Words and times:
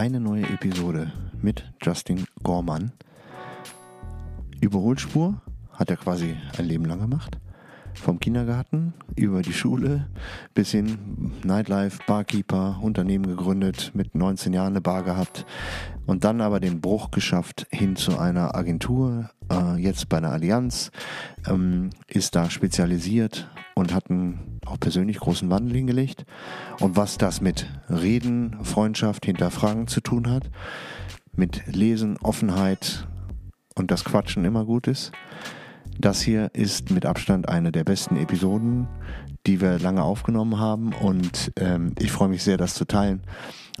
eine 0.00 0.18
neue 0.18 0.44
Episode 0.44 1.12
mit 1.42 1.62
Justin 1.82 2.24
Gorman. 2.42 2.90
Überholspur 4.58 5.42
hat 5.74 5.90
er 5.90 5.98
quasi 5.98 6.38
ein 6.56 6.64
Leben 6.64 6.86
lang 6.86 7.00
gemacht. 7.00 7.36
Vom 7.94 8.20
Kindergarten 8.20 8.94
über 9.16 9.42
die 9.42 9.52
Schule 9.52 10.08
bis 10.54 10.70
hin 10.70 11.32
Nightlife, 11.44 11.98
Barkeeper, 12.06 12.78
Unternehmen 12.82 13.26
gegründet, 13.26 13.92
mit 13.94 14.14
19 14.14 14.52
Jahren 14.52 14.72
eine 14.72 14.80
Bar 14.80 15.02
gehabt 15.02 15.44
und 16.06 16.24
dann 16.24 16.40
aber 16.40 16.60
den 16.60 16.80
Bruch 16.80 17.10
geschafft 17.10 17.66
hin 17.70 17.96
zu 17.96 18.18
einer 18.18 18.54
Agentur, 18.54 19.30
äh, 19.50 19.76
jetzt 19.76 20.08
bei 20.08 20.16
einer 20.18 20.32
Allianz, 20.32 20.90
ähm, 21.46 21.90
ist 22.08 22.34
da 22.34 22.50
spezialisiert 22.50 23.48
und 23.74 23.94
hat 23.94 24.10
einen 24.10 24.60
auch 24.66 24.80
persönlich 24.80 25.18
großen 25.18 25.50
Wandel 25.50 25.76
hingelegt. 25.76 26.24
Und 26.80 26.96
was 26.96 27.18
das 27.18 27.40
mit 27.40 27.66
Reden, 27.88 28.56
Freundschaft, 28.64 29.24
Hinterfragen 29.24 29.86
zu 29.86 30.00
tun 30.00 30.30
hat, 30.30 30.50
mit 31.32 31.66
Lesen, 31.66 32.16
Offenheit 32.18 33.06
und 33.74 33.90
das 33.90 34.04
Quatschen 34.04 34.44
immer 34.44 34.64
gut 34.64 34.86
ist, 34.86 35.12
das 36.00 36.22
hier 36.22 36.50
ist 36.54 36.90
mit 36.90 37.04
Abstand 37.04 37.48
eine 37.48 37.72
der 37.72 37.84
besten 37.84 38.16
Episoden, 38.16 38.88
die 39.46 39.60
wir 39.60 39.78
lange 39.78 40.02
aufgenommen 40.02 40.58
haben. 40.58 40.92
Und 40.94 41.52
ähm, 41.56 41.94
ich 41.98 42.10
freue 42.10 42.28
mich 42.28 42.42
sehr, 42.42 42.56
das 42.56 42.74
zu 42.74 42.86
teilen. 42.86 43.22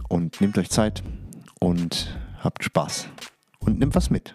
Und 0.08 0.40
nehmt 0.40 0.58
euch 0.58 0.70
Zeit 0.70 1.02
und 1.60 2.18
habt 2.42 2.64
Spaß. 2.64 3.08
Und 3.60 3.78
nehmt 3.78 3.94
was 3.94 4.10
mit. 4.10 4.34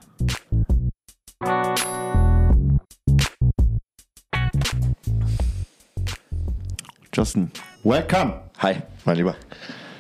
Justin, 7.14 7.52
welcome. 7.84 8.42
Hi, 8.60 8.78
mein 9.06 9.18
Lieber. 9.18 9.36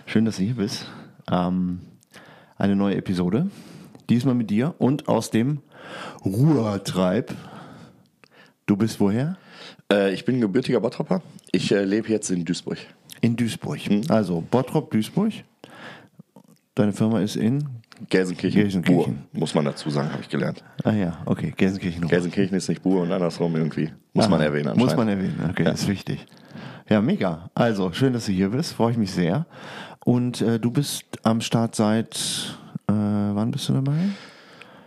Schön, 0.06 0.25
dass 0.25 0.38
du 0.38 0.44
hier 0.44 0.56
bist. 0.56 0.88
Ähm, 1.31 1.81
eine 2.58 2.75
neue 2.75 2.95
Episode. 2.95 3.50
Diesmal 4.09 4.36
mit 4.36 4.50
dir 4.50 4.75
und 4.80 5.08
aus 5.08 5.30
dem 5.30 5.61
Ruhrtreib. 6.23 7.33
Du 8.66 8.75
bist 8.75 8.99
woher? 8.99 9.38
Äh, 9.91 10.13
ich 10.13 10.25
bin 10.25 10.41
gebürtiger 10.41 10.80
Bottropper. 10.80 11.21
Ich 11.52 11.71
äh, 11.71 11.83
lebe 11.83 12.09
jetzt 12.09 12.31
in 12.31 12.44
Duisburg. 12.45 12.77
In 13.22 13.35
Duisburg. 13.35 13.80
Also 14.09 14.41
Bottrop, 14.41 14.91
Duisburg. 14.91 15.33
Deine 16.73 16.91
Firma 16.91 17.22
ist 17.22 17.35
in? 17.35 17.63
Gelsenkirchen. 18.09 18.61
Gelsenkirchen. 18.61 19.16
Buhr, 19.31 19.39
muss 19.39 19.53
man 19.55 19.66
dazu 19.66 19.89
sagen, 19.89 20.11
habe 20.11 20.22
ich 20.22 20.27
gelernt. 20.30 20.63
Ah 20.83 20.91
ja, 20.91 21.17
okay, 21.25 21.53
Gelsenkirchen. 21.55 22.07
Gelsenkirchen 22.07 22.57
ist 22.57 22.67
nicht 22.67 22.81
Buhr 22.83 23.03
und 23.03 23.11
andersrum 23.11 23.55
irgendwie. 23.55 23.89
Muss 24.13 24.27
man 24.27 24.39
Aha, 24.41 24.47
erwähnen 24.47 24.77
Muss 24.77 24.91
anscheinend. 24.91 24.97
man 24.97 25.07
erwähnen, 25.09 25.50
okay, 25.50 25.63
Ja. 25.63 25.72
ist 25.72 25.88
wichtig. 25.88 26.25
Ja, 26.89 27.02
mega. 27.02 27.50
Also, 27.55 27.94
schön, 27.94 28.13
dass 28.13 28.25
du 28.25 28.31
hier 28.33 28.50
bist, 28.50 28.73
freue 28.73 28.91
ich 28.91 28.97
mich 28.97 29.11
sehr. 29.11 29.45
Und 30.03 30.41
äh, 30.41 30.59
du 30.59 30.72
bist 30.72 31.05
am 31.23 31.39
Start 31.39 31.75
seit, 31.75 32.16
äh, 32.88 32.91
wann 32.94 33.52
bist 33.52 33.69
du 33.69 33.73
dabei? 33.73 33.94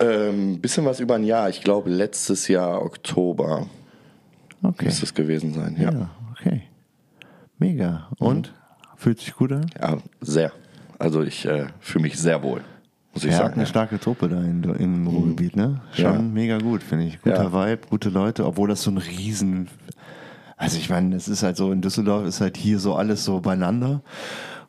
Ähm, 0.01 0.61
bisschen 0.61 0.85
was 0.85 1.01
über 1.01 1.17
ein 1.17 1.25
Jahr. 1.25 1.49
Ich 1.49 1.63
glaube, 1.63 1.91
letztes 1.91 2.49
Jahr 2.49 2.83
Oktober 2.83 3.67
Okay. 4.63 4.87
müsste 4.87 5.05
es 5.05 5.15
gewesen 5.15 5.53
sein. 5.55 5.77
Ja, 5.79 5.93
Ja, 5.93 6.11
okay. 6.33 6.63
Mega. 7.59 8.09
Und? 8.19 8.53
Fühlt 8.97 9.21
sich 9.21 9.35
gut 9.35 9.53
an? 9.53 9.67
ja 9.81 9.99
sehr. 10.21 10.53
Also 10.99 11.23
ich 11.23 11.45
äh, 11.47 11.67
fühle 11.79 12.03
mich 12.03 12.19
sehr 12.19 12.43
wohl, 12.43 12.63
muss 13.15 13.23
ich 13.25 13.31
hat 13.33 13.39
sagen. 13.39 13.53
eine 13.55 13.63
Ja. 13.63 13.67
starke 13.69 14.01
Truppe 14.01 14.29
da 14.29 14.41
in, 14.41 14.65
im 14.65 15.07
Ruhrgebiet, 15.07 15.55
ne? 15.55 15.81
Schon 15.93 16.05
Ja. 16.05 16.19
mega 16.19 16.59
gut, 16.59 16.83
finde 16.83 17.05
ich. 17.05 17.23
Guter 17.23 17.45
Ja. 17.45 17.53
Vibe, 17.53 17.87
gute 17.89 18.09
Leute, 18.09 18.45
obwohl 18.47 18.69
das 18.69 18.83
so 18.83 18.91
ein 18.91 18.99
riesen... 18.99 19.69
Also 20.57 20.77
ich 20.79 20.91
meine, 20.91 21.15
es 21.15 21.29
ist 21.29 21.45
halt 21.45 21.57
so, 21.57 21.71
in 21.71 21.81
Düsseldorf 21.83 22.27
ist 22.27 22.41
halt 22.41 22.57
hier 22.57 22.81
so 22.81 22.97
alles 22.97 23.25
so 23.25 23.39
beieinander. 23.41 24.03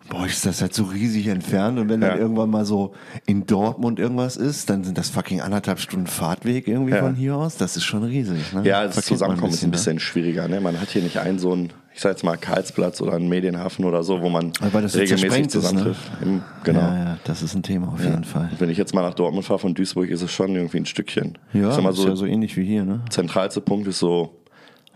Boah, 0.09 0.25
ist 0.25 0.45
das 0.45 0.61
halt 0.61 0.73
so 0.73 0.83
riesig 0.85 1.27
entfernt 1.27 1.77
und 1.77 1.87
wenn 1.89 2.01
dann 2.01 2.11
Ja. 2.11 2.17
irgendwann 2.17 2.49
mal 2.49 2.65
so 2.65 2.93
in 3.27 3.45
Dortmund 3.45 3.99
irgendwas 3.99 4.37
ist, 4.37 4.69
dann 4.69 4.83
sind 4.83 4.97
das 4.97 5.09
fucking 5.09 5.39
anderthalb 5.41 5.79
Stunden 5.79 6.07
Fahrtweg 6.07 6.67
irgendwie 6.67 6.93
Ja. 6.93 6.99
von 7.03 7.15
hier 7.15 7.35
aus. 7.35 7.57
Das 7.57 7.77
ist 7.77 7.83
schon 7.83 8.03
riesig, 8.03 8.51
ne? 8.53 8.63
Ja, 8.63 8.83
das 8.85 8.95
Verkennt 8.95 8.95
man 8.95 9.01
Zusammenkommen 9.17 9.53
ist 9.53 9.63
ein 9.63 9.67
ne? 9.67 9.71
bisschen 9.73 9.99
schwieriger. 9.99 10.47
Ne? 10.47 10.61
Man 10.61 10.81
hat 10.81 10.89
hier 10.89 11.03
nicht 11.03 11.17
einen 11.19 11.37
so 11.37 11.51
einen, 11.53 11.69
ich 11.93 12.01
sag 12.01 12.09
jetzt 12.11 12.23
mal, 12.23 12.37
Karlsplatz 12.37 13.01
oder 13.01 13.13
einen 13.13 13.29
Medienhafen 13.29 13.85
oder 13.85 14.01
so, 14.03 14.21
wo 14.21 14.29
man 14.29 14.51
so 14.53 14.65
regelmäßig 14.97 15.23
ist, 15.23 15.37
ne? 15.37 15.47
zusammentrifft. 15.47 16.11
Im- 16.21 16.41
Genau. 16.63 16.79
Ja, 16.79 16.97
ja, 16.97 17.17
das 17.25 17.43
ist 17.43 17.53
ein 17.53 17.61
Thema 17.63 17.89
auf 17.93 18.03
jeden 18.03 18.23
Fall. 18.23 18.49
Wenn 18.57 18.69
ich 18.71 18.77
jetzt 18.79 18.95
mal 18.95 19.01
nach 19.03 19.13
Dortmund 19.13 19.45
fahre 19.45 19.59
von 19.59 19.75
Duisburg, 19.75 20.09
ist 20.09 20.21
es 20.23 20.31
schon 20.31 20.55
irgendwie 20.55 20.77
ein 20.77 20.85
Stückchen. 20.87 21.37
Ja, 21.53 21.79
mal 21.81 21.91
ist 21.91 21.97
so, 21.97 22.07
ja 22.07 22.15
so 22.15 22.25
ähnlich 22.25 22.57
wie 22.57 22.65
hier, 22.65 22.83
ne? 22.83 23.01
zentralste 23.11 23.61
Punkt 23.61 23.87
ist 23.87 23.99
so, 23.99 24.33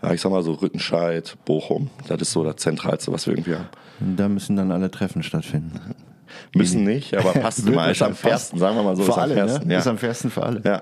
ja, 0.02 0.12
ich 0.12 0.20
sag 0.20 0.32
mal 0.32 0.42
so 0.42 0.52
Rüttenscheid, 0.54 1.36
Bochum. 1.44 1.88
Das 2.08 2.20
ist 2.20 2.32
so 2.32 2.42
das 2.44 2.56
zentralste, 2.56 3.12
was 3.12 3.26
wir 3.26 3.34
irgendwie 3.34 3.54
haben. 3.54 3.68
Da 4.16 4.28
müssen 4.28 4.56
dann 4.56 4.70
alle 4.70 4.90
Treffen 4.90 5.22
stattfinden. 5.22 5.80
Müssen 6.54 6.84
nicht, 6.84 7.16
aber 7.16 7.32
passt 7.40 7.66
immer. 7.66 7.90
Ist 7.90 8.02
am 8.02 8.14
fairsten, 8.14 8.58
sagen 8.58 8.76
wir 8.76 8.82
mal 8.82 8.96
so. 8.96 9.04
Für 9.04 9.10
ist 9.10 9.16
am 9.16 9.22
alle, 9.22 9.34
fairsten, 9.34 9.68
ne? 9.68 9.74
ja. 9.74 9.80
Ist 9.80 9.86
am 9.86 9.98
fairsten 9.98 10.30
für 10.30 10.42
alle. 10.42 10.60
ja. 10.64 10.80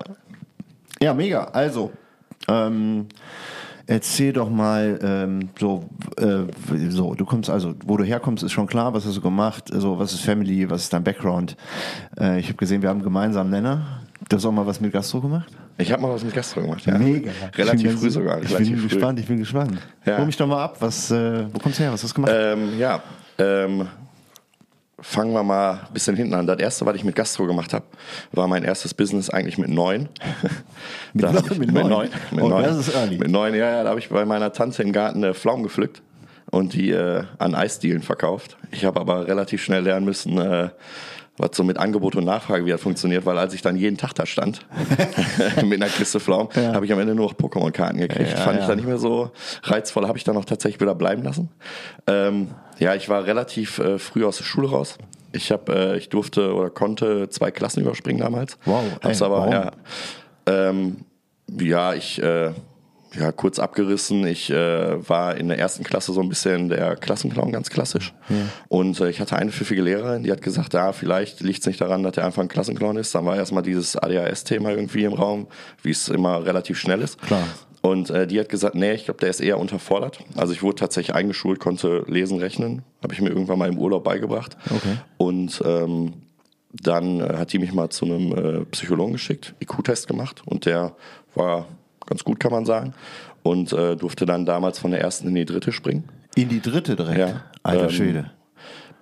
Ja, 1.01 1.15
mega. 1.15 1.45
Also, 1.45 1.91
ähm, 2.49 3.07
erzähl 3.87 4.33
doch 4.33 4.49
mal 4.49 4.99
ähm, 5.03 5.49
so, 5.59 5.89
äh, 6.17 6.45
so, 6.89 7.15
du 7.15 7.25
kommst 7.25 7.51
also, 7.51 7.75
wo 7.85 7.97
du 7.97 8.05
herkommst, 8.05 8.45
ist 8.45 8.53
schon 8.53 8.67
klar, 8.67 8.95
was 8.95 9.05
hast 9.05 9.17
du 9.17 9.21
gemacht, 9.21 9.71
so, 9.73 9.99
was 9.99 10.13
ist 10.13 10.21
Family, 10.21 10.71
was 10.71 10.85
ist 10.85 10.93
dein 10.93 11.03
Background? 11.03 11.57
Äh, 12.19 12.39
ich 12.39 12.47
habe 12.47 12.57
gesehen, 12.57 12.83
wir 12.83 12.89
haben 12.89 12.99
einen 12.99 13.05
gemeinsamen 13.05 13.51
Nenner. 13.51 14.03
Du 14.29 14.37
hast 14.37 14.45
auch 14.45 14.53
mal 14.53 14.67
was 14.67 14.81
mit 14.81 14.93
Gastro 14.93 15.21
gemacht? 15.21 15.53
Ich 15.79 15.91
habe 15.91 16.03
mal 16.03 16.13
was 16.13 16.23
mit 16.23 16.35
Gastro 16.35 16.61
gemacht, 16.61 16.85
ja. 16.87 16.97
Bin 16.99 17.29
Relativ 17.57 17.99
früh 17.99 18.11
sogar. 18.11 18.41
Ich 18.43 18.55
bin 18.55 18.79
früh. 18.79 18.89
gespannt, 18.89 19.19
ich 19.21 19.27
bin 19.27 19.39
gespannt. 19.39 19.79
Ja. 20.05 20.19
Hol 20.19 20.27
mich 20.27 20.37
doch 20.37 20.47
mal 20.47 20.63
ab, 20.63 20.77
was, 20.81 21.11
äh, 21.11 21.45
wo 21.53 21.59
kommst 21.59 21.79
du 21.79 21.85
her, 21.85 21.93
was 21.93 22.03
hast 22.03 22.11
du 22.13 22.15
gemacht? 22.23 22.33
Ähm, 22.35 22.79
ja, 22.79 23.03
ähm, 23.39 23.89
fangen 25.01 25.33
wir 25.33 25.43
mal 25.43 25.73
ein 25.73 25.93
bisschen 25.93 26.15
hinten 26.15 26.35
an. 26.35 26.47
Das 26.47 26.59
erste, 26.59 26.87
was 26.87 26.95
ich 26.95 27.05
mit 27.05 27.17
Gastro 27.17 27.47
gemacht 27.47 27.73
habe, 27.73 27.85
war 28.33 28.47
mein 28.47 28.63
erstes 28.63 28.95
Business 28.95 29.31
eigentlich 29.31 29.59
mit 29.59 29.71
neun. 29.71 30.09
Mit 31.15 31.25
neun? 31.25 31.43
ich- 31.51 31.59
Mit 31.59 31.73
neun? 31.73 32.09
Mit 32.31 32.45
Oh, 32.45 32.49
neun. 32.49 32.63
das 32.65 32.77
ist 32.89 32.95
early. 32.95 33.19
Mit 33.19 33.31
neun, 33.31 33.55
ja, 33.55 33.71
ja, 33.71 33.83
da 33.83 33.91
habe 33.91 33.99
ich 34.01 34.09
bei 34.09 34.25
meiner 34.25 34.53
Tante 34.53 34.83
im 34.83 34.93
Garten 34.93 35.23
äh, 35.25 35.35
Pflaumen 35.35 35.63
gepflückt 35.65 36.01
und 36.51 36.73
die 36.75 36.91
äh, 36.91 37.25
an 37.39 37.55
Eisdielen 37.55 38.03
verkauft. 38.03 38.57
Ich 38.71 38.85
habe 38.85 39.01
aber 39.01 39.27
relativ 39.27 39.63
schnell 39.63 39.83
lernen 39.83 40.05
müssen, 40.07 40.39
äh, 40.39 40.69
was 41.39 41.51
so 41.55 41.65
mit 41.65 41.79
Angebot 41.79 42.17
und 42.17 42.25
Nachfrage 42.25 42.67
wie 42.67 42.71
das 42.71 42.81
funktioniert, 42.81 43.25
weil 43.25 43.39
als 43.39 43.55
ich 43.55 43.63
dann 43.63 43.77
jeden 43.77 43.97
Tag 43.97 44.15
da 44.15 44.27
stand 44.27 44.67
mit 45.65 45.83
einer 45.83 45.91
Kiste 45.91 46.21
Pflaumen, 46.21 46.49
habe 46.55 46.85
ich 46.85 46.93
am 46.93 47.01
Ende 47.01 47.15
nur 47.15 47.27
noch 47.27 47.35
Pokémon-Karten 47.35 47.99
gekriegt. 47.99 48.31
Ja, 48.31 48.37
Fand 48.37 48.57
ja. 48.57 48.63
ich 48.63 48.69
dann 48.69 48.77
nicht 48.77 48.87
mehr 48.87 48.99
so 48.99 49.31
reizvoll, 49.63 50.07
habe 50.07 50.19
ich 50.19 50.25
dann 50.25 50.37
auch 50.37 50.45
tatsächlich 50.45 50.81
wieder 50.81 50.95
bleiben 50.95 51.23
lassen. 51.23 51.49
Ähm, 52.07 52.49
ja, 52.79 52.95
ich 52.95 53.09
war 53.09 53.25
relativ 53.25 53.79
äh, 53.79 53.99
früh 53.99 54.25
aus 54.25 54.39
der 54.39 54.45
Schule 54.45 54.69
raus. 54.69 54.99
Ich 55.33 55.51
habe, 55.51 55.75
äh, 55.75 55.97
ich 55.97 56.11
durfte 56.11 56.55
oder 56.55 56.69
konnte 56.69 57.29
zwei 57.31 57.51
Klassen 57.51 57.81
überspringen 57.81 58.21
damals. 58.21 58.59
Wow, 58.67 58.83
Hab's 59.03 59.21
ey, 59.21 59.27
aber, 59.27 59.39
warum? 59.39 59.53
ja, 59.53 59.71
ähm, 60.47 60.97
ja, 61.61 61.95
ich, 61.95 62.23
äh, 62.23 62.53
ja, 63.19 63.33
kurz 63.33 63.59
abgerissen. 63.59 64.27
Ich 64.27 64.51
äh, 64.51 65.09
war 65.09 65.37
in 65.37 65.49
der 65.49 65.59
ersten 65.59 65.85
Klasse 65.85 66.13
so 66.13 66.21
ein 66.21 66.29
bisschen 66.29 66.69
der 66.69 66.97
Klassenclown, 66.97 67.53
ganz 67.53 67.71
klassisch. 67.71 68.13
Und 68.69 69.01
äh, 69.01 69.11
ich 69.11 69.21
hatte 69.21 69.37
eine 69.37 69.53
pfiffige 69.53 69.83
Lehrerin, 69.83 70.23
die 70.23 70.33
hat 70.33 70.43
gesagt, 70.43 70.75
ja, 70.75 70.93
vielleicht 70.93 71.41
liegt 71.41 71.61
es 71.61 71.67
nicht 71.67 71.81
daran, 71.81 72.03
dass 72.03 72.17
er 72.17 72.27
einfach 72.27 72.43
ein 72.43 72.49
Klassenclown 72.49 72.97
ist. 72.97 73.15
Dann 73.15 73.25
war 73.25 73.37
erstmal 73.37 73.63
dieses 73.63 73.97
ADHS-Thema 73.97 74.71
irgendwie 74.71 75.05
im 75.05 75.13
Raum, 75.13 75.47
wie 75.83 75.91
es 75.91 76.09
immer 76.09 76.45
relativ 76.45 76.79
schnell 76.79 77.01
ist. 77.01 77.21
Klar. 77.21 77.47
Und 77.83 78.11
äh, 78.11 78.29
die 78.29 78.39
hat 78.39 78.49
gesagt, 78.49 78.77
nee, 78.77 78.93
ich 78.93 79.07
glaube, 79.07 79.19
der 79.21 79.31
ist 79.31 79.41
eher 79.41 79.59
unterfordert. 79.59 80.21
Also 80.37 80.53
ich 80.53 80.63
wurde 80.63 80.77
tatsächlich 80.77 81.17
eingeschult, 81.17 81.59
konnte 81.59 82.05
lesen, 82.07 82.39
rechnen. 82.39 82.83
Habe 83.03 83.13
ich 83.13 83.21
mir 83.21 83.29
irgendwann 83.29 83.59
mal 83.59 83.69
im 83.69 83.77
Urlaub 83.77 84.05
beigebracht. 84.05 84.57
Okay. 84.71 84.99
Und 85.17 85.61
ähm, 85.67 86.13
dann 86.73 87.21
äh, 87.21 87.37
hat 87.37 87.53
die 87.53 87.59
mich 87.59 87.73
mal 87.73 87.91
zu 87.91 88.05
einem 88.07 88.33
äh, 88.33 88.65
Psychologen 88.67 89.13
geschickt, 89.13 89.55
IQ-Test 89.61 90.07
gemacht 90.07 90.43
und 90.47 90.65
der 90.65 90.95
war 91.35 91.67
ganz 92.13 92.25
gut, 92.25 92.39
kann 92.39 92.53
man 92.53 92.67
sagen. 92.67 92.93
Und 93.43 93.73
äh, 93.73 93.97
durfte 93.97 94.27
dann 94.27 94.45
damals 94.45 94.79
von 94.79 94.91
der 94.91 95.01
ersten 95.01 95.29
in 95.29 95.35
die 95.35 95.47
dritte 95.47 95.73
springen. 95.73 96.05
In 96.35 96.49
die 96.51 96.61
dritte 96.61 96.95
direkt. 96.95 97.19
Ja. 97.19 97.41
Alter 97.63 97.85
Ähm, 97.85 97.91
Schwede. 97.91 98.31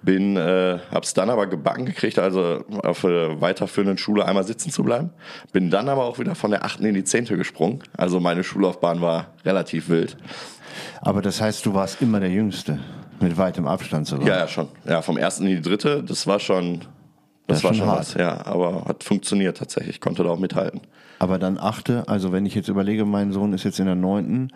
Bin, 0.03 0.37
äh, 0.37 0.79
hab's 0.91 1.13
dann 1.13 1.29
aber 1.29 1.47
gebacken 1.47 1.85
gekriegt, 1.85 2.19
also 2.19 2.65
auf 2.85 3.03
der 3.03 3.41
weiterführenden 3.43 3.99
Schule 3.99 4.25
einmal 4.25 4.45
sitzen 4.45 4.71
zu 4.71 4.83
bleiben. 4.83 5.11
Bin 5.53 5.69
dann 5.71 5.91
aber 5.91 6.05
auch 6.05 6.19
wieder 6.19 6.35
von 6.35 6.51
der 6.53 6.65
achten 6.65 6.87
in 6.87 6.95
die 6.95 7.05
zehnte 7.05 7.37
gesprungen. 7.37 7.81
Also 7.99 8.19
meine 8.19 8.43
Schullaufbahn 8.43 9.03
war 9.03 9.27
relativ 9.45 9.91
wild. 9.91 10.17
Aber 11.03 11.21
das 11.21 11.43
heißt, 11.43 11.67
du 11.67 11.75
warst 11.75 12.01
immer 12.01 12.21
der 12.21 12.31
Jüngste. 12.31 12.79
Mit 13.21 13.37
weitem 13.37 13.67
Abstand 13.67 14.07
sogar. 14.07 14.27
Ja, 14.27 14.39
ja, 14.39 14.49
schon. 14.49 14.69
Ja, 14.87 15.03
vom 15.03 15.19
ersten 15.19 15.47
in 15.47 15.57
die 15.57 15.61
dritte, 15.61 16.03
das 16.03 16.27
war 16.27 16.41
schon, 16.41 16.81
Das 17.51 17.59
das, 17.59 17.65
war 17.65 17.75
schon 17.75 17.87
hart. 17.87 17.99
was. 18.01 18.15
Ja, 18.15 18.47
aber 18.47 18.85
hat 18.87 19.05
funktioniert 19.05 19.57
tatsächlich. 19.59 20.01
Konnte 20.01 20.23
da 20.25 20.31
auch 20.31 20.39
mithalten. 20.39 20.81
Aber 21.19 21.39
dann 21.39 21.59
achte, 21.59 22.05
also 22.09 22.33
wenn 22.33 22.47
ich 22.47 22.55
jetzt 22.55 22.69
überlege, 22.69 23.05
mein 23.05 23.31
Sohn 23.33 23.53
ist 23.53 23.65
jetzt 23.65 23.79
in 23.79 23.85
der 23.85 23.95
neunten, 23.95 24.53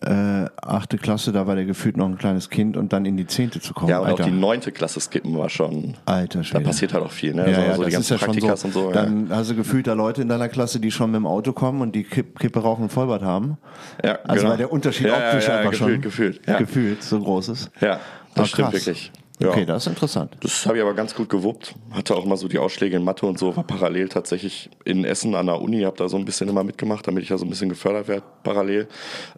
äh, 0.00 0.46
achte 0.62 0.96
Klasse, 0.96 1.32
da 1.32 1.46
war 1.46 1.54
der 1.54 1.66
gefühlt 1.66 1.98
noch 1.98 2.06
ein 2.06 2.16
kleines 2.16 2.48
Kind 2.48 2.78
und 2.78 2.94
dann 2.94 3.04
in 3.04 3.18
die 3.18 3.26
zehnte 3.26 3.60
zu 3.60 3.74
kommen. 3.74 3.90
Ja, 3.90 3.98
und 3.98 4.06
Alter, 4.06 4.22
auch 4.24 4.28
die 4.28 4.32
neunte 4.32 4.72
Klasse 4.72 5.00
skippen 5.00 5.36
war 5.36 5.50
schon. 5.50 5.94
Alter 6.06 6.38
Da 6.38 6.44
Schwede. 6.44 6.64
passiert 6.64 6.94
halt 6.94 7.04
auch 7.04 7.10
viel, 7.10 7.34
ne? 7.34 7.42
ja, 7.50 7.58
Also 7.58 7.60
ja, 7.60 7.76
so 7.76 7.84
die 7.84 7.90
ganzen 7.90 8.12
ja 8.14 8.18
schon 8.18 8.26
Praktikas 8.28 8.60
so. 8.62 8.66
und 8.68 8.72
so. 8.74 8.90
Dann 8.92 9.28
hast 9.30 9.50
du 9.50 9.54
gefühlt 9.54 9.86
da 9.86 9.92
Leute 9.92 10.22
in 10.22 10.28
deiner 10.28 10.48
Klasse, 10.48 10.80
die 10.80 10.90
schon 10.90 11.10
mit 11.10 11.18
dem 11.18 11.26
Auto 11.26 11.52
kommen 11.52 11.82
und 11.82 11.94
die 11.94 12.04
Kipp, 12.04 12.38
Kippe 12.38 12.60
rauchen 12.60 12.84
und 12.84 12.90
Vollbart 12.92 13.22
haben. 13.22 13.58
ja. 14.02 14.10
ja 14.12 14.18
Also 14.24 14.40
genau. 14.40 14.50
weil 14.52 14.56
der 14.58 14.72
Unterschied 14.72 15.08
ja, 15.08 15.14
optisch 15.16 15.46
ja, 15.46 15.52
ja, 15.54 15.58
einfach 15.58 15.72
gefühlt, 15.72 15.92
schon 15.94 16.00
Gefühlt, 16.02 16.40
ja. 16.46 16.58
gefühlt 16.58 17.02
so 17.02 17.20
groß 17.20 17.48
ist. 17.50 17.70
Ja, 17.82 18.00
das 18.34 18.44
Ah, 18.44 18.46
stimmt 18.46 18.72
wirklich. 18.72 19.12
Ja. 19.40 19.48
Okay, 19.48 19.64
das 19.64 19.84
ist 19.84 19.88
interessant. 19.88 20.36
Das 20.40 20.66
habe 20.66 20.76
ich 20.76 20.82
aber 20.82 20.94
ganz 20.94 21.14
gut 21.14 21.28
gewuppt. 21.28 21.74
Hatte 21.90 22.14
auch 22.14 22.24
mal 22.24 22.36
so 22.36 22.48
die 22.48 22.58
Ausschläge 22.58 22.96
in 22.96 23.04
Mathe 23.04 23.26
und 23.26 23.38
so. 23.38 23.56
War 23.56 23.64
parallel 23.64 24.08
tatsächlich 24.08 24.70
in 24.84 25.04
Essen 25.04 25.34
an 25.34 25.46
der 25.46 25.60
Uni. 25.60 25.82
Habe 25.82 25.96
da 25.96 26.08
so 26.08 26.16
ein 26.16 26.24
bisschen 26.24 26.48
immer 26.48 26.62
mitgemacht, 26.62 27.06
damit 27.06 27.24
ich 27.24 27.30
ja 27.30 27.38
so 27.38 27.44
ein 27.44 27.50
bisschen 27.50 27.68
gefördert 27.68 28.08
werde 28.08 28.22
parallel. 28.42 28.88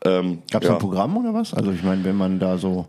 Ähm, 0.05 0.43
Gab 0.51 0.63
es 0.63 0.69
ja. 0.69 0.75
ein 0.75 0.81
Programm 0.81 1.17
oder 1.17 1.33
was? 1.33 1.55
Also 1.55 1.71
ich 1.71 1.83
meine, 1.83 2.05
wenn 2.05 2.17
man 2.17 2.39
da 2.39 2.59
so 2.59 2.87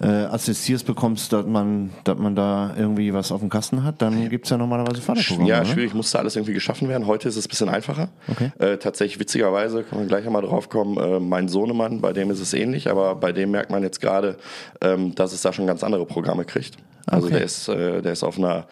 äh, 0.00 0.06
Assistiers 0.06 0.84
bekommst, 0.84 1.32
dass 1.32 1.46
man, 1.46 1.90
dass 2.04 2.18
man 2.18 2.36
da 2.36 2.74
irgendwie 2.76 3.12
was 3.12 3.32
auf 3.32 3.40
dem 3.40 3.48
Kasten 3.48 3.82
hat, 3.82 4.00
dann 4.02 4.28
gibt 4.28 4.46
es 4.46 4.50
ja 4.50 4.56
normalerweise 4.56 5.00
Förderprogramme. 5.00 5.48
Ja, 5.48 5.60
oder? 5.60 5.66
schwierig, 5.66 5.94
musste 5.94 6.18
alles 6.18 6.36
irgendwie 6.36 6.52
geschaffen 6.52 6.88
werden. 6.88 7.06
Heute 7.06 7.28
ist 7.28 7.36
es 7.36 7.46
ein 7.46 7.48
bisschen 7.48 7.68
einfacher. 7.68 8.08
Okay. 8.28 8.52
Äh, 8.58 8.76
tatsächlich, 8.78 9.18
witzigerweise, 9.18 9.82
kann 9.82 9.98
man 9.98 10.08
gleich 10.08 10.26
einmal 10.26 10.42
drauf 10.42 10.68
kommen, 10.68 10.98
äh, 10.98 11.18
mein 11.18 11.48
Sohnemann, 11.48 12.00
bei 12.00 12.12
dem 12.12 12.30
ist 12.30 12.40
es 12.40 12.54
ähnlich, 12.54 12.90
aber 12.90 13.16
bei 13.16 13.32
dem 13.32 13.50
merkt 13.50 13.70
man 13.70 13.82
jetzt 13.82 14.00
gerade, 14.00 14.36
ähm, 14.80 15.14
dass 15.14 15.32
es 15.32 15.42
da 15.42 15.52
schon 15.52 15.66
ganz 15.66 15.82
andere 15.82 16.06
Programme 16.06 16.17
kriegt. 16.22 16.76
Also 17.06 17.26
Okay. 17.26 17.36
der 17.36 17.44
ist, 17.44 17.68
äh, 17.68 18.02
der 18.02 18.12
ist 18.12 18.22
auf 18.24 18.38
einer 18.38 18.66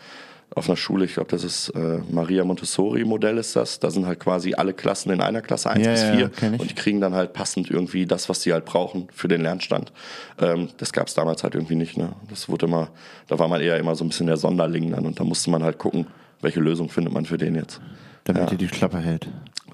auf 0.55 0.69
einer 0.69 0.77
Schule, 0.77 1.05
ich 1.05 1.15
glaube, 1.15 1.29
das 1.29 1.43
ist 1.43 1.71
äh, 1.71 1.99
Maria 2.09 2.45
Montessori 2.45 3.05
Modell 3.05 3.37
ist 3.37 3.57
das. 3.57 3.81
Da 3.81 3.91
sind 3.91 4.07
halt 4.07 4.21
quasi 4.21 4.55
alle 4.55 4.73
Klassen 4.73 5.11
in 5.11 5.21
einer 5.21 5.43
Klasse, 5.43 5.69
1 5.71 5.85
Ja, 5.85 5.91
bis 5.93 6.03
ja, 6.05 6.17
4. 6.17 6.29
kenn 6.31 6.55
ich. 6.55 6.61
Und 6.61 6.71
die 6.71 6.75
kriegen 6.77 7.01
dann 7.01 7.15
halt 7.15 7.33
passend 7.33 7.69
irgendwie 7.69 8.07
das, 8.07 8.29
was 8.29 8.43
sie 8.43 8.53
halt 8.53 8.65
brauchen 8.65 9.09
für 9.13 9.27
den 9.27 9.43
Lernstand. 9.43 9.93
Ähm, 10.41 10.69
das 10.79 10.93
gab 10.93 11.09
es 11.09 11.15
damals 11.15 11.43
halt 11.43 11.57
irgendwie 11.57 11.75
nicht. 11.75 11.97
Ne? 11.99 12.13
Das 12.31 12.49
wurde 12.49 12.67
immer, 12.67 12.89
da 13.27 13.39
war 13.41 13.49
man 13.49 13.61
eher 13.61 13.77
immer 13.77 13.97
so 13.97 14.05
ein 14.05 14.09
bisschen 14.09 14.29
der 14.29 14.37
Sonderling 14.37 14.93
dann 14.93 15.05
und 15.05 15.19
da 15.19 15.25
musste 15.25 15.51
man 15.51 15.65
halt 15.65 15.79
gucken, 15.79 16.07
welche 16.41 16.61
Lösung 16.61 16.89
findet 16.91 17.13
man 17.13 17.27
für 17.27 17.39
den 17.39 17.57
jetzt. 17.57 17.81
Damit 18.25 18.45
Ja. 18.45 18.53
ihr 18.53 18.59
die 18.59 18.69
Klappe 18.69 18.99
hält. 18.99 19.27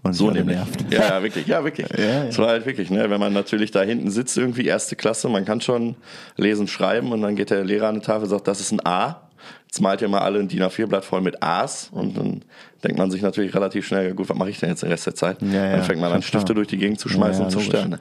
Und 0.05 0.15
So 0.15 0.29
alle 0.31 0.45
nervt. 0.45 0.85
Ja, 0.93 1.01
ja, 1.01 1.23
wirklich, 1.23 1.47
ja, 1.47 1.63
wirklich. 1.63 1.87
ja. 1.97 2.25
Es 2.25 2.39
war 2.39 2.49
halt 2.49 2.67
wirklich, 2.67 2.91
ne, 2.91 3.09
wenn 3.09 3.21
man 3.21 3.33
natürlich 3.33 3.71
da 3.71 3.83
hinten 3.83 4.11
sitzt, 4.11 4.37
irgendwie 4.37 4.67
erste 4.67 4.97
Klasse, 4.97 5.29
man 5.29 5.45
kann 5.45 5.61
schon 5.61 5.95
lesen, 6.37 6.67
schreiben 6.67 7.13
und 7.13 7.23
dann 7.23 7.37
geht 7.37 7.51
der 7.51 7.65
Lehrer 7.65 7.89
an 7.89 7.95
die 7.97 8.01
Tafel 8.01 8.25
und 8.25 8.31
sagt, 8.31 8.49
das 8.49 8.61
ist 8.61 8.73
ein 8.73 8.85
A. 8.85 9.29
Jetzt 9.67 9.81
malt 9.81 10.03
ihr 10.03 10.09
mal 10.09 10.21
alle 10.21 10.39
ein 10.41 10.49
DIN 10.49 10.63
A4-Blatt 10.63 11.05
voll 11.05 11.21
mit 11.23 11.43
A's 11.43 11.89
und 11.93 12.17
dann 12.19 12.43
denkt 12.85 12.99
man 12.99 13.11
sich 13.11 13.23
natürlich 13.23 13.55
relativ 13.55 13.87
schnell, 13.87 14.09
ja 14.09 14.13
gut, 14.13 14.29
was 14.29 14.37
mache 14.37 14.51
ich 14.51 14.59
denn 14.61 14.69
jetzt 14.71 14.83
den 14.83 14.91
Rest 14.91 15.07
der 15.07 15.15
Zeit? 15.15 15.41
Ja, 15.41 15.49
ja, 15.65 15.73
dann 15.77 15.83
fängt 15.85 16.01
man 16.01 16.13
an, 16.13 16.21
schon 16.21 16.31
klar. 16.33 16.41
Stifte 16.43 16.55
durch 16.55 16.69
die 16.69 16.79
Gegend 16.79 17.01
zu 17.01 17.09
schmeißen 17.09 17.41
Ja, 17.41 17.45
und 17.47 17.51
zu 17.53 17.61
sternen. 17.61 18.01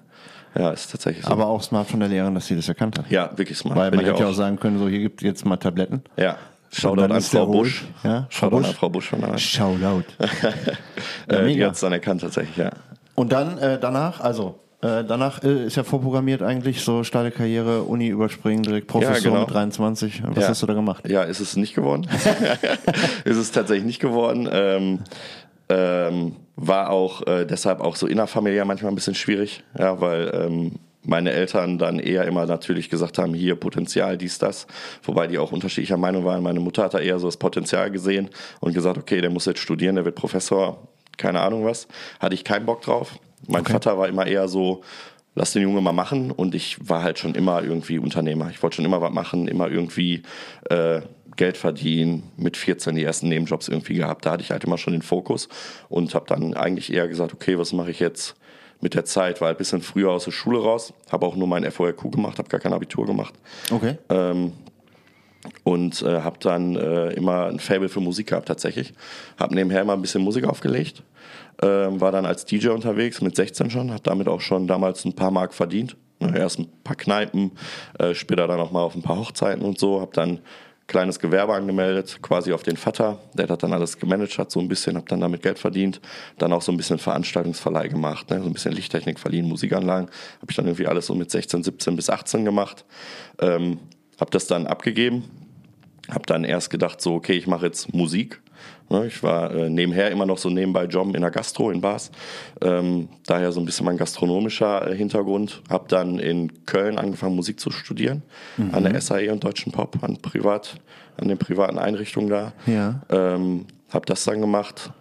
Ja, 0.57 0.71
ist 0.71 0.91
tatsächlich 0.91 1.23
so. 1.23 1.31
Aber 1.31 1.47
auch 1.47 1.61
smart 1.63 1.87
von 1.87 2.01
der 2.01 2.09
Lehrerin, 2.09 2.35
dass 2.35 2.47
sie 2.47 2.55
das 2.57 2.67
erkannt 2.67 2.97
hat. 2.99 3.09
ja, 3.09 3.29
wirklich 3.37 3.57
smart. 3.57 3.77
Weil 3.77 3.91
Bin 3.91 3.97
man 3.99 4.05
ich 4.05 4.11
hätte 4.11 4.21
ja 4.23 4.27
auch. 4.27 4.31
auch 4.31 4.35
sagen 4.35 4.59
können, 4.59 4.79
so 4.79 4.89
hier 4.89 4.99
gibt 4.99 5.21
jetzt 5.21 5.45
mal 5.45 5.55
Tabletten. 5.55 6.01
Ja, 6.17 6.35
Shoutout 6.73 7.13
an 7.13 7.21
Frau. 7.21 7.45
Busch. 7.47 7.83
Ja, 8.03 8.27
Shoutout 8.29 8.57
Busch. 8.57 8.67
an 8.67 8.73
Frau 8.75 8.89
Busch 8.89 9.09
von 9.09 9.21
der 9.21 9.37
Shoutout. 9.37 10.03
äh, 11.27 11.47
Die 11.53 11.63
hat 11.65 11.73
es 11.73 11.81
dann 11.81 11.91
erkannt 11.93 12.21
tatsächlich, 12.21 12.57
ja. 12.57 12.71
Und 13.15 13.31
dann 13.31 13.57
äh, 13.57 13.77
danach, 13.79 14.19
also 14.21 14.59
äh, 14.81 15.03
danach 15.03 15.43
äh, 15.43 15.65
ist 15.65 15.75
ja 15.75 15.83
vorprogrammiert 15.83 16.41
eigentlich 16.41 16.81
so 16.81 17.03
steile 17.03 17.29
Karriere, 17.31 17.83
Uni 17.83 18.07
überspringen, 18.07 18.63
direkt 18.63 18.87
Professor 18.87 19.15
Ja, 19.15 19.21
genau. 19.21 19.39
mit 19.41 19.51
23. 19.53 20.23
Was 20.27 20.43
Ja. 20.43 20.49
hast 20.49 20.61
du 20.63 20.65
da 20.67 20.73
gemacht? 20.73 21.07
Ja, 21.07 21.23
ist 21.23 21.39
es 21.39 21.55
nicht 21.55 21.75
geworden. 21.75 22.07
ist 23.25 23.37
es 23.37 23.51
tatsächlich 23.51 23.85
nicht 23.85 23.99
geworden. 23.99 24.49
Ähm, 24.51 24.99
ähm, 25.69 26.35
war 26.55 26.89
auch 26.89 27.25
äh, 27.27 27.45
deshalb 27.45 27.79
auch 27.81 27.95
so 27.95 28.07
innerfamiliär 28.07 28.65
manchmal 28.65 28.91
ein 28.91 28.95
bisschen 28.95 29.15
schwierig, 29.15 29.63
ja, 29.77 29.99
weil 30.01 30.31
ähm, 30.33 30.71
meine 31.03 31.31
Eltern 31.31 31.77
dann 31.77 31.99
eher 31.99 32.25
immer 32.25 32.45
natürlich 32.45 32.89
gesagt 32.89 33.17
haben, 33.17 33.33
hier 33.33 33.55
Potenzial, 33.55 34.17
dies, 34.17 34.37
das, 34.37 34.67
wobei 35.03 35.27
die 35.27 35.37
auch 35.37 35.51
unterschiedlicher 35.51 35.97
Meinung 35.97 36.25
waren. 36.25 36.43
Meine 36.43 36.59
Mutter 36.59 36.83
hat 36.83 36.93
da 36.93 36.99
eher 36.99 37.19
so 37.19 37.27
das 37.27 37.37
Potenzial 37.37 37.91
gesehen 37.91 38.29
und 38.59 38.73
gesagt, 38.73 38.97
okay, 38.97 39.21
der 39.21 39.29
muss 39.29 39.45
jetzt 39.45 39.59
studieren, 39.59 39.95
der 39.95 40.05
wird 40.05 40.15
Professor, 40.15 40.87
keine 41.17 41.41
Ahnung 41.41 41.65
was. 41.65 41.87
Hatte 42.19 42.35
ich 42.35 42.43
keinen 42.43 42.65
Bock 42.65 42.81
drauf. 42.81 43.19
Mein 43.47 43.65
Vater 43.65 43.97
war 43.97 44.07
immer 44.07 44.27
eher 44.27 44.47
so, 44.47 44.81
lass 45.33 45.53
den 45.53 45.63
Junge 45.63 45.81
mal 45.81 45.93
machen 45.93 46.31
und 46.31 46.53
ich 46.53 46.77
war 46.87 47.03
halt 47.03 47.17
schon 47.17 47.35
immer 47.35 47.63
irgendwie 47.63 47.97
Unternehmer. 47.97 48.49
Ich 48.51 48.61
wollte 48.61 48.77
schon 48.77 48.85
immer 48.85 49.01
was 49.01 49.11
machen, 49.11 49.47
immer 49.47 49.69
irgendwie 49.69 50.21
äh, 50.69 51.01
Geld 51.37 51.57
verdienen, 51.57 52.23
mit 52.37 52.57
14 52.57 52.95
die 52.95 53.03
ersten 53.03 53.29
Nebenjobs 53.29 53.67
irgendwie 53.67 53.95
gehabt. 53.95 54.25
Da 54.25 54.31
hatte 54.31 54.43
ich 54.43 54.51
halt 54.51 54.63
immer 54.63 54.77
schon 54.77 54.93
den 54.93 55.01
Fokus 55.01 55.47
und 55.89 56.13
habe 56.13 56.25
dann 56.27 56.53
eigentlich 56.53 56.93
eher 56.93 57.07
gesagt, 57.07 57.33
okay, 57.33 57.57
was 57.57 57.73
mache 57.73 57.91
ich 57.91 57.99
jetzt 57.99 58.35
mit 58.81 58.93
der 58.95 59.05
Zeit? 59.05 59.39
War 59.41 59.47
halt 59.47 59.57
ein 59.57 59.59
bisschen 59.59 59.81
früher 59.81 60.11
aus 60.11 60.25
der 60.25 60.31
Schule 60.31 60.59
raus, 60.59 60.93
habe 61.11 61.25
auch 61.25 61.35
nur 61.35 61.47
mein 61.47 61.69
FORQ 61.69 62.11
gemacht, 62.11 62.37
habe 62.39 62.49
gar 62.49 62.59
kein 62.59 62.73
Abitur 62.73 63.05
gemacht 63.05 63.33
Okay. 63.71 63.95
und 65.63 66.01
äh, 66.03 66.21
habe 66.21 66.37
dann 66.39 66.75
äh, 66.75 67.13
immer 67.13 67.45
ein 67.47 67.59
Fable 67.59 67.89
für 67.89 67.99
Musik 67.99 68.27
gehabt 68.27 68.47
tatsächlich. 68.47 68.93
Habe 69.39 69.55
nebenher 69.55 69.81
immer 69.81 69.93
ein 69.93 70.01
bisschen 70.01 70.21
Musik 70.21 70.45
aufgelegt, 70.45 71.03
ähm, 71.61 71.99
war 72.01 72.11
dann 72.11 72.25
als 72.25 72.45
DJ 72.45 72.69
unterwegs 72.69 73.21
mit 73.21 73.35
16 73.35 73.69
schon, 73.69 73.91
habe 73.91 74.03
damit 74.03 74.27
auch 74.27 74.41
schon 74.41 74.67
damals 74.67 75.05
ein 75.05 75.13
paar 75.13 75.31
Mark 75.31 75.53
verdient. 75.53 75.95
Erst 76.19 76.59
ein 76.59 76.67
paar 76.83 76.95
Kneipen, 76.95 77.51
äh, 77.97 78.13
später 78.13 78.45
dann 78.47 78.59
auch 78.59 78.69
mal 78.71 78.83
auf 78.83 78.93
ein 78.93 79.01
paar 79.01 79.17
Hochzeiten 79.17 79.63
und 79.65 79.79
so. 79.79 80.01
Habe 80.01 80.11
dann 80.13 80.39
kleines 80.91 81.19
Gewerbe 81.19 81.53
angemeldet, 81.53 82.19
quasi 82.21 82.51
auf 82.51 82.63
den 82.63 82.75
Vater. 82.75 83.17
Der 83.33 83.47
hat 83.47 83.63
dann 83.63 83.71
alles 83.71 83.97
gemanagt, 83.97 84.37
hat 84.37 84.51
so 84.51 84.59
ein 84.59 84.67
bisschen, 84.67 84.97
habe 84.97 85.07
dann 85.07 85.21
damit 85.21 85.41
Geld 85.41 85.57
verdient. 85.57 86.01
Dann 86.37 86.51
auch 86.51 86.61
so 86.61 86.71
ein 86.73 86.77
bisschen 86.77 86.99
Veranstaltungsverleih 86.99 87.87
gemacht, 87.87 88.29
ne? 88.29 88.41
so 88.41 88.47
ein 88.47 88.53
bisschen 88.53 88.73
Lichttechnik 88.73 89.17
verliehen, 89.17 89.47
Musikanlagen. 89.47 90.09
Habe 90.41 90.49
ich 90.49 90.55
dann 90.57 90.65
irgendwie 90.65 90.87
alles 90.87 91.05
so 91.05 91.15
mit 91.15 91.31
16, 91.31 91.63
17 91.63 91.95
bis 91.95 92.09
18 92.09 92.43
gemacht. 92.43 92.83
Ähm, 93.39 93.79
habe 94.19 94.31
das 94.31 94.47
dann 94.47 94.67
abgegeben, 94.67 95.23
habe 96.09 96.25
dann 96.25 96.43
erst 96.43 96.69
gedacht, 96.69 96.99
so, 96.99 97.15
okay, 97.15 97.33
ich 97.33 97.47
mache 97.47 97.67
jetzt 97.67 97.93
Musik. 97.93 98.41
Ne, 98.91 99.07
Ich 99.07 99.23
war 99.23 99.51
äh, 99.55 99.69
nebenher 99.69 100.11
immer 100.11 100.25
noch 100.25 100.37
so 100.37 100.49
nebenbei 100.49 100.83
Jobben 100.83 101.15
in 101.15 101.21
der 101.21 101.31
Gastro, 101.31 101.71
in 101.71 101.79
Bars. 101.79 102.11
Ähm, 102.61 103.07
daher 103.25 103.53
so 103.53 103.61
ein 103.61 103.65
bisschen 103.65 103.85
mein 103.85 103.95
gastronomischer 103.95 104.91
äh, 104.91 104.95
Hintergrund. 104.95 105.61
Habe 105.69 105.85
dann 105.87 106.19
in 106.19 106.65
Köln 106.65 106.97
angefangen, 106.97 107.37
Musik 107.37 107.57
zu 107.59 107.71
studieren. 107.71 108.21
An 108.73 108.83
der 108.83 108.99
SAE 108.99 109.31
und 109.31 109.43
Deutschen 109.45 109.71
Pop, 109.71 110.03
an, 110.03 110.17
privat, 110.17 110.75
an 111.15 111.29
den 111.29 111.37
privaten 111.37 111.79
Einrichtungen 111.79 112.29
da. 112.29 112.51
Ja. 112.65 113.01
Ähm, 113.09 113.65
habe 113.89 114.05
das 114.05 114.25
dann 114.25 114.41
gemacht. 114.41 114.91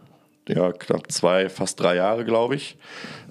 Ja, 0.49 0.71
knapp 0.73 1.11
zwei, 1.11 1.49
fast 1.49 1.81
drei 1.81 1.97
Jahre, 1.97 2.25
glaube 2.25 2.55
ich. 2.55 2.77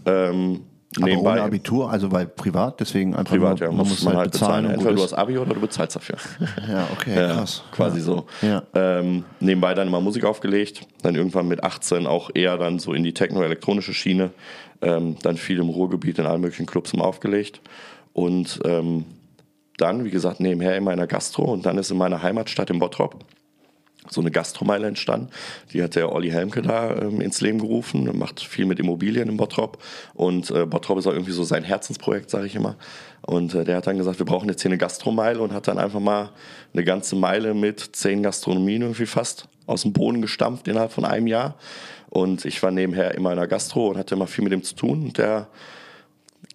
Ähm, 0.06 0.66
Aber 0.98 1.18
ohne 1.18 1.42
Abitur, 1.42 1.92
also 1.92 2.12
weil 2.12 2.26
privat, 2.26 2.80
deswegen 2.80 3.16
einfach 3.16 3.34
Privat, 3.34 3.60
nur, 3.60 3.70
ja, 3.70 3.76
muss 3.76 4.04
man 4.04 4.18
halt 4.18 4.32
bezahlen. 4.32 4.66
und 4.66 4.72
Entweder 4.72 4.96
du 4.96 5.04
hast 5.04 5.14
Abi 5.14 5.38
oder 5.38 5.54
du 5.54 5.62
bezahlst 5.62 5.96
dafür. 5.96 6.18
Ja, 6.68 6.88
okay, 6.92 7.16
Ja, 7.16 7.34
krass. 7.34 7.64
Quasi 7.72 8.00
ja. 8.00 8.04
so. 8.04 8.26
Ja. 8.42 8.64
Ähm, 8.74 9.24
nebenbei 9.40 9.76
dann 9.76 9.88
immer 9.88 10.02
Musik 10.02 10.26
aufgelegt, 10.26 10.88
dann 11.04 11.16
irgendwann 11.16 11.48
mit 11.48 11.64
18 11.64 12.08
auch 12.08 12.32
eher 12.34 12.58
dann 12.58 12.80
so 12.80 12.94
in 12.94 13.04
die 13.04 13.14
techno-elektronische 13.14 13.94
Schiene, 13.94 14.32
ähm, 14.82 15.16
dann 15.22 15.38
viel 15.38 15.60
im 15.60 15.70
Ruhrgebiet 15.70 16.18
in 16.18 16.26
allen 16.26 16.42
möglichen 16.42 16.66
Clubs 16.66 16.94
immer 16.94 17.06
aufgelegt 17.06 17.62
und 18.14 18.60
ähm, 18.66 19.06
dann, 19.78 20.04
wie 20.06 20.10
gesagt, 20.10 20.40
nebenher 20.40 20.76
immer 20.76 20.92
in 20.92 20.98
der 20.98 21.08
Gastro 21.08 21.44
und 21.44 21.66
dann 21.66 21.78
ist 21.78 21.92
in 21.92 21.98
meiner 21.98 22.22
Heimatstadt 22.22 22.70
in 22.70 22.80
Bottrop 22.80 23.24
so 24.12 24.22
eine 24.22 24.32
Gastromeile 24.32 24.88
entstanden. 24.88 25.30
Die 25.74 25.82
hat 25.84 25.96
der 25.96 26.12
Olli 26.12 26.30
Helmke 26.30 26.62
da 26.62 26.96
ähm, 26.96 27.22
ins 27.22 27.42
Leben 27.42 27.60
gerufen, 27.60 28.08
Er 28.08 28.16
macht 28.16 28.40
viel 28.40 28.66
mit 28.66 28.80
Immobilien 28.80 29.30
in 29.30 29.38
Bottrop 29.38 29.78
und 30.14 30.52
äh, 30.52 30.66
Bottrop 30.66 30.98
ist 30.98 31.08
auch 31.08 31.14
irgendwie 31.14 31.32
so 31.32 31.44
sein 31.44 31.64
Herzensprojekt, 31.64 32.30
sage 32.30 32.48
ich 32.48 32.56
immer. 32.56 32.76
Und 33.22 33.54
äh, 33.54 33.64
der 33.64 33.78
hat 33.78 33.88
dann 33.88 33.98
gesagt, 33.98 34.20
wir 34.20 34.26
brauchen 34.26 34.50
jetzt 34.50 34.62
hier 34.62 34.70
eine 34.70 34.78
Gastromeile 34.78 35.40
und 35.40 35.54
hat 35.54 35.68
dann 35.68 35.78
einfach 35.78 36.00
mal 36.00 36.32
eine 36.74 36.84
ganze 36.84 37.16
Meile 37.16 37.54
mit 37.54 37.80
zehn 37.94 38.24
Gastronomien 38.24 38.82
irgendwie 38.82 39.06
fast 39.06 39.48
aus 39.66 39.84
dem 39.84 39.94
Boden 39.94 40.22
gestampft 40.22 40.68
innerhalb 40.68 40.92
von 40.92 41.06
einem 41.06 41.28
Jahr. 41.28 41.56
Und 42.10 42.46
ich 42.46 42.62
war 42.64 42.72
nebenher 42.72 43.14
immer 43.14 43.32
in 43.32 43.38
der 43.38 43.48
Gastro 43.48 43.90
und 43.90 43.98
hatte 43.98 44.16
immer 44.16 44.28
viel 44.28 44.44
mit 44.44 44.52
dem 44.52 44.64
zu 44.64 44.76
tun. 44.76 45.04
Und 45.04 45.18
der 45.18 45.48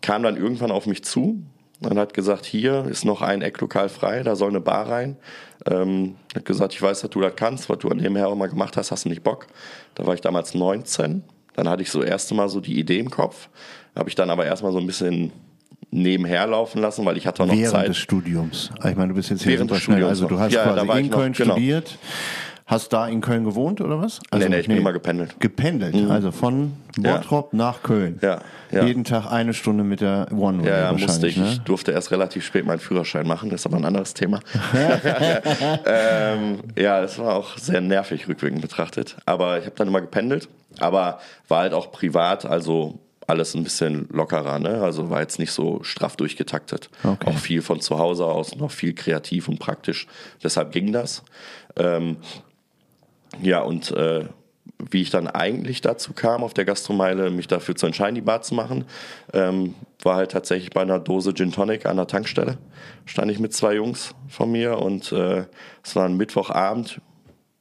kam 0.01 0.23
dann 0.23 0.37
irgendwann 0.37 0.73
auf 0.73 0.87
mich 0.87 1.05
zu 1.05 1.43
und 1.81 1.99
hat 1.99 2.14
gesagt, 2.14 2.45
hier 2.47 2.87
ist 2.87 3.04
noch 3.04 3.21
ein 3.23 3.43
Ecklokal 3.43 3.88
frei, 3.88 4.23
da 4.23 4.37
soll 4.37 4.50
eine 4.50 4.61
Bar 4.61 4.88
rein. 4.88 5.16
Ähm, 5.71 6.14
hat 6.35 6.45
gesagt, 6.45 6.73
ich 6.75 6.83
weiß, 6.83 7.00
dass 7.00 7.11
du 7.11 7.21
das 7.21 7.35
kannst, 7.37 7.69
was 7.69 7.78
du 7.78 7.88
nebenher 7.88 8.28
auch 8.28 8.37
mal 8.37 8.49
gemacht 8.49 8.76
hast, 8.76 8.90
hast 8.90 9.04
du 9.04 9.09
nicht 9.09 9.23
Bock. 9.23 9.47
Da 9.95 10.07
war 10.07 10.14
ich 10.14 10.21
damals 10.21 10.54
19. 10.54 11.25
Dann 11.54 11.69
hatte 11.69 11.83
ich 11.83 11.90
so 11.90 12.02
erste 12.02 12.35
Mal 12.35 12.49
so 12.49 12.61
die 12.61 12.78
Idee 12.78 12.99
im 12.99 13.11
Kopf. 13.11 13.49
Habe 13.97 14.09
ich 14.09 14.14
dann 14.14 14.31
aber 14.31 14.45
erstmal 14.45 14.73
so 14.73 14.78
ein 14.78 14.87
bisschen 14.87 15.33
nebenher 15.90 16.47
laufen 16.49 16.81
lassen, 16.81 17.04
weil 17.04 17.16
ich 17.16 17.26
hatte 17.26 17.47
noch 17.47 17.54
Während 17.54 17.71
Zeit. 17.71 17.88
des 17.88 17.97
Studiums. 17.99 18.71
Ich 18.78 18.97
meine, 18.97 19.09
du 19.09 19.14
bist 19.14 19.31
jetzt 19.31 19.45
hier 19.45 19.52
Während 19.52 19.71
des. 19.71 19.81
Studiums 19.81 20.09
Also 20.09 20.26
du 20.26 20.38
hast 20.38 20.52
Ja, 20.52 20.64
quasi 20.64 21.00
in 21.00 21.11
Köln 21.11 21.33
genau. 21.33 21.52
studiert, 21.52 21.97
hast 22.66 22.92
da 22.92 23.06
in 23.06 23.21
Köln 23.21 23.44
gewohnt 23.44 23.80
oder 23.80 24.00
was? 24.00 24.21
Also, 24.30 24.44
nee, 24.49 24.54
nee, 24.54 24.61
ich 24.61 24.68
bin 24.68 24.78
immer 24.78 24.92
gependelt. 24.92 25.38
Gependelt, 25.38 25.94
also 26.11 26.33
von 26.33 26.73
Ja. 26.97 27.16
Bottrop 27.16 27.52
nach 27.52 27.83
Köln. 27.83 28.18
Ja, 28.23 28.40
ja. 28.71 28.85
Jeden 28.85 29.04
Tag 29.04 29.30
eine 29.30 29.52
Stunde 29.52 29.85
mit 29.85 30.00
der 30.00 30.28
One-Way 30.33 30.68
Ja, 30.68 30.78
ja, 30.80 30.92
musste 30.92 31.26
ich. 31.26 31.37
Ne? 31.37 31.49
Ich 31.50 31.61
durfte 31.61 31.92
erst 31.92 32.11
relativ 32.11 32.44
spät 32.44 32.64
meinen 32.64 32.78
Führerschein 32.80 33.26
machen, 33.26 33.50
das 33.50 33.61
ist 33.61 33.66
aber 33.66 33.76
ein 33.76 33.85
anderes 33.85 34.14
Thema. 34.14 34.40
ähm, 35.87 36.61
ja, 36.76 37.00
das 37.00 37.18
war 37.18 37.35
auch 37.37 37.59
sehr 37.59 37.80
nervig 37.80 38.28
rückwirkend 38.28 38.62
betrachtet. 38.62 39.16
Aber 39.26 39.59
ich 39.59 39.66
habe 39.66 39.76
dann 39.76 39.88
immer 39.88 40.00
gependelt, 40.00 40.49
aber 40.80 41.21
war 41.49 41.61
halt 41.61 41.75
auch 41.75 41.92
privat, 41.92 42.47
also 42.47 42.99
alles 43.26 43.54
ein 43.54 43.64
bisschen 43.64 44.06
lockerer, 44.12 44.59
ne? 44.59 44.83
Also 44.83 45.09
war 45.11 45.21
jetzt 45.21 45.38
nicht 45.38 45.52
so 45.52 45.83
straff 45.83 46.16
durchgetaktet. 46.16 46.90
Okay. 47.02 47.26
Auch 47.30 47.38
viel 47.38 47.62
von 47.62 47.80
zu 47.80 47.99
Hause 47.99 48.26
aus, 48.26 48.54
noch 48.56 48.71
viel 48.71 48.94
kreativ 48.94 49.49
und 49.49 49.59
praktisch. 49.59 50.06
Deshalb 50.42 50.73
ging 50.73 50.92
das. 50.92 51.23
Ähm, 51.76 52.18
ja, 53.43 53.62
und 53.62 53.91
äh, 53.93 54.26
wie 54.91 55.03
ich 55.03 55.11
dann 55.11 55.29
eigentlich 55.29 55.81
dazu 55.81 56.12
kam, 56.12 56.43
auf 56.43 56.55
der 56.55 56.64
Gastromeile 56.64 57.31
mich 57.31 57.47
dafür 57.47 57.76
zu 57.76 57.87
entscheiden, 57.87 58.14
die 58.14 58.21
Bar 58.21 58.43
zu 58.43 58.55
machen, 58.55 58.85
ähm, 59.33 59.75
war 60.03 60.17
halt 60.17 60.33
tatsächlich 60.33 60.71
bei 60.71 60.83
einer 60.83 60.99
Dose 60.99 61.33
Gin 61.35 61.53
Tonic 61.53 61.87
an 61.87 61.97
der 61.97 62.07
Tankstelle. 62.07 62.59
Stand 63.05 63.31
ich 63.31 63.38
mit 63.38 63.53
zwei 63.53 63.75
Jungs 63.75 64.14
von 64.29 64.50
mir 64.50 64.79
und 64.79 65.12
äh, 65.12 65.45
es 65.83 65.97
war 65.97 66.05
ein 66.05 66.17
Mittwochabend, 66.17 67.00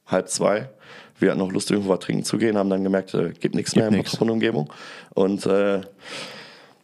halb 0.06 0.28
zwei. 0.28 0.70
Wir 1.18 1.30
hatten 1.30 1.40
noch 1.40 1.52
Lust, 1.52 1.70
irgendwo 1.70 1.90
was 1.90 2.00
trinken 2.00 2.24
zu 2.24 2.38
gehen, 2.38 2.58
haben 2.58 2.70
dann 2.70 2.84
gemerkt, 2.84 3.14
äh, 3.14 3.30
gibt 3.30 3.54
nichts 3.54 3.76
mehr 3.76 3.88
in 3.88 4.02
der 4.02 4.22
Umgebung. 4.22 4.72
Und 5.14 5.46
äh, 5.46 5.80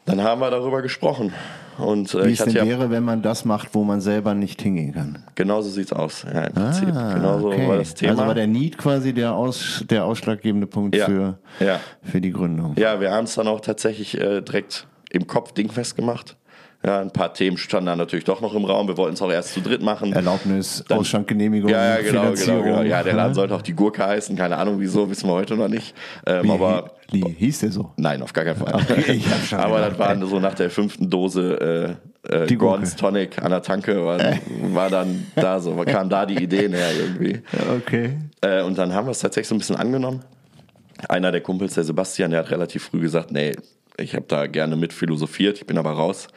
dann 0.06 0.22
haben 0.22 0.40
wir 0.40 0.50
darüber 0.50 0.82
gesprochen. 0.82 1.32
Und 1.78 2.12
äh, 2.14 2.26
Wie 2.26 2.32
es 2.32 2.40
denn 2.40 2.50
ja, 2.52 2.66
wäre, 2.66 2.90
wenn 2.90 3.04
man 3.04 3.22
das 3.22 3.46
macht, 3.46 3.74
wo 3.74 3.84
man 3.84 4.02
selber 4.02 4.34
nicht 4.34 4.60
hingehen 4.60 4.92
kann. 4.92 5.24
genauso 5.34 5.70
sieht's 5.70 5.92
aus. 5.94 6.26
Ja, 6.30 6.42
im 6.44 6.52
Prinzip. 6.52 6.88
Ah, 6.94 7.14
genauso 7.14 7.46
okay. 7.48 7.66
war 7.68 7.78
das 7.78 7.94
Thema. 7.94 8.10
Also 8.12 8.26
war 8.26 8.34
der 8.34 8.46
Need 8.46 8.76
quasi 8.76 9.14
der, 9.14 9.34
Aus, 9.34 9.84
der 9.88 10.04
ausschlaggebende 10.04 10.66
Punkt 10.66 10.94
Ja. 10.94 11.06
für, 11.06 11.38
Ja. 11.58 11.80
für 12.02 12.20
die 12.20 12.32
Gründung. 12.32 12.74
Ja, 12.76 13.00
wir 13.00 13.10
haben 13.12 13.24
es 13.24 13.34
dann 13.34 13.48
auch 13.48 13.60
tatsächlich 13.60 14.18
äh, 14.20 14.42
direkt 14.42 14.86
im 15.10 15.26
Kopf 15.26 15.52
dingfest 15.52 15.96
gemacht. 15.96 16.36
Ja, 16.82 17.00
ein 17.00 17.10
paar 17.10 17.34
Themen 17.34 17.58
standen 17.58 17.86
dann 17.86 17.98
natürlich 17.98 18.24
doch 18.24 18.40
noch 18.40 18.54
im 18.54 18.64
Raum. 18.64 18.88
Wir 18.88 18.96
wollten 18.96 19.12
es 19.12 19.20
auch 19.20 19.30
erst 19.30 19.52
zu 19.52 19.60
dritt 19.60 19.82
machen. 19.82 20.14
Erlaubnis, 20.14 20.82
Dann- 20.88 20.98
Ausschankgenehmigung, 20.98 21.70
Ja, 21.70 21.90
ja, 21.90 21.96
genau, 21.96 22.06
genau, 22.10 22.22
Finanzierung. 22.22 22.62
genau. 22.64 22.82
Ja, 22.82 23.02
der 23.02 23.12
Laden 23.12 23.34
sollte 23.34 23.54
auch 23.54 23.60
die 23.60 23.74
Gurke 23.74 24.06
heißen. 24.06 24.34
Keine 24.34 24.56
Ahnung 24.56 24.76
wieso, 24.80 25.10
wissen 25.10 25.28
wir 25.28 25.34
heute 25.34 25.56
noch 25.56 25.68
nicht. 25.68 25.94
Ähm, 26.26 26.44
Wie, 26.44 26.50
aber 26.50 26.92
hieß 27.12 27.58
der 27.60 27.72
so? 27.72 27.92
nein, 27.96 28.22
auf 28.22 28.32
gar 28.32 28.44
keinen 28.46 28.56
Fall. 28.56 28.74
Okay, 28.74 29.20
aber 29.52 29.76
gedacht, 29.76 29.90
das 29.92 29.98
war 29.98 30.26
so 30.26 30.40
nach 30.40 30.54
der 30.54 30.70
fünften 30.70 31.10
Dose 31.10 31.98
äh, 32.24 32.34
äh, 32.44 32.46
Die 32.46 32.56
Gurke. 32.56 32.70
Gordon's 32.76 32.96
Tonic 32.96 33.42
an 33.42 33.50
der 33.50 33.60
Tanke, 33.62 34.02
war, 34.04 34.18
war 34.72 34.88
dann 34.88 35.26
da 35.36 35.60
so, 35.60 35.74
kam 35.84 36.08
da 36.08 36.24
die 36.24 36.42
Ideen 36.42 36.72
her 36.72 36.88
irgendwie. 36.98 37.42
Okay. 37.76 38.16
Äh, 38.40 38.62
und 38.62 38.78
dann 38.78 38.94
haben 38.94 39.06
wir 39.06 39.10
es 39.12 39.18
tatsächlich 39.18 39.48
so 39.48 39.54
ein 39.54 39.58
bisschen 39.58 39.76
angenommen. 39.76 40.20
Einer 41.10 41.30
der 41.30 41.42
Kumpels, 41.42 41.74
der 41.74 41.84
Sebastian, 41.84 42.30
der 42.30 42.40
hat 42.40 42.50
relativ 42.50 42.84
früh 42.84 43.00
gesagt, 43.00 43.32
nee, 43.32 43.52
ich 44.00 44.14
habe 44.14 44.24
da 44.28 44.46
gerne 44.46 44.76
mit 44.76 44.92
philosophiert, 44.92 45.58
ich 45.58 45.66
bin 45.66 45.78
aber 45.78 45.92
raus. 45.92 46.28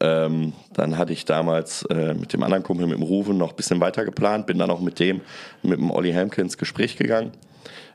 Ähm, 0.00 0.52
dann 0.72 0.96
hatte 0.96 1.12
ich 1.12 1.24
damals 1.26 1.82
äh, 1.90 2.14
mit 2.14 2.32
dem 2.32 2.42
anderen 2.42 2.62
Kumpel, 2.62 2.86
mit 2.86 2.96
dem 2.96 3.02
Ruven, 3.02 3.36
noch 3.36 3.50
ein 3.50 3.56
bisschen 3.56 3.80
weiter 3.80 4.04
geplant, 4.04 4.46
bin 4.46 4.58
dann 4.58 4.70
auch 4.70 4.80
mit 4.80 4.98
dem, 4.98 5.20
mit 5.62 5.78
dem 5.78 5.90
Olli 5.90 6.12
Helmke 6.12 6.40
ins 6.40 6.56
Gespräch 6.56 6.96
gegangen. 6.96 7.32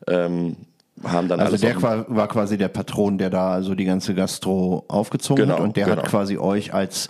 Ähm, 0.08 0.56
haben 1.04 1.28
dann 1.28 1.40
Also 1.40 1.58
der 1.58 1.74
qua- 1.74 2.06
war 2.08 2.28
quasi 2.28 2.58
der 2.58 2.68
Patron, 2.70 3.18
der 3.18 3.30
da 3.30 3.52
also 3.52 3.76
die 3.76 3.86
ganze 3.86 4.14
Gastro 4.14 4.86
aufgezogen 4.88 5.44
Genau, 5.46 5.56
hat 5.58 5.64
und 5.64 5.76
der 5.78 5.86
genau. 5.86 5.98
hat 5.98 6.06
quasi 6.10 6.38
euch 6.38 6.74
als 6.74 7.10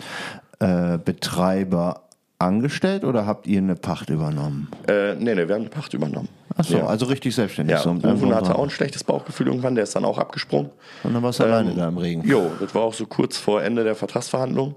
äh, 0.58 0.98
Betreiber 0.98 2.05
angestellt 2.38 3.04
oder 3.04 3.26
habt 3.26 3.46
ihr 3.46 3.58
eine 3.58 3.76
Pacht 3.76 4.10
übernommen? 4.10 4.68
äh, 4.88 5.14
nee, 5.14 5.34
nee, 5.34 5.48
wir 5.48 5.54
haben 5.54 5.64
die 5.64 5.68
Pacht 5.70 5.94
übernommen. 5.94 6.28
Ach 6.58 6.64
so, 6.64 6.78
Ja. 6.78 6.86
also 6.86 7.06
richtig 7.06 7.34
selbstständig. 7.34 7.76
Ja, 7.76 7.82
so, 7.82 7.90
Ruven 7.90 8.34
hatte 8.34 8.54
auch 8.56 8.62
ein 8.62 8.70
schlechtes 8.70 9.04
Bauchgefühl 9.04 9.46
irgendwann, 9.48 9.74
der 9.74 9.84
ist 9.84 9.94
dann 9.94 10.04
auch 10.06 10.16
abgesprungen. 10.18 10.70
Und 11.02 11.12
dann 11.14 11.22
warst 11.22 11.38
du 11.40 11.44
alleine 11.44 11.74
da 11.74 11.88
im 11.88 11.98
Regen. 11.98 12.26
Jo, 12.26 12.50
das 12.60 12.74
war 12.74 12.82
auch 12.82 12.94
so 12.94 13.06
kurz 13.06 13.36
vor 13.36 13.62
Ende 13.62 13.84
der 13.84 13.94
Vertragsverhandlung. 13.94 14.74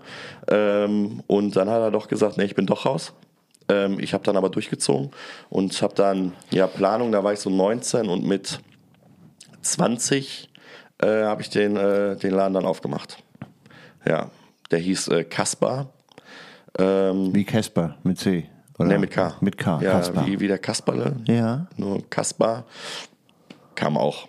Ähm, 0.50 1.24
und 1.28 1.56
dann 1.56 1.70
hat 1.70 1.82
er 1.82 1.92
doch 1.92 2.08
gesagt, 2.10 2.38
nee, 2.38 2.44
ich 2.46 2.56
bin 2.56 2.66
doch 2.66 2.86
raus. 2.86 3.14
Ähm, 3.70 4.00
ich 4.00 4.14
habe 4.14 4.24
dann 4.24 4.36
aber 4.36 4.50
durchgezogen 4.50 5.12
und 5.50 5.82
habe 5.82 5.96
dann, 5.96 6.34
ja, 6.52 6.68
Planung, 6.68 7.12
da 7.14 7.24
war 7.24 7.32
ich 7.34 7.40
so 7.40 7.50
19 7.50 8.10
und 8.10 8.26
mit 8.26 8.60
20 9.62 10.50
äh, 11.02 11.24
habe 11.24 11.42
ich 11.42 11.50
den, 11.50 11.78
äh, 11.78 12.16
den 12.18 12.32
Laden 12.32 12.54
dann 12.54 12.66
aufgemacht. 12.66 13.24
Ja, 14.06 14.30
der 14.72 14.80
hieß 14.80 15.08
äh, 15.10 15.24
Kaspar. 15.24 15.88
Ähm, 16.78 17.34
Wie 17.34 17.44
Casper 17.44 17.96
mit 18.04 18.20
C. 18.20 18.46
Oder? 18.78 18.88
nee, 18.90 18.98
mit 18.98 19.12
K. 19.12 19.34
Mit 19.42 19.58
K, 19.58 19.82
Ja, 19.82 19.92
Kaspar. 19.94 20.26
wie, 20.26 20.40
wie 20.40 20.48
der 20.48 20.58
Kasperle. 20.58 21.16
Ja. 21.26 21.68
Nur 21.78 22.08
Kaspar. 22.10 22.64
Kam 23.76 23.98
auch 23.98 24.28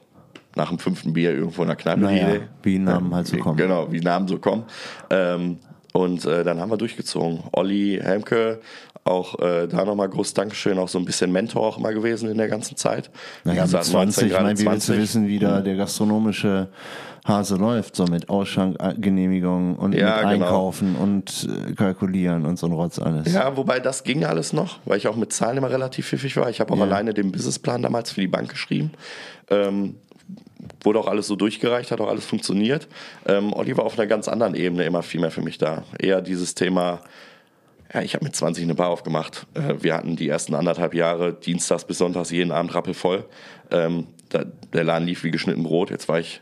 nach 0.57 0.69
dem 0.69 0.79
fünften 0.79 1.13
Bier 1.13 1.33
irgendwo 1.33 1.63
in 1.63 1.69
der 1.69 1.77
Kneipe 1.77 2.01
Naja, 2.01 2.41
wie 2.63 2.79
Namen 2.79 3.15
halt 3.15 3.27
so 3.29 3.37
kommen. 3.39 3.57
Genau, 3.57 3.91
wie 3.93 4.01
Namen 4.01 4.27
so 4.27 4.39
kommen. 4.39 4.65
Ähm, 5.11 5.59
und 5.93 6.25
äh, 6.25 6.45
dann 6.45 6.61
haben 6.61 6.71
wir 6.71 6.77
durchgezogen. 6.77 7.41
Olli 7.53 7.99
Helmke, 8.03 8.61
auch 9.05 9.39
äh, 9.41 9.67
da 9.67 9.85
nochmal 9.85 10.09
großes 10.09 10.35
Dankeschön, 10.35 10.79
auch 10.79 10.89
so 10.89 10.99
ein 10.99 11.05
bisschen 11.05 11.33
Mentor 11.33 11.67
auch 11.67 11.79
immer 11.79 11.93
gewesen 11.93 12.31
in 12.31 12.39
der 12.39 12.49
ganzen 12.49 12.77
Zeit. 12.77 13.11
Naja, 13.45 13.63
mit 13.63 13.65
gesagt, 13.73 13.85
20, 13.87 14.27
ich 14.27 14.33
meine, 14.41 14.59
wie 14.59 14.67
willst 14.67 14.89
du 14.89 14.97
wissen, 14.97 15.27
wie 15.27 15.39
da 15.39 15.61
der 15.61 15.77
gastronomische 15.77 16.69
Hase 17.25 17.57
läuft, 17.57 17.97
so 17.97 18.05
mit 18.07 18.29
Ausschankgenehmigung 18.31 19.77
und 19.77 19.95
Ja, 19.95 20.07
mit 20.07 20.17
genau. 20.17 20.29
Einkaufen 20.47 20.97
und 20.97 21.49
äh, 21.69 21.73
Kalkulieren 21.75 22.47
und 22.47 22.59
so 22.59 22.67
ein 22.67 22.73
Rotz 22.73 22.99
alles. 22.99 23.33
Ja, 23.33 23.57
wobei 23.57 23.81
das 23.81 24.05
ging 24.05 24.25
alles 24.25 24.53
noch, 24.53 24.79
weil 24.85 24.99
ich 24.99 25.09
auch 25.09 25.17
mit 25.17 25.33
Zahlen 25.33 25.59
immer 25.59 25.71
relativ 25.71 26.07
pfiffig 26.07 26.37
war. 26.37 26.49
Ich 26.51 26.61
habe 26.61 26.73
auch 26.73 26.79
Ja. 26.79 26.85
alleine 26.85 27.13
den 27.15 27.31
Businessplan 27.33 27.83
damals 27.83 28.13
für 28.13 28.21
die 28.21 28.27
Bank 28.29 28.49
geschrieben. 28.51 28.93
Ähm, 29.51 29.97
wurde 30.83 30.99
auch 30.99 31.07
alles 31.07 31.27
so 31.27 31.37
durchgereicht, 31.37 31.91
hat 31.91 32.01
auch 32.01 32.09
alles 32.09 32.25
funktioniert. 32.25 32.89
Ähm, 33.27 33.53
Olli 33.53 33.77
war 33.77 33.85
auf 33.85 33.99
einer 33.99 34.07
ganz 34.07 34.29
anderen 34.29 34.55
Ebene 34.55 34.85
immer 34.85 35.03
viel 35.03 35.21
mehr 35.21 35.31
für 35.31 35.43
mich 35.43 35.59
da. 35.59 35.85
Eher 35.99 36.23
dieses 36.23 36.55
Thema, 36.55 37.01
ja, 37.93 38.03
ich 38.03 38.15
habe 38.15 38.25
mit 38.25 38.35
20 38.35 38.65
eine 38.65 38.75
Bar 38.75 38.89
aufgemacht. 38.89 39.47
Äh, 39.55 39.75
wir 39.81 39.95
hatten 39.95 40.17
die 40.17 40.29
ersten 40.29 40.55
anderthalb 40.55 40.95
Jahre 40.95 41.33
dienstags 41.33 41.85
bis 41.85 41.99
sonntags 41.99 42.31
jeden 42.31 42.53
Abend 42.53 42.75
rappelvoll. 42.75 43.25
Ähm, 43.71 44.07
da, 44.31 44.45
der 44.73 44.85
Laden 44.85 45.07
lief 45.07 45.25
wie 45.25 45.31
geschnitten 45.31 45.63
Brot. 45.63 45.91
Jetzt 45.91 46.09
war 46.09 46.21
ich 46.21 46.41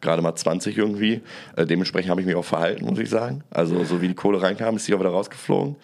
gerade 0.00 0.22
mal 0.22 0.34
20 0.34 0.76
irgendwie. 0.76 1.22
Äh, 1.56 1.66
dementsprechend 1.66 2.10
habe 2.10 2.20
ich 2.20 2.26
mich 2.26 2.36
auch 2.36 2.44
verhalten, 2.44 2.84
muss 2.84 2.98
ich 2.98 3.10
sagen. 3.10 3.42
Also 3.50 3.84
so 3.84 4.00
wie 4.00 4.08
die 4.08 4.14
Kohle 4.14 4.40
reinkam, 4.40 4.76
ist 4.76 4.88
die 4.88 4.94
auch 4.94 5.00
wieder 5.00 5.10
rausgeflogen. 5.10 5.76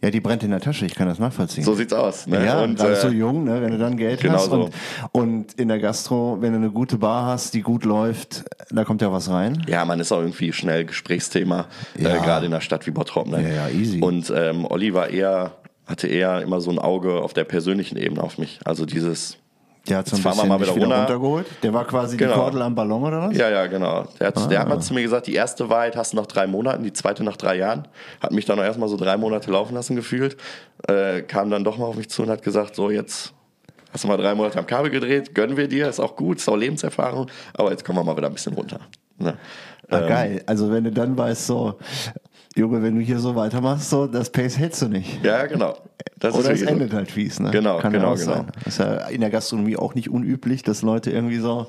Ja, 0.00 0.10
die 0.10 0.20
brennt 0.20 0.44
in 0.44 0.50
der 0.50 0.60
Tasche, 0.60 0.86
ich 0.86 0.94
kann 0.94 1.08
das 1.08 1.18
nachvollziehen. 1.18 1.64
So 1.64 1.74
sieht's 1.74 1.92
aus. 1.92 2.28
Ne? 2.28 2.44
Ja, 2.44 2.62
und, 2.62 2.76
gerade 2.78 2.92
äh, 2.92 2.96
so 3.00 3.08
jung, 3.08 3.42
ne, 3.44 3.60
wenn 3.60 3.72
du 3.72 3.78
dann 3.78 3.96
Geld 3.96 4.20
genau 4.20 4.34
hast 4.34 4.44
so. 4.50 4.64
und, 4.64 4.72
und 5.12 5.52
in 5.54 5.66
der 5.66 5.80
Gastro, 5.80 6.38
wenn 6.40 6.52
du 6.52 6.58
eine 6.58 6.70
gute 6.70 6.98
Bar 6.98 7.26
hast, 7.26 7.52
die 7.54 7.62
gut 7.62 7.84
läuft, 7.84 8.44
da 8.70 8.84
kommt 8.84 9.02
ja 9.02 9.12
was 9.12 9.28
rein. 9.28 9.64
Ja, 9.66 9.84
man 9.84 9.98
ist 9.98 10.12
auch 10.12 10.20
irgendwie 10.20 10.52
schnell 10.52 10.84
Gesprächsthema, 10.84 11.66
Ja. 11.96 12.14
äh, 12.14 12.18
gerade 12.20 12.46
in 12.46 12.52
einer 12.52 12.60
Stadt 12.60 12.86
wie 12.86 12.92
Bottrop. 12.92 13.26
Ne? 13.26 13.42
Ja, 13.42 13.68
ja, 13.68 13.68
easy. 13.70 14.00
Und 14.00 14.32
ähm, 14.34 14.64
Olli 14.66 14.94
war 14.94 15.08
eher, 15.10 15.52
hatte 15.86 16.06
eher 16.06 16.42
immer 16.42 16.60
so 16.60 16.70
ein 16.70 16.78
Auge 16.78 17.14
auf 17.20 17.32
der 17.32 17.44
persönlichen 17.44 17.96
Ebene 17.96 18.22
auf 18.22 18.38
mich. 18.38 18.60
Also 18.64 18.86
dieses, 18.86 19.38
Der 19.88 19.98
hat 19.98 20.08
so 20.08 20.16
ein 20.16 20.22
fahren 20.22 20.36
wir 20.36 20.42
bisschen 20.42 20.48
mal 20.48 20.60
wieder 20.60 20.72
runter. 20.72 20.96
runtergeholt. 20.98 21.46
Der 21.62 21.72
war 21.72 21.84
quasi 21.86 22.16
Genau. 22.16 22.32
die 22.34 22.38
Kordel 22.40 22.62
am 22.62 22.74
Ballon 22.74 23.02
oder 23.04 23.22
was? 23.28 23.36
ja, 23.36 23.48
ja, 23.48 23.66
genau. 23.66 24.04
Der 24.20 24.26
hat, 24.28 24.36
Ah. 24.36 24.46
der 24.46 24.60
hat 24.60 24.68
mal 24.68 24.80
zu 24.80 24.94
mir 24.94 25.02
gesagt, 25.02 25.26
die 25.26 25.34
erste 25.34 25.68
Wahrheit 25.70 25.96
hast 25.96 26.12
du 26.12 26.16
nach 26.18 26.26
drei 26.26 26.46
Monaten, 26.46 26.82
die 26.84 26.92
zweite 26.92 27.24
nach 27.24 27.36
drei 27.36 27.56
Jahren. 27.56 27.88
Hat 28.20 28.32
mich 28.32 28.44
dann 28.44 28.58
auch 28.58 28.64
erstmal 28.64 28.88
so 28.88 28.96
drei 28.96 29.16
Monate 29.16 29.50
laufen 29.50 29.74
lassen 29.74 29.96
gefühlt. 29.96 30.36
Äh, 30.86 31.22
kam 31.22 31.50
dann 31.50 31.64
doch 31.64 31.78
mal 31.78 31.86
auf 31.86 31.96
mich 31.96 32.08
zu 32.10 32.22
und 32.22 32.30
hat 32.30 32.42
gesagt, 32.42 32.74
so 32.74 32.90
jetzt 32.90 33.32
hast 33.92 34.04
du 34.04 34.08
mal 34.08 34.16
drei 34.18 34.34
Monate 34.34 34.58
am 34.58 34.66
Kabel 34.66 34.90
gedreht, 34.90 35.34
gönnen 35.34 35.56
wir 35.56 35.66
dir, 35.68 35.88
ist 35.88 35.98
auch 36.00 36.14
gut, 36.16 36.36
ist 36.38 36.48
auch 36.48 36.56
Lebenserfahrung, 36.56 37.26
aber 37.54 37.70
jetzt 37.70 37.84
kommen 37.84 37.98
wir 37.98 38.04
mal 38.04 38.16
wieder 38.16 38.26
ein 38.26 38.34
bisschen 38.34 38.52
runter. 38.54 38.80
Ne? 39.18 39.36
Ah, 39.90 40.00
geil. 40.00 40.42
Also 40.44 40.70
wenn 40.70 40.84
du 40.84 40.92
dann 40.92 41.16
weißt, 41.16 41.46
so, 41.46 41.78
Junge, 42.58 42.82
wenn 42.82 42.94
du 42.96 43.00
hier 43.00 43.18
so 43.20 43.34
weitermachst, 43.36 43.88
so, 43.88 44.06
das 44.06 44.30
Pace 44.30 44.58
hältst 44.58 44.82
du 44.82 44.88
nicht. 44.88 45.24
Ja, 45.24 45.46
genau. 45.46 45.76
Das 46.18 46.34
Oder 46.34 46.40
es 46.42 46.46
wirklich 46.48 46.60
so. 46.62 46.66
endet 46.74 46.92
halt 46.92 47.10
fies, 47.10 47.38
ne? 47.38 47.50
Genau, 47.52 47.78
Kann 47.78 47.92
ja 47.92 48.00
genau, 48.00 48.12
auch 48.12 48.18
genau. 48.18 48.32
sein. 48.32 48.46
Das 48.64 48.66
ist 48.74 48.78
ja 48.80 48.94
in 49.08 49.20
der 49.20 49.30
Gastronomie 49.30 49.76
auch 49.76 49.94
nicht 49.94 50.10
unüblich, 50.10 50.62
dass 50.64 50.82
Leute 50.82 51.10
irgendwie 51.12 51.38
so 51.38 51.68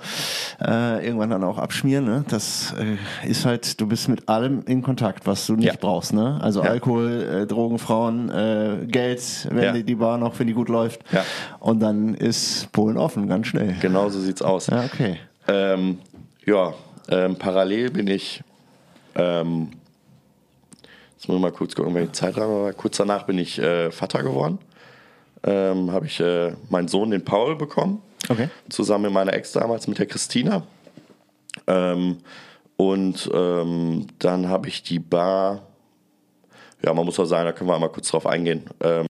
äh, 0.60 1.05
irgendwann 1.05 1.29
dann 1.29 1.43
auch 1.43 1.60
abschmieren. 1.60 2.05
Ne? 2.05 2.25
Das 2.29 2.74
äh, 2.74 3.27
ist 3.29 3.46
halt, 3.46 3.79
du 3.79 3.86
bist 3.88 4.10
mit 4.10 4.27
allem 4.27 4.63
in 4.65 4.81
Kontakt, 4.81 5.27
was 5.27 5.46
du 5.46 5.53
nicht 5.55 5.65
Ja. 5.67 5.74
brauchst. 5.79 6.13
Ne? 6.13 6.39
Also 6.41 6.63
Ja. 6.63 6.72
Alkohol, 6.72 7.41
äh, 7.43 7.46
Drogen, 7.48 7.77
Frauen, 7.77 8.29
äh, 8.29 8.86
Geld, 8.88 9.22
wenn 9.51 9.63
Ja. 9.63 9.72
die, 9.74 9.84
die 9.84 9.96
Bar 9.96 10.17
noch, 10.17 10.39
wenn 10.39 10.48
die 10.48 10.53
gut 10.53 10.69
läuft. 10.69 11.01
Ja. 11.12 11.24
Und 11.60 11.79
dann 11.81 12.15
ist 12.15 12.72
Polen 12.72 12.98
offen, 12.98 13.27
ganz 13.27 13.46
schnell. 13.48 13.75
Genau 13.81 14.10
so 14.10 14.19
sieht's 14.19 14.41
aus. 14.41 14.67
Ja, 14.67 14.84
okay. 14.86 15.17
Ähm, 15.48 16.00
ja, 16.46 16.74
ähm, 17.10 17.36
parallel 17.36 17.91
bin 17.91 18.08
ich, 18.08 18.41
ähm, 19.15 19.69
jetzt 21.20 21.28
muss 21.28 21.36
ich 21.36 21.42
mal 21.42 21.52
kurz 21.52 21.76
gucken, 21.76 21.94
welche 21.96 22.14
Zeitraum 22.14 22.64
war. 22.64 22.74
Kurz 22.74 22.96
danach 22.96 23.24
bin 23.24 23.38
ich 23.38 23.60
äh, 23.60 23.92
Vater 23.92 24.24
geworden. 24.24 24.58
Ähm, 25.44 25.92
Habe 25.92 26.06
ich 26.06 26.22
äh, 26.22 26.54
meinen 26.70 26.88
Sohn, 26.88 27.12
den 27.12 27.26
Paul, 27.26 27.58
bekommen. 27.58 28.02
Okay. 28.30 28.50
Zusammen 28.70 29.06
mit 29.06 29.12
meiner 29.12 29.34
Ex 29.34 29.52
damals, 29.52 29.88
mit 29.88 30.00
der 30.00 30.06
Christina. 30.06 30.64
Ähm, 31.68 32.20
und 32.78 33.30
ähm, 33.34 34.08
dann 34.20 34.48
habe 34.48 34.70
ich 34.70 34.82
die 34.84 35.00
Bar, 35.00 35.64
ja, 36.82 36.94
man 36.94 37.06
muss 37.06 37.20
auch 37.20 37.26
sagen, 37.26 37.46
da 37.46 37.52
können 37.52 37.70
wir 37.70 37.76
einmal 37.76 37.92
kurz 37.92 38.10
drauf 38.10 38.26
eingehen. 38.26 38.70
Ähm, 38.80 39.09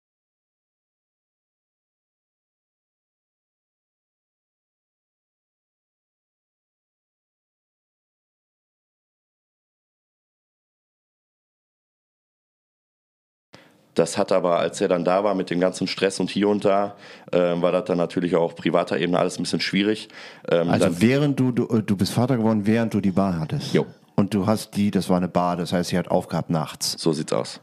Das 13.97 14.17
hat 14.19 14.31
aber, 14.31 14.59
als 14.59 14.81
er 14.81 14.89
dann 14.89 15.05
da 15.05 15.25
war 15.25 15.35
mit 15.35 15.51
dem 15.51 15.59
ganzen 15.59 15.87
Stress 15.87 16.21
und 16.21 16.31
hier 16.31 16.49
und 16.49 16.65
da, 16.65 16.95
ähm, 17.33 17.63
war 17.63 17.73
das 17.73 17.87
dann 17.87 17.99
natürlich 17.99 18.37
auch 18.37 18.43
auf 18.43 18.55
privater 18.55 18.99
Ebene 18.99 19.19
alles 19.19 19.39
ein 19.39 19.43
bisschen 19.43 19.61
schwierig. 19.61 20.09
Ähm, 20.51 20.69
Also 20.71 21.01
während 21.01 21.41
du, 21.41 21.51
du, 21.51 21.67
du 21.81 21.97
bist 21.97 22.13
Vater 22.13 22.37
geworden, 22.37 22.67
während 22.67 22.93
du 22.95 23.01
die 23.01 23.11
Bar 23.11 23.41
hattest. 23.41 23.73
Jo. 23.75 23.87
Und 24.15 24.33
du 24.35 24.47
hast 24.47 24.77
die, 24.77 24.91
das 24.91 25.09
war 25.09 25.17
eine 25.17 25.29
Bar, 25.29 25.57
das 25.57 25.73
heißt, 25.73 25.91
sie 25.91 25.99
hat 25.99 26.09
aufgehabt 26.09 26.51
nachts. 26.51 26.95
so 26.99 27.13
sieht's 27.13 27.33
aus. 27.33 27.61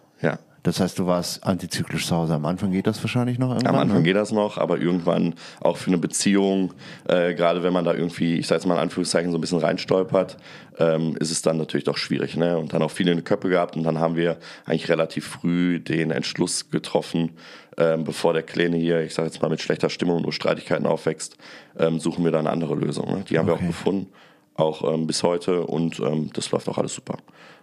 Das 0.63 0.79
heißt, 0.79 0.98
du 0.98 1.05
warst 1.05 1.43
antizyklisch 1.43 2.08
zu 2.08 2.15
Hause. 2.15 2.34
Am 2.34 2.46
Anfang 2.46 2.72
geht 2.72 2.88
das 2.88 3.03
wahrscheinlich 3.03 3.38
noch 3.38 3.50
irgendwann. 3.50 3.75
Am 3.75 3.82
Anfang 3.82 3.98
ne? 3.98 4.03
geht 4.03 4.15
das 4.15 4.32
noch, 4.32 4.58
aber 4.58 4.79
irgendwann 4.79 5.36
auch 5.60 5.75
für 5.75 5.88
eine 5.88 5.98
Beziehung, 5.98 6.74
äh, 7.08 7.34
gerade 7.34 7.63
wenn 7.63 7.74
man 7.74 7.84
da 7.84 7.93
irgendwie, 7.93 8.36
ich 8.36 8.48
sage 8.48 8.60
jetzt 8.60 8.65
mal 8.65 8.75
in 8.75 8.79
Anführungszeichen, 8.82 9.32
so 9.32 9.38
ein 9.38 9.41
bisschen 9.41 9.60
reinstolpert, 9.60 10.38
ähm, 10.79 11.17
ist 11.20 11.32
es 11.32 11.41
dann 11.41 11.58
natürlich 11.58 11.84
doch 11.84 11.98
schwierig. 11.98 12.38
Ne? 12.38 12.58
Und 12.58 12.74
dann 12.74 12.82
auch 12.82 12.91
viele 12.91 13.12
in 13.12 13.17
die 13.17 13.24
Köpfe 13.24 13.50
gehabt 13.50 13.75
und 13.75 13.84
dann 13.84 14.00
haben 14.00 14.15
wir 14.15 14.38
eigentlich 14.65 14.89
relativ 14.89 15.27
früh 15.27 15.79
den 15.79 16.12
Entschluss 16.12 16.70
getroffen, 16.70 17.32
ähm, 17.77 18.05
bevor 18.05 18.32
der 18.34 18.43
Kleine 18.43 18.77
hier, 18.77 19.01
ich 19.01 19.13
sage 19.13 19.27
jetzt 19.27 19.41
mal 19.41 19.50
mit 19.50 19.62
schlechter 19.62 19.89
Stimmung 19.89 20.17
und 20.17 20.24
nur 20.24 20.34
Streitigkeiten 20.34 20.86
aufwächst, 20.86 21.36
ähm, 21.77 22.00
suchen 22.00 22.24
wir 22.24 22.32
da 22.32 22.39
eine 22.39 22.50
andere 22.50 22.75
Lösung. 22.75 23.10
Ne? 23.12 23.25
Die 23.29 23.38
haben 23.38 23.48
wir 23.48 23.53
auch 23.53 23.58
Okay. 23.58 23.67
gefunden, 23.67 24.08
auch 24.55 24.83
ähm, 24.93 25.07
bis 25.07 25.24
heute 25.24 25.65
und 25.65 26.00
ähm, 26.00 26.29
das 26.33 26.51
läuft 26.51 26.69
auch 26.69 26.77
alles 26.77 26.93
super. 26.93 27.17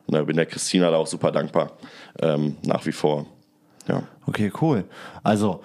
Und 0.06 0.14
da 0.14 0.22
bin 0.22 0.36
der 0.36 0.46
Christina 0.46 0.90
da 0.90 0.96
auch 0.96 1.06
super 1.06 1.30
dankbar, 1.30 1.72
ähm, 2.20 2.56
nach 2.62 2.84
wie 2.86 2.92
vor. 2.92 3.26
Ja. 3.86 4.02
Okay, 4.26 4.52
cool. 4.60 4.84
Also 5.22 5.62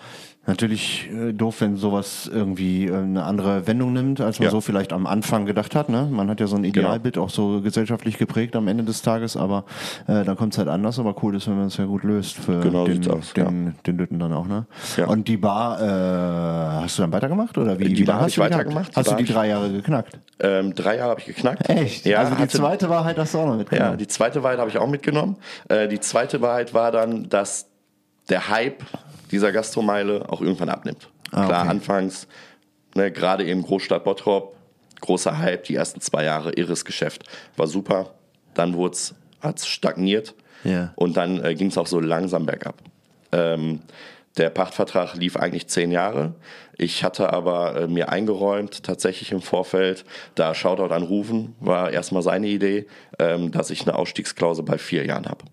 natürlich 0.47 1.09
äh, 1.11 1.33
doof, 1.33 1.61
wenn 1.61 1.75
sowas 1.75 2.29
irgendwie 2.31 2.85
äh, 2.87 2.95
eine 2.95 3.23
andere 3.23 3.65
Wendung 3.67 3.93
nimmt, 3.93 4.21
als 4.21 4.39
man 4.39 4.45
Ja. 4.45 4.51
so 4.51 4.61
vielleicht 4.61 4.93
am 4.93 5.07
Anfang 5.07 5.45
gedacht 5.45 5.75
hat. 5.75 5.89
Ne? 5.89 6.07
Man 6.11 6.29
hat 6.29 6.39
ja 6.39 6.47
so 6.47 6.55
ein 6.55 6.63
Idealbild 6.63 7.17
auch 7.17 7.29
so 7.29 7.61
gesellschaftlich 7.61 8.17
geprägt 8.17 8.55
am 8.55 8.67
Ende 8.67 8.83
des 8.83 9.01
Tages, 9.01 9.35
aber 9.37 9.65
äh, 10.07 10.23
dann 10.23 10.35
kommt 10.35 10.53
es 10.53 10.57
halt 10.59 10.67
anders. 10.67 10.99
Aber 10.99 11.15
cool 11.23 11.35
ist, 11.35 11.47
wenn 11.47 11.57
man 11.57 11.67
es 11.67 11.77
ja 11.77 11.85
gut 11.85 12.03
löst 12.03 12.35
für 12.37 12.59
Genau 12.59 12.85
den, 12.85 13.09
aus, 13.09 13.33
den, 13.33 13.75
den 13.85 13.97
Lütten 13.97 14.19
dann 14.19 14.33
auch. 14.33 14.47
Ne? 14.47 14.65
Ja. 14.97 15.07
Und 15.07 15.27
die 15.27 15.37
Bar, 15.37 15.79
äh, 15.81 16.81
hast 16.83 16.97
du 16.97 17.01
dann 17.03 17.11
weitergemacht 17.11 17.57
oder 17.57 17.79
wie? 17.79 17.85
Die 17.85 17.97
wie 17.99 18.03
Bar 18.03 18.15
hab 18.17 18.21
hast 18.25 18.37
du 18.37 18.41
die 18.41 18.45
weitergemacht. 18.49 18.91
Die 18.91 18.95
Hast 18.95 19.07
du 19.07 19.11
Bar 19.11 19.19
die 19.21 19.25
drei 19.33 19.47
Jahre 19.49 19.71
geknackt? 19.71 20.19
Ähm, 20.39 20.75
drei 20.75 20.97
Jahre 20.97 21.11
habe 21.11 21.19
ich 21.21 21.25
geknackt. 21.27 21.69
Echt? 21.69 22.05
Ja, 22.05 22.19
also 22.19 22.35
die 22.35 22.41
hatte- 22.41 22.57
zweite 22.57 22.89
Wahrheit 22.89 23.17
hast 23.17 23.33
du 23.33 23.39
auch 23.39 23.47
noch 23.47 23.57
mitgenommen. 23.57 23.91
Ja, 23.91 23.97
die 23.97 24.07
zweite 24.07 24.43
Wahrheit 24.43 24.59
habe 24.59 24.69
ich 24.69 24.77
auch 24.77 24.87
mitgenommen. 24.87 25.37
Äh, 25.69 25.87
die 25.87 25.99
zweite 25.99 26.41
Wahrheit 26.41 26.73
war 26.73 26.91
dann, 26.91 27.29
dass 27.29 27.67
der 28.29 28.49
Hype 28.49 28.83
dieser 29.35 29.51
Gastromeile 29.51 30.29
auch 30.29 30.41
irgendwann 30.41 30.69
abnimmt. 30.69 31.09
Ah, 31.31 31.45
Klar, 31.45 31.61
okay. 31.63 31.69
anfangs, 31.71 32.27
ne, 32.95 33.11
gerade 33.11 33.45
eben 33.45 33.61
Großstadt 33.63 34.03
Bottrop, 34.05 34.55
großer 35.01 35.37
Hype, 35.39 35.65
die 35.65 35.75
ersten 35.75 35.99
zwei 35.99 36.23
Jahre, 36.23 36.53
irres 36.53 36.85
Geschäft, 36.85 37.23
war 37.57 37.67
super. 37.67 38.15
Dann 38.53 38.73
hat 39.41 39.59
es 39.59 39.67
stagniert 39.67 40.33
Ja. 40.63 40.93
und 40.95 41.17
dann 41.17 41.43
äh, 41.43 41.53
ging 41.55 41.67
es 41.67 41.77
auch 41.77 41.87
so 41.87 41.99
langsam 41.99 42.45
bergab. 42.45 42.75
Ähm, 43.33 43.81
der 44.37 44.49
Pachtvertrag 44.49 45.15
lief 45.15 45.35
eigentlich 45.37 45.67
zehn 45.67 45.91
Jahre. 45.91 46.33
Ich 46.77 47.03
hatte 47.03 47.31
aber 47.33 47.75
äh, 47.81 47.87
mir 47.87 48.09
eingeräumt, 48.09 48.83
tatsächlich 48.83 49.31
im 49.31 49.41
Vorfeld, 49.41 50.05
da 50.35 50.53
Shoutout 50.53 50.93
an 50.93 51.03
Rufen, 51.03 51.55
war 51.59 51.91
erstmal 51.91 52.21
seine 52.21 52.47
Idee, 52.47 52.87
ähm, 53.19 53.51
dass 53.51 53.69
ich 53.69 53.81
eine 53.81 53.95
Ausstiegsklausel 53.97 54.63
bei 54.63 54.77
vier 54.77 55.05
Jahren 55.05 55.25
habe, 55.25 55.43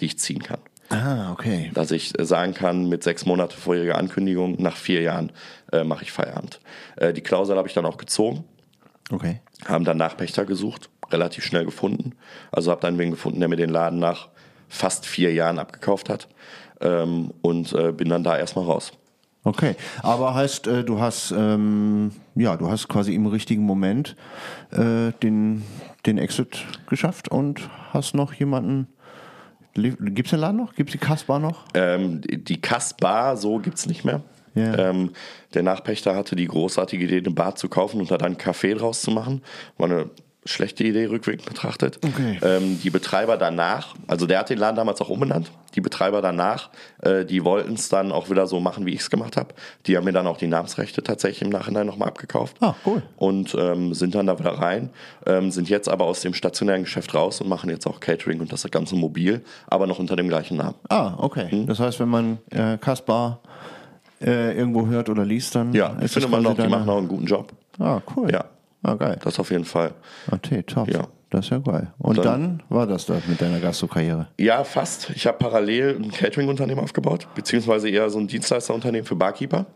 die 0.00 0.06
ich 0.06 0.18
ziehen 0.18 0.42
kann. 0.42 0.60
Ah, 0.90 1.32
okay. 1.32 1.70
Dass 1.74 1.90
ich 1.90 2.18
äh, 2.18 2.24
sagen 2.24 2.54
kann, 2.54 2.88
mit 2.88 3.02
sechs 3.02 3.26
Monate 3.26 3.56
vorheriger 3.56 3.98
Ankündigung, 3.98 4.56
nach 4.60 4.76
vier 4.76 5.02
Jahren 5.02 5.32
äh, 5.72 5.84
mache 5.84 6.04
ich 6.04 6.12
Feierabend. 6.12 6.60
Äh, 6.96 7.12
die 7.12 7.22
Klausel 7.22 7.56
habe 7.56 7.68
ich 7.68 7.74
dann 7.74 7.86
auch 7.86 7.96
gezogen 7.96 8.44
Okay. 9.10 9.40
haben 9.66 9.84
dann 9.84 9.96
Nachpächter 9.96 10.44
gesucht, 10.44 10.90
relativ 11.10 11.44
schnell 11.44 11.64
gefunden. 11.64 12.14
Also 12.50 12.70
habe 12.70 12.80
dann 12.80 12.98
wen 12.98 13.10
gefunden, 13.10 13.40
der 13.40 13.48
mir 13.48 13.56
den 13.56 13.70
Laden 13.70 13.98
nach 13.98 14.28
fast 14.68 15.06
vier 15.06 15.32
Jahren 15.32 15.58
abgekauft 15.58 16.08
hat 16.08 16.28
ähm, 16.80 17.32
und 17.40 17.72
äh, 17.72 17.92
bin 17.92 18.08
dann 18.08 18.24
da 18.24 18.36
erstmal 18.36 18.64
raus. 18.64 18.92
Okay, 19.44 19.76
aber 20.02 20.34
heißt, 20.34 20.66
äh, 20.66 20.82
du 20.82 20.98
hast 20.98 21.30
ähm, 21.30 22.10
ja, 22.34 22.56
du 22.56 22.68
hast 22.68 22.88
quasi 22.88 23.14
im 23.14 23.26
richtigen 23.26 23.62
Moment 23.62 24.16
äh, 24.72 25.12
den 25.22 25.62
den 26.04 26.18
Exit 26.18 26.66
geschafft 26.88 27.28
und 27.28 27.68
hast 27.92 28.14
noch 28.14 28.32
jemanden. 28.32 28.88
Gibt 29.76 30.26
es 30.26 30.30
den 30.30 30.40
Laden 30.40 30.56
noch? 30.56 30.74
Gibt 30.74 30.90
es 30.90 30.92
die 30.92 30.98
Kasper 30.98 31.38
noch? 31.38 31.64
Ähm, 31.74 32.20
die 32.22 32.60
Kassbar, 32.60 33.36
so 33.36 33.58
gibt's 33.58 33.86
nicht 33.86 34.04
mehr. 34.04 34.22
Ja. 34.54 34.90
Ähm, 34.90 35.10
der 35.54 35.62
Nachpächter 35.62 36.16
hatte 36.16 36.34
die 36.34 36.46
großartige 36.46 37.04
Idee, 37.04 37.18
eine 37.18 37.30
Bar 37.30 37.56
zu 37.56 37.68
kaufen 37.68 38.00
und 38.00 38.10
da 38.10 38.16
dann 38.16 38.32
einen 38.32 38.36
Café 38.36 38.74
draus 38.74 39.02
zu 39.02 39.10
machen. 39.10 39.42
War 39.76 39.90
eine 39.90 40.10
schlechte 40.46 40.84
Idee, 40.84 41.06
rückwirkend 41.06 41.46
betrachtet. 41.46 41.98
Okay. 42.04 42.38
Ähm, 42.42 42.80
die 42.82 42.90
Betreiber 42.90 43.36
danach, 43.36 43.94
also 44.06 44.26
der 44.26 44.40
hat 44.40 44.50
den 44.50 44.58
Laden 44.58 44.76
damals 44.76 45.00
auch 45.00 45.08
umbenannt. 45.08 45.50
Die 45.74 45.80
Betreiber 45.80 46.22
danach, 46.22 46.70
äh, 47.02 47.24
die 47.24 47.44
wollten 47.44 47.74
es 47.74 47.88
dann 47.88 48.10
auch 48.12 48.30
wieder 48.30 48.46
so 48.46 48.60
machen, 48.60 48.86
wie 48.86 48.94
ich 48.94 49.00
es 49.00 49.10
gemacht 49.10 49.36
habe. 49.36 49.54
Die 49.86 49.96
haben 49.96 50.04
mir 50.04 50.12
dann 50.12 50.26
auch 50.26 50.38
die 50.38 50.46
Namensrechte 50.46 51.02
tatsächlich 51.02 51.42
im 51.42 51.50
Nachhinein 51.50 51.86
nochmal 51.86 52.08
abgekauft. 52.08 52.56
Ah, 52.60 52.74
cool. 52.86 53.02
Und 53.16 53.54
ähm, 53.58 53.92
sind 53.92 54.14
dann 54.14 54.26
da 54.26 54.38
wieder 54.38 54.52
rein, 54.52 54.90
ähm, 55.26 55.50
sind 55.50 55.68
jetzt 55.68 55.88
aber 55.88 56.04
aus 56.04 56.20
dem 56.20 56.32
stationären 56.32 56.84
Geschäft 56.84 57.14
raus 57.14 57.40
und 57.40 57.48
machen 57.48 57.68
jetzt 57.68 57.86
auch 57.86 58.00
Catering 58.00 58.40
und 58.40 58.52
das 58.52 58.64
ganze 58.70 58.96
mobil, 58.96 59.42
aber 59.66 59.86
noch 59.86 59.98
unter 59.98 60.16
dem 60.16 60.28
gleichen 60.28 60.56
Namen. 60.56 60.76
Ah, 60.88 61.14
okay. 61.18 61.50
Hm? 61.50 61.66
Das 61.66 61.78
heißt, 61.78 62.00
wenn 62.00 62.08
man 62.08 62.38
äh, 62.50 62.78
Kasper 62.78 63.40
äh, 64.20 64.56
irgendwo 64.56 64.86
hört 64.86 65.08
oder 65.08 65.24
liest, 65.24 65.54
dann 65.54 65.72
Ja, 65.72 65.96
ich 66.00 66.10
finde 66.10 66.28
quasi 66.28 66.42
noch, 66.42 66.56
die 66.56 66.68
machen 66.68 66.88
auch 66.88 66.98
einen 66.98 67.08
guten 67.08 67.26
Job. 67.26 67.52
Ah, 67.78 68.00
cool. 68.16 68.30
Ja. 68.32 68.44
Ah, 68.86 68.94
geil. 68.94 69.18
Das 69.24 69.38
auf 69.40 69.50
jeden 69.50 69.64
Fall. 69.64 69.92
Okay, 70.30 70.62
top. 70.62 70.88
Ja. 70.88 71.08
Das 71.30 71.46
ist 71.46 71.50
ja 71.50 71.58
geil. 71.58 71.92
Und 71.98 72.18
dann, 72.18 72.24
Dann- 72.24 72.62
war 72.68 72.86
das 72.86 73.04
das 73.06 73.26
mit 73.26 73.40
deiner 73.40 73.58
Gastro-Karriere. 73.58 74.28
Ja, 74.38 74.62
fast. 74.62 75.10
Ich 75.10 75.26
habe 75.26 75.36
parallel 75.38 75.96
ein 76.00 76.12
Catering-Unternehmen 76.12 76.80
aufgebaut, 76.80 77.26
beziehungsweise 77.34 77.90
eher 77.90 78.08
so 78.10 78.18
ein 78.20 78.28
Dienstleisterunternehmen 78.28 79.04
für 79.04 79.16
Barkeeper. 79.16 79.66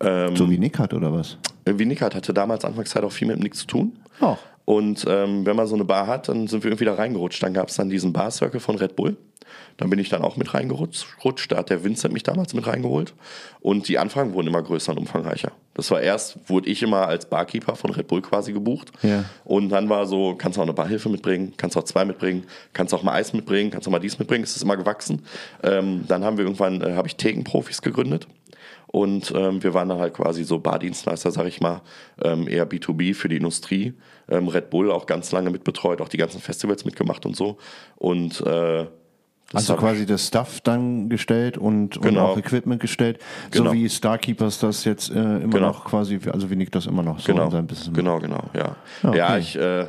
Ähm, 0.00 0.34
So 0.36 0.48
wie 0.50 0.56
Nick 0.58 0.78
hat 0.78 0.94
oder 0.94 1.12
was? 1.12 1.36
Wie 1.66 1.84
Nickert 1.84 2.14
hatte 2.14 2.32
damals 2.32 2.64
Anfangszeit 2.64 3.04
auch 3.04 3.12
viel 3.12 3.28
mit 3.28 3.40
nichts 3.40 3.58
zu 3.60 3.66
tun. 3.66 3.98
Oh. 4.22 4.36
Und 4.68 5.06
ähm, 5.08 5.46
wenn 5.46 5.56
man 5.56 5.66
so 5.66 5.76
eine 5.76 5.86
Bar 5.86 6.06
hat, 6.06 6.28
dann 6.28 6.46
sind 6.46 6.62
wir 6.62 6.70
irgendwie 6.70 6.84
da 6.84 6.92
reingerutscht. 6.92 7.42
Dann 7.42 7.54
gab 7.54 7.70
es 7.70 7.76
dann 7.76 7.88
diesen 7.88 8.12
Bar-Circle 8.12 8.60
von 8.60 8.76
Red 8.76 8.96
Bull. 8.96 9.16
Da 9.78 9.86
bin 9.86 9.98
ich 9.98 10.10
dann 10.10 10.20
auch 10.20 10.36
mit 10.36 10.52
reingerutscht. 10.52 11.50
Da 11.50 11.56
hat 11.56 11.70
der 11.70 11.84
Vincent 11.84 12.12
mich 12.12 12.22
damals 12.22 12.52
mit 12.52 12.66
reingeholt. 12.66 13.14
Und 13.60 13.88
die 13.88 13.96
Anfragen 13.96 14.34
wurden 14.34 14.48
immer 14.48 14.60
größer 14.60 14.92
und 14.92 14.98
umfangreicher. 14.98 15.52
Das 15.72 15.90
war 15.90 16.02
erst, 16.02 16.50
wurde 16.50 16.68
ich 16.68 16.82
immer 16.82 17.06
als 17.06 17.24
Barkeeper 17.24 17.76
von 17.76 17.92
Red 17.92 18.08
Bull 18.08 18.20
quasi 18.20 18.52
gebucht. 18.52 18.92
Ja. 19.02 19.24
Und 19.46 19.70
dann 19.70 19.88
war 19.88 20.04
so, 20.04 20.34
kannst 20.36 20.58
du 20.58 20.60
auch 20.60 20.66
eine 20.66 20.74
Barhilfe 20.74 21.08
mitbringen, 21.08 21.54
kannst 21.56 21.74
auch 21.78 21.84
zwei 21.84 22.04
mitbringen, 22.04 22.44
kannst 22.74 22.92
auch 22.92 23.02
mal 23.02 23.12
Eis 23.12 23.32
mitbringen, 23.32 23.70
kannst 23.70 23.88
auch 23.88 23.92
mal 23.92 24.00
dies 24.00 24.18
mitbringen. 24.18 24.44
Es 24.44 24.54
ist 24.54 24.62
immer 24.62 24.76
gewachsen. 24.76 25.22
Ähm, 25.62 26.04
dann 26.08 26.24
haben 26.24 26.36
wir 26.36 26.44
irgendwann, 26.44 26.82
äh, 26.82 26.92
habe 26.92 27.08
ich 27.08 27.16
Thekenprofis 27.16 27.80
gegründet. 27.80 28.26
Und 28.90 29.32
ähm, 29.36 29.62
wir 29.62 29.74
waren 29.74 29.88
dann 29.90 29.98
halt 29.98 30.14
quasi 30.14 30.44
so 30.44 30.58
Bardienstleister, 30.58 31.30
sag 31.30 31.46
ich 31.46 31.60
mal, 31.60 31.82
ähm, 32.22 32.48
eher 32.48 32.68
B2B 32.68 33.14
für 33.14 33.28
die 33.28 33.36
Industrie. 33.36 33.92
Ähm, 34.30 34.48
Red 34.48 34.70
Bull 34.70 34.90
auch 34.90 35.04
ganz 35.06 35.30
lange 35.30 35.50
mitbetreut, 35.50 36.00
auch 36.00 36.08
die 36.08 36.16
ganzen 36.16 36.40
Festivals 36.40 36.84
mitgemacht 36.86 37.26
und 37.26 37.36
so. 37.36 37.58
Und 37.96 38.40
äh, 38.40 38.86
das 39.50 39.70
Also 39.70 39.76
quasi 39.76 40.04
das 40.06 40.26
Stuff 40.26 40.60
dann 40.62 41.08
gestellt 41.08 41.56
und, 41.58 41.96
und 41.98 42.02
Genau. 42.02 42.28
auch 42.32 42.38
Equipment 42.38 42.80
gestellt, 42.80 43.18
Genau. 43.50 43.70
so 43.70 43.76
wie 43.76 43.88
Starkeepers 43.88 44.58
das 44.58 44.84
jetzt 44.84 45.10
äh, 45.10 45.14
immer 45.14 45.38
Genau. 45.48 45.68
noch 45.68 45.84
quasi, 45.84 46.18
also 46.30 46.50
wie 46.50 46.56
Nick 46.56 46.72
das 46.72 46.86
immer 46.86 47.02
noch 47.02 47.18
so 47.20 47.32
genau, 47.32 47.44
in 47.46 47.50
seinem 47.50 47.66
Business 47.66 47.94
genau, 47.94 48.18
genau, 48.18 48.42
ja. 48.54 48.76
Ah, 49.02 49.08
okay. 49.08 49.18
Ja, 49.18 49.38
ich 49.38 49.56
äh, 49.56 49.86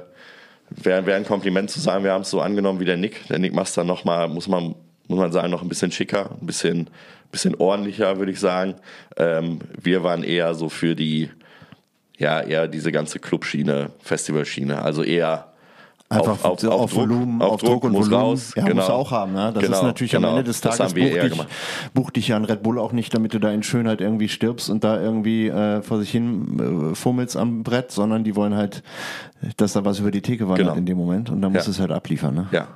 wäre 0.69 1.05
wär 1.05 1.15
ein 1.15 1.25
Kompliment 1.25 1.69
zu 1.69 1.79
sagen, 1.79 2.03
wir 2.03 2.11
haben 2.13 2.21
es 2.21 2.29
so 2.29 2.39
angenommen 2.41 2.79
wie 2.79 2.85
der 2.85 2.97
Nick. 2.97 3.27
Der 3.27 3.39
Nick 3.39 3.53
macht 3.53 3.67
es 3.67 3.73
dann 3.73 3.87
nochmal, 3.87 4.27
muss 4.29 4.47
man, 4.47 4.75
muss 5.07 5.19
man 5.19 5.31
sagen, 5.31 5.49
noch 5.51 5.61
ein 5.61 5.67
bisschen 5.69 5.91
schicker, 5.91 6.31
ein 6.39 6.45
bisschen, 6.45 6.89
bisschen 7.31 7.55
ordentlicher, 7.55 8.17
würde 8.17 8.31
ich 8.31 8.39
sagen. 8.39 8.75
Ähm, 9.17 9.59
wir 9.81 10.03
waren 10.03 10.23
eher 10.23 10.53
so 10.55 10.69
für 10.69 10.95
die, 10.95 11.29
ja, 12.17 12.41
eher 12.41 12.67
diese 12.67 12.91
ganze 12.91 13.19
Clubschiene, 13.19 13.91
Festivalschiene, 13.99 14.81
also 14.81 15.03
eher 15.03 15.45
Einfach 16.11 16.43
auf, 16.43 16.63
auf, 16.63 16.95
Volumen, 16.95 17.39
auf, 17.39 17.61
Druck, 17.61 17.83
und 17.83 17.91
muss 17.91 18.07
Volumen. 18.09 18.23
raus. 18.23 18.53
Ja, 18.55 18.63
genau. 18.63 18.81
muss 18.81 18.89
auch 18.89 19.11
haben. 19.11 19.33
Ne? 19.33 19.51
Das 19.53 19.61
ist 19.63 19.69
Genau, 19.69 19.83
natürlich 19.83 20.11
genau. 20.11 20.29
am 20.29 20.37
Ende 20.37 20.45
des 20.45 20.59
Tages 20.59 20.79
haben 20.79 20.95
wir 20.95 21.07
buch 21.07 21.15
eher 21.15 21.29
dich, 21.29 21.39
buch 21.93 22.09
dich 22.09 22.27
ja 22.29 22.35
an 22.35 22.45
Red 22.45 22.63
Bull 22.63 22.79
auch 22.79 22.93
nicht, 22.93 23.13
damit 23.13 23.35
du 23.35 23.39
da 23.39 23.51
in 23.51 23.61
Schönheit 23.61 24.01
irgendwie 24.01 24.27
stirbst 24.27 24.71
und 24.71 24.83
da 24.83 24.99
irgendwie 24.99 25.49
äh, 25.49 25.83
vor 25.83 25.99
sich 25.99 26.09
hin 26.09 26.91
äh, 26.93 26.95
fummelst 26.95 27.37
am 27.37 27.61
Brett, 27.61 27.91
sondern 27.91 28.23
die 28.23 28.35
wollen 28.35 28.55
halt, 28.55 28.81
dass 29.57 29.73
da 29.73 29.85
was 29.85 29.99
über 29.99 30.09
die 30.09 30.23
Theke 30.23 30.47
wandert 30.47 30.65
Genau. 30.69 30.77
in 30.79 30.87
dem 30.87 30.97
Moment 30.97 31.29
und 31.29 31.43
dann 31.43 31.51
musst 31.51 31.65
Ja. 31.67 31.71
du 31.73 31.75
es 31.75 31.79
halt 31.79 31.91
abliefern. 31.91 32.33
Ne? 32.33 32.47
Ja, 32.51 32.69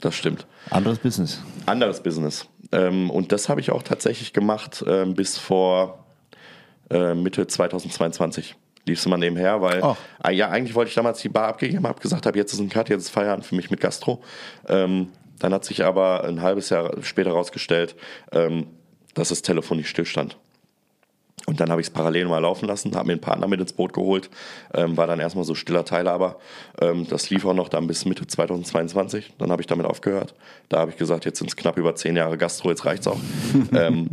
das 0.00 0.14
stimmt. 0.14 0.46
Anderes 0.70 1.00
Business. 1.00 1.42
anderes 1.66 2.00
Business. 2.00 2.46
Ähm, 2.72 3.10
und 3.10 3.32
das 3.32 3.48
habe 3.48 3.60
ich 3.60 3.70
auch 3.70 3.82
tatsächlich 3.82 4.32
gemacht 4.32 4.84
ähm, 4.86 5.14
bis 5.14 5.38
vor 5.38 6.04
äh, 6.90 7.14
Mitte 7.14 7.46
2022. 7.46 8.56
Lief 8.86 9.00
es 9.00 9.06
immer 9.06 9.16
nebenher, 9.16 9.60
weil 9.62 9.82
ah, 9.82 10.30
ja, 10.30 10.48
eigentlich 10.50 10.76
wollte 10.76 10.90
ich 10.90 10.94
damals 10.94 11.20
die 11.20 11.28
Bar 11.28 11.48
abgegeben, 11.48 11.86
habe 11.86 12.00
gesagt, 12.00 12.24
habe 12.24 12.38
jetzt 12.38 12.52
ist 12.52 12.60
ein 12.60 12.68
Cut, 12.68 12.88
jetzt 12.88 13.02
ist 13.02 13.10
Feierabend 13.10 13.44
für 13.44 13.56
mich 13.56 13.70
mit 13.70 13.80
Gastro. 13.80 14.22
Ähm, 14.68 15.08
dann 15.40 15.52
hat 15.52 15.64
sich 15.64 15.84
aber 15.84 16.24
ein 16.24 16.40
halbes 16.40 16.70
Jahr 16.70 17.02
später 17.02 17.30
herausgestellt, 17.30 17.96
ähm, 18.32 18.68
dass 19.14 19.30
das 19.30 19.42
Telefon 19.42 19.78
nicht 19.78 19.88
stillstand. 19.88 20.38
Und 21.46 21.60
dann 21.60 21.70
habe 21.70 21.80
ich 21.80 21.86
es 21.86 21.92
parallel 21.92 22.26
mal 22.26 22.40
laufen 22.40 22.66
lassen, 22.66 22.94
habe 22.96 23.06
mir 23.06 23.12
einen 23.12 23.20
Partner 23.20 23.46
mit 23.46 23.60
ins 23.60 23.72
Boot 23.72 23.92
geholt, 23.92 24.28
ähm, 24.74 24.96
war 24.96 25.06
dann 25.06 25.20
erstmal 25.20 25.44
so 25.44 25.54
stiller 25.54 25.84
Teilhaber. 25.84 26.36
Ähm, 26.80 27.06
das 27.08 27.30
lief 27.30 27.44
auch 27.44 27.54
noch 27.54 27.68
dann 27.68 27.86
bis 27.86 28.04
Mitte 28.04 28.26
2022. 28.26 29.34
Dann 29.38 29.52
habe 29.52 29.62
ich 29.62 29.68
damit 29.68 29.86
aufgehört. 29.86 30.34
Da 30.68 30.80
habe 30.80 30.90
ich 30.90 30.96
gesagt, 30.96 31.24
jetzt 31.24 31.38
sind 31.38 31.48
es 31.48 31.56
knapp 31.56 31.78
über 31.78 31.94
zehn 31.94 32.16
Jahre 32.16 32.36
Gastro, 32.36 32.70
jetzt 32.70 32.84
reicht's 32.84 33.06
auch. 33.06 33.20
ähm, 33.72 34.10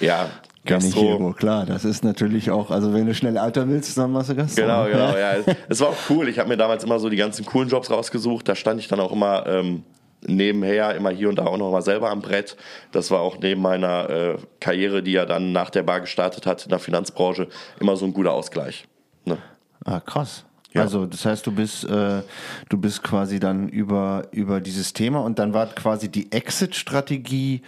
ja, 0.00 0.30
Gastro. 0.64 1.02
irgendwo, 1.02 1.32
klar. 1.32 1.66
Das 1.66 1.84
ist 1.84 2.04
natürlich 2.04 2.50
auch, 2.50 2.70
also 2.70 2.94
wenn 2.94 3.06
du 3.06 3.14
schnell 3.14 3.36
alter 3.36 3.68
willst, 3.68 3.98
dann 3.98 4.12
machst 4.12 4.30
du 4.30 4.36
Gastro. 4.36 4.62
Genau, 4.62 4.84
genau, 4.84 5.16
ja. 5.18 5.34
Es 5.68 5.80
war 5.80 5.88
auch 5.88 5.96
cool. 6.08 6.28
Ich 6.28 6.38
habe 6.38 6.48
mir 6.48 6.56
damals 6.56 6.84
immer 6.84 7.00
so 7.00 7.08
die 7.08 7.16
ganzen 7.16 7.44
coolen 7.44 7.68
Jobs 7.68 7.90
rausgesucht. 7.90 8.48
Da 8.48 8.54
stand 8.54 8.78
ich 8.78 8.86
dann 8.86 9.00
auch 9.00 9.12
immer 9.12 9.44
ähm, 9.46 9.82
nebenher 10.26 10.94
immer 10.94 11.10
hier 11.10 11.28
und 11.28 11.36
da 11.36 11.46
auch 11.46 11.56
noch 11.56 11.70
mal 11.70 11.82
selber 11.82 12.10
am 12.10 12.20
Brett. 12.20 12.56
Das 12.92 13.10
war 13.10 13.20
auch 13.20 13.38
neben 13.38 13.62
meiner 13.62 14.10
äh, 14.10 14.36
Karriere, 14.60 15.02
die 15.02 15.12
ja 15.12 15.26
dann 15.26 15.52
nach 15.52 15.70
der 15.70 15.82
Bar 15.82 16.00
gestartet 16.00 16.46
hat 16.46 16.64
in 16.64 16.70
der 16.70 16.78
Finanzbranche, 16.78 17.48
immer 17.80 17.96
so 17.96 18.06
ein 18.06 18.12
guter 18.12 18.32
Ausgleich. 18.32 18.86
Ne? 19.24 19.38
Ah, 19.84 20.00
krass. 20.00 20.44
Ja. 20.72 20.82
Also 20.82 21.06
das 21.06 21.24
heißt, 21.24 21.46
du 21.46 21.52
bist, 21.52 21.84
äh, 21.84 22.22
du 22.68 22.78
bist 22.78 23.02
quasi 23.02 23.40
dann 23.40 23.68
über, 23.68 24.28
über 24.30 24.60
dieses 24.60 24.92
Thema 24.92 25.20
und 25.20 25.38
dann 25.38 25.52
war 25.52 25.66
quasi 25.66 26.08
die 26.08 26.30
Exit-Strategie, 26.30 27.62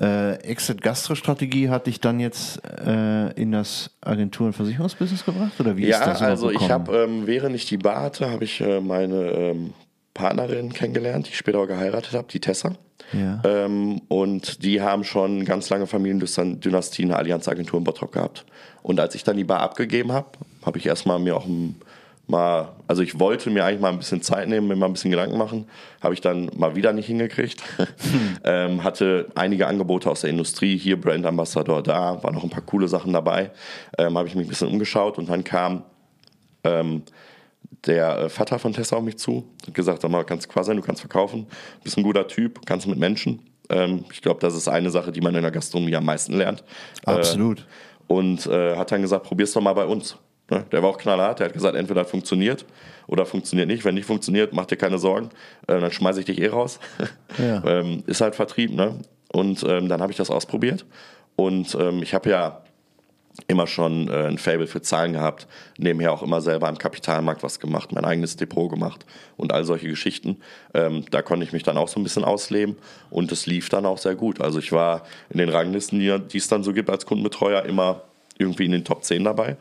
äh, 0.00 0.36
Exit-Gastro-Strategie 0.36 1.68
hat 1.68 1.86
dich 1.86 2.00
dann 2.00 2.18
jetzt 2.18 2.62
äh, 2.64 3.30
in 3.32 3.52
das 3.52 3.90
Agentur- 4.00 4.46
und 4.46 4.52
Versicherungsbusiness 4.54 5.24
gebracht? 5.24 5.52
Oder 5.60 5.76
wie 5.76 5.86
ja, 5.86 5.98
ist 5.98 6.06
das 6.06 6.22
also 6.22 6.50
ich 6.50 6.70
habe, 6.70 6.96
ähm, 6.96 7.26
während 7.26 7.54
ich 7.54 7.66
die 7.66 7.76
Bar 7.76 8.00
hatte, 8.00 8.30
habe 8.30 8.44
ich 8.44 8.62
äh, 8.62 8.80
meine 8.80 9.16
ähm, 9.16 9.74
Partnerin 10.20 10.72
kennengelernt, 10.72 11.26
die 11.26 11.30
ich 11.30 11.38
später 11.38 11.58
auch 11.58 11.66
geheiratet 11.66 12.12
habe, 12.12 12.28
die 12.30 12.40
Tessa. 12.40 12.72
Ja. 13.12 13.40
Ähm, 13.44 14.02
und 14.08 14.62
die 14.62 14.80
haben 14.80 15.04
schon 15.04 15.44
ganz 15.44 15.70
lange 15.70 15.86
Familiendynastie 15.86 17.04
eine 17.04 17.16
Allianzagentur 17.16 17.78
in 17.78 17.84
Bottrop 17.84 18.12
gehabt. 18.12 18.44
Und 18.82 19.00
als 19.00 19.14
ich 19.14 19.24
dann 19.24 19.36
die 19.36 19.44
Bar 19.44 19.60
abgegeben 19.60 20.12
habe, 20.12 20.28
habe 20.64 20.78
ich 20.78 20.86
erstmal 20.86 21.18
mir 21.18 21.36
auch 21.36 21.46
ein 21.46 21.76
mal, 22.30 22.72
also 22.86 23.02
ich 23.02 23.18
wollte 23.18 23.50
mir 23.50 23.64
eigentlich 23.64 23.80
mal 23.80 23.90
ein 23.90 23.98
bisschen 23.98 24.22
Zeit 24.22 24.48
nehmen, 24.48 24.68
mir 24.68 24.76
mal 24.76 24.86
ein 24.86 24.92
bisschen 24.92 25.10
Gedanken 25.10 25.36
machen, 25.36 25.66
habe 26.00 26.14
ich 26.14 26.20
dann 26.20 26.50
mal 26.56 26.76
wieder 26.76 26.92
nicht 26.92 27.06
hingekriegt. 27.06 27.60
Hm. 27.76 27.88
ähm, 28.44 28.84
hatte 28.84 29.26
einige 29.34 29.66
Angebote 29.66 30.08
aus 30.08 30.22
der 30.22 30.30
Industrie, 30.30 30.78
hier 30.78 30.98
Brand 30.98 31.26
Ambassador, 31.26 31.82
da 31.82 32.22
waren 32.22 32.34
noch 32.34 32.44
ein 32.44 32.50
paar 32.50 32.62
coole 32.62 32.88
Sachen 32.88 33.12
dabei. 33.12 33.50
Ähm, 33.98 34.16
habe 34.16 34.28
ich 34.28 34.34
mich 34.34 34.46
ein 34.46 34.48
bisschen 34.48 34.68
umgeschaut 34.68 35.18
und 35.18 35.28
dann 35.28 35.44
kam 35.44 35.82
ähm, 36.64 37.02
der 37.86 38.18
äh, 38.18 38.28
Vater 38.28 38.58
von 38.58 38.72
Tessa 38.72 38.96
auf 38.96 39.02
mich 39.02 39.18
zu, 39.18 39.44
hat 39.66 39.74
gesagt, 39.74 40.02
sag 40.02 40.10
mal, 40.10 40.24
kannst 40.24 40.48
quasi 40.48 40.68
sein, 40.68 40.76
du 40.76 40.82
kannst 40.82 41.00
verkaufen, 41.00 41.46
bist 41.82 41.96
ein 41.96 42.02
guter 42.02 42.26
Typ, 42.28 42.64
kannst 42.66 42.86
mit 42.86 42.98
Menschen. 42.98 43.40
Ähm, 43.68 44.04
ich 44.12 44.20
glaube, 44.20 44.40
das 44.40 44.54
ist 44.54 44.68
eine 44.68 44.90
Sache, 44.90 45.12
die 45.12 45.20
man 45.20 45.34
in 45.34 45.42
der 45.42 45.50
Gastronomie 45.50 45.96
am 45.96 46.04
meisten 46.04 46.36
lernt. 46.36 46.64
Absolut. 47.04 47.60
Äh, 47.60 48.12
und 48.12 48.46
äh, 48.46 48.76
hat 48.76 48.90
dann 48.92 49.02
gesagt, 49.02 49.24
probier's 49.24 49.52
doch 49.52 49.62
mal 49.62 49.72
bei 49.72 49.84
uns. 49.84 50.16
Ne? 50.50 50.64
Der 50.72 50.82
war 50.82 50.90
auch 50.90 50.98
knallhart, 50.98 51.38
der 51.38 51.46
hat 51.46 51.52
gesagt, 51.52 51.76
entweder 51.76 52.04
funktioniert 52.04 52.66
oder 53.06 53.24
funktioniert 53.24 53.68
nicht. 53.68 53.84
Wenn 53.84 53.94
nicht 53.94 54.06
funktioniert, 54.06 54.52
mach 54.52 54.66
dir 54.66 54.76
keine 54.76 54.98
Sorgen, 54.98 55.30
äh, 55.68 55.80
dann 55.80 55.92
schmeiße 55.92 56.20
ich 56.20 56.26
dich 56.26 56.40
eh 56.40 56.48
raus. 56.48 56.78
Ja. 57.38 57.62
ähm, 57.64 58.02
ist 58.06 58.20
halt 58.20 58.34
Vertrieb, 58.34 58.72
ne? 58.72 58.96
Und 59.32 59.62
ähm, 59.62 59.88
dann 59.88 60.02
habe 60.02 60.10
ich 60.10 60.18
das 60.18 60.30
ausprobiert. 60.30 60.84
Und 61.36 61.74
ich 62.02 62.12
habe 62.12 62.28
ja 62.28 62.62
immer 63.46 63.66
schon 63.66 64.08
äh, 64.08 64.26
ein 64.26 64.38
Fable 64.38 64.66
für 64.66 64.82
Zahlen 64.82 65.12
gehabt, 65.12 65.46
nebenher 65.78 66.12
auch 66.12 66.22
immer 66.22 66.40
selber 66.40 66.68
im 66.68 66.78
Kapitalmarkt 66.78 67.42
was 67.42 67.60
gemacht, 67.60 67.92
mein 67.92 68.04
eigenes 68.04 68.36
Depot 68.36 68.70
gemacht 68.70 69.06
und 69.36 69.52
all 69.52 69.64
solche 69.64 69.88
Geschichten. 69.88 70.38
Ähm, 70.74 71.04
da 71.10 71.22
konnte 71.22 71.44
ich 71.44 71.52
mich 71.52 71.62
dann 71.62 71.76
auch 71.76 71.88
so 71.88 72.00
ein 72.00 72.02
bisschen 72.02 72.24
ausleben 72.24 72.76
und 73.10 73.32
es 73.32 73.46
lief 73.46 73.68
dann 73.68 73.86
auch 73.86 73.98
sehr 73.98 74.14
gut. 74.14 74.40
Also 74.40 74.58
ich 74.58 74.72
war 74.72 75.04
in 75.30 75.38
den 75.38 75.48
Ranglisten, 75.48 76.00
die 76.00 76.38
es 76.38 76.48
dann 76.48 76.62
so 76.62 76.72
gibt 76.72 76.90
als 76.90 77.06
Kundenbetreuer, 77.06 77.64
immer 77.64 78.02
irgendwie 78.38 78.64
in 78.64 78.72
den 78.72 78.84
Top 78.84 79.04
10 79.04 79.24
dabei. 79.24 79.56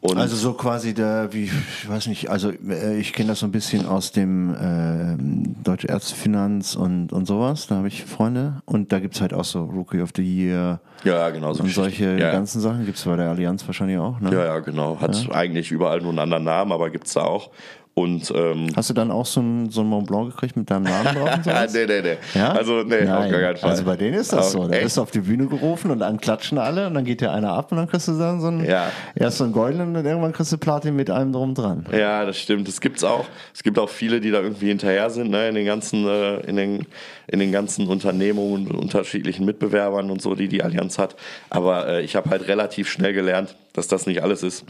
Und 0.00 0.18
also 0.18 0.36
so 0.36 0.52
quasi 0.52 0.94
der, 0.94 1.32
wie, 1.32 1.44
ich 1.44 1.88
weiß 1.88 2.06
nicht, 2.06 2.30
also 2.30 2.50
äh, 2.50 2.98
ich 2.98 3.12
kenne 3.12 3.28
das 3.28 3.40
so 3.40 3.46
ein 3.46 3.52
bisschen 3.52 3.86
aus 3.86 4.12
dem 4.12 4.54
äh, 4.54 5.16
Deutsche 5.64 5.88
Ärztefinanz 5.88 6.76
und, 6.76 7.12
und 7.12 7.26
sowas, 7.26 7.66
da 7.66 7.76
habe 7.76 7.88
ich 7.88 8.04
Freunde 8.04 8.62
und 8.66 8.92
da 8.92 9.00
gibt 9.00 9.14
es 9.14 9.20
halt 9.20 9.32
auch 9.32 9.44
so 9.44 9.64
Rookie 9.64 10.00
of 10.02 10.10
the 10.14 10.22
Year. 10.22 10.80
Ja, 11.02 11.30
genau. 11.30 11.54
So 11.54 11.64
und 11.64 11.70
solche 11.70 12.18
ja, 12.18 12.30
ganzen 12.30 12.60
Sachen 12.60 12.84
gibt 12.84 12.98
es 12.98 13.04
bei 13.04 13.16
der 13.16 13.30
Allianz 13.30 13.66
wahrscheinlich 13.66 13.98
auch, 13.98 14.20
ne? 14.20 14.32
Ja, 14.32 14.44
ja, 14.44 14.58
genau. 14.60 15.00
Hat 15.00 15.16
ja. 15.16 15.34
eigentlich 15.34 15.72
überall 15.72 16.00
nur 16.00 16.10
einen 16.10 16.20
anderen 16.20 16.44
Namen, 16.44 16.72
aber 16.72 16.90
gibt 16.90 17.06
es 17.06 17.14
da 17.14 17.22
auch. 17.22 17.50
Und, 17.98 18.30
ähm, 18.36 18.66
Hast 18.76 18.90
du 18.90 18.94
dann 18.94 19.10
auch 19.10 19.24
so 19.24 19.40
ein, 19.40 19.70
so 19.70 19.80
ein 19.80 19.86
Mont 19.86 20.06
Blanc 20.06 20.30
gekriegt 20.30 20.54
mit 20.54 20.70
deinem 20.70 20.82
Namen 20.82 21.16
drauf? 21.16 21.34
Und 21.34 21.44
sowas? 21.44 21.72
nee, 21.72 21.86
nee, 21.86 22.02
nee. 22.02 22.16
Ja? 22.38 22.52
Also, 22.52 22.82
nee, 22.82 23.00
Nein. 23.00 23.08
auf 23.08 23.30
gar 23.30 23.40
keinen 23.40 23.56
Fall. 23.56 23.70
Also 23.70 23.84
bei 23.84 23.96
denen 23.96 24.12
ist 24.18 24.34
das 24.34 24.52
so. 24.52 24.68
Da 24.68 24.78
bist 24.78 24.98
du 24.98 25.00
auf 25.00 25.10
die 25.12 25.20
Bühne 25.20 25.46
gerufen 25.46 25.90
und 25.90 26.00
dann 26.00 26.20
klatschen 26.20 26.58
alle 26.58 26.88
und 26.88 26.92
dann 26.92 27.06
geht 27.06 27.22
dir 27.22 27.32
einer 27.32 27.54
ab 27.54 27.72
und 27.72 27.78
dann 27.78 27.88
kriegst 27.88 28.06
du 28.08 28.18
dann 28.18 28.42
so 28.42 28.48
einen, 28.48 28.66
ja. 28.66 28.92
erst 29.14 29.38
so 29.38 29.44
einen 29.44 29.54
goldenen 29.54 29.96
und 29.96 30.04
irgendwann 30.04 30.34
kriegst 30.34 30.52
du 30.52 30.58
Platin 30.58 30.94
mit 30.94 31.08
einem 31.08 31.32
drum 31.32 31.54
dran. 31.54 31.86
Ja, 31.90 32.26
das 32.26 32.38
stimmt. 32.38 32.68
Das 32.68 32.82
gibt's 32.82 33.02
auch. 33.02 33.24
Es 33.54 33.62
gibt 33.62 33.78
auch 33.78 33.88
viele, 33.88 34.20
die 34.20 34.30
da 34.30 34.42
irgendwie 34.42 34.68
hinterher 34.68 35.08
sind, 35.08 35.30
ne, 35.30 35.48
in 35.48 35.54
den 35.54 35.64
ganzen, 35.64 36.06
äh, 36.06 36.40
in 36.40 36.56
den, 36.56 36.86
in 37.28 37.38
den 37.38 37.50
ganzen 37.50 37.86
Unternehmungen 37.86 38.66
und 38.68 38.76
unterschiedlichen 38.76 39.46
Mitbewerbern 39.46 40.10
und 40.10 40.20
so, 40.20 40.34
die 40.34 40.48
die 40.48 40.62
Allianz 40.62 40.98
hat. 40.98 41.16
Aber 41.48 41.88
äh, 41.88 42.02
ich 42.02 42.14
habe 42.14 42.28
halt 42.28 42.46
relativ 42.46 42.90
schnell 42.90 43.14
gelernt, 43.14 43.56
dass 43.72 43.88
das 43.88 44.06
nicht 44.06 44.22
alles 44.22 44.42
ist. 44.42 44.66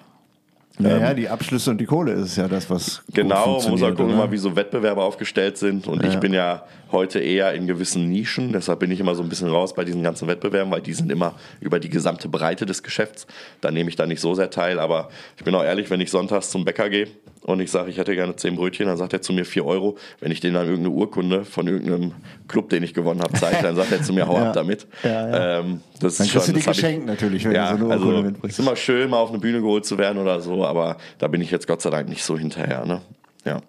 Naja, 0.79 1.11
ähm, 1.11 1.17
die 1.17 1.29
Abschlüsse 1.29 1.71
und 1.71 1.79
die 1.79 1.87
Kohle 1.87 2.13
ist 2.13 2.37
ja 2.37 2.49
das, 2.49 2.69
was. 2.69 3.03
Genau, 3.13 3.61
man 3.61 3.71
muss 3.71 3.83
auch 3.83 3.95
gucken, 3.95 4.15
oder? 4.15 4.31
wie 4.31 4.37
so 4.37 4.55
Wettbewerber 4.55 5.05
aufgestellt 5.05 5.57
sind. 5.57 5.87
Und 5.87 6.03
ja. 6.03 6.11
ich 6.11 6.19
bin 6.19 6.35
ja 6.35 6.65
heute 6.93 7.19
eher 7.19 7.53
in 7.55 7.67
gewissen 7.67 8.09
Nischen, 8.11 8.53
deshalb 8.53 8.81
bin 8.81 8.91
ich 8.91 9.01
immer 9.01 9.15
so 9.15 9.23
ein 9.23 9.29
bisschen 9.29 9.49
raus 9.49 9.75
bei 9.75 9.85
diesen 9.85 10.03
ganzen 10.03 10.29
Wettbewerben, 10.29 10.71
weil 10.71 10.83
die 10.83 10.93
sind 10.93 11.11
immer 11.11 11.35
über 11.61 11.81
die 11.81 11.89
gesamte 11.89 12.29
Breite 12.29 12.67
des 12.67 12.83
Geschäfts. 12.83 13.27
Da 13.61 13.71
nehme 13.71 13.89
ich 13.89 13.97
da 13.97 14.07
nicht 14.07 14.21
so 14.21 14.35
sehr 14.35 14.51
teil. 14.51 14.79
Aber 14.79 15.09
ich 15.37 15.45
bin 15.45 15.55
auch 15.55 15.65
ehrlich, 15.65 15.91
wenn 15.91 16.01
ich 16.01 16.11
sonntags 16.11 16.51
zum 16.51 16.65
Bäcker 16.65 16.91
gehe 16.91 17.09
und 17.43 17.61
ich 17.61 17.71
sage, 17.71 17.91
ich 17.91 17.97
hätte 17.97 18.15
gerne 18.15 18.37
zehn 18.37 18.57
Brötchen, 18.57 18.87
dann 18.87 18.97
sagt 18.97 19.13
er 19.13 19.23
zu 19.23 19.33
mir 19.33 19.45
vier 19.45 19.65
Euro. 19.65 19.97
Wenn 20.21 20.31
ich 20.31 20.41
denen 20.41 20.55
dann 20.55 20.67
irgendeine 20.67 20.95
Urkunde 20.95 21.45
von 21.45 21.67
irgendeinem 21.67 22.13
Club, 22.49 22.69
den 22.69 22.83
ich 22.83 22.93
gewonnen 22.93 23.21
habe, 23.21 23.33
zeige, 23.35 23.63
dann 23.63 23.77
sagt 23.77 23.93
er 23.93 24.03
zu 24.03 24.13
mir, 24.13 24.27
hau 24.27 24.37
ja. 24.37 24.49
ab 24.49 24.53
damit. 24.53 24.87
Ja, 25.03 25.29
ja. 25.29 25.61
Ähm, 25.61 25.81
das 26.01 26.17
dann 26.17 26.27
ist 26.27 26.33
kriegst 26.33 26.47
schon, 26.47 26.55
du 26.55 26.61
die 26.61 26.67
geschenkt 26.67 27.01
ich, 27.03 27.07
natürlich, 27.07 27.45
wenn 27.45 27.53
ja, 27.53 27.73
du 27.73 27.79
so 27.79 27.85
eine 27.85 27.95
Urkunde 27.95 28.17
also, 28.17 28.29
mitbringst. 28.29 28.59
ist 28.59 28.65
immer 28.65 28.77
schön, 28.77 29.11
mal 29.11 29.19
auf 29.19 29.31
eine 29.31 29.39
Bühne 29.39 29.61
geholt 29.61 29.85
zu 29.85 29.99
werden 29.99 30.19
oder 30.19 30.41
so, 30.41 30.65
aber 30.65 30.97
da 31.19 31.29
bin 31.29 31.41
ich 31.41 31.51
jetzt 31.51 31.67
Gott 31.67 31.83
sei 31.83 31.91
Dank 31.91 32.09
nicht 32.09 32.25
so 32.25 32.39
hinterher. 32.39 32.85
Ne? 32.85 33.01
Ja. 33.45 33.61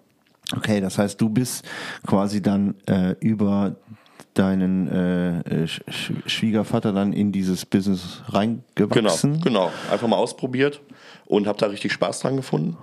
Okay, 0.56 0.80
das 0.80 0.98
heißt, 0.98 1.20
du 1.20 1.28
bist 1.28 1.64
quasi 2.06 2.40
dann 2.40 2.74
äh, 2.86 3.14
über 3.20 3.76
deinen 4.34 4.88
äh, 4.88 5.66
Sch 5.66 5.82
Schwiegervater 6.26 6.92
dann 6.92 7.12
in 7.12 7.32
dieses 7.32 7.66
Business 7.66 8.22
reingewachsen? 8.28 9.40
Genau, 9.40 9.66
genau. 9.66 9.72
Einfach 9.90 10.06
mal 10.06 10.16
ausprobiert 10.16 10.80
und 11.26 11.46
habe 11.46 11.58
da 11.58 11.66
richtig 11.66 11.92
Spaß 11.92 12.20
dran 12.20 12.36
gefunden. 12.36 12.76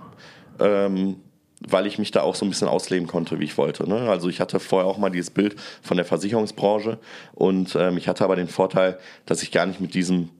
Ähm, 0.60 1.16
weil 1.60 1.86
ich 1.86 1.98
mich 1.98 2.10
da 2.10 2.22
auch 2.22 2.34
so 2.34 2.44
ein 2.44 2.50
bisschen 2.50 2.68
ausleben 2.68 3.06
konnte, 3.06 3.40
wie 3.40 3.44
ich 3.44 3.56
wollte. 3.56 3.88
Ne? 3.88 4.08
Also 4.08 4.28
ich 4.28 4.40
hatte 4.40 4.60
vorher 4.60 4.88
auch 4.88 4.98
mal 4.98 5.10
dieses 5.10 5.30
Bild 5.30 5.56
von 5.82 5.96
der 5.96 6.04
Versicherungsbranche 6.04 6.98
und 7.34 7.74
ähm, 7.76 7.96
ich 7.96 8.08
hatte 8.08 8.24
aber 8.24 8.36
den 8.36 8.48
Vorteil, 8.48 8.98
dass 9.24 9.42
ich 9.42 9.52
gar 9.52 9.66
nicht 9.66 9.80
mit 9.80 9.94
diesem, 9.94 10.30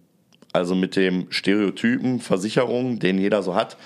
also 0.52 0.74
mit 0.74 0.96
dem 0.96 1.26
Stereotypen 1.30 2.20
Versicherung, 2.20 2.98
den 2.98 3.18
jeder 3.18 3.42
so 3.42 3.54
hat, 3.54 3.76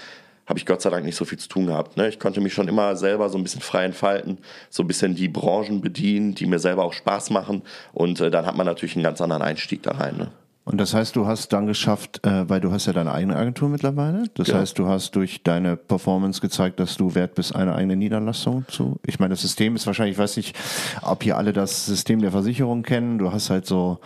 habe 0.47 0.59
ich 0.59 0.66
Gott 0.66 0.83
sei 0.83 0.90
Dank 0.90 1.05
nicht 1.05 1.14
so 1.14 1.25
viel 1.25 1.38
zu 1.38 1.49
tun 1.49 1.66
gehabt. 1.66 1.97
Ne? 1.97 2.09
Ich 2.09 2.19
konnte 2.19 2.40
mich 2.40 2.53
schon 2.53 2.66
immer 2.66 2.97
selber 2.97 3.29
so 3.29 3.38
ein 3.38 3.45
bisschen 3.45 3.61
frei 3.61 3.85
entfalten, 3.85 4.38
so 4.69 4.83
ein 4.83 4.88
bisschen 4.88 5.14
die 5.14 5.29
Branchen 5.29 5.81
bedienen, 5.81 6.35
die 6.35 6.47
mir 6.47 6.59
selber 6.59 6.85
auch 6.85 6.93
Spaß 6.93 7.31
machen 7.31 7.62
und 7.93 8.21
äh, 8.21 8.31
dann 8.31 8.47
hat 8.47 8.57
man 8.57 8.66
natürlich 8.66 8.97
einen 8.97 9.05
ganz 9.05 9.21
anderen 9.21 9.43
Einstieg 9.43 9.85
da 9.85 9.93
rein. 9.93 10.16
Ne? 10.16 10.33
Und 10.64 10.79
das 10.79 10.94
heißt, 10.94 11.16
du 11.16 11.27
hast 11.27 11.53
dann 11.53 11.66
geschafft, 11.66 12.25
äh, 12.25 12.49
weil 12.49 12.61
du 12.61 12.70
hast 12.70 12.87
ja 12.87 12.92
deine 12.92 13.12
eigene 13.12 13.35
Agentur 13.35 13.68
mittlerweile. 13.68 14.25
Das 14.35 14.49
ja. 14.49 14.59
heißt, 14.59 14.79
du 14.79 14.87
hast 14.87 15.16
durch 15.16 15.42
deine 15.42 15.77
Performance 15.77 16.40
gezeigt, 16.40 16.79
dass 16.81 16.96
du 16.96 17.14
wert 17.14 17.35
bist, 17.35 17.57
eine 17.57 17.75
eigene 17.75 17.96
Niederlassung 17.96 18.64
zu. 18.68 19.01
Ich 19.05 19.18
meine, 19.18 19.31
das 19.31 19.40
System 19.40 19.75
ist 19.75 19.87
wahrscheinlich, 19.87 20.14
ich 20.14 20.18
weiß 20.18 20.37
nicht, 20.37 20.57
ob 21.03 21.23
hier 21.23 21.38
alle 21.38 21.53
das 21.53 21.87
System 21.87 22.20
der 22.20 22.31
Versicherung 22.31 22.83
kennen. 22.83 23.18
Du 23.18 23.33
hast 23.33 23.51
halt 23.51 23.66
so 23.66 24.01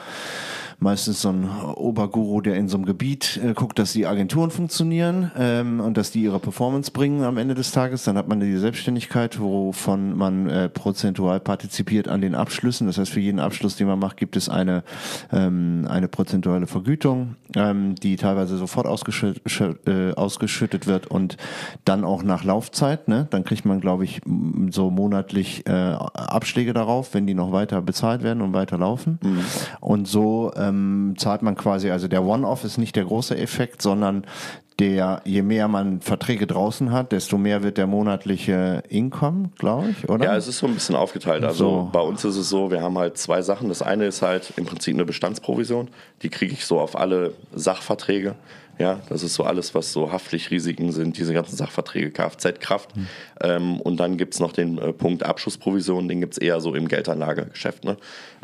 meistens 0.79 1.23
so 1.23 1.31
ein 1.31 1.49
Oberguru, 1.77 2.41
der 2.41 2.57
in 2.57 2.69
so 2.69 2.77
einem 2.77 2.87
Gebiet 2.87 3.41
äh, 3.43 3.55
guckt, 3.55 3.79
dass 3.79 3.93
die 3.93 4.07
Agenturen 4.07 4.51
funktionieren 4.51 5.31
ähm, 5.37 5.81
und 5.81 5.97
dass 5.97 6.11
die 6.11 6.23
ihre 6.23 6.39
Performance 6.39 6.91
bringen 6.91 7.23
am 7.23 7.37
Ende 7.37 7.55
des 7.55 7.71
Tages. 7.71 8.05
Dann 8.05 8.17
hat 8.17 8.29
man 8.29 8.41
die 8.41 8.57
Selbstständigkeit, 8.57 9.41
wovon 9.41 10.17
man 10.17 10.49
äh, 10.49 10.69
prozentual 10.69 11.41
partizipiert 11.41 12.09
an 12.09 12.21
den 12.21 12.35
Abschlüssen. 12.35 12.87
Das 12.87 12.99
heißt, 12.99 13.11
für 13.11 13.21
jeden 13.21 13.41
Abschluss, 13.41 13.77
den 13.77 13.87
man 13.87 13.99
macht, 13.99 14.17
gibt 14.17 14.37
es 14.37 14.49
eine, 14.49 14.83
ähm, 15.33 15.87
eine 15.89 16.09
prozentuale 16.09 16.67
Vergütung, 16.67 17.37
ähm, 17.57 17.95
die 17.97 18.17
teilweise 18.17 18.57
sofort 18.57 18.87
ausgeschüttet, 18.87 19.87
äh, 19.87 20.13
ausgeschüttet 20.13 20.87
wird 20.87 21.07
und 21.07 21.37
dann 21.85 22.05
auch 22.05 22.23
nach 22.23 22.45
Laufzeit. 22.45 23.09
Ne? 23.09 23.27
Dann 23.31 23.45
kriegt 23.45 23.65
man, 23.65 23.81
glaube 23.81 24.05
ich, 24.05 24.21
so 24.71 24.91
monatlich 24.91 25.67
äh, 25.67 25.73
Abschläge 25.73 26.73
darauf, 26.73 27.15
wenn 27.15 27.27
die 27.27 27.35
noch 27.35 27.53
weiter 27.53 27.81
bezahlt 27.83 28.23
werden 28.23 28.43
und 28.43 28.53
weiter 28.53 28.79
laufen. 28.79 29.19
Mhm. 29.23 29.41
Und 29.81 30.09
so 30.09 30.53
äh, 30.55 30.64
ähm, 30.69 31.15
zahlt 31.17 31.43
man 31.43 31.57
quasi, 31.57 31.91
also 31.91 32.09
der 32.09 32.25
One-Off 32.25 32.65
ist 32.65 32.79
nicht 32.79 32.97
der 32.97 33.05
große 33.05 33.37
Effekt, 33.37 33.83
sondern 33.83 34.25
der, 34.81 35.23
je 35.25 35.43
mehr 35.43 35.69
man 35.69 36.01
Verträge 36.01 36.47
draußen 36.47 36.91
hat, 36.91 37.13
desto 37.13 37.39
mehr 37.39 37.63
wird 37.63 37.79
der 37.79 37.87
monatliche 37.87 38.83
Income, 38.89 39.51
glaube 39.57 39.91
ich, 39.91 40.09
oder? 40.09 40.25
Ja, 40.25 40.37
es 40.37 40.49
ist 40.49 40.59
so 40.59 40.67
ein 40.67 40.75
bisschen 40.75 40.97
aufgeteilt. 40.97 41.45
Also 41.45 41.65
so. 41.65 41.91
bei 41.93 42.01
uns 42.01 42.25
ist 42.25 42.37
es 42.37 42.49
so, 42.49 42.71
wir 42.71 42.83
haben 42.83 42.99
halt 42.99 43.17
zwei 43.17 43.43
Sachen. 43.43 43.69
Das 43.69 43.83
eine 43.83 44.07
ist 44.07 44.23
halt 44.23 44.53
im 44.57 44.67
Prinzip 44.67 44.95
eine 44.95 45.05
Bestandsprovision. 45.05 45.89
Die 46.23 46.29
kriege 46.29 46.53
ich 46.53 46.67
so 46.67 46.81
auf 46.81 46.99
alle 46.99 47.35
Sachverträge. 47.55 48.35
Ja, 48.79 49.01
das 49.09 49.23
ist 49.23 49.35
so 49.35 49.45
alles, 49.45 49.75
was 49.75 49.93
so 49.93 50.11
Haftpflichtrisiken 50.11 50.91
sind, 50.93 51.17
diese 51.17 51.33
ganzen 51.33 51.57
Sachverträge, 51.57 52.11
Kfz-Kraft. 52.11 52.97
Mhm. 52.97 53.07
Ähm, 53.41 53.81
und 53.81 53.99
dann 53.99 54.17
gibt 54.17 54.35
es 54.35 54.41
noch 54.41 54.53
den 54.53 54.79
äh, 54.79 54.93
Punkt 54.93 55.23
Abschussprovision, 55.23 56.09
den 56.09 56.21
gibt 56.21 56.35
es 56.35 56.39
eher 56.39 56.61
so 56.61 56.75
im 56.75 56.89
Geldanlagegeschäft. 56.89 57.85
Ne? 57.85 57.97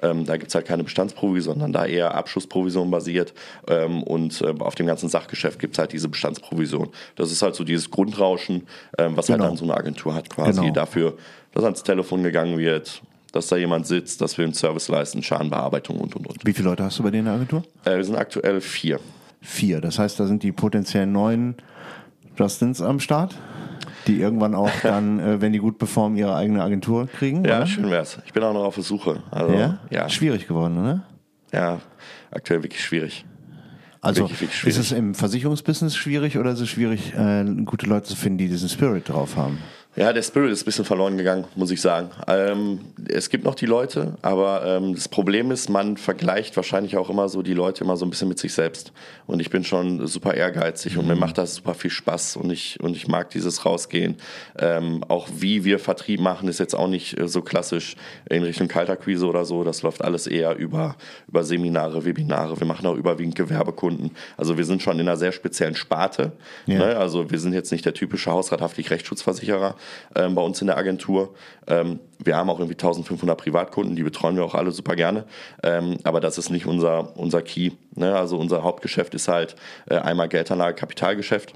Ähm, 0.02 0.24
da 0.26 0.36
gibt 0.36 0.50
es 0.50 0.54
halt 0.54 0.66
keine 0.66 0.84
Bestandsprovision, 0.84 1.54
sondern 1.54 1.72
da 1.72 1.86
eher 1.86 2.14
Abschussprovision 2.14 2.90
basiert. 2.90 3.34
Ähm, 3.68 4.02
und 4.02 4.40
äh, 4.40 4.54
auf 4.60 4.74
dem 4.74 4.86
ganzen 4.86 5.08
Sachgeschäft 5.08 5.58
gibt 5.58 5.74
es 5.74 5.78
halt 5.78 5.92
diese 5.92 6.08
Bestandsprovision. 6.08 6.90
Das 7.16 7.32
ist 7.32 7.42
halt 7.42 7.54
so 7.54 7.64
dieses 7.64 7.90
Grundrauschen, 7.90 8.66
ähm, 8.98 9.16
was 9.16 9.28
halt 9.28 9.38
genau. 9.38 9.50
halt 9.50 9.52
dann 9.52 9.56
so 9.56 9.64
eine 9.64 9.76
Agentur 9.76 10.14
hat 10.14 10.30
quasi 10.30 10.60
genau. 10.60 10.72
dafür, 10.72 11.16
dass 11.52 11.64
ans 11.64 11.82
Telefon 11.82 12.22
gegangen 12.22 12.58
wird, 12.58 13.02
dass 13.32 13.48
da 13.48 13.56
jemand 13.56 13.86
sitzt, 13.86 14.20
dass 14.20 14.38
wir 14.38 14.44
einen 14.44 14.54
Service 14.54 14.88
leisten, 14.88 15.22
Schadenbearbeitung 15.22 16.00
und 16.00 16.14
und 16.16 16.26
und. 16.26 16.44
Wie 16.44 16.52
viele 16.52 16.68
Leute 16.68 16.84
hast 16.84 16.98
du 16.98 17.02
bei 17.02 17.10
dir 17.10 17.18
in 17.18 17.24
der 17.26 17.34
Agentur? 17.34 17.62
Äh, 17.84 17.96
wir 17.96 18.04
sind 18.04 18.16
aktuell 18.16 18.60
vier. 18.60 19.00
Vier. 19.40 19.80
Das 19.80 19.98
heißt, 19.98 20.20
da 20.20 20.26
sind 20.26 20.42
die 20.42 20.52
potenziellen 20.52 21.12
neuen 21.12 21.54
Justins 22.36 22.80
am 22.82 23.00
Start, 23.00 23.34
die 24.06 24.20
irgendwann 24.20 24.54
auch 24.54 24.70
dann, 24.82 25.18
äh, 25.20 25.40
wenn 25.40 25.52
die 25.52 25.58
gut 25.58 25.78
performen, 25.78 26.16
ihre 26.18 26.34
eigene 26.36 26.62
Agentur 26.62 27.06
kriegen. 27.06 27.44
Ja, 27.44 27.58
oder? 27.58 27.66
schön 27.66 27.90
wär's. 27.90 28.18
Ich 28.26 28.32
bin 28.32 28.42
auch 28.42 28.52
noch 28.54 28.64
auf 28.64 28.74
der 28.74 28.84
Suche. 28.84 29.22
Also, 29.30 29.54
Ja? 29.54 29.78
ja, 29.90 30.08
Schwierig 30.08 30.46
geworden, 30.46 30.78
oder? 30.78 31.02
ja, 31.52 31.80
aktuell 32.30 32.62
wirklich 32.62 32.82
schwierig. 32.84 33.24
Also 34.02 34.22
Wirklich, 34.22 34.40
wirklich 34.40 34.50
ist 34.52 34.58
schwierig. 34.76 34.78
es 34.78 34.92
im 34.92 35.14
Versicherungsbusiness 35.14 35.94
schwierig 35.94 36.38
oder 36.38 36.52
ist 36.52 36.60
es 36.60 36.70
schwierig, 36.70 37.12
äh, 37.14 37.44
gute 37.66 37.84
Leute 37.86 38.06
zu 38.06 38.16
finden, 38.16 38.38
die 38.38 38.48
diesen 38.48 38.68
Spirit 38.70 39.10
drauf 39.10 39.36
haben? 39.36 39.58
Ja, 39.96 40.12
der 40.12 40.22
Spirit 40.22 40.52
ist 40.52 40.62
ein 40.62 40.66
bisschen 40.66 40.84
verloren 40.84 41.18
gegangen, 41.18 41.46
muss 41.56 41.72
ich 41.72 41.80
sagen. 41.80 42.10
Ähm, 42.28 42.78
es 43.08 43.28
gibt 43.28 43.44
noch 43.44 43.56
die 43.56 43.66
Leute, 43.66 44.14
aber 44.22 44.64
ähm, 44.64 44.94
das 44.94 45.08
Problem 45.08 45.50
ist, 45.50 45.68
man 45.68 45.96
vergleicht 45.96 46.56
wahrscheinlich 46.56 46.96
auch 46.96 47.10
immer 47.10 47.28
so 47.28 47.42
die 47.42 47.54
Leute 47.54 47.82
immer 47.82 47.96
so 47.96 48.06
ein 48.06 48.10
bisschen 48.10 48.28
mit 48.28 48.38
sich 48.38 48.54
selbst. 48.54 48.92
Und 49.26 49.40
ich 49.40 49.50
bin 49.50 49.64
schon 49.64 50.06
super 50.06 50.34
ehrgeizig 50.34 50.96
und 50.96 51.08
mir 51.08 51.16
macht 51.16 51.38
das 51.38 51.56
super 51.56 51.74
viel 51.74 51.90
Spaß 51.90 52.36
und 52.36 52.50
ich, 52.50 52.78
und 52.78 52.96
ich 52.96 53.08
mag 53.08 53.30
dieses 53.30 53.66
Rausgehen. 53.66 54.14
Ähm, 54.60 55.02
auch 55.08 55.28
wie 55.36 55.64
wir 55.64 55.80
Vertrieb 55.80 56.20
machen, 56.20 56.48
ist 56.48 56.60
jetzt 56.60 56.74
auch 56.74 56.88
nicht 56.88 57.18
äh, 57.18 57.26
so 57.26 57.42
klassisch 57.42 57.96
in 58.28 58.44
Richtung 58.44 58.68
Kaltakquise 58.68 59.26
oder 59.26 59.44
so. 59.44 59.64
Das 59.64 59.82
läuft 59.82 60.04
alles 60.04 60.28
eher 60.28 60.54
über, 60.54 60.94
über 61.26 61.42
Seminare, 61.42 62.04
Webinare. 62.04 62.60
Wir 62.60 62.66
machen 62.66 62.86
auch 62.86 62.96
überwiegend 62.96 63.34
Gewerbekunden. 63.34 64.12
Also 64.36 64.56
wir 64.56 64.64
sind 64.64 64.82
schon 64.82 65.00
in 65.00 65.08
einer 65.08 65.16
sehr 65.16 65.32
speziellen 65.32 65.74
Sparte. 65.74 66.30
Ja. 66.66 66.78
Ne? 66.78 66.96
Also 66.96 67.28
wir 67.32 67.40
sind 67.40 67.54
jetzt 67.54 67.72
nicht 67.72 67.84
der 67.84 67.94
typische 67.94 68.30
hausrathaftlich 68.30 68.88
Rechtsschutzversicherer 68.92 69.74
ähm, 70.14 70.34
bei 70.34 70.42
uns 70.42 70.60
in 70.60 70.66
der 70.66 70.76
Agentur. 70.76 71.34
Ähm, 71.66 72.00
wir 72.18 72.36
haben 72.36 72.50
auch 72.50 72.58
irgendwie 72.58 72.74
1500 72.74 73.38
Privatkunden, 73.38 73.96
die 73.96 74.02
betreuen 74.02 74.36
wir 74.36 74.44
auch 74.44 74.54
alle 74.54 74.70
super 74.72 74.96
gerne. 74.96 75.24
Ähm, 75.62 75.98
aber 76.04 76.20
das 76.20 76.38
ist 76.38 76.50
nicht 76.50 76.66
unser, 76.66 77.16
unser 77.16 77.42
Key. 77.42 77.72
Ne? 77.94 78.14
Also 78.14 78.38
unser 78.38 78.62
Hauptgeschäft 78.62 79.14
ist 79.14 79.28
halt 79.28 79.56
äh, 79.88 79.96
einmal 79.96 80.28
Geldanlage, 80.28 80.74
Kapitalgeschäft 80.74 81.54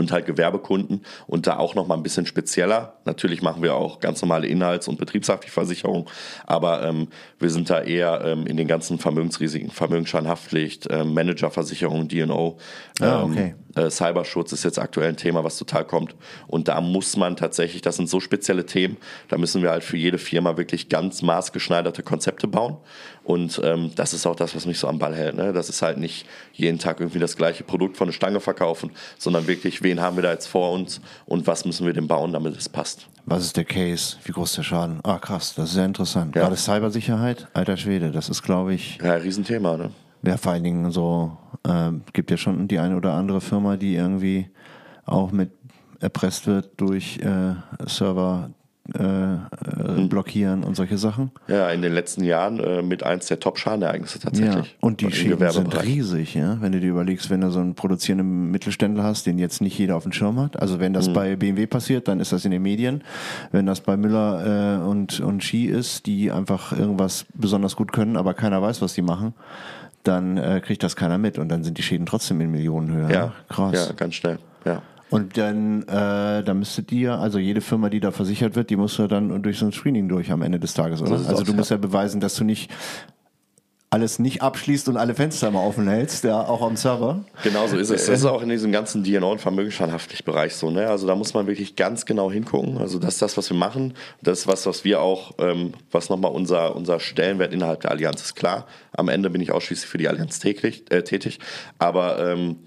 und 0.00 0.12
halt 0.12 0.26
Gewerbekunden 0.26 1.02
und 1.26 1.46
da 1.46 1.58
auch 1.58 1.74
noch 1.74 1.86
mal 1.86 1.94
ein 1.94 2.02
bisschen 2.02 2.26
spezieller. 2.26 2.94
Natürlich 3.04 3.42
machen 3.42 3.62
wir 3.62 3.74
auch 3.74 4.00
ganz 4.00 4.20
normale 4.22 4.46
Inhalts- 4.46 4.88
und 4.88 4.98
Betriebshaftpflichtversicherung, 4.98 6.08
aber 6.46 6.82
ähm, 6.84 7.08
wir 7.38 7.50
sind 7.50 7.70
da 7.70 7.82
eher 7.82 8.22
ähm, 8.24 8.46
in 8.46 8.56
den 8.56 8.66
ganzen 8.66 8.98
Vermögensrisiken, 8.98 9.70
Vermögensschadenhaftpflicht, 9.70 10.88
ähm, 10.90 11.14
Managerversicherung, 11.14 12.08
D&O, 12.08 12.56
Ah, 13.00 13.22
ähm, 13.22 13.30
okay. 13.30 13.54
Äh, 13.74 13.90
Cyberschutz 13.90 14.52
ist 14.52 14.64
jetzt 14.64 14.78
aktuell 14.78 15.10
ein 15.10 15.16
Thema, 15.16 15.44
was 15.44 15.56
total 15.58 15.84
kommt. 15.84 16.14
Und 16.46 16.68
da 16.68 16.80
muss 16.80 17.16
man 17.16 17.36
tatsächlich, 17.36 17.82
das 17.82 17.96
sind 17.96 18.08
so 18.08 18.20
spezielle 18.20 18.66
Themen, 18.66 18.96
da 19.28 19.38
müssen 19.38 19.62
wir 19.62 19.70
halt 19.70 19.84
für 19.84 19.96
jede 19.96 20.18
Firma 20.18 20.56
wirklich 20.56 20.88
ganz 20.88 21.22
maßgeschneiderte 21.22 22.02
Konzepte 22.02 22.48
bauen. 22.48 22.76
Und 23.24 23.60
ähm, 23.62 23.92
das 23.94 24.12
ist 24.14 24.26
auch 24.26 24.36
das, 24.36 24.56
was 24.56 24.66
mich 24.66 24.78
so 24.78 24.88
am 24.88 24.98
Ball 24.98 25.14
hält. 25.14 25.36
Ne? 25.36 25.52
Das 25.52 25.68
ist 25.68 25.82
halt 25.82 25.98
nicht 25.98 26.26
jeden 26.52 26.78
Tag 26.78 27.00
irgendwie 27.00 27.18
das 27.18 27.36
gleiche 27.36 27.64
Produkt 27.64 27.96
von 27.96 28.08
der 28.08 28.12
Stange 28.12 28.40
verkaufen, 28.40 28.90
sondern 29.18 29.46
wirklich, 29.46 29.82
wen 29.82 30.00
haben 30.00 30.16
wir 30.16 30.22
da 30.22 30.32
jetzt 30.32 30.46
vor 30.46 30.72
uns 30.72 31.00
und 31.26 31.46
was 31.46 31.64
müssen 31.64 31.86
wir 31.86 31.92
denn 31.92 32.08
bauen, 32.08 32.32
damit 32.32 32.56
es 32.56 32.68
passt. 32.68 33.06
Was 33.26 33.44
ist 33.44 33.56
der 33.56 33.64
Case? 33.64 34.16
Wie 34.24 34.32
groß 34.32 34.50
ist 34.50 34.58
der 34.58 34.62
Schaden? 34.64 35.00
Ah, 35.04 35.18
krass, 35.18 35.54
das 35.54 35.68
ist 35.68 35.74
sehr 35.74 35.84
interessant. 35.84 36.34
Ja. 36.34 36.42
Gerade 36.42 36.56
Cybersicherheit, 36.56 37.46
alter 37.52 37.76
Schwede, 37.76 38.10
das 38.10 38.28
ist, 38.28 38.42
glaube 38.42 38.74
ich, 38.74 38.98
Ja, 39.02 39.14
Riesenthema. 39.14 39.76
Ne? 39.76 39.90
Ja, 40.22 40.36
vor 40.36 40.52
allen 40.52 40.64
Dingen 40.64 40.90
so, 40.90 41.36
ähm, 41.68 42.02
gibt 42.12 42.30
ja 42.30 42.36
schon 42.36 42.68
die 42.68 42.78
eine 42.78 42.96
oder 42.96 43.14
andere 43.14 43.40
Firma, 43.40 43.76
die 43.76 43.94
irgendwie 43.94 44.48
auch 45.06 45.32
mit 45.32 45.50
erpresst 46.00 46.46
wird 46.46 46.80
durch 46.80 47.18
äh, 47.18 47.54
Server 47.86 48.50
äh, 48.98 49.02
äh, 49.34 49.38
blockieren 50.08 50.64
und 50.64 50.74
solche 50.74 50.98
Sachen. 50.98 51.30
Ja, 51.46 51.68
in 51.70 51.80
den 51.82 51.92
letzten 51.92 52.24
Jahren 52.24 52.58
äh, 52.58 52.82
mit 52.82 53.04
eins 53.04 53.26
der 53.26 53.38
Top-Schadenereignisse 53.38 54.18
Ja, 54.18 54.24
tatsächlich. 54.24 54.76
und 54.80 55.00
die 55.00 55.12
Schäden 55.12 55.48
sind 55.50 55.82
riesig, 55.84 56.34
ja. 56.34 56.56
Wenn 56.60 56.72
du 56.72 56.80
dir 56.80 56.90
überlegst, 56.90 57.30
wenn 57.30 57.40
du 57.42 57.50
so 57.50 57.60
einen 57.60 57.74
produzierenden 57.76 58.50
Mittelständler 58.50 59.04
hast, 59.04 59.26
den 59.26 59.38
jetzt 59.38 59.60
nicht 59.60 59.78
jeder 59.78 59.94
auf 59.96 60.02
dem 60.02 60.12
Schirm 60.12 60.40
hat. 60.40 60.60
Also 60.60 60.80
wenn 60.80 60.92
das 60.92 61.08
Mhm. 61.08 61.12
bei 61.12 61.36
BMW 61.36 61.66
passiert, 61.66 62.08
dann 62.08 62.18
ist 62.18 62.32
das 62.32 62.44
in 62.44 62.50
den 62.50 62.62
Medien. 62.62 63.04
Wenn 63.52 63.66
das 63.66 63.80
bei 63.80 63.96
Müller 63.96 64.80
äh, 64.80 64.84
und, 64.88 65.20
und 65.20 65.44
Ski 65.44 65.66
ist, 65.66 66.06
die 66.06 66.32
einfach 66.32 66.72
irgendwas 66.76 67.26
besonders 67.34 67.76
gut 67.76 67.92
können, 67.92 68.16
aber 68.16 68.34
keiner 68.34 68.60
weiß, 68.60 68.82
was 68.82 68.94
die 68.94 69.02
machen, 69.02 69.34
dann 70.02 70.36
äh, 70.36 70.60
kriegt 70.64 70.82
das 70.82 70.96
keiner 70.96 71.18
mit 71.18 71.38
und 71.38 71.48
dann 71.48 71.64
sind 71.64 71.78
die 71.78 71.82
Schäden 71.82 72.06
trotzdem 72.06 72.40
in 72.40 72.50
Millionenhöhe. 72.50 73.12
Ja, 73.12 73.32
krass. 73.48 73.88
Ja, 73.88 73.92
ganz 73.94 74.14
schnell. 74.14 74.38
Ja. 74.64 74.82
Und 75.10 75.36
dann, 75.36 75.82
äh, 75.82 76.42
dann 76.44 76.58
müsstet 76.60 76.92
ihr, 76.92 77.14
also 77.14 77.38
jede 77.38 77.60
Firma, 77.60 77.90
die 77.90 77.98
da 77.98 78.12
versichert 78.12 78.54
wird, 78.54 78.70
die 78.70 78.76
muss 78.76 78.96
ja 78.96 79.08
dann 79.08 79.42
durch 79.42 79.58
so 79.58 79.66
ein 79.66 79.72
Screening 79.72 80.08
durch 80.08 80.30
am 80.30 80.42
Ende 80.42 80.60
des 80.60 80.72
Tages, 80.72 81.02
oder? 81.02 81.12
Also 81.12 81.42
du 81.42 81.52
musst 81.52 81.70
ja 81.70 81.76
beweisen, 81.76 82.20
dass 82.20 82.36
du 82.36 82.44
nicht 82.44 82.70
alles 83.92 84.20
nicht 84.20 84.40
abschließt 84.40 84.88
und 84.88 84.96
alle 84.96 85.16
Fenster 85.16 85.48
immer 85.48 85.64
offen 85.64 85.88
hältst, 85.88 86.22
ja, 86.22 86.40
auch 86.40 86.62
am 86.62 86.76
Server. 86.76 87.24
Genau 87.42 87.66
so 87.66 87.76
ist 87.76 87.90
es. 87.90 88.06
Das 88.06 88.20
ist 88.20 88.24
auch 88.24 88.40
in 88.40 88.48
diesem 88.48 88.70
ganzen 88.70 89.02
DNO- 89.02 89.32
und 89.32 89.40
Vermögensschadenhaftpflichtbereich 89.40 90.54
so. 90.54 90.70
Ne? 90.70 90.86
Also 90.86 91.08
da 91.08 91.16
muss 91.16 91.34
man 91.34 91.48
wirklich 91.48 91.74
ganz 91.74 92.06
genau 92.06 92.30
hingucken. 92.30 92.78
Also 92.78 93.00
das 93.00 93.14
ist 93.14 93.22
das, 93.22 93.36
was 93.36 93.50
wir 93.50 93.56
machen. 93.56 93.94
Das 94.22 94.40
ist 94.40 94.46
was, 94.46 94.64
was 94.66 94.84
wir 94.84 95.00
auch, 95.00 95.32
ähm, 95.38 95.74
was 95.90 96.08
nochmal 96.08 96.30
unser, 96.30 96.76
unser 96.76 97.00
Stellenwert 97.00 97.52
innerhalb 97.52 97.80
der 97.80 97.90
Allianz 97.90 98.22
ist. 98.22 98.36
Klar, 98.36 98.68
am 98.92 99.08
Ende 99.08 99.28
bin 99.28 99.40
ich 99.40 99.50
ausschließlich 99.50 99.90
für 99.90 99.98
die 99.98 100.08
Allianz 100.08 100.38
täglich, 100.38 100.84
äh, 100.90 101.02
tätig. 101.02 101.40
Aber 101.80 102.24
ähm, 102.24 102.58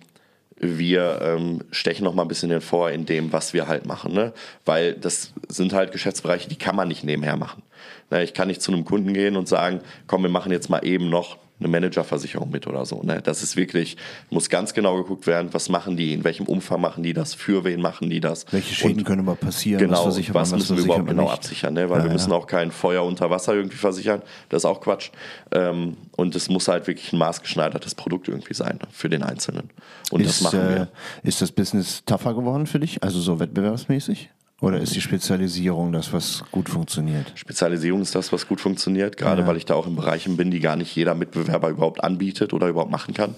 wir 0.58 1.20
ähm, 1.22 1.62
stechen 1.72 2.04
noch 2.04 2.14
mal 2.14 2.24
ein 2.24 2.28
bisschen 2.28 2.50
hervor 2.50 2.92
in 2.92 3.06
dem, 3.06 3.32
was 3.32 3.54
wir 3.54 3.68
halt 3.70 3.86
machen, 3.86 4.14
ne? 4.14 4.34
Weil 4.66 4.94
das 4.94 5.34
sind 5.48 5.74
halt 5.74 5.92
Geschäftsbereiche, 5.92 6.50
die 6.50 6.58
kann 6.58 6.76
man 6.76 6.88
nicht 6.88 7.04
nebenher 7.04 7.38
machen. 7.38 7.64
Ne? 8.14 8.24
Ich 8.24 8.34
kann 8.34 8.48
nicht 8.48 8.62
zu 8.62 8.72
einem 8.72 8.86
Kunden 8.86 9.14
gehen 9.14 9.36
und 9.36 9.48
sagen, 9.48 9.82
komm, 10.08 10.24
wir 10.24 10.30
machen 10.30 10.52
jetzt 10.52 10.70
mal 10.70 10.86
eben 10.86 11.10
noch 11.10 11.38
eine 11.60 11.68
Managerversicherung 11.70 12.50
mit 12.50 12.68
oder 12.68 12.86
so. 12.86 13.02
Ne? 13.04 13.22
Das 13.24 13.42
ist 13.42 13.56
wirklich, 13.56 13.96
muss 14.30 14.50
ganz 14.50 14.74
genau 14.74 14.98
geguckt 14.98 15.28
werden, 15.28 15.50
was 15.54 15.70
machen 15.70 15.96
die, 15.96 16.14
in 16.14 16.24
welchem 16.24 16.46
Umfang 16.46 16.82
machen 16.82 17.04
die 17.04 17.14
das, 17.14 17.34
für 17.34 17.64
wen 17.64 17.82
machen 17.82 18.10
die 18.10 18.20
das. 18.20 18.46
Welche 18.52 18.74
Schäden 18.74 19.00
Und 19.00 19.04
können 19.06 19.22
aber 19.22 19.36
passieren? 19.36 19.80
Genau, 19.80 20.06
was, 20.06 20.34
was, 20.34 20.52
müssen 20.52 20.78
wir 20.78 20.84
überhaupt 20.84 21.08
genau 21.08 21.24
nicht? 21.24 21.34
absichern, 21.34 21.74
ne? 21.74 21.90
weil 21.90 22.00
Ja, 22.00 22.06
wir 22.06 22.12
müssen 22.12 22.32
ja. 22.32 22.36
auch 22.36 22.48
kein 22.48 22.72
Feuer 22.72 23.04
unter 23.04 23.30
Wasser 23.30 23.54
irgendwie 23.54 23.78
versichern, 23.78 24.22
das 24.50 24.64
ist 24.64 24.66
auch 24.66 24.82
Quatsch. 24.82 25.12
Ähm, 25.52 25.98
und 26.16 26.36
es 26.36 26.50
muss 26.50 26.68
halt 26.68 26.88
wirklich 26.88 27.14
ein 27.14 27.20
maßgeschneidertes 27.20 27.96
Produkt 27.96 28.28
irgendwie 28.28 28.54
sein 28.54 28.80
für 28.92 29.10
den 29.10 29.24
Einzelnen. 29.24 29.70
Und 30.12 30.26
das 30.26 30.38
Ist, 30.38 30.42
machen 30.42 30.60
äh, 30.60 30.70
wir. 30.70 30.88
ist 31.24 31.42
das 31.42 31.52
Business 31.52 32.04
tougher 32.06 32.34
geworden 32.34 32.68
für 32.68 32.80
dich? 32.80 33.02
Also 33.04 33.20
so 33.20 33.40
wettbewerbsmäßig? 33.40 34.30
Oder 34.64 34.80
ist 34.80 34.96
die 34.96 35.02
Spezialisierung 35.02 35.92
das, 35.92 36.14
was 36.14 36.42
gut 36.50 36.70
funktioniert? 36.70 37.34
Spezialisierung 37.36 38.02
ist 38.02 38.16
das, 38.16 38.32
was 38.32 38.48
gut 38.48 38.62
funktioniert, 38.62 39.18
gerade 39.18 39.42
Ja. 39.42 39.48
weil 39.48 39.58
ich 39.58 39.66
da 39.66 39.74
auch 39.76 39.86
in 39.88 39.98
Bereichen 39.98 40.38
bin, 40.38 40.52
die 40.52 40.62
gar 40.62 40.78
nicht 40.78 40.96
jeder 40.96 41.16
Mitbewerber 41.16 41.68
überhaupt 41.68 42.02
anbietet 42.02 42.54
oder 42.54 42.70
überhaupt 42.70 42.90
machen 42.90 43.14
kann. 43.14 43.36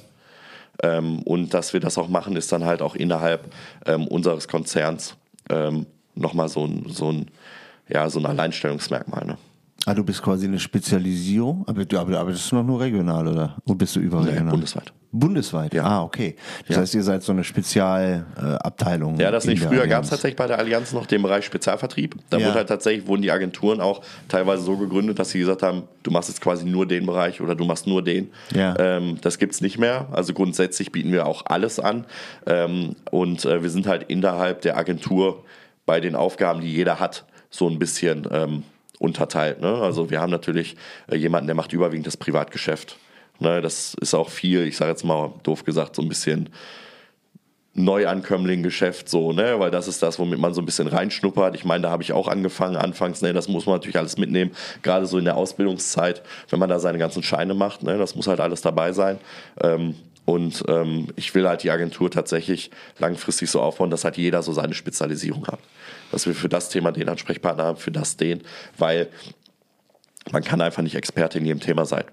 Ähm, 0.83 1.23
und 1.23 1.55
dass 1.55 1.73
wir 1.73 1.79
das 1.79 1.97
auch 1.97 2.09
machen, 2.09 2.35
ist 2.35 2.51
dann 2.51 2.63
halt 2.63 2.83
auch 2.83 2.93
innerhalb 2.95 3.51
ähm, 3.87 4.07
unseres 4.07 4.47
Konzerns 4.47 5.15
ähm, 5.49 5.87
nochmal 6.13 6.47
so 6.47 6.63
ein, 6.65 6.85
so, 6.89 7.11
ein, 7.11 7.25
ja, 7.89 8.07
so 8.09 8.19
ein 8.19 8.25
Alleinstellungsmerkmal. 8.27 9.25
Ne? 9.25 9.37
Ah, 9.85 9.93
du 9.93 10.03
bist 10.03 10.21
quasi 10.21 10.47
eine 10.47 10.59
Spezialisierung, 10.59 11.63
aber 11.67 11.85
du 11.85 12.27
ist 12.29 12.51
noch 12.51 12.63
nur 12.63 12.79
regional, 12.81 13.27
oder? 13.27 13.55
Oder 13.65 13.75
bist 13.75 13.95
du 13.95 13.99
überregional? 13.99 14.43
Nee, 14.45 14.51
bundesweit. 14.51 14.93
Bundesweit? 15.11 15.73
Ja. 15.73 15.83
Ah, 15.85 16.03
okay. 16.03 16.35
Das 16.67 16.75
Ja. 16.75 16.81
heißt, 16.81 16.95
ihr 16.95 17.03
seid 17.03 17.23
so 17.23 17.31
eine 17.31 17.43
Spezialabteilung. 17.43 19.17
Ja, 19.19 19.31
das 19.31 19.45
nicht. 19.45 19.63
Früher 19.63 19.87
gab 19.87 20.03
es 20.03 20.09
tatsächlich 20.09 20.35
bei 20.35 20.47
der 20.47 20.59
Allianz 20.59 20.91
noch 20.93 21.05
den 21.05 21.21
Bereich 21.21 21.45
Spezialvertrieb. 21.45 22.15
Da 22.29 22.37
Ja. 22.37 22.47
wurde 22.47 22.55
halt 22.57 22.69
tatsächlich, 22.69 23.07
wurden 23.07 23.21
die 23.21 23.31
Agenturen 23.31 23.79
auch 23.79 24.01
teilweise 24.27 24.63
so 24.63 24.75
gegründet, 24.77 25.19
dass 25.19 25.29
sie 25.29 25.39
gesagt 25.39 25.63
haben, 25.63 25.83
du 26.03 26.11
machst 26.11 26.29
jetzt 26.29 26.41
quasi 26.41 26.65
nur 26.65 26.85
den 26.85 27.05
Bereich 27.05 27.39
oder 27.41 27.55
du 27.55 27.63
machst 27.65 27.87
nur 27.87 28.03
den. 28.03 28.29
Ja. 28.53 28.75
Ähm, 28.77 29.17
das 29.21 29.37
gibt's 29.39 29.61
nicht 29.61 29.77
mehr. 29.77 30.07
Also 30.11 30.33
grundsätzlich 30.33 30.91
bieten 30.91 31.11
wir 31.11 31.25
auch 31.27 31.43
alles 31.45 31.79
an. 31.79 32.05
Ähm, 32.45 32.95
und 33.11 33.45
äh, 33.45 33.61
wir 33.63 33.69
sind 33.69 33.87
halt 33.87 34.03
innerhalb 34.09 34.61
der 34.61 34.77
Agentur 34.77 35.43
bei 35.85 35.99
den 36.01 36.15
Aufgaben, 36.15 36.61
die 36.61 36.73
jeder 36.73 36.99
hat, 36.99 37.25
so 37.49 37.69
ein 37.69 37.79
bisschen 37.79 38.27
ähm, 38.31 38.63
unterteilt. 38.99 39.61
Ne? 39.61 39.73
Also 39.81 40.09
wir 40.09 40.21
haben 40.21 40.31
natürlich 40.31 40.75
äh, 41.09 41.15
jemanden, 41.15 41.47
der 41.47 41.55
macht 41.55 41.73
überwiegend 41.73 42.07
das 42.07 42.17
Privatgeschäft. 42.17 42.97
Ne? 43.39 43.61
Das 43.61 43.95
ist 44.01 44.13
auch 44.13 44.29
viel, 44.29 44.65
ich 44.65 44.77
sage 44.77 44.91
jetzt 44.91 45.03
mal 45.03 45.33
doof 45.43 45.63
gesagt, 45.63 45.95
so 45.95 46.01
ein 46.01 46.09
bisschen 46.09 46.49
Neuankömmling-Geschäft 47.75 49.09
so, 49.09 49.33
ne, 49.33 49.59
weil 49.59 49.69
das 49.69 49.89
ist 49.89 50.01
das, 50.01 50.17
womit 50.17 50.39
man 50.39 50.53
so 50.53 50.61
ein 50.61 50.65
bisschen 50.65 50.87
reinschnuppert. 50.87 51.55
Ich 51.55 51.65
meine, 51.65 51.83
da 51.83 51.89
habe 51.89 52.03
ich 52.03 52.13
auch 52.13 52.29
angefangen 52.29 52.77
anfangs, 52.77 53.21
ne, 53.21 53.33
das 53.33 53.49
muss 53.49 53.65
man 53.65 53.75
natürlich 53.75 53.97
alles 53.97 54.17
mitnehmen, 54.17 54.51
gerade 54.81 55.05
so 55.05 55.17
in 55.17 55.25
der 55.25 55.35
Ausbildungszeit, 55.35 56.21
wenn 56.49 56.59
man 56.59 56.69
da 56.69 56.79
seine 56.79 56.97
ganzen 56.97 57.21
Scheine 57.21 57.53
macht, 57.53 57.83
ne, 57.83 57.97
das 57.97 58.15
muss 58.15 58.27
halt 58.27 58.39
alles 58.39 58.61
dabei 58.61 58.93
sein. 58.93 59.19
Ähm, 59.61 59.95
und 60.23 60.63
ähm, 60.69 61.09
ich 61.17 61.35
will 61.35 61.47
halt 61.47 61.63
die 61.63 61.69
Agentur 61.69 62.09
tatsächlich 62.09 62.71
langfristig 62.97 63.51
so 63.51 63.61
aufbauen, 63.61 63.91
dass 63.91 64.05
halt 64.05 64.17
jeder 64.17 64.41
so 64.41 64.53
seine 64.53 64.73
Spezialisierung 64.73 65.45
hat. 65.47 65.59
Dass 66.15 66.25
wir 66.25 66.33
für 66.33 66.47
das 66.47 66.69
Thema 66.69 66.93
den 66.93 67.09
Ansprechpartner 67.09 67.65
haben, 67.65 67.77
für 67.77 67.91
das 67.91 68.15
den, 68.15 68.41
weil 68.77 69.09
man 70.31 70.45
kann 70.45 70.61
einfach 70.61 70.81
nicht 70.81 70.95
Experte 70.95 71.39
in 71.39 71.45
jedem 71.45 71.59
Thema 71.59 71.85
sein. 71.85 72.05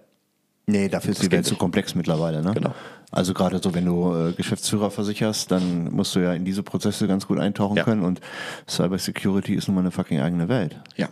Nee, 0.67 0.89
dafür 0.89 1.13
ist 1.13 1.23
die 1.23 1.31
Welt 1.31 1.47
zu 1.47 1.55
komplex 1.55 1.95
mittlerweile, 1.95 2.43
ne? 2.43 2.51
Genau. 2.53 2.75
Also 3.13 3.33
gerade 3.33 3.61
so, 3.63 3.73
wenn 3.75 3.85
du 3.85 4.13
äh, 4.13 4.33
Geschäftsführer 4.33 4.91
versicherst, 4.91 5.53
dann 5.53 5.93
musst 5.93 6.17
du 6.17 6.19
ja 6.21 6.33
in 6.33 6.45
diese 6.45 6.65
Prozesse 6.65 7.07
ganz 7.07 7.29
gut 7.29 7.39
eintauchen 7.39 7.77
Ja. 7.77 7.85
können 7.85 8.03
und 8.03 8.21
Cybersecurity 8.69 9.55
ist 9.55 9.69
nun 9.69 9.77
mal 9.77 9.83
eine 9.83 9.93
fucking 9.93 10.21
eigene 10.21 10.49
Welt. 10.49 10.75
Ja. 10.97 11.09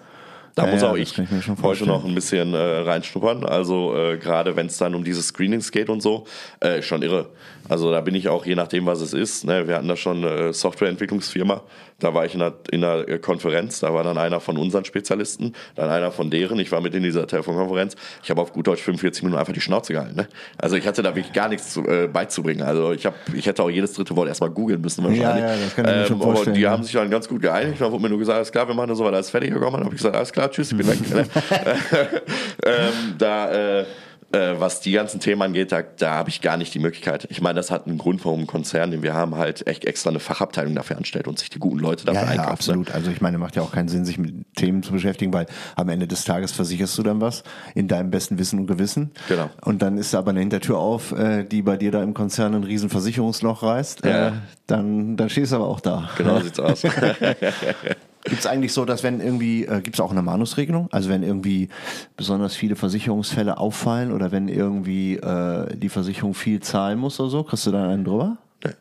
Da 0.56 0.66
Ja, 0.66 0.72
muss 0.72 0.82
ja, 0.82 0.88
auch 0.90 0.96
das 0.98 1.12
ich, 1.12 1.18
ich 1.18 1.62
heute 1.62 1.86
noch 1.86 2.04
ein 2.04 2.14
bisschen 2.14 2.54
äh, 2.54 2.58
reinschnuppern. 2.58 3.44
Also 3.44 3.94
äh, 3.96 4.18
gerade 4.18 4.56
wenn 4.56 4.66
es 4.66 4.78
dann 4.78 4.96
um 4.96 5.04
diese 5.04 5.22
Screenings 5.22 5.70
geht 5.70 5.88
und 5.88 6.00
so, 6.02 6.26
äh, 6.58 6.82
schon 6.82 7.02
irre. 7.02 7.28
Also 7.68 7.92
da 7.92 8.00
bin 8.00 8.16
ich 8.16 8.28
auch, 8.28 8.44
je 8.44 8.56
nachdem, 8.56 8.86
was 8.86 9.00
es 9.00 9.12
ist. 9.12 9.44
Ne? 9.44 9.68
Wir 9.68 9.76
hatten 9.76 9.86
da 9.86 9.94
schon 9.94 10.24
eine 10.24 10.52
Softwareentwicklungsfirma. 10.52 11.62
Da 12.00 12.14
war 12.14 12.24
ich 12.24 12.34
in 12.34 12.42
einer, 12.42 12.54
in 12.70 12.84
einer 12.84 13.08
äh, 13.08 13.18
Konferenz. 13.18 13.80
Da 13.80 13.94
war 13.94 14.02
dann 14.02 14.18
einer 14.18 14.40
von 14.40 14.56
unseren 14.56 14.84
Spezialisten, 14.84 15.54
dann 15.76 15.90
einer 15.90 16.10
von 16.10 16.30
deren. 16.30 16.58
Ich 16.58 16.72
war 16.72 16.80
mit 16.80 16.94
in 16.94 17.02
dieser 17.02 17.26
Telefonkonferenz. 17.26 17.96
Ich 18.22 18.30
habe 18.30 18.40
auf 18.40 18.52
gut 18.52 18.66
Deutsch 18.66 18.82
45 18.82 19.22
Minuten 19.22 19.38
einfach 19.38 19.52
die 19.52 19.60
Schnauze 19.60 19.92
gehalten. 19.92 20.16
Ne? 20.16 20.28
Also 20.58 20.76
ich 20.76 20.86
hatte 20.86 21.02
da 21.02 21.14
wirklich 21.14 21.32
gar 21.32 21.48
nichts 21.48 21.72
zu, 21.72 21.86
äh, 21.86 22.08
beizubringen. 22.08 22.62
Also 22.62 22.92
ich, 22.92 23.06
hab, 23.06 23.14
ich 23.34 23.46
hätte 23.46 23.62
auch 23.62 23.70
jedes 23.70 23.92
dritte 23.92 24.16
Wort 24.16 24.28
erstmal 24.28 24.50
googeln 24.50 24.80
müssen 24.80 25.04
wahrscheinlich. 25.04 25.44
Ja, 25.44 25.54
ja, 25.54 25.56
das 25.56 25.76
kann 25.76 25.84
ich 25.86 25.94
mir 25.94 26.06
schon 26.06 26.16
aber 26.16 26.24
vorstellen, 26.24 26.54
die 26.54 26.62
ja. 26.62 26.70
haben 26.70 26.82
sich 26.82 26.92
dann 26.92 27.10
ganz 27.10 27.28
gut 27.28 27.42
geeinigt. 27.42 27.80
Da 27.80 27.90
wurde 27.90 28.02
mir 28.02 28.08
nur 28.08 28.18
gesagt, 28.18 28.36
alles 28.36 28.52
klar, 28.52 28.66
wir 28.66 28.74
machen 28.74 28.88
das 28.88 28.98
soweit 28.98 29.14
alles 29.14 29.30
fertig 29.30 29.52
gekommen. 29.52 29.76
Dann 29.76 29.84
habe 29.84 29.94
ich 29.94 30.00
gesagt, 30.00 30.16
alles 30.16 30.32
klar, 30.32 30.50
tschüss, 30.50 30.72
ich 30.72 30.78
bin 30.78 30.86
weg. 30.86 30.98
ähm, 32.64 33.14
da, 33.18 33.80
äh, 33.80 33.84
äh, 34.32 34.54
was 34.58 34.80
die 34.80 34.92
ganzen 34.92 35.20
Themen 35.20 35.42
angeht, 35.42 35.72
da, 35.72 35.82
da 35.82 36.12
habe 36.12 36.28
ich 36.28 36.40
gar 36.40 36.56
nicht 36.56 36.72
die 36.74 36.78
Möglichkeit. 36.78 37.26
Ich 37.30 37.40
meine, 37.40 37.56
das 37.56 37.70
hat 37.70 37.86
einen 37.86 37.98
Grund, 37.98 38.24
warum 38.24 38.40
ein 38.40 38.46
Konzern, 38.46 38.90
den 38.90 39.02
wir 39.02 39.14
haben, 39.14 39.34
halt 39.36 39.66
echt 39.66 39.84
extra 39.84 40.10
eine 40.10 40.20
Fachabteilung 40.20 40.74
dafür 40.74 40.96
anstellt 40.96 41.26
und 41.28 41.38
sich 41.38 41.50
die 41.50 41.58
guten 41.58 41.78
Leute 41.80 42.04
dafür 42.06 42.20
Ja, 42.22 42.26
ja, 42.26 42.30
einkauft. 42.32 42.48
ne? 42.48 42.52
absolut. 42.52 42.90
Also 42.92 43.10
ich 43.10 43.20
meine, 43.20 43.38
macht 43.38 43.56
ja 43.56 43.62
auch 43.62 43.72
keinen 43.72 43.88
Sinn, 43.88 44.04
sich 44.04 44.18
mit 44.18 44.34
Themen 44.54 44.82
zu 44.82 44.92
beschäftigen, 44.92 45.32
weil 45.32 45.46
am 45.76 45.88
Ende 45.88 46.06
des 46.06 46.24
Tages 46.24 46.52
versicherst 46.52 46.96
du 46.98 47.02
dann 47.02 47.20
was 47.20 47.42
in 47.74 47.88
deinem 47.88 48.10
besten 48.10 48.38
Wissen 48.38 48.58
und 48.60 48.66
Gewissen. 48.66 49.10
Genau. 49.28 49.50
Und 49.62 49.82
dann 49.82 49.98
ist 49.98 50.14
da 50.14 50.18
aber 50.20 50.30
eine 50.30 50.40
Hintertür 50.40 50.78
auf, 50.78 51.12
äh, 51.12 51.44
die 51.44 51.62
bei 51.62 51.76
dir 51.76 51.90
da 51.90 52.02
im 52.02 52.14
Konzern 52.14 52.54
ein 52.54 52.64
riesen 52.64 52.90
Versicherungsloch 52.90 53.62
reißt. 53.62 54.04
Ja. 54.04 54.28
Äh, 54.28 54.32
dann, 54.66 55.16
dann 55.16 55.28
stehst 55.28 55.52
du 55.52 55.56
aber 55.56 55.66
auch 55.66 55.80
da. 55.80 56.08
Genau 56.16 56.38
sieht's 56.40 56.60
aus. 56.60 56.82
Gibt 58.24 58.40
es 58.40 58.46
eigentlich 58.46 58.74
so, 58.74 58.84
dass 58.84 59.02
wenn 59.02 59.20
irgendwie, 59.20 59.64
äh, 59.64 59.80
gibt 59.80 59.96
es 59.96 60.00
auch 60.00 60.10
eine 60.10 60.20
Manusregelung? 60.20 60.88
Also 60.92 61.08
wenn 61.08 61.22
irgendwie 61.22 61.68
besonders 62.16 62.54
viele 62.54 62.76
Versicherungsfälle 62.76 63.56
auffallen 63.56 64.12
oder 64.12 64.30
wenn 64.30 64.48
irgendwie 64.48 65.16
äh, 65.16 65.74
die 65.74 65.88
Versicherung 65.88 66.34
viel 66.34 66.60
zahlen 66.60 66.98
muss 66.98 67.18
oder 67.18 67.30
so, 67.30 67.42
kriegst 67.44 67.66
du 67.66 67.70
dann 67.70 67.88
einen 67.88 68.04
drüber? 68.04 68.36
Nee. 68.62 68.72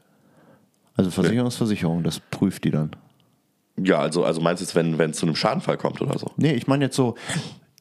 Also 0.95 1.10
Versicherung 1.12 1.47
ist 1.47 1.56
Versicherung, 1.56 2.04
das 2.04 2.19
prüft 2.19 2.65
die 2.65 2.71
dann. 2.71 2.91
ja, 3.82 3.99
also, 3.99 4.25
also 4.25 4.41
meinst 4.41 4.62
du 4.62 4.65
jetzt, 4.65 4.75
wenn 4.75 4.97
wenn 4.97 5.12
es 5.12 5.17
zu 5.17 5.25
einem 5.25 5.38
Schadenfall 5.38 5.78
kommt 5.78 6.02
oder 6.02 6.19
so? 6.19 6.32
Nee, 6.36 6.54
ich 6.54 6.67
meine 6.67 6.86
jetzt 6.86 6.97
so, 6.97 7.15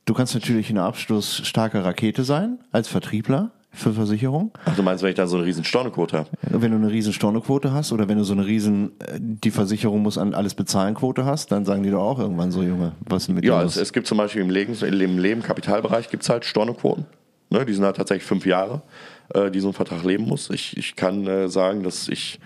du 0.05 0.15
kannst 0.15 0.35
natürlich 0.35 0.71
eine 0.71 0.85
abschlussstarke 0.85 1.85
Rakete 1.85 2.23
sein, 2.23 2.61
als 2.71 2.87
Vertriebler 2.87 3.51
für 3.71 3.93
Versicherung. 3.93 4.51
Ach, 4.65 4.75
du 4.75 4.83
meinst, 4.83 5.03
wenn 5.03 5.11
ich 5.11 5.17
da 5.17 5.27
so 5.27 5.37
eine 5.37 5.47
riesen 5.47 5.63
Stornoquote 5.65 6.19
habe? 6.19 6.29
Wenn 6.43 6.71
du 6.73 6.79
eine 6.79 6.91
riesen 6.91 7.13
Stornoquote 7.13 7.73
hast 7.73 7.93
oder 7.93 8.09
wenn 8.09 8.19
du 8.19 8.25
so 8.25 8.33
eine 8.33 8.47
riesen, 8.47 8.93
äh, 9.01 9.19
die 9.21 9.51
Versicherung 9.51 10.03
muss 10.03 10.19
an 10.19 10.35
alles 10.35 10.55
bezahlen 10.55 10.95
Quote 10.95 11.25
hast, 11.25 11.53
dann 11.53 11.65
sagen 11.65 11.83
die 11.83 11.91
doch 11.91 12.03
auch 12.03 12.19
irgendwann 12.19 12.51
so, 12.51 12.63
Junge, 12.63 12.93
was 13.01 13.27
denn 13.27 13.35
mit 13.35 13.45
Ja, 13.45 13.61
dir 13.61 13.67
es, 13.67 13.77
los? 13.77 13.83
es 13.83 13.93
gibt 13.93 14.07
zum 14.07 14.19
Beispiel 14.19 14.43
im 14.43 14.51
Leben, 14.51 14.75
im 14.75 15.19
Leben 15.19 15.43
Kapitalbereich 15.43 16.09
gibt 16.11 16.23
es 16.23 16.29
halt 16.29 16.45
Stornoquoten. 16.45 17.07
Ne, 17.51 17.65
die 17.65 17.73
sind 17.73 17.85
halt 17.85 17.97
tatsächlich 17.97 18.25
fünf 18.25 18.45
Jahre, 18.45 18.83
äh, 19.33 19.51
die 19.51 19.61
so 19.61 19.69
ein 19.69 19.73
Vertrag 19.75 20.05
leben 20.05 20.25
muss. 20.25 20.51
Ich, 20.51 20.77
ich 20.77 20.97
kann 20.97 21.27
äh, 21.27 21.49
sagen, 21.49 21.83
dass 21.83 22.09
ich, 22.09 22.41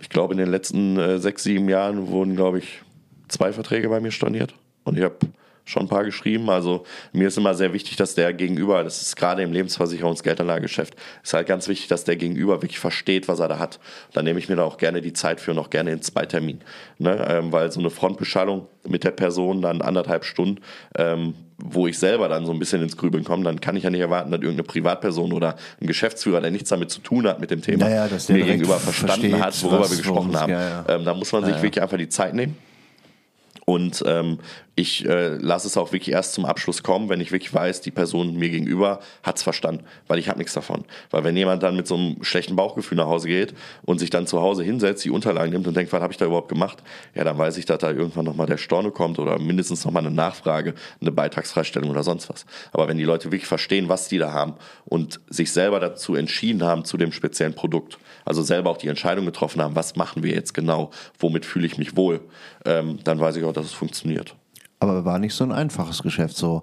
ich 0.00 0.08
glaube, 0.08 0.34
in 0.34 0.38
den 0.38 0.48
letzten 0.50 0.96
äh, 0.98 1.18
sechs, 1.18 1.42
sieben 1.42 1.68
Jahren 1.68 2.06
wurden, 2.08 2.36
glaube 2.36 2.58
ich, 2.58 2.82
zwei 3.28 3.52
Verträge 3.52 3.88
bei 3.88 4.00
mir 4.00 4.12
storniert. 4.12 4.54
Und 4.84 4.96
ich 4.96 5.02
habe 5.04 5.16
schon 5.70 5.82
ein 5.84 5.88
paar 5.88 6.04
geschrieben. 6.04 6.50
Also 6.50 6.84
mir 7.12 7.28
ist 7.28 7.38
immer 7.38 7.54
sehr 7.54 7.72
wichtig, 7.72 7.96
dass 7.96 8.14
der 8.14 8.32
Gegenüber, 8.32 8.82
das 8.84 9.00
ist 9.02 9.16
gerade 9.16 9.42
im 9.42 9.52
Lebensversicherungs- 9.52 10.22
Geldanlagegeschäft, 10.22 10.94
ist 11.22 11.32
halt 11.32 11.46
ganz 11.46 11.68
wichtig, 11.68 11.88
dass 11.88 12.04
der 12.04 12.16
Gegenüber 12.16 12.60
wirklich 12.62 12.78
versteht, 12.78 13.28
was 13.28 13.38
er 13.40 13.48
da 13.48 13.58
hat. 13.58 13.78
Da 14.12 14.22
nehme 14.22 14.38
ich 14.38 14.48
mir 14.48 14.56
da 14.56 14.64
auch 14.64 14.76
gerne 14.78 15.00
die 15.00 15.12
Zeit 15.12 15.40
für, 15.40 15.54
noch 15.54 15.70
gerne 15.70 15.92
in 15.92 16.02
zwei 16.02 16.26
Termin. 16.26 16.60
Ne? 16.98 17.24
Ähm, 17.28 17.52
weil 17.52 17.70
so 17.72 17.80
eine 17.80 17.90
Frontbeschallung 17.90 18.66
mit 18.88 19.04
der 19.04 19.12
Person 19.12 19.62
dann 19.62 19.80
anderthalb 19.82 20.24
Stunden, 20.24 20.60
ähm, 20.96 21.34
wo 21.62 21.86
ich 21.86 21.98
selber 21.98 22.28
dann 22.28 22.46
so 22.46 22.52
ein 22.52 22.58
bisschen 22.58 22.82
ins 22.82 22.96
Grübeln 22.96 23.22
komme, 23.22 23.44
dann 23.44 23.60
kann 23.60 23.76
ich 23.76 23.82
ja 23.84 23.90
nicht 23.90 24.00
erwarten, 24.00 24.30
dass 24.30 24.40
irgendeine 24.40 24.62
Privatperson 24.64 25.32
oder 25.32 25.56
ein 25.80 25.86
Geschäftsführer, 25.86 26.40
der 26.40 26.50
nichts 26.50 26.70
damit 26.70 26.90
zu 26.90 27.00
tun 27.00 27.26
hat 27.26 27.38
mit 27.38 27.50
dem 27.50 27.60
Thema, 27.60 27.86
Ja, 27.88 27.94
ja, 27.96 28.08
dass 28.08 28.26
der 28.26 28.36
mir 28.36 28.44
gegenüber 28.46 28.78
verstanden 28.78 29.28
versteht, 29.30 29.42
hat, 29.42 29.62
worüber 29.64 29.80
was- 29.80 29.90
wir 29.90 29.96
gesprochen 29.98 30.34
haben. 30.40 30.50
ja, 30.52 30.60
ja. 30.68 30.84
Ähm, 30.88 31.04
da 31.04 31.12
muss 31.14 31.30
man 31.32 31.44
sich 31.44 31.56
ja. 31.56 31.62
wirklich 31.62 31.82
einfach 31.82 31.98
die 31.98 32.08
Zeit 32.08 32.34
nehmen. 32.34 32.56
Und 33.66 34.02
ähm, 34.06 34.38
ich 34.76 35.04
äh, 35.06 35.36
lasse 35.36 35.66
es 35.66 35.76
auch 35.76 35.92
wirklich 35.92 36.14
erst 36.14 36.34
zum 36.34 36.44
Abschluss 36.44 36.82
kommen, 36.82 37.08
wenn 37.08 37.20
ich 37.20 37.32
wirklich 37.32 37.52
weiß, 37.52 37.80
die 37.80 37.90
Person 37.90 38.36
mir 38.36 38.50
gegenüber 38.50 39.00
hat 39.22 39.36
es 39.36 39.42
verstanden, 39.42 39.84
weil 40.06 40.18
ich 40.18 40.28
habe 40.28 40.38
nichts 40.38 40.54
davon. 40.54 40.84
Weil 41.10 41.24
wenn 41.24 41.36
jemand 41.36 41.62
dann 41.62 41.76
mit 41.76 41.86
so 41.86 41.96
einem 41.96 42.22
schlechten 42.22 42.56
Bauchgefühl 42.56 42.96
nach 42.96 43.06
Hause 43.06 43.28
geht 43.28 43.54
und 43.82 43.98
sich 43.98 44.10
dann 44.10 44.26
zu 44.26 44.40
Hause 44.40 44.62
hinsetzt, 44.62 45.04
die 45.04 45.10
Unterlagen 45.10 45.52
nimmt 45.52 45.66
und 45.66 45.76
denkt, 45.76 45.92
was 45.92 46.00
habe 46.00 46.12
ich 46.12 46.16
da 46.16 46.26
überhaupt 46.26 46.48
gemacht, 46.48 46.82
ja, 47.14 47.24
dann 47.24 47.36
weiß 47.36 47.56
ich, 47.58 47.66
dass 47.66 47.78
da 47.78 47.90
irgendwann 47.90 48.24
nochmal 48.24 48.46
der 48.46 48.58
Storno 48.58 48.90
kommt 48.90 49.18
oder 49.18 49.38
mindestens 49.38 49.84
nochmal 49.84 50.06
eine 50.06 50.14
Nachfrage, 50.14 50.74
eine 51.00 51.12
Beitragsfreistellung 51.12 51.90
oder 51.90 52.02
sonst 52.02 52.30
was. 52.30 52.46
Aber 52.72 52.88
wenn 52.88 52.96
die 52.96 53.04
Leute 53.04 53.26
wirklich 53.32 53.46
verstehen, 53.46 53.88
was 53.88 54.08
die 54.08 54.18
da 54.18 54.32
haben 54.32 54.54
und 54.84 55.20
sich 55.28 55.52
selber 55.52 55.80
dazu 55.80 56.14
entschieden 56.14 56.62
haben 56.62 56.84
zu 56.84 56.96
dem 56.96 57.12
speziellen 57.12 57.54
Produkt, 57.54 57.98
also 58.24 58.42
selber 58.42 58.70
auch 58.70 58.78
die 58.78 58.88
Entscheidung 58.88 59.26
getroffen 59.26 59.60
haben, 59.60 59.74
was 59.74 59.96
machen 59.96 60.22
wir 60.22 60.32
jetzt 60.32 60.54
genau, 60.54 60.90
womit 61.18 61.44
fühle 61.44 61.66
ich 61.66 61.76
mich 61.76 61.96
wohl, 61.96 62.20
ähm, 62.64 62.98
dann 63.04 63.20
weiß 63.20 63.36
ich 63.36 63.44
auch, 63.44 63.52
dass 63.52 63.66
es 63.66 63.72
funktioniert. 63.72 64.34
Aber 64.80 65.04
war 65.04 65.18
nicht 65.18 65.34
so 65.34 65.44
ein 65.44 65.52
einfaches 65.52 66.02
Geschäft, 66.02 66.36
so 66.36 66.62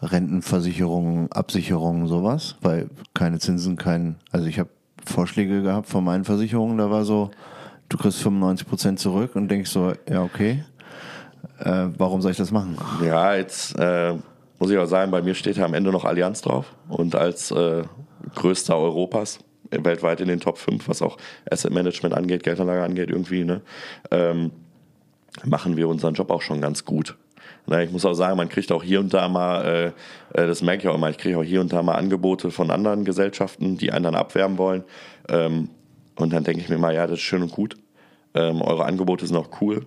Rentenversicherungen, 0.00 1.30
Absicherungen, 1.32 2.06
sowas, 2.06 2.56
weil 2.60 2.88
keine 3.12 3.38
Zinsen, 3.38 3.76
kein, 3.76 4.16
also 4.32 4.46
ich 4.46 4.58
habe 4.58 4.70
Vorschläge 5.04 5.62
gehabt 5.62 5.88
von 5.88 6.04
meinen 6.04 6.24
Versicherungen, 6.24 6.78
da 6.78 6.90
war 6.90 7.04
so, 7.04 7.30
du 7.88 7.98
kriegst 7.98 8.22
95 8.22 8.66
Prozent 8.66 9.00
zurück 9.00 9.36
und 9.36 9.48
denkst 9.48 9.70
so, 9.70 9.92
ja 10.08 10.22
okay, 10.22 10.64
äh, 11.58 11.86
warum 11.98 12.22
soll 12.22 12.32
ich 12.32 12.36
das 12.36 12.50
machen? 12.50 12.76
Ja, 13.04 13.34
jetzt 13.34 13.78
äh, 13.78 14.14
muss 14.58 14.70
ich 14.70 14.78
auch 14.78 14.86
sagen, 14.86 15.10
bei 15.10 15.22
mir 15.22 15.34
steht 15.34 15.56
ja 15.56 15.64
am 15.64 15.74
Ende 15.74 15.90
noch 15.90 16.04
Allianz 16.04 16.42
drauf 16.42 16.74
und 16.88 17.14
als 17.14 17.50
äh, 17.50 17.84
größter 18.34 18.76
Europas 18.76 19.40
äh, 19.70 19.82
weltweit 19.82 20.20
in 20.20 20.28
den 20.28 20.40
Top 20.40 20.58
5, 20.58 20.88
was 20.88 21.02
auch 21.02 21.16
Asset 21.50 21.72
Management 21.72 22.14
angeht, 22.14 22.42
Geldanlage 22.42 22.82
angeht, 22.82 23.10
irgendwie, 23.10 23.44
ne, 23.44 23.60
ähm, 24.10 24.50
machen 25.44 25.76
wir 25.76 25.88
unseren 25.88 26.14
Job 26.14 26.30
auch 26.30 26.42
schon 26.42 26.60
ganz 26.60 26.84
gut. 26.84 27.16
Na, 27.66 27.82
ich 27.82 27.90
muss 27.90 28.04
auch 28.04 28.14
sagen, 28.14 28.36
man 28.36 28.48
kriegt 28.48 28.70
auch 28.72 28.82
hier 28.82 29.00
und 29.00 29.14
da 29.14 29.28
mal, 29.28 29.64
äh, 29.64 29.86
äh, 30.42 30.46
das 30.46 30.60
merke 30.62 30.82
ich 30.82 30.88
auch 30.88 30.94
immer, 30.94 31.08
ich 31.08 31.16
kriege 31.18 31.38
auch 31.38 31.42
hier 31.44 31.60
und 31.62 31.72
da 31.72 31.82
mal 31.82 31.94
Angebote 31.94 32.50
von 32.50 32.70
anderen 32.70 33.04
Gesellschaften, 33.04 33.78
die 33.78 33.90
einen 33.90 34.04
dann 34.04 34.14
abwerben 34.14 34.58
wollen. 34.58 34.84
Ähm, 35.28 35.70
und 36.16 36.32
dann 36.32 36.44
denke 36.44 36.60
ich 36.60 36.68
mir 36.68 36.78
mal, 36.78 36.94
ja, 36.94 37.06
das 37.06 37.18
ist 37.18 37.24
schön 37.24 37.42
und 37.42 37.52
gut. 37.52 37.76
Ähm, 38.34 38.60
eure 38.60 38.84
Angebote 38.84 39.26
sind 39.26 39.36
auch 39.36 39.60
cool 39.60 39.86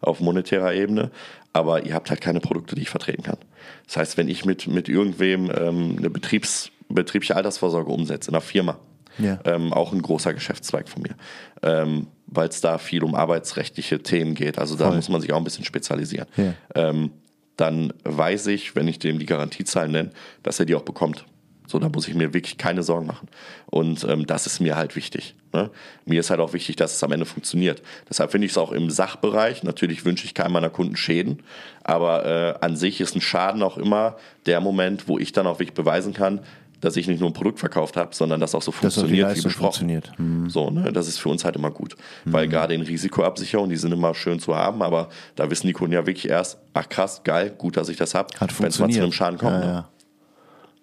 auf 0.00 0.20
monetärer 0.20 0.72
Ebene, 0.72 1.10
aber 1.52 1.84
ihr 1.84 1.94
habt 1.94 2.08
halt 2.10 2.20
keine 2.20 2.40
Produkte, 2.40 2.74
die 2.76 2.82
ich 2.82 2.90
vertreten 2.90 3.24
kann. 3.24 3.38
Das 3.86 3.96
heißt, 3.96 4.16
wenn 4.16 4.28
ich 4.28 4.44
mit, 4.44 4.66
mit 4.68 4.88
irgendwem 4.88 5.50
ähm, 5.50 5.96
eine 5.98 6.08
Betriebs, 6.08 6.70
betriebliche 6.88 7.36
Altersvorsorge 7.36 7.90
umsetze 7.90 8.30
in 8.30 8.34
einer 8.36 8.40
Firma, 8.40 8.78
Ja. 9.18 9.38
auch 9.72 9.92
ein 9.92 10.00
großer 10.00 10.32
Geschäftszweig 10.32 10.88
von 10.88 11.02
mir, 11.02 11.16
ähm, 11.62 12.06
weil 12.30 12.48
es 12.48 12.60
da 12.60 12.78
viel 12.78 13.02
um 13.02 13.14
arbeitsrechtliche 13.14 14.02
Themen 14.02 14.34
geht. 14.34 14.58
Also 14.58 14.76
da 14.76 14.86
Voll. 14.86 14.96
muss 14.96 15.08
man 15.08 15.20
sich 15.20 15.32
auch 15.32 15.38
ein 15.38 15.44
bisschen 15.44 15.64
spezialisieren. 15.64 16.28
Ja. 16.36 16.54
Ähm, 16.74 17.10
dann 17.56 17.92
weiß 18.04 18.46
ich, 18.48 18.76
wenn 18.76 18.86
ich 18.86 18.98
dem 18.98 19.18
die 19.18 19.26
Garantiezahlen 19.26 19.90
nenne, 19.90 20.10
dass 20.42 20.60
er 20.60 20.66
die 20.66 20.74
auch 20.74 20.82
bekommt. 20.82 21.24
So, 21.66 21.78
da 21.78 21.90
muss 21.90 22.08
ich 22.08 22.14
mir 22.14 22.32
wirklich 22.32 22.56
keine 22.56 22.82
Sorgen 22.82 23.06
machen. 23.06 23.28
Und 23.66 24.02
ähm, 24.04 24.26
das 24.26 24.46
ist 24.46 24.58
mir 24.60 24.76
halt 24.76 24.96
wichtig. 24.96 25.34
Ne? 25.52 25.70
Mir 26.06 26.20
ist 26.20 26.30
halt 26.30 26.40
auch 26.40 26.54
wichtig, 26.54 26.76
dass 26.76 26.94
es 26.94 27.04
am 27.04 27.12
Ende 27.12 27.26
funktioniert. 27.26 27.82
Deshalb 28.08 28.30
finde 28.30 28.46
ich 28.46 28.52
es 28.52 28.58
auch 28.58 28.72
im 28.72 28.88
Sachbereich. 28.88 29.64
Natürlich 29.64 30.06
wünsche 30.06 30.24
ich 30.24 30.32
keinem 30.32 30.52
meiner 30.52 30.70
Kunden 30.70 30.96
Schäden, 30.96 31.42
aber 31.84 32.24
äh, 32.24 32.64
an 32.64 32.76
sich 32.76 33.02
ist 33.02 33.14
ein 33.14 33.20
Schaden 33.20 33.62
auch 33.62 33.76
immer 33.76 34.16
der 34.46 34.60
Moment, 34.60 35.08
wo 35.08 35.18
ich 35.18 35.32
dann 35.32 35.46
auch 35.46 35.58
wirklich 35.58 35.74
beweisen 35.74 36.14
kann, 36.14 36.40
dass 36.80 36.96
ich 36.96 37.08
nicht 37.08 37.20
nur 37.20 37.30
ein 37.30 37.32
Produkt 37.32 37.58
verkauft 37.58 37.96
habe, 37.96 38.14
sondern 38.14 38.40
dass 38.40 38.54
auch 38.54 38.62
so 38.62 38.70
funktioniert, 38.70 39.30
wie 39.30 39.42
besprochen. 39.42 39.62
funktioniert. 39.62 40.12
Mhm. 40.18 40.48
So, 40.48 40.70
ne, 40.70 40.92
das 40.92 41.08
ist 41.08 41.18
für 41.18 41.28
uns 41.28 41.44
halt 41.44 41.56
immer 41.56 41.70
gut. 41.70 41.96
Weil 42.24 42.48
gerade 42.48 42.74
in 42.74 42.82
Risikoabsicherung, 42.82 43.68
die 43.68 43.76
sind 43.76 43.92
immer 43.92 44.14
schön 44.14 44.38
zu 44.38 44.54
haben, 44.54 44.82
aber 44.82 45.08
da 45.34 45.50
wissen 45.50 45.66
die 45.66 45.72
Kunden 45.72 45.92
ja 45.92 46.06
wirklich 46.06 46.28
erst, 46.28 46.58
ach 46.74 46.88
krass, 46.88 47.22
geil, 47.24 47.54
gut, 47.56 47.76
dass 47.76 47.88
ich 47.88 47.96
das 47.96 48.14
habe, 48.14 48.28
wenn 48.58 48.68
es 48.68 48.78
mal 48.78 48.90
zu 48.90 49.00
einem 49.00 49.12
Schaden 49.12 49.38
kommt. 49.38 49.52
Ja, 49.52 49.58
ne? 49.60 49.66
ja. 49.66 49.88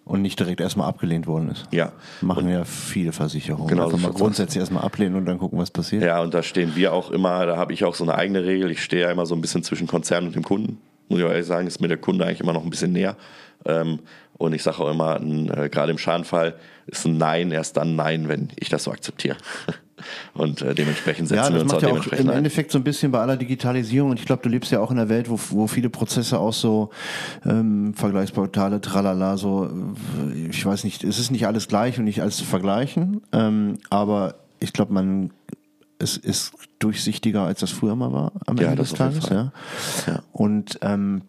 Und 0.05 0.21
nicht 0.21 0.39
direkt 0.39 0.62
erstmal 0.62 0.88
abgelehnt 0.88 1.26
worden 1.26 1.49
ist. 1.49 1.65
Ja. 1.72 1.91
Machen 2.22 2.47
ja 2.47 2.63
viele 2.63 3.11
Versicherungen. 3.11 3.67
Genau, 3.67 3.86
Einfach 3.86 3.97
mal 3.97 4.11
grundsätzlich 4.13 4.59
erstmal 4.59 4.84
ablehnen 4.84 5.15
und 5.15 5.26
dann 5.26 5.39
gucken, 5.39 5.57
was 5.57 5.72
passiert. 5.72 6.03
Ja, 6.03 6.22
und 6.22 6.32
da 6.32 6.43
stehen 6.43 6.76
wir 6.76 6.93
auch 6.93 7.09
immer, 7.09 7.47
da 7.47 7.57
habe 7.57 7.74
ich 7.74 7.84
auch 7.84 7.95
so 7.95 8.03
eine 8.03 8.13
eigene 8.13 8.45
Regel. 8.45 8.70
Ich 8.70 8.84
stehe 8.84 9.01
ja 9.03 9.11
immer 9.11 9.26
so 9.26 9.34
ein 9.34 9.41
bisschen 9.41 9.63
zwischen 9.63 9.88
Konzern 9.88 10.28
und 10.28 10.36
dem 10.36 10.43
Kunden. 10.43 10.78
Muss 11.09 11.20
ich 11.20 11.26
auch 11.26 11.32
ehrlich 11.32 11.47
sagen, 11.47 11.65
ist 11.65 11.82
mir 11.82 11.88
der 11.88 11.97
Kunde 11.97 12.24
eigentlich 12.24 12.39
immer 12.39 12.53
noch 12.53 12.63
ein 12.63 12.70
bisschen 12.70 12.91
näher. 12.91 13.17
Ähm, 13.65 13.99
und 14.38 14.53
ich 14.53 14.63
sage 14.63 14.79
auch 14.79 14.91
immer, 14.91 15.19
äh, 15.21 15.69
gerade 15.69 15.91
im 15.91 15.97
Schadenfall 15.97 16.55
ist 16.88 17.05
ein 17.05 17.17
Nein 17.17 17.51
erst 17.51 17.77
dann 17.77 17.95
Nein, 17.95 18.27
wenn 18.27 18.49
ich 18.57 18.69
das 18.69 18.83
so 18.83 18.91
akzeptiere. 18.91 19.38
Und 20.33 20.61
äh, 20.61 20.75
dementsprechend 20.75 21.29
setzen 21.29 21.43
Ja, 21.43 21.53
wir 21.53 21.61
uns 21.61 21.71
auch 21.71 21.75
macht 21.75 21.81
ja 21.83 21.88
auch 21.88 21.91
dementsprechend 21.93 22.25
im 22.25 22.31
ein. 22.31 22.38
Endeffekt 22.39 22.69
so 22.71 22.77
ein 22.77 22.83
bisschen 22.83 23.11
bei 23.11 23.19
aller 23.19 23.38
Digitalisierung. 23.38 24.11
Und 24.11 24.19
ich 24.19 24.25
glaube, 24.25 24.43
du 24.43 24.49
lebst 24.49 24.71
ja 24.71 24.79
auch 24.81 24.91
in 24.91 24.99
einer 24.99 25.09
Welt, 25.09 25.29
wo, 25.29 25.39
wo 25.49 25.67
viele 25.67 25.89
Prozesse 25.89 26.38
auch 26.38 26.53
so 26.53 26.91
ähm, 27.45 27.93
Vergleichsportale, 27.95 28.81
tralala, 28.81 29.38
so, 29.38 29.69
äh, 30.33 30.49
ich 30.49 30.63
weiß 30.63 30.83
nicht, 30.83 31.03
es 31.03 31.17
ist 31.17 31.31
nicht 31.31 31.47
alles 31.47 31.67
gleich 31.69 31.97
und 31.97 32.03
nicht 32.03 32.21
alles 32.21 32.38
zu 32.38 32.43
vergleichen. 32.43 33.21
Ähm, 33.31 33.77
aber 33.89 34.36
ich 34.59 34.73
glaube, 34.73 34.93
man 34.93 35.31
es 35.97 36.17
ist 36.17 36.51
durchsichtiger, 36.79 37.43
als 37.43 37.61
das 37.61 37.71
früher 37.71 37.95
mal 37.95 38.11
war 38.11 38.33
am 38.45 38.57
Ja, 38.57 38.65
Ende 38.65 38.77
das 38.77 38.89
des 38.89 38.97
Tages. 38.97 39.29
Ja. 39.29 39.53
Ja. 40.07 40.23
Und 40.33 40.77
ähm, 40.81 41.21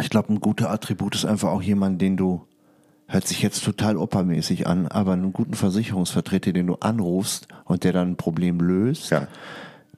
Ich 0.00 0.10
glaube, 0.10 0.32
ein 0.32 0.40
guter 0.40 0.70
Attribut 0.70 1.14
ist 1.14 1.24
einfach 1.24 1.50
auch 1.50 1.62
jemand, 1.62 2.00
den 2.00 2.16
du, 2.16 2.42
hört 3.06 3.26
sich 3.26 3.42
jetzt 3.42 3.64
total 3.64 3.96
oppermäßig 3.96 4.66
an, 4.66 4.86
aber 4.86 5.12
einen 5.12 5.32
guten 5.32 5.54
Versicherungsvertreter, 5.54 6.52
den 6.52 6.66
du 6.66 6.76
anrufst 6.76 7.48
und 7.64 7.84
der 7.84 7.92
dann 7.92 8.12
ein 8.12 8.16
Problem 8.16 8.60
löst. 8.60 9.10
Ja. 9.10 9.26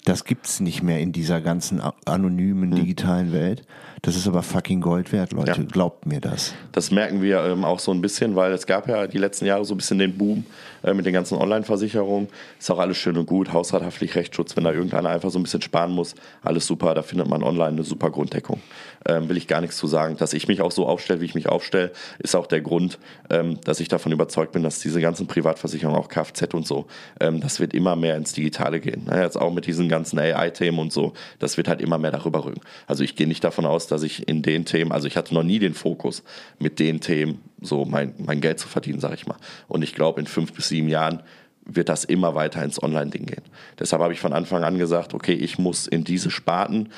Das 0.05 0.24
gibt's 0.24 0.61
nicht 0.61 0.82
mehr 0.82 1.01
in 1.01 1.12
dieser 1.12 1.40
ganzen 1.40 1.80
a- 1.80 1.88
Hm. 1.88 1.92
anonymen 2.07 2.70
digitalen 2.70 3.32
Welt. 3.32 3.66
Das 4.03 4.16
ist 4.16 4.26
aber 4.26 4.42
fucking 4.42 4.80
Gold 4.80 5.12
wert, 5.12 5.32
Leute. 5.32 5.61
Ja. 5.61 5.66
Glaubt 5.70 6.07
mir 6.07 6.20
das. 6.20 6.55
Das 6.72 6.90
merken 6.90 7.20
wir 7.20 7.44
ähm, 7.44 7.64
auch 7.64 7.78
so 7.78 7.92
ein 7.92 8.01
bisschen, 8.01 8.34
weil 8.34 8.53
es 8.53 8.66
gab 8.66 8.88
ja 8.88 9.07
die 9.07 9.18
letzten 9.18 9.44
Jahre 9.44 9.64
so 9.64 9.74
ein 9.74 9.76
bisschen 9.76 9.98
den 9.98 10.16
Boom 10.16 10.44
äh, 10.82 10.94
mit 10.94 11.05
den 11.05 11.12
ganzen 11.12 11.36
Online-Versicherungen. 11.36 12.28
Ist 12.59 12.70
auch 12.70 12.78
alles 12.78 12.96
schön 12.96 13.18
und 13.18 13.26
gut. 13.26 13.53
Hausrathaftlich, 13.53 14.14
Rechtsschutz, 14.14 14.57
wenn 14.57 14.64
da 14.64 14.72
irgendeiner 14.72 15.11
einfach 15.11 15.30
so 15.30 15.38
ein 15.38 15.42
bisschen 15.42 15.61
sparen 15.61 15.92
muss, 15.92 16.14
alles 16.42 16.66
super. 16.66 16.94
Da 16.94 17.03
findet 17.03 17.28
man 17.28 17.42
online 17.42 17.68
eine 17.68 17.84
super 17.84 18.11
Grunddeckung. 18.11 18.61
Ähm, 19.07 19.28
will 19.28 19.36
ich 19.36 19.46
gar 19.46 19.61
nichts 19.61 19.76
zu 19.76 19.86
sagen. 19.86 20.16
Dass 20.16 20.32
ich 20.32 20.48
mich 20.48 20.62
auch 20.62 20.72
so 20.72 20.86
aufstelle, 20.86 21.20
wie 21.20 21.26
ich 21.26 21.34
mich 21.34 21.48
aufstelle, 21.48 21.92
ist 22.18 22.34
auch 22.34 22.46
der 22.46 22.62
Grund, 22.62 22.98
ähm, 23.28 23.61
dass 23.64 23.80
ich 23.80 23.88
davon 23.88 24.12
überzeugt 24.12 24.53
bin, 24.53 24.62
dass 24.62 24.78
diese 24.78 25.01
ganzen 25.01 25.26
Privatversicherungen, 25.26 26.01
auch 26.01 26.09
Kfz 26.09 26.55
und 26.55 26.66
so, 26.66 26.86
ähm, 27.20 27.40
das 27.40 27.61
wird 27.61 27.74
immer 27.74 27.96
mehr 27.96 28.16
ins 28.16 28.32
Digitale 28.32 28.80
gehen. 28.80 29.05
Ne? 29.05 29.20
Jetzt 29.20 29.36
auch 29.38 29.53
mit 29.53 29.66
diesen 29.66 29.88
ganzen 29.90 30.18
AI-Themen 30.18 30.78
und 30.78 30.92
so, 30.92 31.12
das 31.38 31.57
wird 31.57 31.68
halt 31.68 31.80
immer 31.82 31.98
mehr 31.98 32.11
darüber 32.11 32.44
rücken. 32.44 32.61
Also 32.86 33.05
ich 33.05 33.14
gehe 33.14 33.26
nicht 33.26 33.44
davon 33.44 33.66
aus, 33.66 33.89
dass 33.91 34.03
ich 34.03 34.28
in 34.28 34.43
den 34.43 34.64
Themen, 34.64 34.93
also 34.93 35.07
ich 35.07 35.16
hatte 35.16 35.34
noch 35.34 35.43
nie 35.43 35.59
den 35.59 35.74
Fokus, 35.74 36.22
mit 36.59 36.78
den 36.78 37.01
Themen 37.01 37.41
so 37.61 37.84
mein, 37.84 38.14
mein 38.18 38.41
Geld 38.41 38.59
zu 38.59 38.68
verdienen, 38.68 39.01
sage 39.01 39.14
ich 39.14 39.26
mal. 39.26 39.36
Und 39.68 39.82
ich 39.82 39.95
glaube, 39.95 40.20
in 40.20 40.26
fünf 40.26 40.53
bis 40.53 40.68
sieben 40.68 40.88
Jahren 40.88 41.22
wird 41.64 41.88
das 41.88 42.05
immer 42.05 42.34
weiter 42.34 42.62
ins 42.64 42.82
Online-Ding 42.82 43.26
gehen. 43.26 43.45
Deshalb 43.78 44.03
habe 44.03 44.12
ich 44.12 44.20
von 44.20 44.32
Anfang 44.32 44.64
an 44.64 44.78
gesagt, 44.78 45.14
okay, 45.14 45.34
ich 45.34 45.59
muss 45.59 45.86
in 45.86 46.05
diese 46.05 46.30
Sparten 46.30 46.88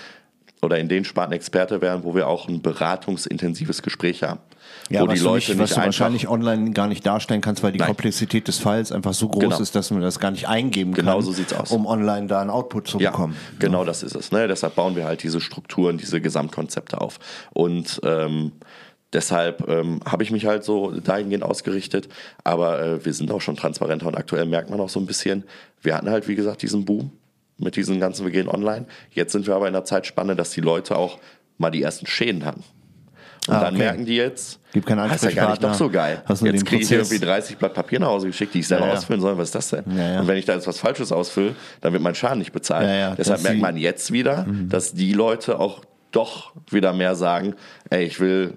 oder 0.65 0.79
in 0.79 0.89
den 0.89 1.05
Sparten 1.05 1.33
Experte 1.33 1.81
werden, 1.83 2.05
wo 2.05 2.15
wir 2.15 2.29
auch 2.29 2.49
ein 2.49 2.63
beratungsintensives 2.63 3.83
Gespräch 3.83 4.23
haben. 4.23 4.39
wo 4.91 5.07
was 5.09 5.15
die 5.15 5.19
du 5.19 5.25
Leute 5.25 5.37
nicht, 5.37 5.49
nicht, 5.49 5.59
was 5.59 5.71
du 5.71 5.75
einfach 5.77 5.87
wahrscheinlich 5.87 6.29
online 6.29 6.71
gar 6.71 6.87
nicht 6.87 7.05
darstellen 7.05 7.41
kannst, 7.41 7.63
weil 7.65 7.73
die 7.73 7.79
Nein. 7.81 7.89
Komplexität 7.89 8.47
des 8.47 8.59
Falls 8.59 8.93
einfach 8.93 9.13
so 9.13 9.29
groß 9.29 9.43
Genau. 9.43 9.59
ist, 9.61 9.75
dass 9.75 9.91
man 9.91 10.03
das 10.03 10.21
gar 10.21 10.31
nicht 10.31 10.49
eingeben 10.49 10.95
Genau 10.95 11.17
kann, 11.17 11.23
so 11.23 11.33
sieht's 11.33 11.53
aus. 11.53 11.73
um 11.73 11.85
online 11.87 12.29
da 12.29 12.41
einen 12.41 12.51
Output 12.51 12.87
zu 12.87 13.01
Ja, 13.01 13.11
bekommen. 13.11 13.37
genau 13.59 13.85
das 13.85 14.05
ist 14.05 14.15
es. 14.15 14.31
Ne? 14.31 14.47
Deshalb 14.47 14.77
bauen 14.77 14.95
wir 14.95 15.05
halt 15.05 15.23
diese 15.25 15.41
Strukturen, 15.41 15.99
diese 15.99 16.21
Gesamtkonzepte 16.21 17.01
auf. 17.01 17.19
Und 17.53 18.01
ähm, 18.05 18.53
deshalb 19.13 19.69
ähm, 19.69 20.01
habe 20.07 20.23
ich 20.23 20.31
mich 20.31 20.47
halt 20.47 20.63
so 20.63 20.93
dahingehend 20.93 21.43
ausgerichtet. 21.43 22.09
Aber 22.45 22.81
äh, 22.81 23.05
wir 23.05 23.13
sind 23.15 23.33
auch 23.33 23.41
schon 23.41 23.57
transparenter 23.57 24.07
und 24.07 24.17
aktuell 24.17 24.47
merkt 24.47 24.71
man 24.71 24.81
auch 24.81 24.89
so 24.89 25.01
ein 25.01 25.07
bisschen, 25.07 25.43
wir 25.81 25.97
hatten 25.97 26.09
halt, 26.09 26.29
wie 26.29 26.37
gesagt, 26.37 26.63
diesen 26.63 26.85
Boom 26.85 27.11
mit 27.59 27.77
diesen 27.77 28.01
ganzen, 28.01 28.25
wir 28.25 28.33
gehen 28.33 28.49
online. 28.49 28.87
Jetzt 29.11 29.33
sind 29.33 29.47
wir 29.47 29.55
aber 29.55 29.67
in 29.67 29.73
der 29.73 29.85
Zeitspanne, 29.85 30.35
dass 30.37 30.51
die 30.51 30.61
Leute 30.61 30.97
auch 30.97 31.19
mal 31.59 31.71
die 31.71 31.83
ersten 31.83 32.07
Schäden 32.07 32.45
hatten. 32.45 32.65
Und 33.49 33.55
Ah, 33.55 33.61
dann 33.61 33.75
okay. 33.75 33.83
merken 33.85 34.05
die 34.05 34.15
jetzt, 34.17 34.61
Gibt 34.73 34.87
keinen 34.87 35.09
das 35.09 35.17
ist 35.23 35.35
ja 35.35 35.43
gar 35.43 35.51
nicht 35.51 35.65
doch 35.65 35.75
so 35.75 35.91
geil. 35.91 36.23
Hast 36.27 36.43
Jetzt 36.43 36.65
kriege 36.65 36.83
ich 36.83 36.89
hier 36.89 36.99
irgendwie 36.99 37.19
30 37.19 37.57
Blatt 37.59 37.75
Papier 37.75 37.99
nach 37.99 38.07
Hause 38.07 38.29
geschickt, 38.29 38.55
die 38.55 38.61
ich 38.61 38.69
selber 38.69 38.85
Ja, 38.87 38.93
ja. 38.93 38.97
ausfüllen 38.99 39.21
soll. 39.21 39.37
Was 39.37 39.49
ist 39.49 39.55
das 39.57 39.69
denn? 39.71 39.85
Ja. 39.97 40.21
Und 40.21 40.29
wenn 40.29 40.37
ich 40.37 40.45
da 40.45 40.55
jetzt 40.55 40.67
was 40.69 40.79
Falsches 40.79 41.11
ausfülle, 41.11 41.57
dann 41.81 41.93
wird 41.93 42.03
mein 42.03 42.15
Schaden 42.15 42.39
nicht 42.39 42.53
bezahlt. 42.53 43.19
Deshalb 43.19 43.43
merkt 43.43 43.61
man 43.61 43.77
jetzt 43.77 44.13
wieder, 44.13 44.47
dass 44.69 44.93
die 44.95 45.13
Leute 45.13 45.59
auch 45.59 45.83
doch 46.13 46.53
wieder 46.71 46.93
mehr 46.93 47.17
sagen, 47.17 47.55
ey, 47.91 48.05
ich 48.05 48.21
will 48.21 48.55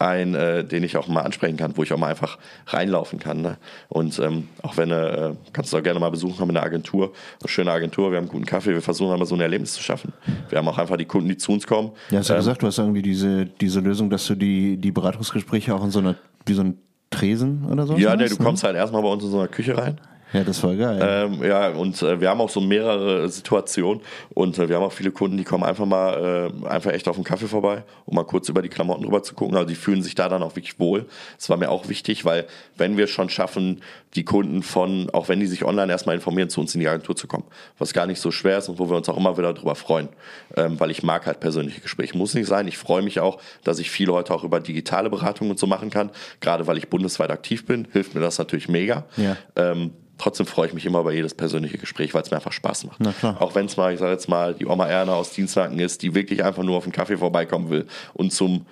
einen, 0.00 0.34
äh, 0.34 0.64
den 0.64 0.82
ich 0.82 0.96
auch 0.96 1.08
mal 1.08 1.20
ansprechen 1.20 1.58
kann, 1.58 1.76
wo 1.76 1.82
ich 1.82 1.92
auch 1.92 1.98
mal 1.98 2.08
einfach 2.08 2.38
reinlaufen 2.66 3.18
kann. 3.18 3.42
Ne? 3.42 3.58
Und 3.88 4.18
ähm, 4.18 4.48
auch 4.62 4.76
wenn 4.76 4.90
äh, 4.90 5.34
kannst 5.52 5.72
du 5.72 5.76
auch 5.76 5.82
gerne 5.82 6.00
mal 6.00 6.10
besuchen 6.10 6.38
haben 6.40 6.48
in 6.48 6.54
der 6.54 6.64
Agentur, 6.64 7.12
eine 7.40 7.48
schöne 7.48 7.70
Agentur, 7.70 8.10
wir 8.10 8.18
haben 8.18 8.28
guten 8.28 8.46
Kaffee, 8.46 8.72
wir 8.72 8.80
versuchen 8.80 9.12
aber 9.12 9.26
so 9.26 9.34
ein 9.34 9.40
Erlebnis 9.42 9.74
zu 9.74 9.82
schaffen. 9.82 10.12
Wir 10.48 10.58
haben 10.58 10.68
auch 10.68 10.78
einfach 10.78 10.96
die 10.96 11.04
Kunden, 11.04 11.28
die 11.28 11.36
zu 11.36 11.52
uns 11.52 11.66
kommen. 11.66 11.92
Ja, 12.10 12.20
hast 12.20 12.30
du 12.30 12.32
ähm, 12.32 12.38
gesagt, 12.38 12.62
du 12.62 12.66
hast 12.66 12.78
irgendwie 12.78 13.02
diese, 13.02 13.44
diese 13.44 13.80
Lösung, 13.80 14.08
dass 14.08 14.26
du 14.26 14.34
die, 14.34 14.78
die 14.78 14.90
Beratungsgespräche 14.90 15.74
auch 15.74 15.84
in 15.84 15.90
so 15.90 15.98
einer, 15.98 16.16
wie 16.46 16.54
so 16.54 16.62
ein 16.62 16.78
Tresen 17.10 17.66
oder 17.66 17.86
so? 17.86 17.96
ja, 17.96 18.16
nee, 18.16 18.28
du 18.28 18.36
kommst 18.36 18.64
halt 18.64 18.76
erstmal 18.76 19.02
bei 19.02 19.08
uns 19.08 19.24
in 19.24 19.30
so 19.30 19.38
einer 19.38 19.48
Küche 19.48 19.76
rein. 19.76 20.00
Ja, 20.32 20.44
das 20.44 20.62
war 20.62 20.74
geil. 20.76 20.98
Ähm, 21.02 21.44
ja, 21.44 21.70
und 21.70 22.00
äh, 22.02 22.20
wir 22.20 22.30
haben 22.30 22.40
auch 22.40 22.50
so 22.50 22.60
mehrere 22.60 23.28
Situationen 23.28 24.00
und 24.34 24.58
äh, 24.58 24.68
wir 24.68 24.76
haben 24.76 24.84
auch 24.84 24.92
viele 24.92 25.10
Kunden, 25.10 25.36
die 25.36 25.44
kommen 25.44 25.64
einfach 25.64 25.86
mal 25.86 26.52
äh, 26.62 26.68
einfach 26.68 26.92
echt 26.92 27.08
auf 27.08 27.16
den 27.16 27.24
Kaffee 27.24 27.48
vorbei, 27.48 27.82
um 28.06 28.14
mal 28.14 28.24
kurz 28.24 28.48
über 28.48 28.62
die 28.62 28.68
Klamotten 28.68 29.02
drüber 29.02 29.22
zu 29.22 29.34
gucken. 29.34 29.56
Also 29.56 29.68
die 29.68 29.74
fühlen 29.74 30.02
sich 30.02 30.14
da 30.14 30.28
dann 30.28 30.42
auch 30.42 30.54
wirklich 30.54 30.78
wohl. 30.78 31.06
Das 31.36 31.50
war 31.50 31.56
mir 31.56 31.70
auch 31.70 31.88
wichtig, 31.88 32.24
weil 32.24 32.46
wenn 32.76 32.96
wir 32.96 33.04
es 33.04 33.10
schon 33.10 33.28
schaffen, 33.28 33.82
die 34.14 34.24
Kunden 34.24 34.62
von, 34.62 35.10
auch 35.10 35.28
wenn 35.28 35.40
die 35.40 35.46
sich 35.46 35.64
online 35.64 35.90
erstmal 35.90 36.14
informieren, 36.16 36.48
zu 36.48 36.60
uns 36.60 36.74
in 36.74 36.80
die 36.80 36.88
Agentur 36.88 37.16
zu 37.16 37.26
kommen, 37.26 37.44
was 37.78 37.92
gar 37.92 38.06
nicht 38.06 38.20
so 38.20 38.30
schwer 38.30 38.58
ist 38.58 38.68
und 38.68 38.78
wo 38.78 38.88
wir 38.88 38.96
uns 38.96 39.08
auch 39.08 39.16
immer 39.16 39.36
wieder 39.36 39.52
drüber 39.52 39.74
freuen, 39.74 40.08
ähm, 40.56 40.78
weil 40.78 40.90
ich 40.90 41.02
mag 41.02 41.26
halt 41.26 41.40
persönliche 41.40 41.80
Gespräche. 41.80 42.16
Muss 42.16 42.34
nicht 42.34 42.46
sein. 42.46 42.66
Ich 42.68 42.78
freue 42.78 43.02
mich 43.02 43.20
auch, 43.20 43.40
dass 43.64 43.78
ich 43.78 43.90
viel 43.90 44.10
heute 44.10 44.34
auch 44.34 44.44
über 44.44 44.60
digitale 44.60 45.10
Beratungen 45.10 45.50
und 45.52 45.58
so 45.58 45.66
machen 45.66 45.90
kann. 45.90 46.10
Gerade 46.40 46.66
weil 46.66 46.78
ich 46.78 46.88
bundesweit 46.88 47.30
aktiv 47.30 47.66
bin, 47.66 47.88
hilft 47.92 48.14
mir 48.14 48.20
das 48.20 48.38
natürlich 48.38 48.68
mega. 48.68 49.04
Ja. 49.16 49.36
Ähm, 49.56 49.92
trotzdem 50.20 50.46
freue 50.46 50.68
ich 50.68 50.74
mich 50.74 50.86
immer 50.86 51.00
über 51.00 51.12
jedes 51.12 51.34
persönliche 51.34 51.78
Gespräch, 51.78 52.14
weil 52.14 52.22
es 52.22 52.30
mir 52.30 52.36
einfach 52.36 52.52
Spaß 52.52 52.84
macht. 52.84 53.00
Na 53.00 53.12
klar. 53.12 53.40
Auch 53.40 53.54
wenn 53.54 53.66
es 53.66 53.76
mal, 53.76 53.92
ich 53.92 54.00
sage 54.00 54.12
jetzt 54.12 54.28
mal, 54.28 54.54
die 54.54 54.66
Oma 54.66 54.86
Erna 54.86 55.14
aus 55.14 55.30
Dienstlaken 55.30 55.78
ist, 55.78 56.02
die 56.02 56.14
wirklich 56.14 56.44
einfach 56.44 56.62
nur 56.62 56.76
auf 56.76 56.84
den 56.84 56.92
Kaffee 56.92 57.16
vorbeikommen 57.16 57.70
will 57.70 57.86
und 58.14 58.32
zum 58.32 58.66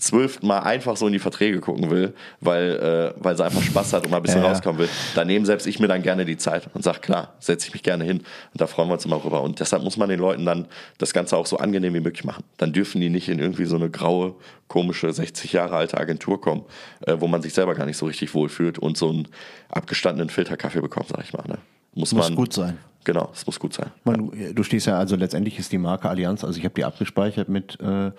zwölften 0.00 0.46
Mal 0.46 0.60
einfach 0.60 0.96
so 0.96 1.06
in 1.06 1.12
die 1.12 1.18
Verträge 1.18 1.60
gucken 1.60 1.90
will, 1.90 2.14
weil, 2.40 3.14
äh, 3.16 3.22
weil 3.22 3.36
sie 3.36 3.44
einfach 3.44 3.62
Spaß 3.62 3.92
hat 3.92 4.04
und 4.04 4.10
mal 4.10 4.18
ein 4.18 4.22
bisschen 4.22 4.40
Ja, 4.40 4.46
ja. 4.46 4.52
rauskommen 4.52 4.80
will. 4.80 4.88
Da 5.14 5.24
nehme 5.24 5.46
selbst 5.46 5.66
ich 5.66 5.78
mir 5.78 5.88
dann 5.88 6.02
gerne 6.02 6.24
die 6.24 6.36
Zeit 6.36 6.68
und 6.74 6.82
sage, 6.82 7.00
klar, 7.00 7.34
setze 7.38 7.68
ich 7.68 7.72
mich 7.72 7.82
gerne 7.82 8.04
hin. 8.04 8.18
Und 8.18 8.60
da 8.60 8.66
freuen 8.66 8.88
wir 8.88 8.94
uns 8.94 9.04
immer 9.04 9.18
drüber. 9.18 9.42
Und 9.42 9.60
deshalb 9.60 9.82
muss 9.82 9.96
man 9.96 10.08
den 10.08 10.20
Leuten 10.20 10.44
dann 10.44 10.66
das 10.98 11.12
Ganze 11.12 11.36
auch 11.36 11.46
so 11.46 11.58
angenehm 11.58 11.94
wie 11.94 12.00
möglich 12.00 12.24
machen. 12.24 12.44
Dann 12.56 12.72
dürfen 12.72 13.00
die 13.00 13.10
nicht 13.10 13.28
in 13.28 13.38
irgendwie 13.38 13.66
so 13.66 13.76
eine 13.76 13.90
graue, 13.90 14.34
komische, 14.68 15.12
60 15.12 15.52
Jahre 15.52 15.76
alte 15.76 15.98
Agentur 15.98 16.40
kommen, 16.40 16.64
äh, 17.06 17.16
wo 17.18 17.26
man 17.26 17.42
sich 17.42 17.54
selber 17.54 17.74
gar 17.74 17.86
nicht 17.86 17.96
so 17.96 18.06
richtig 18.06 18.34
wohlfühlt 18.34 18.78
und 18.78 18.96
so 18.96 19.10
einen 19.10 19.28
abgestandenen 19.68 20.30
Filterkaffee 20.30 20.80
bekommt, 20.80 21.08
sag 21.08 21.22
ich 21.22 21.32
mal. 21.32 21.44
Ne? 21.46 21.58
Muss, 21.94 22.12
Muss 22.12 22.28
man, 22.28 22.36
gut 22.36 22.52
sein. 22.52 22.78
Genau, 23.04 23.30
es 23.32 23.46
muss 23.46 23.58
gut 23.58 23.72
sein. 23.72 23.90
Man, 24.04 24.54
du 24.54 24.62
stehst 24.62 24.86
ja, 24.86 24.98
also 24.98 25.16
letztendlich 25.16 25.58
ist 25.58 25.72
die 25.72 25.78
Marke 25.78 26.08
Allianz, 26.08 26.44
also 26.44 26.58
ich 26.58 26.64
habe 26.64 26.74
die 26.74 26.84
abgespeichert 26.84 27.48
mit, 27.48 27.78
äh, 27.80 28.10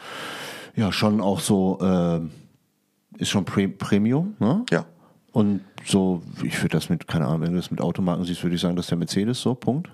ja, 0.75 0.91
schon 0.91 1.21
auch 1.21 1.39
so, 1.39 1.79
äh, 1.81 2.19
ist 3.17 3.29
schon 3.29 3.45
Pre 3.45 3.67
Premium, 3.67 4.35
ne? 4.39 4.63
Ja. 4.71 4.85
Und 5.33 5.61
so, 5.85 6.21
ich 6.43 6.57
würde 6.61 6.69
das 6.77 6.89
mit, 6.89 7.07
keine 7.07 7.25
Ahnung, 7.27 7.41
wenn 7.41 7.51
du 7.51 7.57
das 7.57 7.71
mit 7.71 7.79
Automarken 7.81 8.25
siehst, 8.25 8.43
würde 8.43 8.55
ich 8.55 8.61
sagen, 8.61 8.75
das 8.75 8.85
ist 8.85 8.89
der 8.91 8.97
Mercedes 8.97 9.41
so, 9.41 9.55
Punkt. 9.55 9.89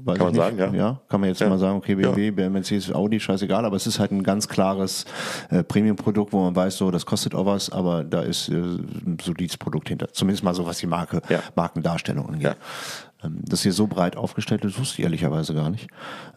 Weiß 0.00 0.16
Kann 0.16 0.30
ich 0.30 0.36
man 0.38 0.48
nicht. 0.50 0.58
sagen, 0.60 0.74
ja. 0.76 0.80
Ja, 0.90 1.00
kann 1.08 1.20
man 1.20 1.28
jetzt 1.28 1.40
Ja. 1.40 1.48
mal 1.48 1.58
sagen, 1.58 1.76
okay, 1.76 1.96
BMW, 1.96 2.30
Mercedes, 2.48 2.92
Audi, 2.92 3.18
scheißegal, 3.18 3.64
aber 3.64 3.74
es 3.74 3.86
ist 3.88 3.98
halt 3.98 4.12
ein 4.12 4.22
ganz 4.22 4.46
klares 4.46 5.04
äh, 5.50 5.64
Premium-Produkt, 5.64 6.32
wo 6.32 6.44
man 6.44 6.54
weiß, 6.54 6.76
so, 6.78 6.90
das 6.92 7.04
kostet 7.04 7.34
auch 7.34 7.46
was, 7.46 7.68
aber 7.70 8.04
da 8.04 8.20
ist 8.22 8.48
äh, 8.48 8.54
ein 8.54 9.18
solides 9.20 9.56
Produkt 9.56 9.88
hinter. 9.88 10.12
Zumindest 10.12 10.44
mal 10.44 10.54
so, 10.54 10.64
was 10.66 10.78
die 10.78 10.86
Marke, 10.86 11.20
Ja. 11.28 11.40
Markendarstellung 11.56 12.28
angeht. 12.28 12.42
Ja. 12.42 13.26
Ähm, 13.26 13.38
dass 13.44 13.62
hier 13.64 13.72
so 13.72 13.88
breit 13.88 14.16
aufgestellt 14.16 14.64
ist, 14.64 14.78
wusste 14.78 14.98
ich 14.98 15.04
ehrlicherweise 15.04 15.52
gar 15.52 15.68
nicht. 15.68 15.88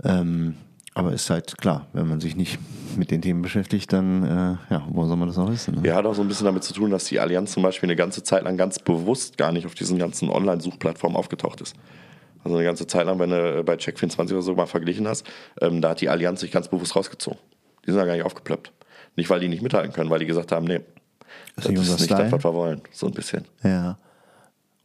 Ähm, 0.04 0.56
aber 0.94 1.14
ist 1.14 1.30
halt 1.30 1.58
klar, 1.58 1.88
wenn 1.94 2.08
man 2.08 2.20
sich 2.20 2.36
nicht 2.36 2.60
mit 2.98 3.12
den 3.12 3.22
Themen 3.22 3.42
beschäftigt, 3.42 3.94
dann, 3.94 4.24
äh, 4.24 4.74
ja, 4.74 4.86
wo 4.90 5.06
soll 5.06 5.16
man 5.16 5.30
das 5.30 5.38
auch 5.38 5.50
wissen? 5.50 5.76
Ne? 5.76 5.88
Ja, 5.88 5.96
hat 5.96 6.06
auch 6.06 6.14
so 6.14 6.22
ein 6.22 6.28
bisschen 6.28 6.46
damit 6.46 6.64
zu 6.64 6.74
tun, 6.74 6.92
dass 6.92 7.06
die 7.06 7.20
Allianz 7.20 7.54
zum 7.54 7.64
Beispiel 7.64 7.88
eine 7.88 7.96
ganze 7.96 8.24
Zeit 8.24 8.44
lang 8.44 8.58
ganz 8.58 8.80
bewusst 8.80 9.38
gar 9.38 9.52
nicht 9.54 9.66
auf 9.66 9.74
diesen 9.74 9.98
ganzen 9.98 10.30
Online-Suchplattformen 10.30 11.18
aufgetaucht 11.18 11.62
ist. 11.62 11.76
Also 12.44 12.58
eine 12.58 12.66
ganze 12.66 12.88
Zeit 12.88 13.06
lang, 13.06 13.20
wenn 13.20 13.30
du 13.30 13.64
bei 13.64 13.76
Check24 13.76 14.32
oder 14.32 14.42
so 14.42 14.56
mal 14.56 14.66
verglichen 14.66 15.08
hast, 15.08 15.26
ähm, 15.62 15.82
da 15.82 15.92
hat 15.92 16.02
die 16.02 16.10
Allianz 16.10 16.42
sich 16.42 16.52
ganz 16.52 16.68
bewusst 16.68 16.96
rausgezogen. 16.96 17.40
Die 17.86 17.92
sind 17.92 18.00
da 18.00 18.06
gar 18.06 18.14
nicht 18.16 18.26
aufgeplöppt. 18.26 18.72
Nicht, 19.16 19.30
weil 19.30 19.40
die 19.40 19.48
nicht 19.48 19.62
mithalten 19.62 19.94
können, 19.94 20.10
weil 20.10 20.20
die 20.20 20.26
gesagt 20.26 20.52
haben, 20.52 20.66
nee, 20.66 20.82
das 21.56 21.68
nicht 21.68 21.82
ist 21.82 21.90
nicht 21.90 22.04
Style. 22.06 22.24
das, 22.24 22.32
was 22.32 22.44
wir 22.44 22.54
wollen. 22.54 22.82
So 22.92 23.08
ein 23.08 23.14
bisschen. 23.14 23.46
Ja. 23.64 23.98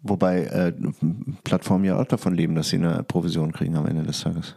Wobei 0.02 0.44
äh, 0.44 0.72
Plattformen 1.42 1.84
ja 1.84 1.98
auch 1.98 2.06
davon 2.06 2.34
leben, 2.34 2.54
dass 2.54 2.68
sie 2.68 2.76
eine 2.76 3.02
Provision 3.02 3.52
kriegen 3.52 3.76
am 3.76 3.86
Ende 3.86 4.02
des 4.02 4.20
Tages. 4.20 4.54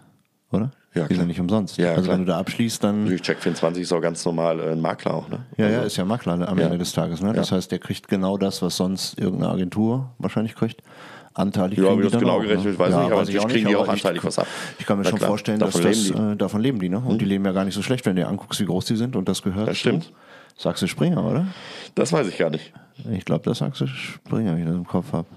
Oder? 0.52 0.72
Ja, 0.96 1.04
Die 1.04 1.08
sind 1.10 1.18
klar. 1.18 1.26
nicht 1.28 1.40
umsonst. 1.40 1.78
Ja, 1.78 1.90
also 1.92 2.04
klar. 2.04 2.14
wenn 2.18 2.26
du 2.26 2.32
da 2.32 2.40
abschließt, 2.40 2.84
dann. 2.84 3.04
Natürlich, 3.04 3.22
Check24 3.22 3.78
ist 3.78 3.94
auch 3.94 4.02
ganz 4.02 4.26
normal 4.26 4.60
äh, 4.60 4.72
ein 4.72 4.82
Makler 4.82 5.14
auch, 5.14 5.30
ne? 5.30 5.46
Ja, 5.58 5.68
ja, 5.68 5.76
Also, 5.78 5.88
ist 5.88 5.98
ja 5.98 6.06
Makler 6.06 6.34
am 6.48 6.58
Ja. 6.58 6.66
Ende 6.66 6.78
des 6.80 6.92
Tages. 6.94 7.22
Ne? 7.22 7.32
Das 7.34 7.52
Ja. 7.52 7.58
heißt, 7.58 7.72
der 7.72 7.78
kriegt 7.80 8.08
genau 8.08 8.38
das, 8.38 8.62
was 8.64 8.76
sonst 8.78 9.20
irgendeine 9.20 9.52
Agentur 9.54 10.10
wahrscheinlich 10.18 10.56
kriegt. 10.56 10.82
Anteilig 11.36 11.78
Ja, 11.78 11.96
wie 11.96 12.02
das 12.02 12.12
genau 12.14 12.38
auch, 12.38 12.42
gerechnet 12.42 12.60
ne? 12.66 12.66
wird, 12.72 12.80
weiß 12.80 12.90
ich 12.90 12.96
nicht, 12.96 13.12
aber 13.12 13.22
natürlich 13.22 13.48
kriegen 13.48 13.68
die 13.70 13.76
auch 13.76 13.84
ich- 13.84 13.90
anteilig 13.92 14.24
was 14.24 14.40
ab. 14.40 14.48
Ich 14.80 14.86
kann 14.88 14.98
mir 14.98 15.04
Na 15.04 15.10
schon 15.12 15.20
klar, 15.20 15.30
vorstellen, 15.30 15.60
davon 15.60 15.82
dass 15.84 15.92
das, 15.92 16.08
leben. 16.10 16.20
Hm. 16.20 16.34
äh, 16.34 16.36
davon 16.36 16.62
leben 16.62 16.80
die. 16.80 16.90
Ne? 16.90 16.98
Und 17.00 17.22
die 17.22 17.26
leben 17.26 17.46
ja 17.46 17.52
gar 17.52 17.66
nicht 17.66 17.76
so 17.76 17.84
schlecht, 17.84 18.06
wenn 18.08 18.16
du 18.16 18.24
dir 18.24 18.28
anguckst, 18.28 18.60
wie 18.60 18.66
groß 18.66 18.86
die 18.86 18.96
sind 18.96 19.16
und 19.16 19.30
das 19.30 19.44
gehört. 19.44 19.68
Das 19.68 19.78
stimmt. 19.78 20.06
zu 20.06 20.12
Sachse 20.58 20.88
Springer, 20.88 21.24
oder? 21.24 21.46
Das 21.96 22.12
weiß 22.12 22.28
ich 22.28 22.38
gar 22.40 22.50
nicht. 22.50 22.74
Ich 23.12 23.24
glaube, 23.26 23.44
dass 23.46 23.62
Axel 23.62 23.88
Springer, 23.88 24.58
wie 24.58 24.62
ich 24.62 24.66
das 24.66 24.76
im 24.76 24.88
Kopf 24.88 25.14
habe. 25.14 25.28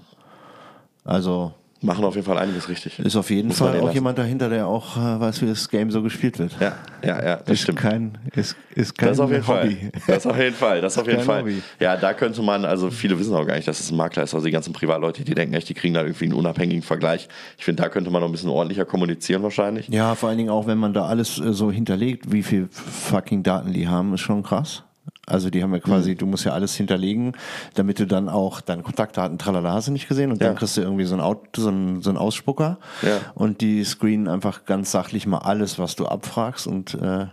Also, 1.05 1.53
machen 1.83 2.03
auf 2.05 2.15
jeden 2.15 2.25
Fall 2.25 2.37
einiges 2.37 2.69
richtig. 2.69 2.97
Ist 2.99 3.15
auf 3.15 3.29
jeden 3.29 3.49
Muss 3.49 3.57
Fall 3.59 3.77
auch 3.77 3.83
lassen. 3.83 3.93
jemand 3.95 4.17
dahinter, 4.17 4.49
der 4.49 4.67
auch 4.67 4.97
äh, 4.97 5.19
weiß, 5.19 5.41
wie 5.41 5.47
das 5.47 5.69
Game 5.69 5.91
so 5.91 6.01
gespielt 6.01 6.39
wird. 6.39 6.55
Ja, 6.59 6.75
ja, 7.03 7.23
ja, 7.23 7.35
das 7.37 7.49
ist 7.49 7.61
stimmt. 7.61 7.79
kein, 7.79 8.17
ist, 8.35 8.55
ist 8.75 8.97
kein 8.97 9.09
Das 9.09 9.19
auf 9.19 9.31
jeden 9.31 9.47
Hobby. 9.47 9.75
Fall. 9.91 9.91
Das 10.07 10.25
auf 10.25 10.37
jeden 10.37 10.55
Fall. 10.55 10.81
Das 10.81 10.97
auf 10.99 11.07
jeden 11.07 11.21
Fall. 11.21 11.41
Hobby. 11.41 11.61
Ja, 11.79 11.97
da 11.97 12.13
könnte 12.13 12.41
man, 12.41 12.65
also 12.65 12.89
viele 12.89 13.19
wissen 13.19 13.35
auch 13.35 13.45
gar 13.45 13.55
nicht, 13.55 13.67
dass 13.67 13.79
es 13.79 13.91
ein 13.91 13.97
Makler 13.97 14.23
ist. 14.23 14.33
Also 14.33 14.45
die 14.45 14.51
ganzen 14.51 14.73
Privatleute, 14.73 15.23
die 15.23 15.35
denken 15.35 15.53
echt, 15.53 15.69
die 15.69 15.73
kriegen 15.73 15.93
da 15.93 16.01
irgendwie 16.01 16.25
einen 16.25 16.33
unabhängigen 16.33 16.83
Vergleich. 16.83 17.27
Ich 17.57 17.65
finde, 17.65 17.83
da 17.83 17.89
könnte 17.89 18.09
man 18.11 18.21
noch 18.21 18.29
ein 18.29 18.31
bisschen 18.31 18.49
ordentlicher 18.49 18.85
kommunizieren 18.85 19.43
wahrscheinlich. 19.43 19.87
Ja, 19.89 20.15
vor 20.15 20.29
allen 20.29 20.37
Dingen 20.37 20.49
auch, 20.49 20.67
wenn 20.67 20.77
man 20.77 20.93
da 20.93 21.05
alles 21.05 21.39
äh, 21.39 21.53
so 21.53 21.71
hinterlegt, 21.71 22.31
wie 22.31 22.43
viel 22.43 22.67
fucking 22.71 23.43
Daten 23.43 23.73
die 23.73 23.87
haben, 23.87 24.13
ist 24.13 24.21
schon 24.21 24.43
krass. 24.43 24.83
Also 25.25 25.49
die 25.49 25.63
haben 25.63 25.73
ja 25.73 25.79
quasi, 25.79 26.11
Mhm. 26.11 26.17
du 26.17 26.25
musst 26.25 26.43
ja 26.45 26.51
alles 26.51 26.75
hinterlegen, 26.75 27.31
damit 27.75 27.99
du 27.99 28.05
dann 28.05 28.27
auch 28.27 28.59
deine 28.59 28.83
Kontaktdaten, 28.83 29.37
tralala, 29.37 29.73
hast 29.73 29.87
du 29.87 29.91
nicht 29.93 30.07
gesehen 30.09 30.31
und 30.31 30.41
Ja. 30.41 30.47
dann 30.49 30.57
kriegst 30.57 30.75
du 30.75 30.81
irgendwie 30.81 31.05
so 31.05 31.15
ein, 31.15 31.21
Out, 31.21 31.39
so 31.55 31.69
ein, 31.69 32.01
so 32.01 32.09
ein 32.09 32.17
Ausspucker 32.17 32.77
Ja. 33.01 33.19
und 33.33 33.61
die 33.61 33.83
screenen 33.85 34.27
einfach 34.27 34.65
ganz 34.65 34.91
sachlich 34.91 35.25
mal 35.25 35.37
alles, 35.39 35.79
was 35.79 35.95
du 35.95 36.05
abfragst 36.07 36.67
und 36.67 36.95
äh, 36.95 37.27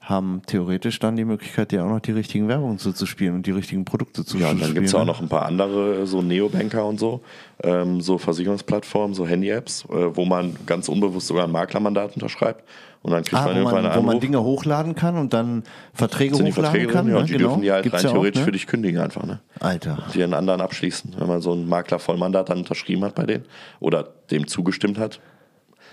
haben 0.00 0.42
theoretisch 0.46 0.98
dann 0.98 1.16
die 1.16 1.24
Möglichkeit, 1.24 1.70
dir 1.72 1.82
auch 1.84 1.88
noch 1.88 2.00
die 2.00 2.12
richtigen 2.12 2.46
Werbungen 2.48 2.78
zuzuspielen 2.78 3.34
und 3.36 3.46
die 3.46 3.52
richtigen 3.52 3.84
Produkte 3.86 4.22
zu 4.24 4.36
Ja, 4.38 4.50
und 4.50 4.60
dann 4.62 4.74
gibt 4.74 4.86
es 4.86 4.94
auch 4.94 5.06
noch 5.06 5.20
ein 5.22 5.28
paar 5.28 5.46
andere, 5.46 6.06
so 6.06 6.20
Neobanker 6.22 6.84
und 6.86 6.98
so, 7.00 7.22
ähm, 7.62 8.00
so 8.02 8.18
Versicherungsplattformen, 8.18 9.14
so 9.14 9.26
Handy-Apps, 9.26 9.84
äh, 9.90 10.14
wo 10.16 10.24
man 10.26 10.56
ganz 10.66 10.88
unbewusst 10.88 11.26
sogar 11.28 11.44
ein 11.44 11.52
Maklermandat 11.52 12.14
unterschreibt. 12.14 12.64
Und 13.04 13.10
dann 13.12 13.22
kriegt 13.22 13.36
Ah, 13.36 13.44
man 13.46 13.56
irgendwann 13.56 13.82
man, 13.82 13.86
einen 13.92 13.94
wo 13.96 14.00
man 14.00 14.08
Anruf. 14.12 14.20
Dinge 14.22 14.42
hochladen 14.42 14.94
kann 14.94 15.18
und 15.18 15.34
dann 15.34 15.62
Verträge 15.92 16.34
sind 16.36 16.46
hochladen 16.48 16.64
Verträge 16.72 16.90
kann. 16.92 17.04
drin? 17.04 17.08
Ja, 17.08 17.14
ne? 17.14 17.20
und 17.20 17.28
die 17.28 17.32
genau. 17.34 17.48
dürfen 17.50 17.62
die 17.62 17.70
halt 17.70 17.82
Gibt's 17.82 17.98
rein 17.98 18.02
ja 18.04 18.08
auch, 18.08 18.12
theoretisch 18.14 18.40
ne? 18.40 18.44
für 18.46 18.52
dich 18.52 18.66
kündigen 18.66 18.98
einfach, 19.00 19.24
ne? 19.24 19.40
Alter. 19.60 19.98
Die 20.14 20.24
einen 20.24 20.32
anderen 20.32 20.62
abschließen, 20.62 21.14
wenn 21.18 21.28
man 21.28 21.42
so 21.42 21.52
einen 21.52 21.68
Makler-Vollmandat 21.68 22.48
dann 22.48 22.58
unterschrieben 22.58 23.04
hat 23.04 23.14
bei 23.14 23.26
denen 23.26 23.44
oder 23.78 24.08
dem 24.30 24.46
zugestimmt 24.46 24.98
hat, 24.98 25.20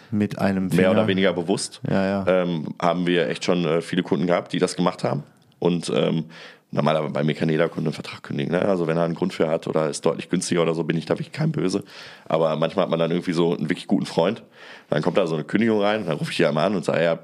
Mit 0.09 0.39
einem 0.39 0.67
mehr 0.67 0.75
Finger. 0.77 0.91
oder 0.91 1.07
weniger 1.07 1.33
bewusst, 1.33 1.81
Ja, 1.89 2.05
ja. 2.05 2.25
Ähm, 2.27 2.67
haben 2.81 3.05
wir 3.05 3.27
echt 3.27 3.43
schon 3.43 3.65
äh, 3.65 3.81
viele 3.81 4.03
Kunden 4.03 4.25
gehabt, 4.25 4.53
die 4.53 4.59
das 4.59 4.77
gemacht 4.77 5.03
haben. 5.03 5.23
Und 5.61 5.91
ähm, 5.95 6.25
normalerweise 6.71 7.13
bei 7.13 7.23
mir 7.23 7.35
kann 7.35 7.47
jeder 7.47 7.69
Kunde 7.69 7.89
einen 7.89 7.93
Vertrag 7.93 8.23
kündigen. 8.23 8.51
Ne? 8.51 8.61
Also 8.63 8.87
wenn 8.87 8.97
er 8.97 9.03
einen 9.03 9.13
Grund 9.13 9.31
für 9.31 9.47
hat 9.47 9.67
oder 9.67 9.89
ist 9.89 10.03
deutlich 10.03 10.27
günstiger 10.27 10.63
oder 10.63 10.73
so, 10.73 10.83
bin 10.83 10.97
ich 10.97 11.05
da 11.05 11.13
wirklich 11.13 11.31
kein 11.31 11.51
Böse. 11.51 11.83
Aber 12.25 12.55
manchmal 12.55 12.83
hat 12.83 12.89
man 12.89 12.99
dann 12.99 13.11
irgendwie 13.11 13.33
so 13.33 13.55
einen 13.55 13.69
wirklich 13.69 13.85
guten 13.85 14.07
Freund. 14.07 14.43
Dann 14.89 15.03
kommt 15.03 15.17
da 15.17 15.27
so 15.27 15.35
eine 15.35 15.43
Kündigung 15.43 15.79
rein, 15.79 16.07
dann 16.07 16.17
rufe 16.17 16.31
ich 16.31 16.37
die 16.37 16.45
einmal 16.45 16.65
an 16.65 16.75
und 16.75 16.83
sage, 16.83 17.03
ja, 17.03 17.19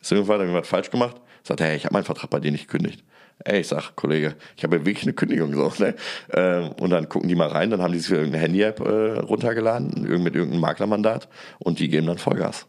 ist 0.00 0.10
irgendwas, 0.10 0.34
hat 0.34 0.40
irgendwas 0.40 0.66
falsch 0.66 0.90
gemacht? 0.90 1.16
Sagt 1.44 1.60
er, 1.60 1.68
hey, 1.68 1.76
ich 1.76 1.84
habe 1.84 1.92
meinen 1.92 2.04
Vertrag 2.04 2.28
bei 2.28 2.40
dir 2.40 2.50
nicht 2.50 2.66
gekündigt. 2.66 3.04
Ey, 3.44 3.60
ich 3.60 3.68
sag, 3.68 3.94
Kollege, 3.94 4.34
ich 4.56 4.64
habe 4.64 4.78
ja 4.78 4.84
wirklich 4.84 5.04
eine 5.04 5.12
Kündigung 5.12 5.54
so. 5.54 5.72
Ne? 5.78 5.94
Ähm, 6.32 6.72
und 6.80 6.90
dann 6.90 7.08
gucken 7.08 7.28
die 7.28 7.36
mal 7.36 7.48
rein, 7.48 7.70
dann 7.70 7.82
haben 7.82 7.92
die 7.92 7.98
sich 7.98 8.08
für 8.08 8.16
irgendeine 8.16 8.42
Handy-App 8.42 8.80
äh, 8.80 9.18
runtergeladen, 9.20 10.22
mit 10.24 10.34
irgendeinem 10.34 10.60
Maklermandat 10.60 11.28
und 11.60 11.78
die 11.78 11.88
geben 11.88 12.08
dann 12.08 12.18
Vollgas. 12.18 12.66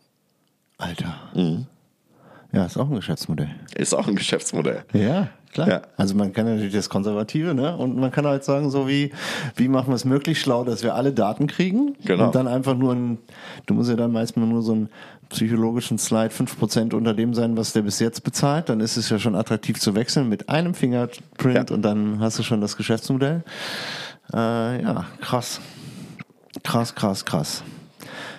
Alter. 0.77 1.31
Mhm. 1.33 1.65
Ja, 2.53 2.65
ist 2.65 2.77
auch 2.77 2.89
ein 2.89 2.95
Geschäftsmodell. 2.95 3.49
Ist 3.75 3.93
auch 3.93 4.07
ein 4.07 4.15
Geschäftsmodell. 4.15 4.83
Ja, 4.93 5.27
klar. 5.53 5.67
Ja. 5.67 5.81
Also 5.97 6.15
man 6.15 6.31
kann 6.31 6.45
natürlich 6.45 6.73
das 6.73 6.87
Konservative, 6.89 7.53
ne? 7.53 7.75
Und 7.75 7.97
man 7.97 8.09
kann 8.11 8.25
halt 8.25 8.43
sagen, 8.45 8.69
so 8.69 8.87
wie, 8.87 9.11
wie 9.55 9.67
machen 9.67 9.89
wir 9.89 9.95
es 9.95 10.05
möglichst 10.05 10.43
schlau, 10.43 10.63
dass 10.63 10.81
wir 10.81 10.95
alle 10.95 11.11
Daten 11.11 11.47
kriegen. 11.47 11.95
Genau. 12.05 12.27
Und 12.27 12.35
dann 12.35 12.47
einfach 12.47 12.75
nur 12.75 12.93
ein, 12.93 13.17
du 13.65 13.73
musst 13.73 13.89
ja 13.89 13.95
dann 13.97 14.11
meistens 14.13 14.45
nur 14.47 14.61
so 14.61 14.71
einen 14.73 14.89
psychologischen 15.29 15.97
Slide 15.97 16.33
5% 16.33 16.93
unter 16.93 17.13
dem 17.13 17.33
sein, 17.33 17.57
was 17.57 17.73
der 17.73 17.81
bis 17.81 17.99
jetzt 17.99 18.23
bezahlt. 18.23 18.69
Dann 18.69 18.79
ist 18.79 18.95
es 18.95 19.09
ja 19.09 19.19
schon 19.19 19.35
attraktiv 19.35 19.77
zu 19.79 19.93
wechseln 19.93 20.29
mit 20.29 20.47
einem 20.47 20.73
Fingerprint 20.73 21.69
Ja. 21.69 21.75
und 21.75 21.81
dann 21.81 22.19
hast 22.21 22.39
du 22.39 22.43
schon 22.43 22.61
das 22.61 22.77
Geschäftsmodell. 22.77 23.43
Äh, 24.33 24.81
ja, 24.83 25.05
krass. 25.19 25.59
Krass, 26.63 26.95
krass, 26.95 27.25
krass. 27.25 27.63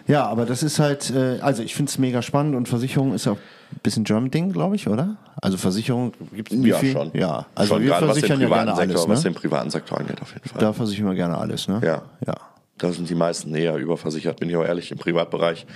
Ja, 0.07 0.25
aber 0.27 0.47
das 0.47 0.63
ist 0.63 0.79
halt, 0.79 1.11
äh, 1.11 1.39
also 1.41 1.63
ich 1.63 1.75
finde 1.75 1.91
es 1.91 1.99
mega 1.99 2.23
spannend 2.23 2.57
und 2.57 2.69
Versicherung 2.69 3.13
ist 3.13 3.27
auch 3.29 3.37
ein 3.37 3.43
bisschen 3.83 4.05
German-Ding, 4.05 4.53
glaube 4.53 4.77
ich, 4.77 4.89
oder? 4.89 5.17
Also 5.41 5.57
Versicherung 5.57 6.13
gibt 6.33 6.53
es 6.53 6.65
Ja, 6.65 6.83
schon. 6.85 7.11
Ja, 7.15 7.47
also 7.55 7.75
schon, 7.75 7.83
wir 7.83 7.91
was 7.91 7.99
versichern 7.99 8.41
ja 8.41 8.49
gerne 8.49 8.75
Sektor, 8.75 8.97
alles, 9.01 9.09
was 9.09 9.25
ne? 9.25 9.31
den 9.31 9.35
privaten 9.35 9.71
Sektor 9.71 9.99
angeht, 9.99 10.21
auf 10.21 10.33
jeden 10.33 10.49
Fall. 10.49 10.61
Da 10.61 10.73
versichern 10.73 11.07
wir 11.07 11.15
gerne 11.15 11.39
alles, 11.39 11.69
ne? 11.69 11.81
Ja. 11.85 12.03
Ja. 12.27 12.35
Da 12.79 12.93
sind 12.93 13.11
die 13.11 13.15
meisten 13.15 13.55
eher 13.55 13.77
überversichert, 13.77 14.39
bin 14.39 14.49
ich 14.49 14.57
auch 14.57 14.65
ehrlich, 14.65 14.91
im 14.93 14.99
Privatbereich. 14.99 15.67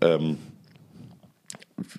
Ähm, 0.00 0.38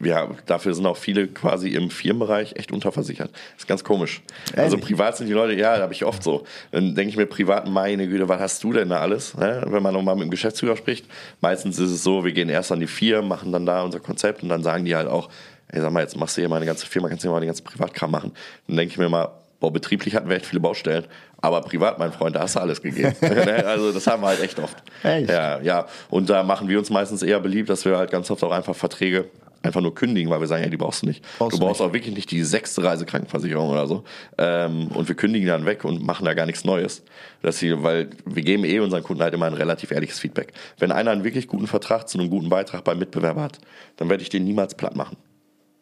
ja, 0.04 0.30
dafür 0.46 0.74
sind 0.74 0.86
auch 0.86 0.98
viele 0.98 1.28
quasi 1.28 1.70
im 1.70 1.90
Firmenbereich 1.90 2.56
echt 2.56 2.72
unterversichert. 2.72 3.32
ist 3.58 3.68
ganz 3.68 3.84
komisch. 3.84 4.22
Also 4.56 4.76
Ehrlich? 4.76 4.90
privat 4.90 5.18
sind 5.18 5.28
die 5.28 5.34
Leute, 5.34 5.54
ja, 5.54 5.76
da 5.78 5.84
habe 5.84 5.94
ich 5.94 6.06
oft 6.06 6.24
so. 6.24 6.46
Dann 6.72 6.96
denke 6.96 7.10
ich 7.10 7.18
mir 7.18 7.26
privat, 7.26 7.68
meine 7.68 8.08
Güte, 8.08 8.28
was 8.30 8.40
hast 8.40 8.64
du 8.64 8.74
denn 8.74 8.90
da 8.90 9.00
alles? 9.00 9.36
Ne? 9.36 9.64
Wenn 9.68 9.84
man 9.84 9.94
nochmal 9.94 10.16
mit 10.16 10.26
dem 10.26 10.32
Geschäftsführer 10.32 10.78
spricht, 10.78 11.06
meistens 11.42 11.80
ist 11.80 11.92
es 11.92 12.04
so, 12.04 12.24
wir 12.24 12.32
gehen 12.32 12.50
erst 12.50 12.72
an 12.72 12.80
die 12.80 12.88
Firmen, 12.88 13.28
machen 13.28 13.52
dann 13.52 13.66
da 13.66 13.84
unser 13.84 14.00
Konzept 14.00 14.44
und 14.44 14.50
dann 14.50 14.64
sagen 14.64 14.86
die 14.86 14.96
halt 14.96 15.08
auch, 15.08 15.30
ey, 15.70 15.82
sag 15.82 15.92
mal, 15.92 16.02
jetzt 16.02 16.18
machst 16.18 16.38
du 16.38 16.42
hier 16.42 16.50
meine 16.50 16.66
ganze 16.66 16.86
Firma, 16.86 17.10
kannst 17.10 17.24
du 17.24 17.28
hier 17.28 17.34
mal 17.34 17.40
den 17.40 17.48
ganzen 17.48 17.64
Privatkram 17.64 18.12
machen. 18.12 18.32
Dann 18.68 18.78
denke 18.78 18.92
ich 18.92 18.98
mir 18.98 19.10
mal, 19.10 19.30
boah, 19.60 19.72
betrieblich 19.72 20.16
hatten 20.16 20.30
wir 20.30 20.36
echt 20.36 20.46
viele 20.46 20.60
Baustellen, 20.60 21.06
aber 21.42 21.62
privat, 21.62 21.98
mein 21.98 22.12
Freund, 22.12 22.36
da 22.36 22.42
hast 22.42 22.56
du 22.56 22.60
alles 22.60 22.82
gegeben. 22.82 23.16
Ne? 23.22 23.66
also 23.66 23.92
das 23.92 24.06
haben 24.08 24.22
wir 24.22 24.28
halt 24.28 24.42
echt 24.42 24.60
oft. 24.60 24.76
Echt? 25.04 25.30
Ja, 25.30 25.60
ja. 25.62 25.88
Und 26.10 26.30
da 26.30 26.44
machen 26.44 26.68
wir 26.68 26.78
uns 26.78 26.90
meistens 26.90 27.24
eher 27.24 27.40
beliebt, 27.40 27.70
dass 27.70 27.86
wir 27.86 27.98
halt 27.98 28.12
ganz 28.12 28.30
oft 28.30 28.44
auch 28.44 28.52
einfach 28.52 28.76
Verträge 28.76 29.26
einfach 29.64 29.82
nur 29.82 29.96
kündigen, 29.96 30.30
weil 30.30 30.40
wir 30.40 30.48
sagen, 30.48 30.64
ja, 30.64 30.70
die 30.70 30.78
brauchst 30.78 31.02
du 31.02 31.08
nicht. 31.08 31.26
Brauchst 31.38 31.58
du 31.58 31.60
brauchst 31.60 31.82
auch 31.82 31.94
wirklich 31.94 32.14
nicht 32.14 32.30
die 32.30 32.44
sechste 32.44 32.84
Reisekrankenversicherung 32.84 33.70
oder 33.70 33.88
so. 33.88 34.04
Ähm, 34.38 34.88
und 34.90 35.08
wir 35.08 35.16
kündigen 35.16 35.48
dann 35.48 35.66
weg 35.66 35.86
und 35.86 36.04
machen 36.04 36.26
da 36.26 36.34
gar 36.34 36.46
nichts 36.46 36.66
Neues. 36.66 37.04
Dass 37.42 37.60
sie, 37.60 37.82
weil 37.82 38.10
wir 38.26 38.44
geben 38.44 38.66
eh 38.66 38.80
unseren 38.80 39.04
Kunden 39.04 39.24
halt 39.24 39.34
immer 39.34 39.46
ein 39.46 39.54
relativ 39.54 39.92
ehrliches 39.92 40.20
Feedback. 40.20 40.54
Wenn 40.78 40.92
einer 40.92 41.12
einen 41.12 41.24
wirklich 41.24 41.48
guten 41.48 41.68
Vertrag 41.68 42.08
zu 42.08 42.20
einem 42.20 42.30
guten 42.30 42.50
Beitrag 42.50 42.84
beim 42.84 43.00
Mitbewerber 43.00 43.42
hat, 43.42 43.60
dann 43.98 44.10
werde 44.10 44.22
ich 44.22 44.30
den 44.30 44.44
niemals 44.44 44.76
platt 44.76 44.96
machen. 44.96 45.18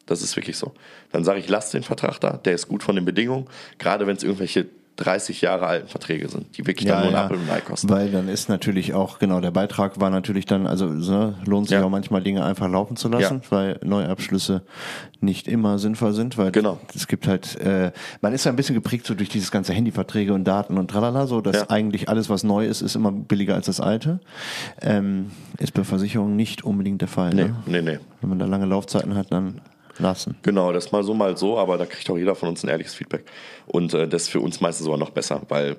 Das 0.05 0.21
ist 0.21 0.35
wirklich 0.35 0.57
so. 0.57 0.73
Dann 1.11 1.23
sage 1.23 1.39
ich, 1.39 1.49
lass 1.49 1.71
den 1.71 1.83
Vertrag 1.83 2.19
da, 2.19 2.37
der 2.37 2.53
ist 2.53 2.67
gut 2.67 2.83
von 2.83 2.95
den 2.95 3.05
Bedingungen, 3.05 3.47
gerade 3.77 4.07
wenn 4.07 4.15
es 4.15 4.23
irgendwelche 4.23 4.67
30 4.97 5.41
Jahre 5.41 5.65
alten 5.65 5.87
Verträge 5.87 6.27
sind, 6.29 6.57
die 6.57 6.67
wirklich 6.67 6.87
dann 6.87 6.99
nur 6.99 7.07
einen 7.07 7.15
Apfel 7.15 7.37
und 7.37 7.49
Ei 7.49 7.61
kosten. 7.61 7.89
Weil 7.89 8.11
dann 8.11 8.27
ist 8.27 8.49
natürlich 8.49 8.93
auch, 8.93 9.17
genau, 9.19 9.39
der 9.41 9.49
Beitrag 9.51 9.99
war 9.99 10.09
natürlich 10.09 10.45
dann, 10.45 10.67
also 10.67 10.85
ne, 10.87 11.35
lohnt 11.45 11.69
sich 11.69 11.77
Ja. 11.77 11.83
auch 11.83 11.89
manchmal 11.89 12.21
Dinge 12.21 12.43
einfach 12.43 12.69
laufen 12.69 12.95
zu 12.97 13.07
lassen, 13.09 13.41
Ja. 13.43 13.51
weil 13.51 13.79
Neuabschlüsse 13.83 14.61
nicht 15.19 15.47
immer 15.47 15.79
sinnvoll 15.79 16.13
sind, 16.13 16.37
weil 16.37 16.51
Genau. 16.51 16.77
es 16.95 17.07
gibt 17.07 17.27
halt, 17.27 17.55
äh, 17.61 17.91
man 18.21 18.33
ist 18.33 18.43
ja 18.43 18.51
ein 18.51 18.55
bisschen 18.55 18.75
geprägt 18.75 19.05
so 19.07 19.15
durch 19.15 19.29
dieses 19.29 19.49
ganze 19.49 19.73
Handyverträge 19.73 20.33
und 20.33 20.43
Daten 20.43 20.77
und 20.77 20.89
tralala, 20.91 21.25
so 21.25 21.41
dass 21.41 21.55
Ja. 21.57 21.69
eigentlich 21.69 22.09
alles, 22.09 22.29
was 22.29 22.43
neu 22.43 22.65
ist, 22.67 22.81
ist 22.81 22.95
immer 22.95 23.11
billiger 23.11 23.55
als 23.55 23.65
das 23.67 23.79
alte. 23.79 24.19
Ähm, 24.81 25.31
ist 25.57 25.73
bei 25.73 25.83
Versicherungen 25.83 26.35
nicht 26.35 26.63
unbedingt 26.63 27.01
der 27.01 27.07
Fall. 27.07 27.33
Nee, 27.33 27.43
Ne? 27.45 27.55
nee, 27.65 27.81
nee. 27.81 27.99
Wenn 28.19 28.29
man 28.29 28.39
da 28.39 28.45
lange 28.45 28.65
Laufzeiten 28.65 29.15
hat, 29.15 29.31
dann 29.31 29.61
lassen. 29.99 30.37
Genau, 30.43 30.71
das 30.71 30.91
mal 30.91 31.03
so, 31.03 31.13
mal 31.13 31.37
so, 31.37 31.57
aber 31.57 31.77
da 31.77 31.85
kriegt 31.85 32.09
auch 32.09 32.17
jeder 32.17 32.35
von 32.35 32.49
uns 32.49 32.63
ein 32.63 32.69
ehrliches 32.69 32.93
Feedback. 32.93 33.25
Und 33.67 33.93
äh, 33.93 34.07
das 34.07 34.23
ist 34.23 34.29
für 34.29 34.39
uns 34.39 34.61
meistens 34.61 34.85
sogar 34.85 34.99
noch 34.99 35.11
besser, 35.11 35.41
weil, 35.49 35.77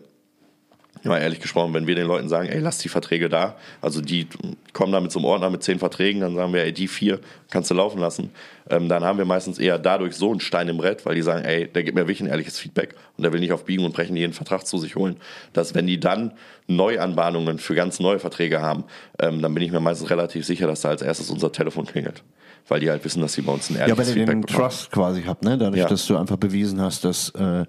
ja, 1.04 1.18
ehrlich 1.18 1.40
gesprochen, 1.40 1.74
wenn 1.74 1.86
wir 1.86 1.94
den 1.94 2.06
Leuten 2.06 2.28
sagen, 2.28 2.48
ey, 2.48 2.60
lass 2.60 2.78
die 2.78 2.88
Verträge 2.88 3.28
da, 3.28 3.56
also 3.80 4.00
die 4.00 4.28
kommen 4.72 4.92
da 4.92 5.00
mit 5.00 5.10
so 5.10 5.18
einem 5.18 5.26
Ordner 5.26 5.50
mit 5.50 5.62
zehn 5.62 5.78
Verträgen, 5.78 6.20
dann 6.20 6.36
sagen 6.36 6.52
wir, 6.52 6.62
ey, 6.62 6.72
die 6.72 6.86
vier 6.86 7.20
kannst 7.50 7.70
du 7.70 7.74
laufen 7.74 7.98
lassen, 7.98 8.30
ähm, 8.70 8.88
dann 8.88 9.02
haben 9.02 9.18
wir 9.18 9.24
meistens 9.24 9.58
eher 9.58 9.78
dadurch 9.78 10.14
so 10.14 10.30
einen 10.30 10.40
Stein 10.40 10.68
im 10.68 10.76
Brett, 10.76 11.04
weil 11.04 11.16
die 11.16 11.22
sagen, 11.22 11.44
ey, 11.44 11.66
der 11.66 11.82
gibt 11.82 11.96
mir 11.96 12.02
wirklich 12.02 12.20
ein 12.20 12.28
ehrliches 12.28 12.58
Feedback 12.58 12.94
und 13.16 13.24
der 13.24 13.32
will 13.32 13.40
nicht 13.40 13.52
auf 13.52 13.64
Biegen 13.64 13.84
und 13.84 13.92
Brechen 13.94 14.16
jeden 14.16 14.32
Vertrag 14.32 14.66
zu 14.66 14.78
sich 14.78 14.94
holen, 14.94 15.16
dass 15.52 15.74
wenn 15.74 15.86
die 15.86 15.98
dann 15.98 16.32
Neuanbahnungen 16.68 17.58
für 17.58 17.74
ganz 17.74 17.98
neue 17.98 18.20
Verträge 18.20 18.60
haben, 18.60 18.84
ähm, 19.18 19.42
dann 19.42 19.52
bin 19.54 19.62
ich 19.64 19.72
mir 19.72 19.80
meistens 19.80 20.08
relativ 20.10 20.46
sicher, 20.46 20.66
dass 20.68 20.82
da 20.82 20.90
als 20.90 21.02
erstes 21.02 21.30
unser 21.30 21.50
Telefon 21.50 21.86
klingelt. 21.86 22.22
Weil 22.68 22.80
die 22.80 22.88
halt 22.90 23.04
wissen, 23.04 23.20
dass 23.20 23.32
sie 23.34 23.42
bei 23.42 23.52
uns 23.52 23.68
ein 23.70 23.74
Ja, 23.74 23.80
weil 23.80 23.88
ehrliches 23.90 24.08
ihr 24.08 24.14
Feedback 24.14 24.34
den 24.36 24.40
bekommen. 24.42 24.58
Trust 24.70 24.90
quasi 24.92 25.22
habt, 25.24 25.44
ne? 25.44 25.58
Dadurch, 25.58 25.80
Ja. 25.82 25.88
dass 25.88 26.06
du 26.06 26.16
einfach 26.16 26.36
bewiesen 26.36 26.80
hast, 26.80 27.04
dass, 27.04 27.30
äh, 27.30 27.64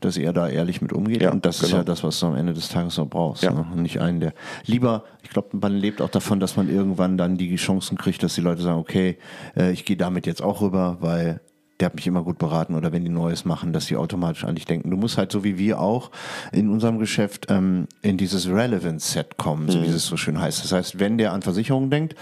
dass 0.00 0.16
ihr 0.16 0.32
da 0.32 0.48
ehrlich 0.48 0.80
mit 0.82 0.92
umgeht. 0.92 1.22
Ja, 1.22 1.30
und 1.32 1.44
das 1.44 1.56
ist 1.60 1.66
genau. 1.66 1.76
ja 1.78 1.84
das, 1.84 2.02
was 2.02 2.18
du 2.18 2.26
am 2.26 2.34
Ende 2.36 2.54
des 2.54 2.68
Tages 2.68 2.98
auch 2.98 3.06
brauchst. 3.08 3.42
Ja. 3.42 3.52
Ne? 3.52 3.66
Und 3.72 3.82
nicht 3.82 4.00
einen, 4.00 4.20
der 4.20 4.32
lieber, 4.64 5.04
ich 5.22 5.30
glaube, 5.30 5.48
man 5.60 5.74
lebt 5.74 6.00
auch 6.02 6.08
davon, 6.10 6.40
dass 6.40 6.56
man 6.56 6.68
irgendwann 6.68 7.18
dann 7.18 7.36
die 7.36 7.54
Chancen 7.56 7.98
kriegt, 7.98 8.22
dass 8.22 8.34
die 8.34 8.40
Leute 8.40 8.62
sagen, 8.62 8.78
okay, 8.80 9.18
äh, 9.56 9.70
ich 9.72 9.84
gehe 9.84 9.96
damit 9.96 10.26
jetzt 10.26 10.42
auch 10.42 10.60
rüber, 10.62 10.96
weil 11.00 11.40
der 11.80 11.86
hat 11.86 11.94
mich 11.94 12.08
immer 12.08 12.24
gut 12.24 12.38
beraten 12.38 12.74
oder 12.74 12.90
wenn 12.90 13.04
die 13.04 13.08
Neues 13.08 13.44
machen, 13.44 13.72
dass 13.72 13.86
die 13.86 13.94
automatisch 13.94 14.42
an 14.42 14.56
dich 14.56 14.64
denken. 14.64 14.90
Du 14.90 14.96
musst 14.96 15.16
halt 15.16 15.30
so 15.30 15.44
wie 15.44 15.58
wir 15.58 15.78
auch 15.80 16.10
in 16.50 16.70
unserem 16.70 16.98
Geschäft 16.98 17.46
ähm, 17.50 17.86
in 18.02 18.16
dieses 18.16 18.48
Relevance-Set 18.48 19.36
kommen, 19.36 19.66
Mhm. 19.66 19.70
so 19.70 19.82
wie 19.82 19.86
es 19.86 20.04
so 20.06 20.16
schön 20.16 20.40
heißt. 20.40 20.64
Das 20.64 20.72
heißt, 20.72 20.98
wenn 20.98 21.18
der 21.18 21.32
an 21.32 21.42
Versicherungen 21.42 21.88
denkt, 21.88 22.16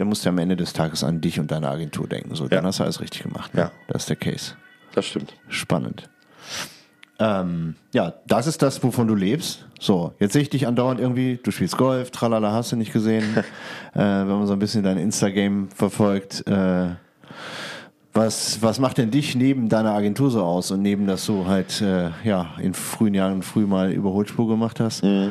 dann 0.00 0.08
muss 0.08 0.22
der 0.22 0.30
am 0.32 0.38
Ende 0.38 0.56
des 0.56 0.72
Tages 0.72 1.04
an 1.04 1.20
dich 1.20 1.38
und 1.38 1.50
deine 1.50 1.68
Agentur 1.68 2.06
denken. 2.08 2.34
So, 2.34 2.48
dann 2.48 2.62
Ja. 2.64 2.68
hast 2.68 2.80
du 2.80 2.84
alles 2.84 3.00
richtig 3.00 3.22
gemacht. 3.22 3.54
Ne? 3.54 3.60
Ja. 3.62 3.70
Das 3.88 4.02
ist 4.02 4.08
der 4.08 4.16
Case. 4.16 4.54
Das 4.94 5.04
stimmt. 5.06 5.34
Spannend. 5.48 6.08
Ähm, 7.18 7.74
ja, 7.92 8.14
das 8.26 8.46
ist 8.46 8.62
das, 8.62 8.82
wovon 8.82 9.06
du 9.06 9.14
lebst. 9.14 9.66
So, 9.78 10.14
jetzt 10.18 10.32
sehe 10.32 10.40
ich 10.42 10.48
dich 10.50 10.66
andauernd 10.66 11.00
irgendwie, 11.00 11.38
du 11.42 11.50
spielst 11.50 11.76
Golf, 11.76 12.10
tralala, 12.10 12.52
hast 12.52 12.72
du 12.72 12.76
nicht 12.76 12.92
gesehen. 12.94 13.24
äh, 13.94 13.98
wenn 13.98 14.26
man 14.26 14.46
so 14.46 14.54
ein 14.54 14.58
bisschen 14.58 14.82
dein 14.82 14.96
Insta-Game 14.96 15.68
verfolgt, 15.68 16.46
äh, 16.46 16.88
was, 18.12 18.60
was 18.62 18.78
macht 18.80 18.98
denn 18.98 19.10
dich 19.10 19.36
neben 19.36 19.68
deiner 19.68 19.92
Agentur 19.92 20.30
so 20.30 20.42
aus 20.42 20.70
und 20.70 20.82
neben, 20.82 21.06
dass 21.06 21.26
du 21.26 21.46
halt 21.46 21.80
äh, 21.82 22.10
ja, 22.24 22.54
in 22.60 22.74
frühen 22.74 23.14
Jahren 23.14 23.42
früh 23.42 23.66
mal 23.66 23.92
Überholspur 23.92 24.48
gemacht 24.48 24.80
hast? 24.80 25.02
Du 25.02 25.30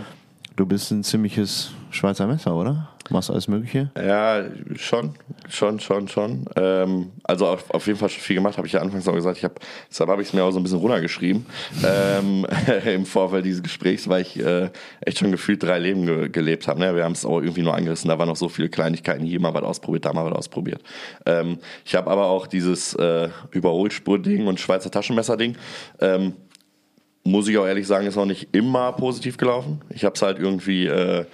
du 0.60 0.66
bist 0.66 0.92
ein 0.92 1.04
ziemliches 1.04 1.72
Schweizer 1.90 2.28
Messer, 2.28 2.54
oder? 2.54 2.90
Machst 3.10 3.32
alles 3.32 3.48
Mögliche? 3.48 3.90
Ja, 3.98 4.44
schon, 4.76 5.16
schon, 5.48 5.80
schon, 5.80 6.08
schon. 6.08 6.46
Ähm, 6.56 7.12
also 7.24 7.48
auf, 7.48 7.72
auf 7.72 7.88
jeden 7.88 7.98
Fall 7.98 8.10
schon 8.10 8.22
viel 8.22 8.36
gemacht, 8.36 8.58
habe 8.58 8.68
ich 8.68 8.74
ja 8.74 8.82
anfangs 8.82 9.08
auch 9.08 9.16
gesagt. 9.16 9.38
Ich 9.38 9.44
hab, 9.44 9.60
deshalb 9.90 10.10
habe 10.12 10.22
ich 10.22 10.28
es 10.28 10.34
mir 10.34 10.44
auch 10.44 10.52
so 10.52 10.60
ein 10.60 10.64
bisschen 10.64 10.78
runtergeschrieben 10.78 11.46
ähm, 11.84 12.46
im 12.86 13.06
Vorfeld 13.06 13.46
dieses 13.46 13.64
Gesprächs, 13.64 14.08
weil 14.10 14.22
ich 14.22 14.38
äh, 14.40 14.70
echt 15.02 15.18
schon 15.20 15.32
gefühlt 15.32 15.64
drei 15.64 15.80
Leben 15.80 16.06
ge 16.06 16.30
gelebt 16.30 16.68
habe. 16.68 16.82
Ne? 16.82 16.94
Wir 16.96 17.04
haben 17.04 17.14
es 17.14 17.26
auch 17.26 17.40
irgendwie 17.40 17.64
nur 17.64 17.74
angerissen. 17.74 18.10
Da 18.10 18.20
waren 18.20 18.28
noch 18.28 18.36
so 18.36 18.50
viele 18.50 18.70
Kleinigkeiten. 18.70 19.26
Hier 19.26 19.40
mal 19.40 19.54
was 19.54 19.64
ausprobiert, 19.64 20.06
da 20.06 20.14
mal 20.14 20.26
was 20.26 20.38
ausprobiert. 20.38 20.84
Ähm, 21.26 21.58
ich 21.86 21.96
habe 21.96 22.12
aber 22.12 22.28
auch 22.28 22.46
dieses 22.46 22.94
äh, 22.96 23.30
Überholspur-Ding 23.52 24.46
und 24.46 24.60
Schweizer 24.60 24.92
Taschenmesser-Ding. 24.92 25.56
Ähm, 26.00 26.34
muss 27.30 27.48
ich 27.48 27.58
auch 27.58 27.66
ehrlich 27.66 27.88
sagen, 27.88 28.08
ist 28.08 28.16
noch 28.16 28.26
nicht 28.26 28.50
immer 28.52 28.92
positiv 28.94 29.38
gelaufen. 29.38 29.82
Ich 29.90 30.04
habe 30.04 30.16
es 30.16 30.22
halt 30.22 30.40
irgendwie, 30.40 30.88
äh, 30.88 31.26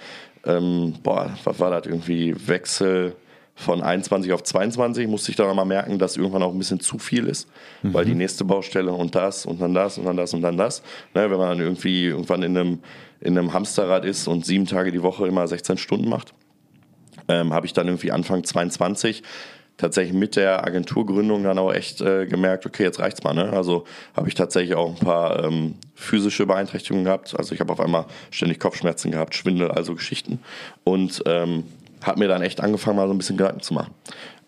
ähm, 0.44 0.94
boah, 1.02 1.36
was 1.44 1.58
war 1.58 1.70
das, 1.70 1.86
irgendwie 1.86 2.34
Wechsel 2.46 3.16
von 3.54 3.82
21 3.82 4.32
auf 4.32 4.42
22, 4.42 5.08
musste 5.08 5.30
ich 5.30 5.36
dann 5.36 5.48
nochmal 5.48 5.64
merken, 5.64 5.98
dass 5.98 6.18
irgendwann 6.18 6.42
auch 6.42 6.52
ein 6.52 6.58
bisschen 6.58 6.78
zu 6.78 6.98
viel 6.98 7.26
ist, 7.26 7.48
mhm. 7.82 7.94
weil 7.94 8.04
die 8.04 8.14
nächste 8.14 8.44
Baustelle 8.44 8.92
und 8.92 9.14
das 9.14 9.46
und 9.46 9.60
dann 9.60 9.72
das 9.72 9.96
und 9.96 10.04
dann 10.04 10.16
das 10.16 10.34
und 10.34 10.42
dann 10.42 10.58
das, 10.58 10.82
ne, 11.14 11.30
wenn 11.30 11.38
man 11.38 11.48
dann 11.48 11.60
irgendwie 11.60 12.04
irgendwann 12.04 12.42
in 12.42 12.56
einem, 12.56 12.78
in 13.20 13.38
einem 13.38 13.54
Hamsterrad 13.54 14.04
ist 14.04 14.28
und 14.28 14.44
sieben 14.44 14.66
Tage 14.66 14.92
die 14.92 15.02
Woche 15.02 15.26
immer 15.26 15.48
16 15.48 15.78
Stunden 15.78 16.08
macht, 16.08 16.34
ähm, 17.28 17.54
habe 17.54 17.64
ich 17.64 17.72
dann 17.72 17.86
irgendwie 17.86 18.12
Anfang 18.12 18.44
22 18.44 19.22
tatsächlich 19.76 20.14
mit 20.14 20.36
der 20.36 20.64
Agenturgründung 20.66 21.42
dann 21.42 21.58
auch 21.58 21.72
echt 21.72 22.00
äh, 22.00 22.26
gemerkt, 22.26 22.66
okay, 22.66 22.82
jetzt 22.82 22.98
reicht's 22.98 23.22
mal. 23.22 23.34
Ne? 23.34 23.52
Also 23.52 23.84
habe 24.16 24.28
ich 24.28 24.34
tatsächlich 24.34 24.74
auch 24.74 24.90
ein 24.90 25.04
paar 25.06 25.44
ähm, 25.44 25.74
physische 25.94 26.46
Beeinträchtigungen 26.46 27.04
gehabt. 27.04 27.38
Also 27.38 27.54
ich 27.54 27.60
habe 27.60 27.72
auf 27.72 27.80
einmal 27.80 28.06
ständig 28.30 28.60
Kopfschmerzen 28.60 29.10
gehabt, 29.10 29.34
Schwindel, 29.34 29.70
also 29.70 29.94
Geschichten. 29.94 30.40
Und 30.84 31.22
ähm, 31.26 31.64
habe 32.02 32.20
mir 32.20 32.28
dann 32.28 32.42
echt 32.42 32.60
angefangen, 32.60 32.96
mal 32.96 33.06
so 33.06 33.14
ein 33.14 33.18
bisschen 33.18 33.36
Gedanken 33.36 33.60
zu 33.60 33.74
machen. 33.74 33.92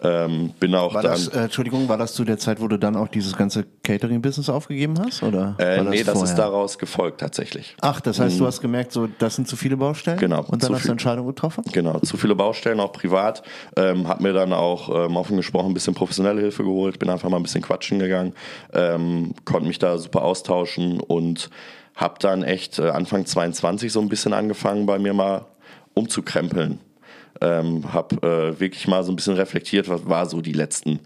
Ähm, 0.01 0.53
bin 0.61 0.75
auch 0.77 0.95
war 0.95 1.03
dann, 1.03 1.13
das, 1.13 1.27
äh, 1.29 1.41
Entschuldigung, 1.41 1.89
war 1.89 1.97
das 1.99 2.15
zu 2.15 2.25
der 2.25 2.39
Zeit, 2.39 2.61
wo 2.61 2.69
du 2.69 2.79
dann 2.79 2.95
auch 2.95 3.09
dieses 3.09 3.37
ganze 3.37 3.65
Catering-Business 3.83 4.49
aufgegeben 4.49 4.95
hast? 5.05 5.25
Oder 5.25 5.57
äh, 5.59 5.79
war 5.79 5.85
nee, 5.85 6.05
das 6.05 6.23
ist 6.23 6.37
daraus 6.37 6.79
gefolgt 6.79 7.21
tatsächlich. 7.21 7.75
Ach, 7.81 8.01
das 8.01 8.21
heißt, 8.21 8.39
du 8.39 8.47
hast 8.47 8.61
gemerkt, 8.61 8.93
so 8.93 9.09
das 9.19 9.35
sind 9.35 9.49
zu 9.49 9.57
viele 9.57 9.77
Baustellen? 9.77 10.19
Genau. 10.19 10.45
Und 10.45 10.63
dann 10.63 10.71
hast 10.71 10.83
du 10.83 10.83
viel- 10.83 10.91
Entscheidung 10.93 11.27
getroffen? 11.27 11.65
Genau, 11.73 11.99
zu 11.99 12.17
viele 12.17 12.37
Baustellen, 12.37 12.79
auch 12.79 12.93
privat. 12.93 13.43
Ähm, 13.77 14.07
hab 14.07 14.21
mir 14.21 14.33
dann 14.33 14.53
auch 14.53 14.89
ähm, 15.07 15.17
offen 15.17 15.37
gesprochen 15.37 15.73
ein 15.73 15.75
bisschen 15.75 15.95
professionelle 15.95 16.41
Hilfe 16.41 16.63
geholt, 16.63 17.01
bin 17.01 17.11
einfach 17.11 17.29
mal 17.29 17.37
ein 17.39 17.43
bisschen 17.43 17.63
quatschen 17.63 17.99
gegangen, 17.99 18.35
ähm, 18.73 19.35
konnte 19.45 19.67
mich 19.67 19.81
da 19.81 19.99
super 19.99 20.23
austauschen 20.23 21.01
und 21.01 21.51
hab 21.97 22.21
dann 22.21 22.45
echt 22.45 22.79
äh, 22.79 22.91
Anfang 22.91 23.27
22 23.27 23.91
so 23.93 24.01
ein 24.01 24.09
bisschen 24.09 24.33
angefangen, 24.33 24.87
bei 24.87 25.01
mir 25.01 25.13
mal 25.13 25.47
umzukrempeln. 25.95 26.79
Ähm, 27.41 27.93
hab 27.93 28.13
äh, 28.25 28.59
wirklich 28.59 28.89
mal 28.89 29.05
so 29.05 29.13
ein 29.13 29.17
bisschen 29.17 29.35
reflektiert, 29.35 29.89
was 29.89 30.09
war 30.09 30.27
so 30.27 30.41
die 30.41 30.53
letzten 30.53 31.01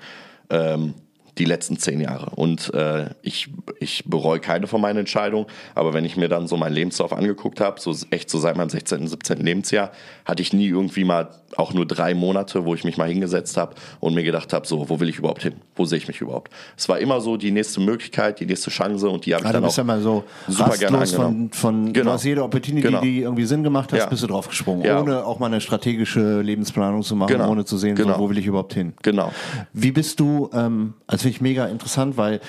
ähm, 0.50 0.94
die 1.38 1.44
letzten 1.46 1.78
zehn 1.78 2.00
Jahre. 2.00 2.30
Und 2.36 2.72
äh, 2.74 3.06
ich, 3.22 3.48
ich 3.80 4.04
bereue 4.06 4.38
keine 4.38 4.66
von 4.66 4.80
meinen 4.82 4.98
Entscheidungen, 4.98 5.46
aber 5.74 5.94
wenn 5.94 6.04
ich 6.04 6.16
mir 6.16 6.28
dann 6.28 6.46
so 6.46 6.56
meinen 6.58 6.74
Lebenslauf 6.74 7.12
angeguckt 7.12 7.60
habe, 7.60 7.80
so 7.80 7.94
echt 8.10 8.28
so 8.28 8.38
seit 8.38 8.56
meinem 8.56 8.68
16., 8.68 9.06
17. 9.08 9.38
Lebensjahr, 9.38 9.92
hatte 10.26 10.42
ich 10.42 10.52
nie 10.52 10.66
irgendwie 10.68 11.04
mal 11.04 11.30
auch 11.56 11.72
nur 11.74 11.86
drei 11.86 12.14
Monate, 12.14 12.64
wo 12.66 12.74
ich 12.74 12.84
mich 12.84 12.96
mal 12.98 13.08
hingesetzt 13.08 13.56
habe 13.56 13.74
und 14.00 14.14
mir 14.14 14.22
gedacht 14.24 14.52
habe, 14.52 14.66
so, 14.66 14.88
wo 14.90 15.00
will 15.00 15.08
ich 15.08 15.18
überhaupt 15.18 15.42
hin? 15.42 15.54
Wo 15.74 15.84
sehe 15.86 15.98
ich 15.98 16.08
mich 16.08 16.20
überhaupt? 16.20 16.52
Es 16.76 16.88
war 16.88 16.98
immer 16.98 17.20
so 17.20 17.36
die 17.36 17.50
nächste 17.50 17.80
Möglichkeit, 17.80 18.40
die 18.40 18.46
nächste 18.46 18.70
Chance 18.70 19.08
und 19.08 19.24
die 19.26 19.34
habe 19.34 19.44
ich 19.44 19.48
Ah, 19.48 19.52
dann 19.52 19.62
bist 19.62 19.74
auch 19.74 19.78
ja 19.78 19.84
mal 19.84 20.00
so 20.00 20.24
super 20.48 20.76
gerne 20.76 20.98
rastlos 20.98 21.12
von, 21.16 21.24
angenommen. 21.26 21.50
von 21.52 21.92
Genau. 21.92 22.04
du 22.06 22.10
hast 22.12 22.24
jede 22.24 22.42
Opportunity, 22.42 22.86
Genau. 22.86 23.00
die 23.00 23.20
irgendwie 23.22 23.44
Sinn 23.44 23.62
gemacht 23.62 23.92
hat, 23.92 23.98
Ja. 23.98 24.06
bist 24.06 24.22
du 24.22 24.26
draufgesprungen, 24.26 24.84
Ja. 24.84 25.00
ohne 25.00 25.24
auch 25.24 25.38
mal 25.38 25.46
eine 25.46 25.60
strategische 25.60 26.40
Lebensplanung 26.42 27.02
zu 27.02 27.16
machen, 27.16 27.32
Genau. 27.32 27.50
ohne 27.50 27.64
zu 27.64 27.76
sehen, 27.78 27.96
Genau. 27.96 28.14
so, 28.14 28.20
wo 28.20 28.30
will 28.30 28.38
ich 28.38 28.46
überhaupt 28.46 28.74
hin. 28.74 28.92
Genau. 29.02 29.32
Wie 29.72 29.92
bist 29.92 30.20
du, 30.20 30.48
ähm, 30.54 30.94
also 31.06 31.21
finde 31.22 31.34
ich 31.36 31.40
mega 31.40 31.66
interessant, 31.66 32.16
weil 32.16 32.40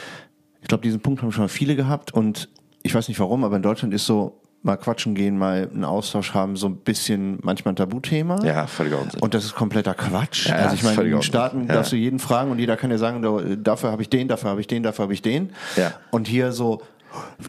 ich 0.62 0.68
glaube, 0.68 0.84
diesen 0.84 1.00
Punkt 1.02 1.22
haben 1.22 1.32
schon 1.32 1.44
mal 1.44 1.50
viele 1.50 1.76
gehabt 1.76 2.14
und 2.14 2.50
ich 2.84 2.94
weiß 2.94 3.08
nicht 3.08 3.20
warum, 3.20 3.44
aber 3.44 3.56
in 3.56 3.62
Deutschland 3.62 3.94
ist 3.94 4.06
so, 4.06 4.40
mal 4.66 4.78
quatschen 4.78 5.14
gehen, 5.14 5.38
mal 5.38 5.70
einen 5.74 5.84
Austausch 5.84 6.34
haben, 6.34 6.56
so 6.56 6.68
ein 6.68 6.78
bisschen 6.78 7.38
manchmal 7.44 7.74
ein 7.74 7.76
Tabuthema. 7.76 8.42
Ja, 8.46 8.66
völliger 8.66 9.02
Unsinn. 9.02 9.20
Und 9.20 9.34
das 9.34 9.44
ist 9.44 9.56
kompletter 9.56 9.94
Quatsch. 9.94 10.48
Ja, 10.48 10.56
also 10.56 10.76
ich 10.76 10.84
meine, 10.84 11.02
in 11.02 11.12
den 11.12 11.22
Staaten. 11.22 11.68
Ja. 11.68 11.74
darfst 11.74 11.92
du 11.92 11.98
jeden 11.98 12.18
fragen 12.20 12.50
und 12.50 12.60
jeder 12.60 12.78
kann 12.78 12.90
dir 12.90 12.98
sagen, 12.98 13.22
da- 13.22 13.42
dafür 13.58 13.92
habe 13.92 14.02
ich 14.02 14.10
den, 14.10 14.30
dafür 14.30 14.50
habe 14.52 14.62
ich 14.62 14.68
den, 14.68 14.82
dafür 14.84 15.04
habe 15.04 15.14
ich 15.14 15.22
den. 15.22 15.50
Ja. 15.76 15.92
Und 16.12 16.30
hier 16.30 16.54
so, 16.54 16.82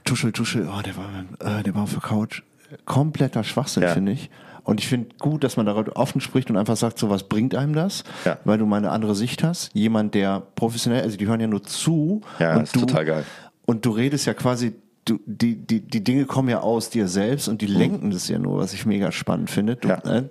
Tuschel, 0.04 0.32
Tuschel, 0.32 0.68
oh, 0.68 0.82
der 0.82 0.94
war, 0.96 1.58
äh, 1.58 1.62
der 1.62 1.74
war 1.76 1.84
auf 1.84 1.92
der 1.92 2.00
Couch. 2.02 2.42
Kompletter 2.84 3.44
Schwachsinn, 3.44 3.84
Ja. 3.84 3.90
finde 3.90 4.10
ich. 4.12 4.28
Und 4.64 4.80
ich 4.80 4.88
finde 4.88 5.14
gut, 5.18 5.44
dass 5.44 5.56
man 5.56 5.66
darüber 5.66 5.92
offen 5.96 6.20
spricht 6.20 6.50
und 6.50 6.56
einfach 6.56 6.76
sagt, 6.76 6.98
so 6.98 7.10
was 7.10 7.24
bringt 7.24 7.54
einem 7.54 7.74
das, 7.74 8.02
Ja. 8.24 8.38
weil 8.44 8.58
du 8.58 8.66
mal 8.66 8.78
eine 8.78 8.90
andere 8.90 9.14
Sicht 9.14 9.44
hast. 9.44 9.70
Jemand, 9.74 10.14
der 10.14 10.40
professionell, 10.56 11.02
also 11.02 11.16
die 11.16 11.26
hören 11.26 11.40
ja 11.40 11.46
nur 11.46 11.62
zu. 11.62 12.22
Ja, 12.38 12.56
und 12.56 12.62
ist 12.64 12.74
du, 12.74 12.80
total 12.80 13.04
geil. 13.04 13.24
Und 13.66 13.84
du 13.84 13.90
redest 13.90 14.26
ja 14.26 14.32
quasi, 14.34 14.72
du, 15.04 15.20
die, 15.26 15.56
die, 15.56 15.80
die 15.80 16.02
Dinge 16.02 16.24
kommen 16.24 16.48
ja 16.48 16.60
aus 16.60 16.88
dir 16.90 17.08
selbst 17.08 17.46
und 17.48 17.60
die 17.60 17.66
lenken 17.66 18.10
das 18.10 18.26
ja 18.28 18.38
nur, 18.38 18.58
was 18.58 18.72
ich 18.72 18.86
mega 18.86 19.12
spannend 19.12 19.50
finde. 19.50 19.76
Du, 19.76 19.88
Ja. 19.88 19.98
äh, 19.98 20.24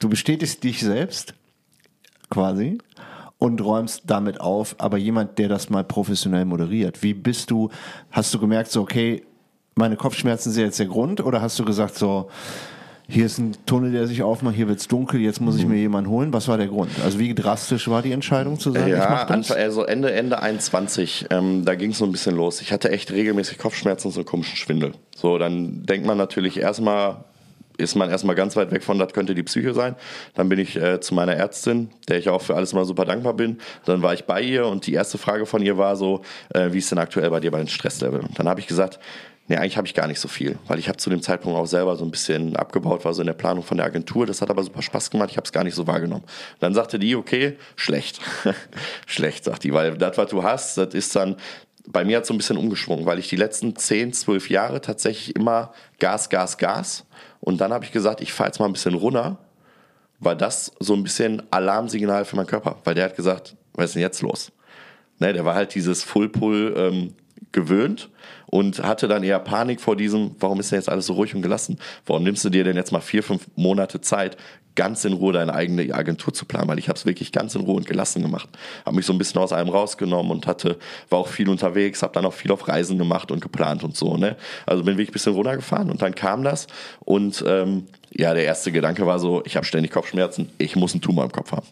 du 0.00 0.08
bestätigst 0.10 0.62
dich 0.64 0.80
selbst 0.80 1.32
quasi 2.30 2.78
und 3.38 3.62
räumst 3.64 4.02
damit 4.06 4.40
auf, 4.40 4.74
aber 4.78 4.98
jemand, 4.98 5.38
der 5.38 5.48
das 5.48 5.70
mal 5.70 5.84
professionell 5.84 6.44
moderiert. 6.44 7.02
Wie 7.02 7.14
bist 7.14 7.50
du, 7.50 7.70
hast 8.10 8.34
du 8.34 8.38
gemerkt, 8.38 8.70
so, 8.70 8.82
okay, 8.82 9.22
meine 9.76 9.96
Kopfschmerzen 9.96 10.50
sind 10.52 10.64
jetzt 10.64 10.78
der 10.78 10.86
Grund 10.86 11.20
oder 11.22 11.40
hast 11.40 11.58
du 11.58 11.64
gesagt, 11.64 11.94
so, 11.94 12.28
hier 13.10 13.24
ist 13.24 13.38
ein 13.38 13.56
Tunnel, 13.64 13.90
der 13.92 14.06
sich 14.06 14.22
aufmacht, 14.22 14.54
hier 14.54 14.68
wird's 14.68 14.86
dunkel, 14.86 15.20
jetzt 15.20 15.40
muss 15.40 15.56
ich 15.56 15.64
Mhm. 15.64 15.70
mir 15.72 15.78
jemanden 15.78 16.10
holen. 16.10 16.32
Was 16.34 16.46
war 16.46 16.58
der 16.58 16.66
Grund? 16.68 16.90
Also 17.02 17.18
wie 17.18 17.34
drastisch 17.34 17.88
war 17.88 18.02
die 18.02 18.12
Entscheidung 18.12 18.58
zu 18.60 18.70
sagen, 18.72 18.86
ich 18.86 18.92
Ja, 18.92 19.08
mach 19.10 19.22
das? 19.24 19.30
Anfang, 19.30 19.56
also 19.56 19.84
Ende, 19.84 20.12
Ende 20.12 20.42
21, 20.42 21.26
ähm, 21.30 21.64
da 21.64 21.74
ging 21.74 21.92
es 21.92 21.98
so 21.98 22.04
ein 22.04 22.12
bisschen 22.12 22.36
los. 22.36 22.60
Ich 22.60 22.70
hatte 22.70 22.90
echt 22.90 23.10
regelmäßig 23.10 23.56
Kopfschmerzen 23.56 24.08
und 24.08 24.12
so 24.12 24.20
einen 24.20 24.26
komischen 24.26 24.56
Schwindel. 24.56 24.92
So, 25.16 25.38
dann 25.38 25.84
denkt 25.86 26.06
man 26.06 26.18
natürlich 26.18 26.58
erstmal, 26.60 27.24
ist 27.78 27.94
man 27.94 28.10
erstmal 28.10 28.34
ganz 28.34 28.56
weit 28.56 28.72
weg 28.72 28.82
von, 28.82 28.98
das 28.98 29.12
könnte 29.14 29.34
die 29.34 29.42
Psyche 29.44 29.72
sein. 29.72 29.94
Dann 30.34 30.50
bin 30.50 30.58
ich 30.58 30.76
äh, 30.76 31.00
zu 31.00 31.14
meiner 31.14 31.32
Ärztin, 31.34 31.88
der 32.08 32.18
ich 32.18 32.28
auch 32.28 32.42
für 32.42 32.56
alles 32.56 32.74
mal 32.74 32.84
super 32.84 33.06
dankbar 33.06 33.32
bin. 33.34 33.56
Dann 33.86 34.02
war 34.02 34.12
ich 34.12 34.24
bei 34.24 34.42
ihr 34.42 34.66
und 34.66 34.86
die 34.86 34.92
erste 34.92 35.16
Frage 35.16 35.46
von 35.46 35.62
ihr 35.62 35.78
war 35.78 35.96
so, 35.96 36.20
äh, 36.52 36.72
wie 36.72 36.78
ist 36.78 36.90
denn 36.90 36.98
aktuell 36.98 37.30
bei 37.30 37.40
dir 37.40 37.52
bei 37.52 37.58
den 37.58 37.68
Stresslevel? 37.68 38.20
Und 38.20 38.38
dann 38.38 38.48
habe 38.48 38.60
ich 38.60 38.66
gesagt, 38.66 38.98
nee, 39.48 39.56
eigentlich 39.56 39.76
habe 39.76 39.86
ich 39.86 39.94
gar 39.94 40.06
nicht 40.06 40.20
so 40.20 40.28
viel, 40.28 40.58
weil 40.66 40.78
ich 40.78 40.88
habe 40.88 40.98
zu 40.98 41.10
dem 41.10 41.22
Zeitpunkt 41.22 41.58
auch 41.58 41.66
selber 41.66 41.96
so 41.96 42.04
ein 42.04 42.10
bisschen 42.10 42.54
abgebaut, 42.56 43.04
war 43.04 43.14
so 43.14 43.22
in 43.22 43.26
der 43.26 43.34
Planung 43.34 43.64
von 43.64 43.78
der 43.78 43.86
Agentur. 43.86 44.26
Das 44.26 44.40
hat 44.40 44.50
aber 44.50 44.62
super 44.62 44.82
Spaß 44.82 45.10
gemacht, 45.10 45.30
ich 45.30 45.36
habe 45.36 45.44
es 45.44 45.52
gar 45.52 45.64
nicht 45.64 45.74
so 45.74 45.86
wahrgenommen. 45.86 46.24
Dann 46.60 46.74
sagte 46.74 46.98
die, 46.98 47.16
okay, 47.16 47.56
schlecht. 47.74 48.20
schlecht, 49.06 49.44
sagt 49.44 49.64
die, 49.64 49.72
weil 49.72 49.96
das, 49.96 50.16
was 50.16 50.30
du 50.30 50.42
hast, 50.42 50.78
das 50.78 50.94
ist 50.94 51.16
dann, 51.16 51.36
bei 51.86 52.04
mir 52.04 52.18
hat 52.18 52.26
so 52.26 52.34
ein 52.34 52.36
bisschen 52.36 52.58
umgeschwungen, 52.58 53.06
weil 53.06 53.18
ich 53.18 53.28
die 53.28 53.36
letzten 53.36 53.74
10, 53.74 54.12
12 54.12 54.50
Jahre 54.50 54.80
tatsächlich 54.80 55.34
immer 55.34 55.72
Gas, 55.98 56.28
Gas, 56.28 56.58
Gas. 56.58 57.06
Und 57.40 57.60
dann 57.60 57.72
habe 57.72 57.84
ich 57.84 57.92
gesagt, 57.92 58.20
ich 58.20 58.32
fahre 58.32 58.48
jetzt 58.48 58.60
mal 58.60 58.66
ein 58.66 58.72
bisschen 58.72 58.94
runter, 58.94 59.38
war 60.20 60.36
das 60.36 60.72
so 60.80 60.94
ein 60.94 61.02
bisschen 61.02 61.42
Alarmsignal 61.50 62.24
für 62.24 62.36
meinen 62.36 62.46
Körper, 62.46 62.76
weil 62.84 62.94
der 62.94 63.04
hat 63.04 63.16
gesagt, 63.16 63.56
was 63.72 63.86
ist 63.86 63.94
denn 63.94 64.02
jetzt 64.02 64.20
los? 64.20 64.52
Ne, 65.20 65.32
der 65.32 65.44
war 65.44 65.54
halt 65.54 65.74
dieses 65.74 66.04
Full-Pull 66.04 66.74
ähm, 66.76 67.14
gewöhnt 67.52 68.10
und 68.46 68.82
hatte 68.82 69.08
dann 69.08 69.22
eher 69.22 69.38
Panik 69.38 69.80
vor 69.80 69.96
diesem, 69.96 70.34
warum 70.40 70.60
ist 70.60 70.70
denn 70.70 70.78
jetzt 70.78 70.88
alles 70.88 71.06
so 71.06 71.14
ruhig 71.14 71.34
und 71.34 71.42
gelassen? 71.42 71.78
Warum 72.06 72.22
nimmst 72.22 72.44
du 72.44 72.50
dir 72.50 72.64
denn 72.64 72.76
jetzt 72.76 72.92
mal 72.92 73.00
vier, 73.00 73.22
fünf 73.22 73.46
Monate 73.56 74.00
Zeit, 74.00 74.36
ganz 74.74 75.04
in 75.04 75.12
Ruhe 75.12 75.32
deine 75.32 75.54
eigene 75.54 75.94
Agentur 75.94 76.32
zu 76.32 76.44
planen? 76.44 76.68
Weil 76.68 76.78
ich 76.78 76.88
habe 76.88 76.98
es 76.98 77.04
wirklich 77.04 77.32
ganz 77.32 77.54
in 77.54 77.62
Ruhe 77.62 77.76
und 77.76 77.86
gelassen 77.86 78.22
gemacht. 78.22 78.48
Habe 78.86 78.96
mich 78.96 79.06
so 79.06 79.12
ein 79.12 79.18
bisschen 79.18 79.40
aus 79.40 79.52
allem 79.52 79.68
rausgenommen 79.68 80.32
und 80.32 80.46
hatte, 80.46 80.78
war 81.10 81.18
auch 81.18 81.28
viel 81.28 81.48
unterwegs, 81.48 82.02
habe 82.02 82.14
dann 82.14 82.26
auch 82.26 82.34
viel 82.34 82.52
auf 82.52 82.68
Reisen 82.68 82.98
gemacht 82.98 83.30
und 83.30 83.40
geplant 83.40 83.84
und 83.84 83.96
so. 83.96 84.16
Ne? 84.16 84.36
Also 84.66 84.84
bin 84.84 84.94
wirklich 84.94 85.10
ein 85.10 85.12
bisschen 85.12 85.34
runtergefahren 85.34 85.90
und 85.90 86.00
dann 86.02 86.14
kam 86.14 86.42
das 86.42 86.66
und 87.00 87.44
ähm, 87.46 87.86
ja, 88.10 88.34
der 88.34 88.44
erste 88.44 88.72
Gedanke 88.72 89.06
war 89.06 89.18
so, 89.18 89.42
ich 89.44 89.56
habe 89.56 89.66
ständig 89.66 89.92
Kopfschmerzen, 89.92 90.50
ich 90.58 90.76
muss 90.76 90.92
einen 90.92 91.02
Tumor 91.02 91.24
im 91.24 91.32
Kopf 91.32 91.52
haben. 91.52 91.66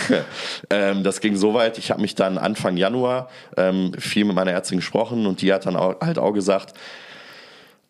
ähm, 0.70 1.04
das 1.04 1.20
ging 1.20 1.36
so 1.36 1.54
weit, 1.54 1.78
ich 1.78 1.90
habe 1.90 2.00
mich 2.00 2.14
dann 2.14 2.38
Anfang 2.38 2.76
Januar 2.76 3.28
ähm, 3.56 3.92
viel 3.98 4.24
mit 4.24 4.34
meiner 4.34 4.52
Ärztin 4.52 4.78
gesprochen 4.78 5.26
und 5.26 5.42
die 5.42 5.52
hat 5.52 5.66
dann 5.66 5.76
auch, 5.76 6.00
halt 6.00 6.18
auch 6.18 6.32
gesagt, 6.32 6.74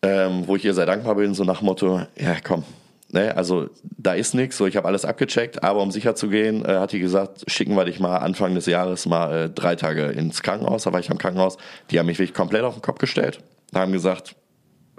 ähm, 0.03 0.47
wo 0.47 0.55
ich 0.55 0.65
ihr 0.65 0.73
sehr 0.73 0.85
dankbar 0.85 1.15
bin, 1.15 1.33
so 1.33 1.43
nach 1.43 1.59
dem 1.59 1.65
Motto, 1.65 2.01
ja 2.17 2.35
komm, 2.43 2.63
ne, 3.09 3.35
also 3.35 3.69
da 3.81 4.13
ist 4.13 4.35
nichts, 4.35 4.57
so 4.57 4.67
ich 4.67 4.77
habe 4.77 4.87
alles 4.87 5.05
abgecheckt, 5.05 5.63
aber 5.63 5.81
um 5.81 5.91
sicher 5.91 6.15
zu 6.15 6.29
gehen, 6.29 6.63
äh, 6.65 6.77
hat 6.77 6.91
die 6.91 6.99
gesagt, 6.99 7.43
schicken 7.47 7.75
wir 7.75 7.85
dich 7.85 7.99
mal 7.99 8.17
Anfang 8.17 8.53
des 8.53 8.67
Jahres 8.67 9.05
mal 9.05 9.45
äh, 9.45 9.49
drei 9.49 9.75
Tage 9.75 10.05
ins 10.05 10.43
Krankenhaus, 10.43 10.83
da 10.83 10.93
war 10.93 10.99
ich 10.99 11.09
am 11.09 11.17
Krankenhaus, 11.17 11.57
die 11.89 11.99
haben 11.99 12.05
mich 12.05 12.19
wirklich 12.19 12.35
komplett 12.35 12.63
auf 12.63 12.75
den 12.75 12.81
Kopf 12.81 12.99
gestellt, 12.99 13.39
haben 13.73 13.91
gesagt, 13.91 14.35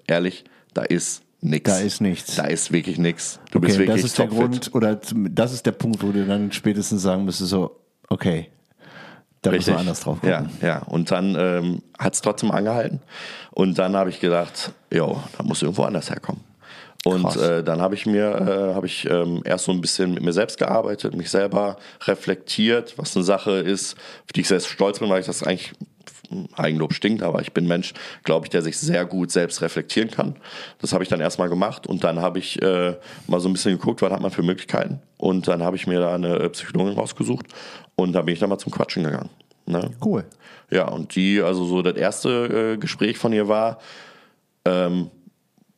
ehrlich, 0.06 0.44
da 0.74 0.82
ist 0.82 1.22
nichts. 1.42 1.70
Da 1.70 1.78
ist 1.78 2.00
nichts. 2.00 2.36
Da 2.36 2.44
ist 2.44 2.72
wirklich 2.72 2.98
nichts. 2.98 3.38
Du 3.50 3.58
Okay, 3.58 3.66
bist 3.66 3.78
wirklich 3.78 4.02
das 4.02 4.10
ist 4.10 4.18
der. 4.18 4.26
Grund 4.28 4.70
oder 4.74 4.94
das 4.96 5.52
ist 5.52 5.66
der 5.66 5.72
Punkt, 5.72 6.02
wo 6.02 6.10
du 6.10 6.24
dann 6.24 6.50
spätestens 6.52 7.02
sagen 7.02 7.24
müsstest, 7.24 7.50
so, 7.50 7.78
okay, 8.08 8.48
da 9.42 9.50
müssen 9.50 9.58
Richtig. 9.58 9.74
wir 9.74 9.80
anders 9.80 10.00
drauf 10.00 10.20
gucken. 10.20 10.50
Ja, 10.60 10.66
ja. 10.66 10.78
Und 10.84 11.10
dann 11.10 11.36
ähm, 11.38 11.82
hat 11.98 12.14
es 12.14 12.20
trotzdem 12.22 12.52
angehalten. 12.52 13.00
Und 13.50 13.76
dann 13.76 13.96
habe 13.96 14.08
ich 14.10 14.20
gedacht, 14.20 14.70
jo, 14.92 15.20
da 15.36 15.42
muss 15.42 15.62
irgendwo 15.62 15.82
anders 15.82 16.10
herkommen. 16.10 16.42
Und 17.04 17.22
Krass. 17.24 17.36
äh, 17.36 17.64
dann 17.64 17.80
habe 17.82 17.96
ich 17.96 18.06
mir, 18.06 18.28
äh, 18.70 18.74
habe 18.74 18.86
ich 18.86 19.10
ähm, 19.10 19.42
erst 19.44 19.64
so 19.64 19.72
ein 19.72 19.80
bisschen 19.80 20.14
mit 20.14 20.22
mir 20.22 20.32
selbst 20.32 20.56
gearbeitet, 20.58 21.16
mich 21.16 21.30
selber 21.30 21.76
reflektiert, 22.04 22.94
was 22.96 23.16
eine 23.16 23.24
Sache 23.24 23.54
ist, 23.58 23.94
auf 23.94 24.32
die 24.36 24.42
ich 24.42 24.48
sehr 24.48 24.60
stolz 24.60 25.00
bin, 25.00 25.10
weil 25.10 25.18
ich 25.18 25.26
das 25.26 25.42
eigentlich 25.42 25.72
Eigenlob 26.56 26.92
stinkt, 26.94 27.22
aber 27.22 27.40
ich 27.40 27.52
bin 27.52 27.66
Mensch, 27.66 27.94
glaube 28.24 28.46
ich, 28.46 28.50
der 28.50 28.62
sich 28.62 28.78
sehr 28.78 29.04
gut 29.04 29.30
selbst 29.30 29.62
reflektieren 29.62 30.10
kann. 30.10 30.36
Das 30.80 30.92
habe 30.92 31.02
ich 31.02 31.08
dann 31.08 31.20
erstmal 31.20 31.48
gemacht 31.48 31.86
und 31.86 32.04
dann 32.04 32.20
habe 32.20 32.38
ich 32.38 32.60
äh, 32.62 32.96
mal 33.26 33.40
so 33.40 33.48
ein 33.48 33.52
bisschen 33.52 33.78
geguckt, 33.78 34.02
was 34.02 34.12
hat 34.12 34.20
man 34.20 34.30
für 34.30 34.42
Möglichkeiten. 34.42 35.00
Und 35.18 35.48
dann 35.48 35.62
habe 35.62 35.76
ich 35.76 35.86
mir 35.86 36.00
da 36.00 36.14
eine 36.14 36.36
äh, 36.36 36.48
Psychologin 36.50 36.94
rausgesucht 36.94 37.46
und 37.94 38.12
da 38.12 38.22
bin 38.22 38.34
ich 38.34 38.40
dann 38.40 38.48
mal 38.48 38.58
zum 38.58 38.72
Quatschen 38.72 39.04
gegangen. 39.04 39.30
Ne? 39.66 39.90
Cool. 40.04 40.24
Ja, 40.70 40.88
und 40.88 41.14
die, 41.14 41.40
also 41.42 41.64
so 41.64 41.82
das 41.82 41.96
erste 41.96 42.74
äh, 42.74 42.76
Gespräch 42.78 43.18
von 43.18 43.32
ihr 43.32 43.48
war, 43.48 43.78
ähm, 44.64 45.10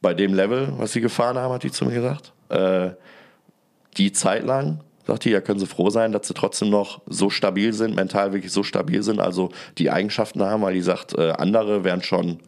bei 0.00 0.14
dem 0.14 0.34
Level, 0.34 0.72
was 0.76 0.92
sie 0.92 1.00
gefahren 1.00 1.38
haben, 1.38 1.52
hat 1.52 1.62
die 1.62 1.70
zu 1.70 1.86
mir 1.86 1.94
gesagt, 1.94 2.32
äh, 2.50 2.90
die 3.96 4.12
Zeit 4.12 4.44
lang, 4.44 4.83
sagt 5.06 5.24
die, 5.24 5.30
ja, 5.30 5.40
können 5.40 5.60
sie 5.60 5.66
froh 5.66 5.90
sein, 5.90 6.12
dass 6.12 6.28
sie 6.28 6.34
trotzdem 6.34 6.70
noch 6.70 7.02
so 7.06 7.30
stabil 7.30 7.72
sind, 7.72 7.94
mental 7.94 8.32
wirklich 8.32 8.52
so 8.52 8.62
stabil 8.62 9.02
sind, 9.02 9.20
also 9.20 9.50
die 9.78 9.90
Eigenschaften 9.90 10.42
haben, 10.42 10.62
weil 10.62 10.74
die 10.74 10.80
sagt, 10.80 11.16
äh, 11.16 11.32
andere 11.32 11.84
wären 11.84 12.02
schon 12.02 12.38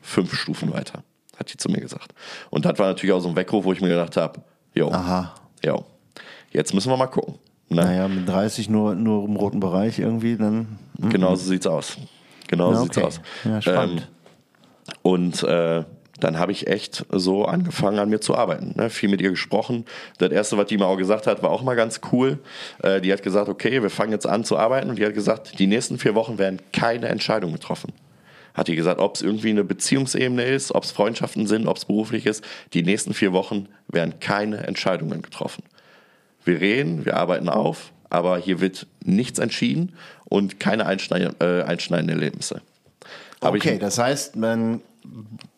fünf 0.00 0.34
Stufen 0.34 0.72
weiter, 0.72 1.02
hat 1.38 1.52
die 1.52 1.56
zu 1.56 1.68
mir 1.68 1.80
gesagt. 1.80 2.14
Und 2.50 2.64
das 2.64 2.78
war 2.78 2.88
natürlich 2.88 3.12
auch 3.12 3.20
so 3.20 3.28
ein 3.28 3.36
Weckruf, 3.36 3.64
wo 3.64 3.72
ich 3.72 3.80
mir 3.80 3.88
gedacht 3.88 4.16
habe, 4.16 4.40
jo, 4.74 4.90
Aha. 4.90 5.34
jo, 5.64 5.84
jetzt 6.52 6.74
müssen 6.74 6.90
wir 6.90 6.96
mal 6.96 7.06
gucken. 7.06 7.34
Ne? 7.68 7.82
Naja, 7.82 8.08
mit 8.08 8.28
30 8.28 8.68
nur, 8.68 8.94
nur 8.94 9.24
im 9.24 9.36
roten 9.36 9.60
Bereich 9.60 9.98
irgendwie, 9.98 10.36
dann. 10.36 10.78
Genau 10.98 11.34
so 11.34 11.48
sieht's 11.48 11.66
aus. 11.66 11.96
Genau 12.46 12.72
so 12.72 12.82
okay. 12.82 12.94
sieht's 12.94 13.06
aus. 13.06 13.20
Ja, 13.44 13.60
spannend. 13.60 14.08
Ähm, 14.88 14.94
und 15.02 15.42
äh, 15.42 15.84
dann 16.20 16.38
habe 16.38 16.52
ich 16.52 16.66
echt 16.66 17.04
so 17.10 17.44
angefangen, 17.44 17.98
an 17.98 18.08
mir 18.08 18.20
zu 18.20 18.34
arbeiten. 18.34 18.72
Ne? 18.76 18.90
Viel 18.90 19.08
mit 19.08 19.20
ihr 19.20 19.30
gesprochen. 19.30 19.84
Das 20.18 20.30
erste, 20.30 20.56
was 20.56 20.66
die 20.66 20.78
mir 20.78 20.86
auch 20.86 20.96
gesagt 20.96 21.26
hat, 21.26 21.42
war 21.42 21.50
auch 21.50 21.62
mal 21.62 21.76
ganz 21.76 22.00
cool. 22.12 22.38
Äh, 22.82 23.00
die 23.00 23.12
hat 23.12 23.22
gesagt, 23.22 23.48
okay, 23.48 23.82
wir 23.82 23.90
fangen 23.90 24.12
jetzt 24.12 24.26
an 24.26 24.44
zu 24.44 24.56
arbeiten. 24.56 24.88
Und 24.88 24.98
die 24.98 25.04
hat 25.04 25.14
gesagt, 25.14 25.58
die 25.58 25.66
nächsten 25.66 25.98
vier 25.98 26.14
Wochen 26.14 26.38
werden 26.38 26.60
keine 26.72 27.08
Entscheidungen 27.08 27.54
getroffen. 27.54 27.92
Hat 28.54 28.68
die 28.68 28.76
gesagt, 28.76 29.00
ob 29.00 29.16
es 29.16 29.22
irgendwie 29.22 29.50
eine 29.50 29.64
Beziehungsebene 29.64 30.44
ist, 30.44 30.74
ob 30.74 30.84
es 30.84 30.90
Freundschaften 30.90 31.46
sind, 31.46 31.66
ob 31.66 31.76
es 31.76 31.84
beruflich 31.84 32.24
ist. 32.24 32.42
Die 32.72 32.82
nächsten 32.82 33.12
vier 33.12 33.32
Wochen 33.34 33.68
werden 33.88 34.18
keine 34.18 34.66
Entscheidungen 34.66 35.20
getroffen. 35.20 35.62
Wir 36.44 36.60
reden, 36.60 37.04
wir 37.04 37.16
arbeiten 37.16 37.50
auf, 37.50 37.92
aber 38.08 38.38
hier 38.38 38.60
wird 38.60 38.86
nichts 39.04 39.38
entschieden 39.38 39.94
und 40.24 40.58
keine 40.58 40.84
äh, 40.84 41.62
einschneidenden 41.62 42.18
Erlebnisse. 42.18 42.62
Hab 43.42 43.54
okay, 43.54 43.78
das 43.78 43.98
heißt, 43.98 44.36
man 44.36 44.80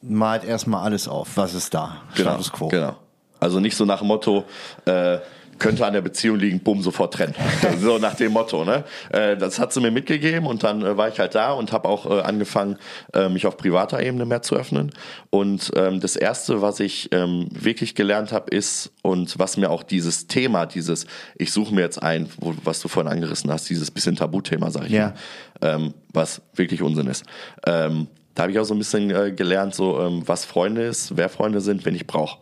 malt 0.03 0.44
erstmal 0.44 0.84
alles 0.84 1.09
auf. 1.09 1.36
Was 1.36 1.55
ist 1.55 1.74
da? 1.74 2.03
genau, 2.14 2.30
Status 2.30 2.53
quo. 2.53 2.68
Genau. 2.68 2.96
Also 3.40 3.61
nicht 3.61 3.76
so 3.76 3.84
nach 3.84 3.99
dem 3.99 4.09
Motto, 4.09 4.44
äh, 4.84 5.18
könnte 5.61 5.84
an 5.84 5.92
der 5.92 6.03
Beziehung 6.03 6.38
liegen, 6.38 6.61
bumm, 6.61 6.82
sofort 6.82 7.14
trennen. 7.14 7.34
so 7.80 7.99
nach 7.99 8.14
dem 8.14 8.32
Motto. 8.32 8.64
Ne? 8.64 8.84
Äh, 9.11 9.36
das 9.36 9.59
hat 9.59 9.72
sie 9.72 9.80
mir 9.80 9.90
mitgegeben 9.90 10.46
und 10.46 10.62
dann 10.62 10.82
äh, 10.82 10.96
war 10.96 11.09
ich 11.09 11.18
halt 11.18 11.34
da 11.34 11.53
und 11.53 11.72
habe 11.72 11.88
auch 11.88 12.07
äh, 12.07 12.20
angefangen, 12.20 12.78
äh, 13.12 13.28
mich 13.28 13.44
auf 13.46 13.57
privater 13.57 14.01
Ebene 14.01 14.24
mehr 14.24 14.42
zu 14.42 14.55
öffnen. 14.55 14.92
Und 15.30 15.72
ähm, 15.74 15.99
das 16.01 16.14
Erste, 16.14 16.62
was 16.62 16.78
ich 16.78 17.09
ähm, 17.12 17.49
wirklich 17.51 17.96
gelernt 17.96 18.30
habe, 18.32 18.55
ist, 18.55 18.92
und 19.03 19.36
was 19.40 19.57
mir 19.57 19.70
auch 19.70 19.82
dieses 19.82 20.28
Thema, 20.28 20.64
dieses, 20.66 21.07
ich 21.36 21.53
suche 21.53 21.74
mir 21.74 21.80
jetzt 21.80 22.01
ein, 22.03 22.28
wo, 22.38 22.55
was 22.62 22.80
du 22.80 22.86
vorhin 22.88 23.11
angerissen 23.11 23.51
hast, 23.51 23.68
dieses 23.68 23.90
bisschen 23.90 24.14
Tabuthema, 24.14 24.70
sag 24.70 24.84
ich 24.86 24.92
Ja. 24.92 25.14
mal, 25.61 25.74
ähm, 25.74 25.94
was 26.12 26.40
wirklich 26.55 26.82
Unsinn 26.82 27.09
ist. 27.09 27.24
Ähm, 27.66 28.07
da 28.39 28.43
habe 28.43 28.53
ich 28.53 28.59
auch 28.61 28.64
so 28.64 28.72
ein 28.72 28.78
bisschen 28.78 29.11
äh, 29.11 29.32
gelernt, 29.32 29.74
so 29.74 29.99
ähm, 29.99 30.22
was 30.24 30.45
Freunde 30.45 30.82
ist, 30.82 31.16
wer 31.16 31.28
Freunde 31.28 31.61
sind, 31.61 31.84
wen 31.84 31.97
ich 31.97 32.07
brauche. 32.07 32.39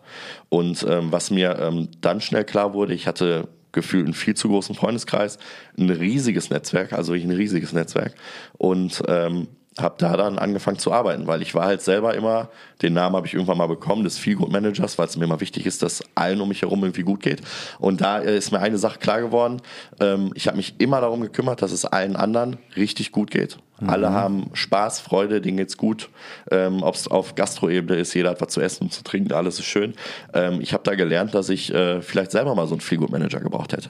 Und 0.51 0.85
ähm, 0.87 1.11
was 1.11 1.31
mir 1.31 1.59
ähm, 1.59 1.89
dann 2.03 2.21
schnell 2.21 2.45
klar 2.45 2.75
wurde, 2.75 2.93
ich 2.93 3.07
hatte 3.07 3.49
gefühlt 3.73 4.05
einen 4.05 4.13
viel 4.13 4.35
zu 4.35 4.49
großen 4.49 4.75
Freundeskreis, 4.75 5.39
ein 5.79 5.89
riesiges 5.89 6.51
Netzwerk, 6.51 6.93
also 6.93 7.15
wirklich 7.15 7.25
ein 7.25 7.35
riesiges 7.35 7.73
Netzwerk. 7.73 8.15
Und 8.59 9.03
ähm, 9.09 9.49
habe 9.79 9.97
da 9.99 10.17
dann 10.17 10.39
angefangen 10.39 10.79
zu 10.79 10.93
arbeiten, 10.93 11.27
weil 11.27 11.43
ich 11.43 11.55
war 11.55 11.67
halt 11.67 11.83
selber 11.83 12.15
immer, 12.15 12.49
den 12.83 12.95
Namen 12.95 13.17
habe 13.17 13.27
ich 13.27 13.35
irgendwann 13.35 13.59
mal 13.59 13.67
bekommen, 13.67 14.05
des 14.05 14.19
Feelgood 14.19 14.51
Managers, 14.51 14.99
weil 14.99 15.07
es 15.07 15.17
mir 15.17 15.25
immer 15.25 15.41
wichtig 15.41 15.67
ist, 15.67 15.83
dass 15.83 16.03
allen 16.15 16.41
um 16.41 16.49
mich 16.49 16.63
herum 16.63 16.83
irgendwie 16.83 17.03
gut 17.03 17.21
geht. 17.21 17.43
Und 17.79 18.01
da 18.01 18.21
äh, 18.21 18.37
ist 18.37 18.53
mir 18.53 18.61
eine 18.61 18.79
Sache 18.79 18.99
klar 18.99 19.21
geworden, 19.21 19.61
ähm, 20.01 20.31
ich 20.35 20.47
habe 20.47 20.57
mich 20.57 20.75
immer 20.79 21.01
darum 21.01 21.21
gekümmert, 21.21 21.61
dass 21.63 21.73
es 21.73 21.85
allen 21.85 22.17
anderen 22.17 22.57
richtig 22.77 23.13
gut 23.13 23.31
geht. 23.31 23.59
Alle 23.87 24.11
haben 24.11 24.51
Spaß, 24.55 25.01
Freude, 25.01 25.43
denen 25.43 25.59
geht's 25.59 25.77
gut. 25.77 26.09
Ähm, 26.51 26.83
Ob 26.83 26.95
es 26.95 27.09
auf 27.09 27.35
Gastroebene 27.35 28.01
ist, 28.01 28.15
jeder 28.15 28.31
hat 28.31 28.41
was 28.41 28.49
zu 28.49 28.63
essen 28.63 28.85
und 28.85 28.93
zu 28.93 29.05
trinken, 29.05 29.35
alles 29.35 29.59
ist 29.59 29.67
schön. 29.67 29.95
Ähm, 30.33 30.61
ich 30.63 30.73
habe 30.73 30.83
da 30.83 30.95
gelernt, 30.95 31.35
dass 31.35 31.51
ich 31.51 31.75
äh, 31.75 32.01
vielleicht 32.01 32.31
selber 32.31 32.55
mal 32.55 32.67
so 32.67 32.75
einen 32.75 32.81
Feelgood 32.81 33.11
Manager 33.11 33.41
gebraucht 33.41 33.75
hätte. 33.75 33.89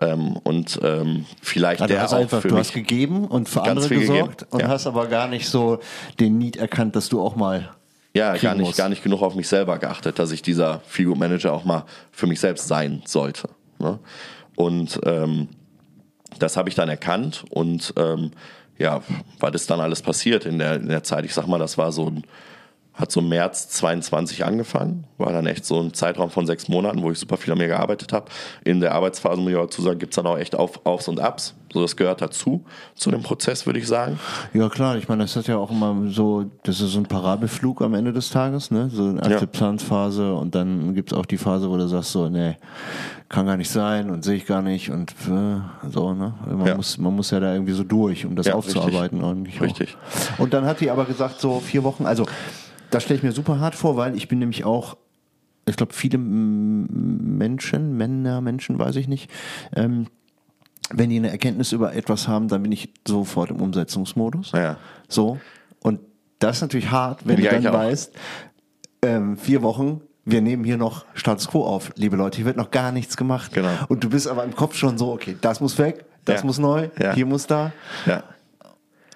Ähm, 0.00 0.36
und 0.42 0.80
ähm, 0.82 1.26
vielleicht 1.42 1.82
Also 1.82 1.92
der 1.92 2.02
hast 2.02 2.12
auch 2.12 2.18
einfach, 2.18 2.40
für 2.40 2.48
du 2.48 2.56
hast 2.56 2.72
gegeben 2.72 3.26
und 3.26 3.48
für 3.48 3.62
andere 3.62 3.88
gesorgt 3.88 4.38
gegeben, 4.38 4.46
und 4.50 4.60
ja. 4.60 4.68
hast 4.68 4.86
aber 4.86 5.06
gar 5.06 5.28
nicht 5.28 5.48
so 5.48 5.78
den 6.18 6.38
Need 6.38 6.56
erkannt, 6.56 6.96
dass 6.96 7.08
du 7.08 7.20
auch 7.20 7.36
mal 7.36 7.70
Ja, 8.14 8.36
gar 8.36 8.54
nicht, 8.54 8.66
musst. 8.66 8.78
gar 8.78 8.88
nicht 8.88 9.02
genug 9.02 9.22
auf 9.22 9.34
mich 9.34 9.48
selber 9.48 9.78
geachtet, 9.78 10.18
dass 10.18 10.32
ich 10.32 10.42
dieser 10.42 10.80
Figure 10.86 11.16
Manager 11.16 11.52
auch 11.52 11.64
mal 11.64 11.84
für 12.10 12.26
mich 12.26 12.40
selbst 12.40 12.68
sein 12.68 13.02
sollte. 13.06 13.48
Ne? 13.78 13.98
Und 14.56 14.98
ähm, 15.04 15.48
das 16.38 16.56
habe 16.56 16.68
ich 16.68 16.74
dann 16.74 16.88
erkannt 16.88 17.44
und 17.50 17.92
ähm, 17.96 18.30
ja, 18.78 19.02
was 19.38 19.54
ist 19.54 19.70
dann 19.70 19.80
alles 19.80 20.02
passiert 20.02 20.46
in 20.46 20.58
der, 20.58 20.76
in 20.76 20.88
der 20.88 21.02
Zeit? 21.02 21.24
Ich 21.24 21.34
sag 21.34 21.46
mal, 21.46 21.58
das 21.58 21.78
war 21.78 21.92
so 21.92 22.06
ein, 22.06 22.24
hat 22.94 23.10
so 23.10 23.22
März 23.22 23.68
22 23.70 24.44
angefangen, 24.44 25.04
war 25.16 25.32
dann 25.32 25.46
echt 25.46 25.64
so 25.64 25.80
ein 25.80 25.94
Zeitraum 25.94 26.28
von 26.30 26.46
sechs 26.46 26.68
Monaten, 26.68 27.02
wo 27.02 27.10
ich 27.10 27.18
super 27.18 27.38
viel 27.38 27.52
an 27.52 27.58
mir 27.58 27.68
gearbeitet 27.68 28.12
habe. 28.12 28.26
In 28.64 28.80
der 28.80 28.92
Arbeitsphase, 28.94 29.40
muss 29.40 29.50
ich 29.50 29.56
auch 29.56 29.62
dazu 29.62 29.80
sagen, 29.82 29.98
gibt's 29.98 30.16
dann 30.16 30.26
auch 30.26 30.36
echt 30.36 30.54
Auf, 30.54 30.84
Aufs 30.84 31.08
und 31.08 31.18
Abs. 31.18 31.54
So, 31.72 31.80
das 31.80 31.96
gehört 31.96 32.20
dazu, 32.20 32.64
zu 32.94 33.10
dem 33.10 33.22
Prozess, 33.22 33.64
würde 33.64 33.78
ich 33.78 33.86
sagen. 33.88 34.18
Ja 34.52 34.68
klar, 34.68 34.96
ich 34.98 35.08
meine, 35.08 35.24
das 35.24 35.34
ist 35.36 35.48
ja 35.48 35.56
auch 35.56 35.70
immer 35.70 35.96
so, 36.10 36.44
das 36.64 36.82
ist 36.82 36.92
so 36.92 36.98
ein 36.98 37.04
Parabelflug 37.06 37.80
am 37.80 37.94
Ende 37.94 38.12
des 38.12 38.28
Tages, 38.28 38.70
ne? 38.70 38.90
So 38.92 39.04
eine 39.06 39.22
Akzeptanzphase 39.22 40.34
und 40.34 40.54
dann 40.54 40.94
gibt's 40.94 41.14
auch 41.14 41.24
die 41.24 41.38
Phase, 41.38 41.70
wo 41.70 41.78
du 41.78 41.88
sagst 41.88 42.12
so, 42.12 42.28
nee, 42.28 42.56
kann 43.30 43.46
gar 43.46 43.56
nicht 43.56 43.70
sein 43.70 44.10
und 44.10 44.22
sehe 44.22 44.36
ich 44.36 44.44
gar 44.44 44.60
nicht 44.60 44.90
und 44.90 45.12
äh, 45.12 45.60
so, 45.90 46.12
ne? 46.12 46.34
Man, 46.46 46.66
Ja. 46.66 46.76
muss, 46.76 46.98
man 46.98 47.16
muss 47.16 47.30
ja 47.30 47.40
da 47.40 47.54
irgendwie 47.54 47.72
so 47.72 47.84
durch, 47.84 48.26
um 48.26 48.36
das 48.36 48.48
Ja, 48.48 48.54
aufzuarbeiten. 48.54 49.24
Eigentlich 49.24 49.56
auch. 49.58 49.62
Richtig. 49.62 49.96
Und 50.36 50.52
dann 50.52 50.66
hat 50.66 50.80
die 50.80 50.90
aber 50.90 51.06
gesagt, 51.06 51.40
so 51.40 51.58
vier 51.60 51.84
Wochen, 51.84 52.04
also 52.04 52.26
das 52.92 53.02
stelle 53.02 53.16
ich 53.18 53.22
mir 53.24 53.32
super 53.32 53.58
hart 53.58 53.74
vor, 53.74 53.96
weil 53.96 54.14
ich 54.16 54.28
bin 54.28 54.38
nämlich 54.38 54.64
auch, 54.64 54.96
ich 55.66 55.76
glaube, 55.76 55.92
viele 55.92 56.18
Menschen, 56.18 57.96
Männer, 57.96 58.40
Menschen, 58.40 58.78
weiß 58.78 58.96
ich 58.96 59.08
nicht, 59.08 59.30
ähm, 59.74 60.06
wenn 60.90 61.10
die 61.10 61.16
eine 61.16 61.30
Erkenntnis 61.30 61.72
über 61.72 61.94
etwas 61.94 62.28
haben, 62.28 62.48
dann 62.48 62.62
bin 62.62 62.72
ich 62.72 62.92
sofort 63.06 63.50
im 63.50 63.60
Umsetzungsmodus. 63.60 64.52
Ja. 64.52 64.76
So. 65.08 65.38
Und 65.82 66.00
das 66.38 66.56
ist 66.56 66.62
natürlich 66.62 66.90
hart, 66.90 67.26
wenn 67.26 67.36
Bin 67.36 67.44
du 67.46 67.50
dann 67.50 67.72
weißt, 67.72 68.12
ähm, 69.02 69.36
vier 69.38 69.62
Wochen, 69.62 70.02
wir 70.24 70.42
nehmen 70.42 70.64
hier 70.64 70.76
noch 70.76 71.04
Status 71.14 71.48
Quo 71.48 71.64
auf, 71.64 71.92
liebe 71.96 72.16
Leute, 72.16 72.36
hier 72.36 72.44
wird 72.44 72.56
noch 72.56 72.70
gar 72.70 72.92
nichts 72.92 73.16
gemacht. 73.16 73.52
Genau. 73.54 73.70
Und 73.88 74.04
du 74.04 74.10
bist 74.10 74.28
aber 74.28 74.44
im 74.44 74.54
Kopf 74.54 74.76
schon 74.76 74.98
so, 74.98 75.12
okay, 75.12 75.36
das 75.40 75.60
muss 75.60 75.78
weg, 75.78 76.04
das 76.24 76.40
Ja. 76.40 76.46
muss 76.46 76.58
neu, 76.58 76.88
Ja. 77.00 77.14
hier 77.14 77.26
muss 77.26 77.46
da. 77.46 77.72
Ja. 78.06 78.22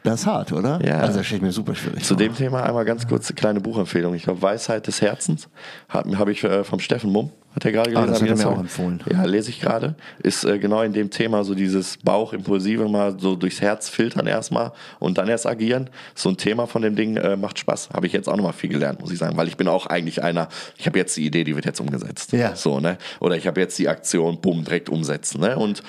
Das 0.07 0.20
ist 0.20 0.26
hart, 0.26 0.52
oder? 0.52 0.78
Ja. 0.86 1.00
Also 1.00 1.18
das 1.18 1.32
ich 1.32 1.42
mir 1.42 1.50
super 1.50 1.74
schwierig 1.74 2.04
Zu 2.04 2.14
dem 2.14 2.32
Thema 2.32 2.62
einmal 2.62 2.84
ganz 2.84 3.09
kurz 3.09 3.28
eine 3.28 3.34
kleine 3.34 3.61
Buchempfehlung. 3.61 4.14
Ich 4.14 4.22
glaube, 4.22 4.40
Weisheit 4.40 4.86
des 4.86 5.02
Herzens 5.02 5.48
habe 5.88 6.16
hab 6.16 6.28
ich 6.28 6.44
äh, 6.44 6.62
vom 6.62 6.78
Steffen 6.78 7.11
Mumm, 7.11 7.32
hat 7.57 7.64
er 7.64 7.72
gerade 7.72 7.90
gelesen. 7.90 8.09
Ah, 8.09 8.12
das 8.12 8.22
hat 8.22 8.28
er 8.28 8.36
mir 8.36 8.48
auch 8.48 8.61
empfohlen. 8.61 9.02
Ja, 9.11 9.24
lese 9.24 9.50
ich 9.50 9.61
gerade. 9.61 9.96
Ist 10.22 10.44
äh, 10.44 10.61
genau 10.61 10.82
in 10.82 10.92
dem 10.92 11.11
Thema 11.11 11.42
so 11.42 11.57
dieses 11.57 11.96
Bauchimpulsive 11.96 12.88
mal 12.88 13.18
so 13.18 13.34
durchs 13.34 13.61
Herz 13.61 13.88
filtern 13.88 14.28
erstmal 14.28 14.70
und 15.00 15.18
dann 15.18 15.26
erst 15.26 15.44
agieren. 15.44 15.90
So 16.14 16.28
ein 16.28 16.36
Thema 16.36 16.68
von 16.68 16.82
dem 16.82 16.94
Ding 16.94 17.16
äh, 17.16 17.36
macht 17.36 17.59
Spaß. 17.59 17.88
Habe 17.92 18.07
ich 18.07 18.12
jetzt 18.12 18.28
auch 18.28 18.36
nochmal 18.36 18.52
viel 18.52 18.70
gelernt, 18.70 19.00
muss 19.00 19.11
ich 19.11 19.18
sagen, 19.18 19.36
weil 19.36 19.48
ich 19.48 19.57
bin 19.57 19.66
auch 19.66 19.86
eigentlich 19.86 20.22
einer, 20.22 20.48
ich 20.76 20.86
habe 20.86 21.00
jetzt 21.00 21.16
die 21.16 21.26
Idee, 21.26 21.42
die 21.42 21.57
wird 21.57 21.64
jetzt 21.64 21.80
umgesetzt. 21.80 22.32
Ja. 22.32 22.54
So, 22.54 22.78
ne? 22.78 22.96
Oder 23.18 23.36
ich 23.36 23.48
habe 23.48 23.61
jetzt 23.61 23.76
die 23.80 23.88
Aktion, 23.88 24.40
bumm, 24.40 24.62
direkt 24.62 24.88
umsetzen. 24.88 25.40
Ne? 25.40 25.57
Und 25.57 25.82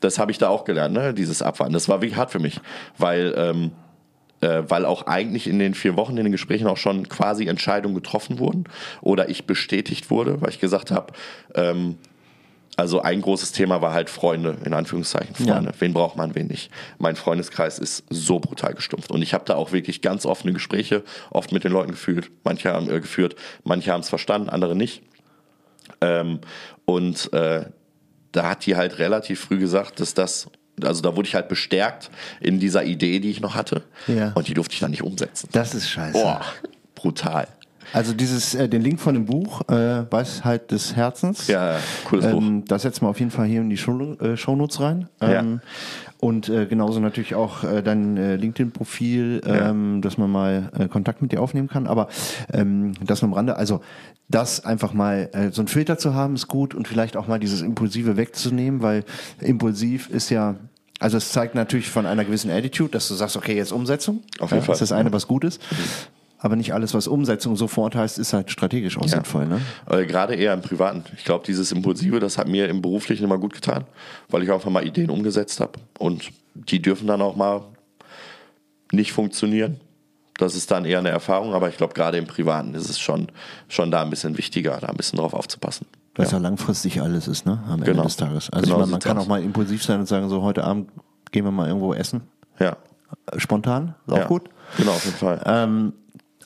das 0.00 0.18
habe 0.18 0.32
ich 0.32 0.38
da 0.38 0.48
auch 0.48 0.64
gelernt, 0.64 0.94
ne? 0.94 1.14
dieses 1.14 1.42
Abwarten. 1.42 1.72
Das 1.72 1.88
war 1.88 2.00
wirklich 2.00 2.16
hart 2.16 2.30
für 2.30 2.38
mich, 2.38 2.60
weil 2.98 3.34
ähm, 3.36 3.72
äh, 4.40 4.62
weil 4.68 4.86
auch 4.86 5.06
eigentlich 5.06 5.46
in 5.46 5.58
den 5.58 5.74
vier 5.74 5.96
Wochen 5.96 6.16
in 6.16 6.24
den 6.24 6.32
Gesprächen 6.32 6.66
auch 6.66 6.76
schon 6.76 7.08
quasi 7.08 7.46
Entscheidungen 7.46 7.94
getroffen 7.94 8.38
wurden 8.38 8.64
oder 9.02 9.28
ich 9.28 9.46
bestätigt 9.46 10.10
wurde, 10.10 10.40
weil 10.40 10.50
ich 10.50 10.60
gesagt 10.60 10.90
habe, 10.90 11.12
ähm, 11.54 11.98
also 12.76 13.02
ein 13.02 13.20
großes 13.20 13.52
Thema 13.52 13.82
war 13.82 13.92
halt 13.92 14.08
Freunde, 14.08 14.56
in 14.64 14.72
Anführungszeichen 14.72 15.34
Freunde. 15.34 15.72
Wen 15.78 15.92
braucht 15.92 16.16
man, 16.16 16.34
wen 16.34 16.46
nicht. 16.46 16.70
Mein 16.98 17.14
Freundeskreis 17.14 17.78
ist 17.78 18.04
so 18.08 18.38
brutal 18.38 18.72
gestumpft. 18.72 19.10
Und 19.10 19.20
ich 19.20 19.34
habe 19.34 19.44
da 19.44 19.56
auch 19.56 19.72
wirklich 19.72 20.00
ganz 20.00 20.24
offene 20.24 20.54
Gespräche 20.54 21.02
oft 21.30 21.52
mit 21.52 21.64
den 21.64 21.72
Leuten 21.72 21.90
geführt. 21.90 22.30
Manche 22.42 22.72
haben 22.72 22.88
äh, 22.88 23.00
geführt, 23.00 23.36
manche 23.64 23.92
haben 23.92 24.00
es 24.00 24.08
verstanden, 24.08 24.48
andere 24.48 24.74
nicht. 24.74 25.02
Ähm, 26.00 26.40
und 26.86 27.30
äh, 27.34 27.66
da 28.32 28.50
hat 28.50 28.66
die 28.66 28.76
halt 28.76 28.98
relativ 28.98 29.40
früh 29.40 29.58
gesagt, 29.58 30.00
dass 30.00 30.14
das, 30.14 30.48
also 30.82 31.02
da 31.02 31.16
wurde 31.16 31.28
ich 31.28 31.34
halt 31.34 31.48
bestärkt 31.48 32.10
in 32.40 32.60
dieser 32.60 32.84
Idee, 32.84 33.20
die 33.20 33.30
ich 33.30 33.40
noch 33.40 33.54
hatte. 33.54 33.82
Ja. 34.06 34.32
Und 34.34 34.48
die 34.48 34.54
durfte 34.54 34.74
ich 34.74 34.80
dann 34.80 34.90
nicht 34.90 35.02
umsetzen. 35.02 35.48
Das 35.52 35.74
ist 35.74 35.88
scheiße. 35.88 36.12
Boah, 36.12 36.44
brutal. 36.94 37.48
Also 37.92 38.12
dieses, 38.12 38.54
äh, 38.54 38.68
den 38.68 38.82
Link 38.82 39.00
von 39.00 39.14
dem 39.14 39.26
Buch, 39.26 39.62
äh, 39.68 40.10
Weisheit 40.10 40.70
des 40.70 40.96
Herzens. 40.96 41.46
Ja, 41.48 41.76
cooles 42.04 42.26
Buch. 42.26 42.40
Ähm, 42.40 42.64
das 42.66 42.82
setzen 42.82 43.02
wir 43.02 43.08
auf 43.08 43.18
jeden 43.18 43.30
Fall 43.30 43.46
hier 43.46 43.60
in 43.60 43.70
die 43.70 43.76
Show, 43.76 44.16
äh, 44.20 44.36
Shownotes 44.36 44.80
rein. 44.80 45.08
Ähm, 45.20 45.60
Und 46.20 46.50
äh, 46.50 46.66
genauso 46.66 47.00
natürlich 47.00 47.34
auch 47.34 47.64
äh, 47.64 47.82
dein 47.82 48.18
äh, 48.18 48.36
LinkedIn-Profil, 48.36 49.40
ähm, 49.46 50.02
dass 50.02 50.18
man 50.18 50.30
mal 50.30 50.70
äh, 50.78 50.86
Kontakt 50.86 51.22
mit 51.22 51.32
dir 51.32 51.40
aufnehmen 51.40 51.68
kann. 51.68 51.86
Aber 51.86 52.08
ähm, 52.52 52.92
das 53.04 53.22
nur 53.22 53.30
am 53.30 53.32
Rande. 53.32 53.56
Also 53.56 53.80
das 54.28 54.64
einfach 54.64 54.92
mal 54.92 55.30
äh, 55.32 55.50
so 55.50 55.62
ein 55.62 55.68
Filter 55.68 55.96
zu 55.96 56.14
haben, 56.14 56.34
ist 56.34 56.46
gut 56.46 56.74
und 56.74 56.86
vielleicht 56.86 57.16
auch 57.16 57.26
mal 57.26 57.40
dieses 57.40 57.62
Impulsive 57.62 58.18
wegzunehmen, 58.18 58.82
weil 58.82 59.04
impulsiv 59.40 60.10
ist 60.10 60.30
ja 60.30 60.56
also 61.00 61.16
es 61.16 61.32
zeigt 61.32 61.54
natürlich 61.54 61.88
von 61.88 62.04
einer 62.04 62.26
gewissen 62.26 62.50
Attitude, 62.50 62.90
dass 62.90 63.08
du 63.08 63.14
sagst, 63.14 63.34
okay, 63.34 63.56
jetzt 63.56 63.72
Umsetzung. 63.72 64.22
Auf 64.38 64.50
jeden 64.50 64.60
ja, 64.60 64.66
Fall. 64.66 64.74
Das 64.74 64.82
ist 64.82 64.90
das 64.90 64.92
eine, 64.92 65.10
was 65.12 65.26
gut 65.26 65.44
ist. 65.44 65.62
Aber 66.42 66.56
nicht 66.56 66.72
alles, 66.72 66.94
was 66.94 67.06
Umsetzung 67.06 67.54
sofort 67.54 67.94
heißt, 67.94 68.18
ist 68.18 68.32
halt 68.32 68.50
strategisch 68.50 68.96
auch 68.98 69.06
sinnvoll. 69.06 69.46
Ne? 69.46 69.60
Äh, 69.90 70.06
Gerade 70.06 70.34
eher 70.34 70.54
im 70.54 70.62
Privaten. 70.62 71.04
Ich 71.16 71.24
glaube, 71.24 71.44
dieses 71.46 71.70
Impulsive, 71.70 72.18
das 72.18 72.38
hat 72.38 72.48
mir 72.48 72.68
im 72.68 72.80
Beruflichen 72.80 73.24
immer 73.24 73.36
gut 73.38 73.52
getan, 73.52 73.84
weil 74.30 74.42
ich 74.42 74.50
einfach 74.50 74.70
mal 74.70 74.86
Ideen 74.86 75.10
umgesetzt 75.10 75.60
habe. 75.60 75.72
Und 75.98 76.30
die 76.54 76.80
dürfen 76.80 77.06
dann 77.06 77.20
auch 77.20 77.36
mal 77.36 77.62
nicht 78.92 79.12
funktionieren. 79.12 79.80
Das 80.38 80.54
ist 80.54 80.70
dann 80.70 80.86
eher 80.86 80.98
eine 81.00 81.10
Erfahrung, 81.10 81.52
aber 81.52 81.68
ich 81.68 81.76
glaube, 81.76 81.92
gerade 81.92 82.16
im 82.16 82.26
Privaten 82.26 82.74
ist 82.74 82.88
es 82.88 82.98
schon, 82.98 83.28
schon 83.68 83.90
da 83.90 84.00
ein 84.00 84.08
bisschen 84.08 84.38
wichtiger, 84.38 84.78
da 84.80 84.86
ein 84.86 84.96
bisschen 84.96 85.18
drauf 85.18 85.34
aufzupassen. 85.34 85.86
Weil 86.14 86.24
es 86.26 86.32
ja 86.32 86.38
langfristig 86.38 87.02
alles 87.02 87.28
ist, 87.28 87.44
ne? 87.44 87.62
Am 87.66 87.74
Ende 87.80 87.92
Genau. 87.92 88.04
des 88.04 88.16
Tages. 88.16 88.48
Also 88.50 88.64
Genau 88.64 88.76
ich 88.76 88.80
meine, 88.80 88.90
man 88.92 89.00
kann 89.00 89.18
aus. 89.18 89.24
auch 89.24 89.28
mal 89.28 89.42
impulsiv 89.42 89.84
sein 89.84 90.00
und 90.00 90.06
sagen, 90.06 90.28
so 90.30 90.40
heute 90.42 90.64
Abend 90.64 90.88
gehen 91.30 91.44
wir 91.44 91.50
mal 91.52 91.68
irgendwo 91.68 91.92
essen. 91.92 92.22
Ja, 92.58 92.76
Spontan, 93.36 93.94
ist 94.06 94.12
auch 94.14 94.18
ja. 94.18 94.26
gut. 94.26 94.44
Genau, 94.78 94.92
auf 94.92 95.04
jeden 95.04 95.16
Fall. 95.18 95.42
Ähm, 95.44 95.92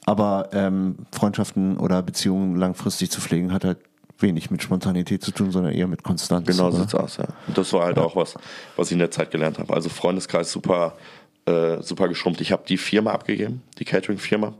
aber 0.06 0.48
ähm, 0.52 0.96
Freundschaften 1.12 1.76
oder 1.78 2.02
Beziehungen 2.02 2.56
langfristig 2.56 3.10
zu 3.10 3.20
pflegen, 3.20 3.52
hat 3.52 3.64
halt 3.64 3.78
wenig 4.18 4.50
mit 4.50 4.62
Spontanität 4.62 5.22
zu 5.22 5.32
tun, 5.32 5.50
sondern 5.50 5.72
eher 5.72 5.88
mit 5.88 6.02
Konstanz. 6.02 6.46
Genau 6.46 6.68
oder? 6.68 6.76
sieht's 6.76 6.94
aus, 6.94 7.16
ja. 7.16 7.26
Und 7.48 7.58
das 7.58 7.72
war 7.72 7.84
halt 7.86 7.98
auch 7.98 8.14
was, 8.16 8.34
was 8.76 8.88
ich 8.88 8.92
in 8.92 8.98
der 9.00 9.10
Zeit 9.10 9.30
gelernt 9.30 9.58
habe. 9.58 9.72
Also 9.74 9.88
Freundeskreis 9.88 10.52
super, 10.52 10.94
äh, 11.46 11.82
super 11.82 12.08
geschrumpft. 12.08 12.40
Ich 12.40 12.52
habe 12.52 12.62
die 12.68 12.76
Firma 12.76 13.12
abgegeben, 13.12 13.62
die 13.78 13.84
Catering-Firma. 13.84 14.54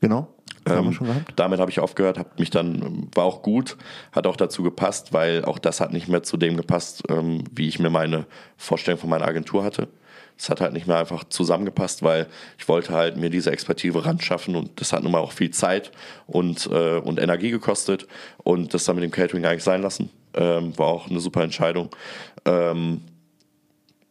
Genau. 0.00 0.28
Das 0.64 0.74
haben 0.74 0.84
wir 0.84 0.88
Ähm, 0.88 0.94
schon 0.94 1.06
gehabt. 1.06 1.32
damit 1.36 1.60
habe 1.60 1.70
ich 1.70 1.78
aufgehört, 1.78 2.18
habe 2.18 2.30
mich 2.38 2.50
dann, 2.50 3.08
war 3.14 3.24
auch 3.24 3.42
gut, 3.42 3.76
hat 4.10 4.26
auch 4.26 4.36
dazu 4.36 4.64
gepasst, 4.64 5.12
weil 5.12 5.44
auch 5.44 5.60
das 5.60 5.80
hat 5.80 5.92
nicht 5.92 6.08
mehr 6.08 6.24
zu 6.24 6.36
dem 6.36 6.56
gepasst, 6.56 7.04
ähm, 7.08 7.44
wie 7.52 7.68
ich 7.68 7.78
mir 7.78 7.90
meine 7.90 8.26
Vorstellung 8.56 8.98
von 8.98 9.08
meiner 9.08 9.26
Agentur 9.26 9.62
hatte. 9.62 9.88
Es 10.38 10.50
hat 10.50 10.60
halt 10.60 10.72
nicht 10.74 10.86
mehr 10.86 10.98
einfach 10.98 11.24
zusammengepasst, 11.24 12.02
weil 12.02 12.26
ich 12.58 12.68
wollte 12.68 12.92
halt 12.92 13.16
mir 13.16 13.30
diese 13.30 13.50
Expertise 13.50 14.04
ran 14.04 14.20
schaffen 14.20 14.54
und 14.54 14.80
das 14.80 14.92
hat 14.92 15.02
nun 15.02 15.12
mal 15.12 15.18
auch 15.20 15.32
viel 15.32 15.50
Zeit 15.50 15.92
und, 16.26 16.66
äh, 16.70 16.98
und 16.98 17.18
Energie 17.18 17.50
gekostet 17.50 18.06
und 18.44 18.74
das 18.74 18.84
dann 18.84 18.96
mit 18.96 19.04
dem 19.04 19.10
Catering 19.10 19.44
eigentlich 19.46 19.64
sein 19.64 19.80
lassen. 19.82 20.10
Ähm, 20.34 20.76
war 20.78 20.88
auch 20.88 21.08
eine 21.08 21.20
super 21.20 21.42
Entscheidung. 21.42 21.88
Ähm, 22.44 23.00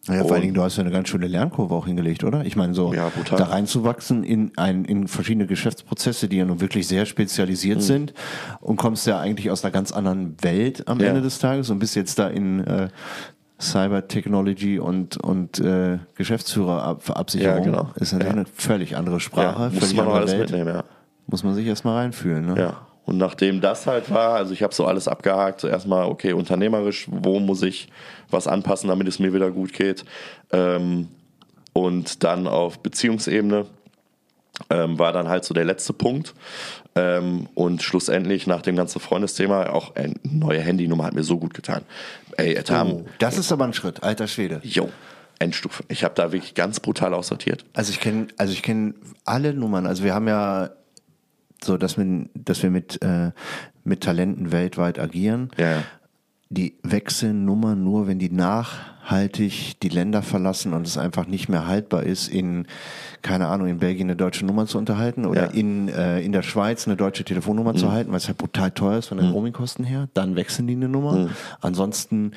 Naja, 0.07 0.23
vor 0.23 0.33
allen 0.33 0.41
Dingen, 0.43 0.53
du 0.55 0.61
hast 0.63 0.77
ja 0.77 0.81
eine 0.83 0.91
ganz 0.91 1.09
schöne 1.09 1.27
Lernkurve 1.27 1.73
auch 1.73 1.85
hingelegt, 1.87 2.23
oder? 2.23 2.45
Ich 2.45 2.55
meine, 2.55 2.73
so 2.75 2.93
Ja, 2.93 3.11
da 3.29 3.45
reinzuwachsen 3.45 4.23
in, 4.23 4.51
ein, 4.55 4.85
in 4.85 5.07
verschiedene 5.07 5.47
Geschäftsprozesse, 5.47 6.27
die 6.27 6.37
ja 6.37 6.45
nun 6.45 6.61
wirklich 6.61 6.87
sehr 6.87 7.05
spezialisiert 7.05 7.81
sind 7.81 8.13
und 8.61 8.75
kommst 8.77 9.05
ja 9.07 9.19
eigentlich 9.19 9.49
aus 9.51 9.63
einer 9.63 9.71
ganz 9.71 9.91
anderen 9.91 10.35
Welt 10.41 10.87
am 10.87 10.99
Ja. 10.99 11.07
Ende 11.07 11.21
des 11.21 11.39
Tages 11.39 11.69
und 11.71 11.79
bist 11.79 11.95
jetzt 11.95 12.17
da 12.19 12.27
in 12.27 12.63
äh, 12.65 12.89
Cyber 13.59 14.07
Technology 14.07 14.79
und, 14.79 15.17
und 15.17 15.59
äh, 15.59 15.99
Geschäftsführerabsicherung. 16.15 17.57
Ja, 17.57 17.63
genau. 17.63 17.89
Ist 17.95 18.11
natürlich 18.13 18.33
Ja. 18.33 18.39
eine 18.39 18.45
völlig 18.53 18.97
andere 18.97 19.19
Sprache, 19.19 19.63
ja, 19.63 19.69
muss 19.69 19.79
völlig 19.79 19.95
man 19.97 20.07
alles 20.09 20.31
Welt. 20.31 20.41
mitnehmen, 20.51 20.75
ja. 20.75 20.83
Muss 21.27 21.43
man 21.43 21.55
sich 21.55 21.65
erstmal 21.65 21.97
reinfühlen. 22.03 22.45
Ne? 22.45 22.59
Ja, 22.59 22.81
und 23.05 23.17
nachdem 23.17 23.61
das 23.61 23.87
halt 23.87 24.11
war, 24.11 24.35
also 24.35 24.53
ich 24.53 24.61
habe 24.63 24.73
so 24.73 24.85
alles 24.85 25.07
abgehakt, 25.07 25.61
so 25.61 25.67
erstmal, 25.67 26.05
okay, 26.05 26.33
unternehmerisch, 26.33 27.07
wo 27.09 27.39
muss 27.39 27.61
ich 27.61 27.87
was 28.29 28.47
anpassen, 28.47 28.89
damit 28.89 29.07
es 29.07 29.19
mir 29.19 29.33
wieder 29.33 29.51
gut 29.51 29.73
geht. 29.73 30.03
Ähm, 30.51 31.07
und 31.73 32.23
dann 32.23 32.47
auf 32.47 32.79
Beziehungsebene 32.79 33.65
ähm, 34.69 34.97
war 34.99 35.13
dann 35.13 35.27
halt 35.27 35.45
so 35.45 35.53
der 35.53 35.65
letzte 35.65 35.93
Punkt. 35.93 36.33
Ähm, 36.97 37.47
und 37.55 37.83
schlussendlich 37.83 38.47
nach 38.47 38.61
dem 38.61 38.75
ganzen 38.75 38.99
Freundesthema, 38.99 39.67
auch 39.69 39.95
eine 39.95 40.13
neue 40.23 40.61
Handynummer 40.61 41.03
hat 41.05 41.13
mir 41.13 41.23
so 41.23 41.37
gut 41.37 41.53
getan. 41.53 41.83
Ey, 42.37 42.55
haben, 42.55 42.91
Oh, 42.91 43.05
das 43.19 43.37
ist 43.37 43.51
aber 43.51 43.65
ein 43.65 43.73
Schritt, 43.73 44.03
alter 44.03 44.27
Schwede. 44.27 44.61
jo, 44.63 44.89
Endstufe. 45.39 45.83
Ich 45.89 46.05
habe 46.05 46.15
da 46.15 46.31
wirklich 46.31 46.53
ganz 46.53 46.79
brutal 46.79 47.13
aussortiert. 47.13 47.65
Also 47.73 47.91
ich 47.91 47.99
kenne, 47.99 48.27
also 48.37 48.53
ich 48.53 48.61
kenne 48.63 48.93
alle 49.25 49.53
Nummern. 49.53 49.85
Also 49.85 50.03
wir 50.05 50.13
haben 50.13 50.27
ja 50.29 50.69
so, 51.61 51.77
dass 51.77 51.97
wir, 51.97 52.29
dass 52.33 52.63
wir 52.63 52.69
mit 52.69 53.01
äh, 53.01 53.31
mit 53.83 54.01
Talenten 54.01 54.51
weltweit 54.51 54.99
agieren. 54.99 55.51
Ja. 55.57 55.83
Die 56.49 56.75
wechseln 56.83 57.43
Nummern 57.43 57.83
nur, 57.83 58.05
wenn 58.07 58.19
die 58.19 58.29
nachhaltig 58.29 59.79
die 59.81 59.89
Länder 59.89 60.21
verlassen 60.21 60.73
und 60.73 60.85
es 60.85 60.97
einfach 60.97 61.25
nicht 61.25 61.49
mehr 61.49 61.65
haltbar 61.67 62.03
ist, 62.03 62.27
in 62.27 62.67
keine 63.23 63.47
Ahnung 63.47 63.67
in 63.67 63.79
Belgien 63.79 64.07
eine 64.07 64.15
deutsche 64.15 64.45
Nummer 64.45 64.67
zu 64.67 64.77
unterhalten 64.77 65.25
oder 65.25 65.45
Ja. 65.45 65.49
Mhm. 65.49 65.55
in 65.57 65.87
äh, 65.89 66.19
in 66.21 66.31
der 66.31 66.43
Schweiz 66.43 66.87
eine 66.87 66.95
deutsche 66.97 67.23
Telefonnummer 67.23 67.73
zu 67.73 67.91
halten, 67.91 68.11
weil 68.11 68.17
es 68.17 68.27
halt 68.27 68.37
brutal 68.37 68.69
teuer 68.71 68.99
ist 68.99 69.07
von 69.07 69.17
den 69.17 69.31
Roamingkosten 69.31 69.83
her. 69.85 70.07
Dann 70.13 70.35
wechseln 70.35 70.67
die 70.67 70.75
eine 70.75 70.87
Nummer. 70.87 71.13
Mhm. 71.13 71.29
Ansonsten 71.61 72.33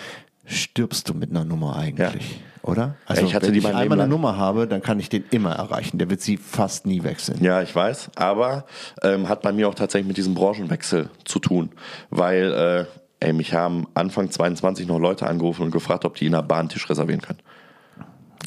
stirbst 0.47 1.07
du 1.11 1.15
mit 1.15 1.29
einer 1.31 1.45
Nummer 1.45 1.77
eigentlich, 1.77 2.41
oder? 2.63 2.95
Also 3.05 3.27
ich 3.27 3.35
hatte 3.35 3.49
wenn 3.49 3.53
die 3.53 3.59
ich 3.59 3.65
mein 3.65 3.73
Leben 3.75 3.83
einmal 3.83 3.99
eine 4.01 4.05
lang. 4.05 4.11
Nummer 4.11 4.37
habe, 4.39 4.67
dann 4.67 4.81
kann 4.81 4.99
ich 4.99 5.11
den 5.11 5.25
immer 5.31 5.53
erreichen. 5.53 5.99
Der 5.99 6.09
wird 6.09 6.23
sie 6.23 6.39
fast 6.39 6.87
nie 6.87 7.03
wechseln. 7.03 7.45
Ja, 7.45 7.61
ich 7.61 7.75
weiß, 7.75 8.13
aber 8.17 8.65
ähm, 9.03 9.29
hat 9.29 9.43
bei 9.43 9.53
mir 9.53 9.69
auch 9.69 9.75
tatsächlich 9.75 10.09
mit 10.09 10.17
diesem 10.17 10.33
Branchenwechsel 10.35 11.11
zu 11.27 11.39
tun, 11.39 11.69
weil 12.09 12.87
äh, 12.89 12.98
ey, 13.21 13.33
mich 13.33 13.55
haben 13.55 13.87
Anfang 13.95 14.31
22 14.31 14.87
noch 14.87 14.99
Leute 14.99 15.27
angerufen 15.27 15.63
und 15.63 15.71
gefragt, 15.71 16.05
ob 16.05 16.17
die 16.17 16.27
in 16.27 16.33
der 16.33 16.43
Bahn 16.43 16.69
Tisch 16.69 16.89
reservieren 16.89 17.21
können. 17.21 17.41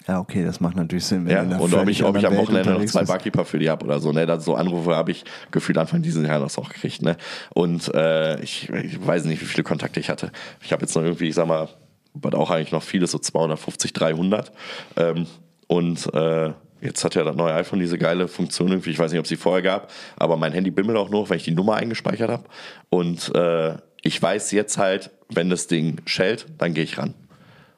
Ja, 0.07 0.19
okay, 0.19 0.43
das 0.43 0.59
macht 0.59 0.75
natürlich 0.75 1.05
Sinn. 1.05 1.27
Ja, 1.29 1.41
und 1.43 1.73
ob 1.73 1.87
ich, 1.87 2.03
ob 2.03 2.17
ich 2.17 2.25
am 2.25 2.35
Wochenende 2.35 2.71
noch 2.71 2.85
zwei. 2.85 3.03
Barkeeper 3.03 3.45
für 3.45 3.59
die 3.59 3.69
habe 3.69 3.85
oder 3.85 3.99
so. 3.99 4.11
Ne? 4.11 4.25
Das, 4.25 4.43
so 4.43 4.55
Anrufe 4.55 4.95
habe 4.95 5.11
ich 5.11 5.23
gefühlt 5.51 5.77
Anfang 5.77 6.01
dieses 6.01 6.25
Jahres 6.25 6.57
auch 6.57 6.69
gekriegt. 6.69 7.01
Ne? 7.01 7.17
Und 7.53 7.93
äh, 7.93 8.41
ich, 8.41 8.69
ich 8.69 9.05
weiß 9.05 9.25
nicht, 9.25 9.41
wie 9.41 9.45
viele 9.45 9.63
Kontakte 9.63 9.99
ich 9.99 10.09
hatte. 10.09 10.31
Ich 10.61 10.73
habe 10.73 10.81
jetzt 10.81 10.95
noch 10.95 11.03
irgendwie, 11.03 11.29
ich 11.29 11.35
sag 11.35 11.47
mal, 11.47 11.69
was 12.13 12.33
auch 12.33 12.49
eigentlich 12.49 12.71
noch 12.71 12.83
vieles, 12.83 13.11
so 13.11 13.19
250, 13.19 13.93
300. 13.93 14.51
Ähm, 14.97 15.27
und 15.67 16.13
äh, 16.13 16.51
jetzt 16.81 17.05
hat 17.05 17.15
ja 17.15 17.23
das 17.23 17.35
neue 17.35 17.53
iPhone 17.53 17.79
diese 17.79 17.97
geile 17.97 18.27
Funktion 18.27 18.69
irgendwie, 18.69 18.89
ich 18.89 18.99
weiß 18.99 19.11
nicht, 19.11 19.19
ob 19.19 19.25
es 19.25 19.29
sie 19.29 19.37
vorher 19.37 19.61
gab, 19.61 19.91
aber 20.17 20.35
mein 20.35 20.51
Handy 20.51 20.71
bimmelt 20.71 20.97
auch 20.97 21.09
noch, 21.09 21.29
wenn 21.29 21.37
ich 21.37 21.43
die 21.43 21.51
Nummer 21.51 21.75
eingespeichert 21.75 22.29
habe. 22.29 22.43
Und 22.89 23.33
äh, 23.35 23.75
ich 24.01 24.21
weiß 24.21 24.51
jetzt 24.51 24.77
halt, 24.77 25.11
wenn 25.29 25.49
das 25.49 25.67
Ding 25.67 25.97
schellt, 26.05 26.45
dann 26.57 26.73
gehe 26.73 26.83
ich 26.83 26.97
ran. 26.97 27.13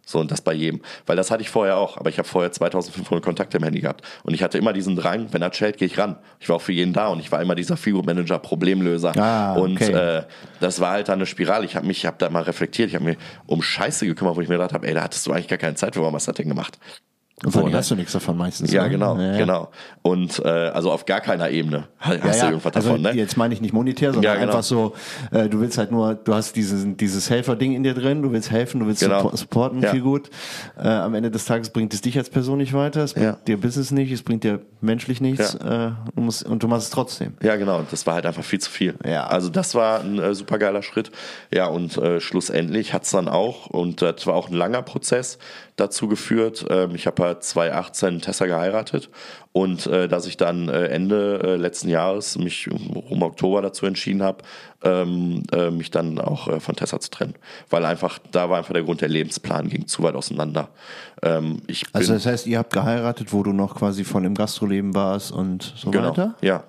So, 0.06 0.20
und 0.20 0.32
das 0.32 0.42
bei 0.42 0.54
jedem. 0.54 0.82
Weil 1.06 1.16
das 1.16 1.32
hatte 1.32 1.42
ich 1.42 1.50
vorher 1.50 1.78
auch, 1.78 1.96
aber 1.98 2.10
ich 2.10 2.18
habe 2.18 2.28
vorher 2.28 2.52
2500 2.52 3.24
Kontakte 3.24 3.58
im 3.58 3.64
Handy 3.64 3.80
gehabt. 3.80 4.02
Und 4.24 4.34
ich 4.34 4.44
hatte 4.44 4.58
immer 4.58 4.74
diesen 4.74 4.98
Drang, 4.98 5.28
wenn 5.32 5.42
er 5.42 5.52
chat, 5.52 5.78
gehe 5.78 5.86
ich 5.86 5.98
ran. 5.98 6.18
Ich 6.42 6.50
war 6.50 6.58
auch 6.58 6.62
für 6.62 6.74
jeden 6.74 6.92
da 6.92 7.08
und 7.08 7.20
ich 7.20 7.32
war 7.32 7.42
immer 7.42 7.56
dieser 7.56 7.78
Figure-Manager, 7.78 8.40
Problemlöser. 8.40 9.18
Ah, 9.18 9.54
und 9.54 9.82
okay. 9.82 9.94
äh, 9.94 10.24
das 10.60 10.82
war 10.82 10.92
halt 10.92 11.08
dann 11.08 11.20
eine 11.20 11.26
Spirale. 11.26 11.66
Ich 11.66 11.78
habe 11.78 11.88
mich, 11.88 12.00
ich 12.00 12.06
habe 12.06 12.18
da 12.20 12.30
mal 12.30 12.44
reflektiert, 12.44 12.90
ich 12.90 12.96
habe 12.96 13.06
mir 13.06 13.16
um 13.46 13.62
Scheiße 13.62 14.06
gekümmert, 14.06 14.36
wo 14.36 14.42
ich 14.42 14.50
mir 14.50 14.56
gedacht 14.56 14.74
habe, 14.74 14.86
ey, 14.88 14.94
da 14.94 15.04
hattest 15.04 15.26
du 15.26 15.32
eigentlich 15.32 15.48
gar 15.48 15.58
keine 15.58 15.76
Zeit 15.76 15.96
für, 15.96 16.02
warum 16.02 16.16
hast 16.16 16.28
du 16.28 16.32
das 16.32 16.38
denn 16.38 16.50
gemacht? 16.50 16.78
Und 17.44 17.52
vor 17.52 17.64
allem 17.64 17.72
ne? 17.72 17.78
hast 17.80 17.92
du 17.92 17.96
nichts 17.96 18.14
davon 18.14 18.38
meistens. 18.38 18.72
Ja, 18.72 18.84
ne? 18.84 18.92
genau, 18.92 19.18
Ja, 19.18 19.32
ja. 19.34 19.38
genau. 19.38 19.70
Und 20.02 20.40
äh, 20.46 20.48
also 20.48 20.92
auf 20.92 21.06
gar 21.06 21.20
keiner 21.20 21.50
Ebene 21.50 21.88
hast 22.00 22.24
Ja, 22.24 22.32
du 22.32 22.46
irgendwas 22.54 22.74
also 22.76 22.90
davon, 22.90 23.02
ne? 23.02 23.12
Jetzt 23.14 23.36
meine 23.38 23.54
ich 23.54 23.60
nicht 23.60 23.74
monetär, 23.74 24.14
sondern 24.14 24.36
genau. 24.36 24.48
einfach 24.48 24.64
so, 24.64 24.94
äh, 25.32 25.50
du 25.50 25.60
willst 25.60 25.78
halt 25.78 25.92
nur, 25.92 26.16
du 26.16 26.34
hast 26.34 26.56
dieses, 26.56 26.86
dieses 26.96 27.30
Helfer-Ding 27.30 27.74
in 27.74 27.84
dir 27.84 27.96
drin, 27.96 28.22
du 28.22 28.32
willst 28.32 28.50
helfen, 28.52 28.80
du 28.80 28.86
willst 28.88 29.02
Genau. 29.02 29.20
suppo- 29.28 29.36
supporten, 29.36 29.84
viel 29.84 30.02
gut. 30.02 30.30
Äh, 30.78 30.88
am 30.88 31.16
Ende 31.16 31.32
des 31.32 31.44
Tages 31.44 31.70
bringt 31.72 31.94
es 31.94 32.02
dich 32.02 32.18
als 32.18 32.30
Person 32.30 32.60
nicht 32.60 32.74
weiter, 32.74 33.04
es 33.04 33.14
bringt 33.14 33.46
dir 33.48 33.60
Business 33.60 33.92
nicht, 33.92 34.12
es 34.12 34.22
bringt 34.24 34.44
dir 34.46 34.62
menschlich 34.80 35.20
nichts 35.20 35.56
äh, 35.56 35.90
du 36.16 36.22
musst, 36.22 36.44
und 36.46 36.64
du 36.64 36.68
machst 36.68 36.86
es 36.86 36.90
trotzdem. 36.92 37.34
Ja, 37.42 37.56
genau. 37.58 37.80
Und 37.80 37.92
das 37.92 38.06
war 38.06 38.14
halt 38.16 38.26
einfach 38.26 38.44
viel 38.44 38.60
zu 38.60 38.70
viel. 38.70 38.94
Ja. 39.06 39.26
Also 39.28 39.50
das 39.50 39.76
war 39.76 40.00
ein 40.02 40.18
äh, 40.20 40.34
super 40.36 40.60
geiler 40.60 40.84
Schritt. 40.84 41.12
Ja, 41.54 41.66
und 41.68 41.98
äh, 41.98 42.22
schlussendlich 42.22 42.94
hat's 42.94 43.10
dann 43.12 43.28
auch, 43.28 43.68
und 43.68 44.02
das 44.02 44.26
war 44.28 44.36
auch 44.36 44.50
ein 44.50 44.56
langer 44.56 44.82
Prozess, 44.82 45.40
dazu 45.76 46.08
geführt. 46.08 46.66
Ähm, 46.70 46.92
ich 46.94 47.08
habe 47.08 47.23
halt 47.24 47.44
2018 47.44 48.22
Tessa 48.22 48.46
geheiratet 48.46 49.10
und 49.52 49.86
äh, 49.88 50.08
dass 50.08 50.26
ich 50.28 50.38
dann 50.38 50.70
äh, 50.70 50.86
Ende 50.88 51.40
äh, 51.44 51.56
letzten 51.56 51.90
Jahres 51.90 52.38
mich 52.38 52.70
um 52.72 53.22
Oktober 53.24 53.62
dazu 53.62 53.86
entschieden 53.86 54.22
habe, 54.24 54.44
ähm, 54.84 55.44
äh, 55.52 55.70
mich 55.72 55.92
dann 55.92 56.20
auch 56.20 56.48
äh, 56.48 56.60
von 56.60 56.76
Tessa 56.76 57.00
zu 57.00 57.10
trennen. 57.10 57.36
Weil 57.70 57.86
einfach, 57.86 58.20
da 58.32 58.50
war 58.50 58.58
einfach 58.58 58.74
der 58.74 58.84
Grund, 58.84 59.02
der 59.02 59.10
Lebensplan 59.10 59.70
ging 59.70 59.88
zu 59.88 60.04
weit 60.04 60.16
auseinander. 60.16 60.70
Ähm, 61.22 61.62
Also 61.94 62.14
das 62.14 62.26
heißt, 62.26 62.48
ihr 62.48 62.60
habt 62.60 62.74
geheiratet, 62.74 63.32
wo 63.34 63.44
du 63.44 63.54
noch 63.54 63.76
quasi 63.76 64.04
von 64.04 64.24
im 64.26 64.36
Gastroleben 64.36 64.94
warst 64.96 65.32
und 65.32 65.74
so 65.78 65.92
genau, 65.92 66.10
weiter? 66.10 66.36
ja. 66.42 66.64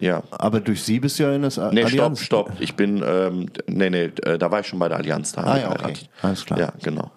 Ja, 0.00 0.24
Aber 0.32 0.58
durch 0.58 0.82
sie 0.82 0.98
bist 0.98 1.20
du 1.20 1.22
ja 1.22 1.32
in 1.32 1.42
das 1.42 1.58
Nee, 1.58 1.84
Allianz. 1.84 2.20
stopp, 2.22 2.48
stopp. 2.48 2.60
Ich 2.60 2.74
bin, 2.74 3.04
ähm, 3.06 3.46
nee, 3.68 3.88
nee, 3.88 4.10
äh, 4.24 4.36
da 4.36 4.50
war 4.50 4.58
ich 4.58 4.66
schon 4.66 4.80
bei 4.80 4.88
der 4.88 4.98
Allianz, 4.98 5.30
da 5.30 5.42
Ah, 5.44 5.58
ja, 5.58 5.70
okay. 5.70 5.94
Alles 6.22 6.44
klar. 6.44 6.58
Ja, 6.58 6.72
genau. 6.82 7.12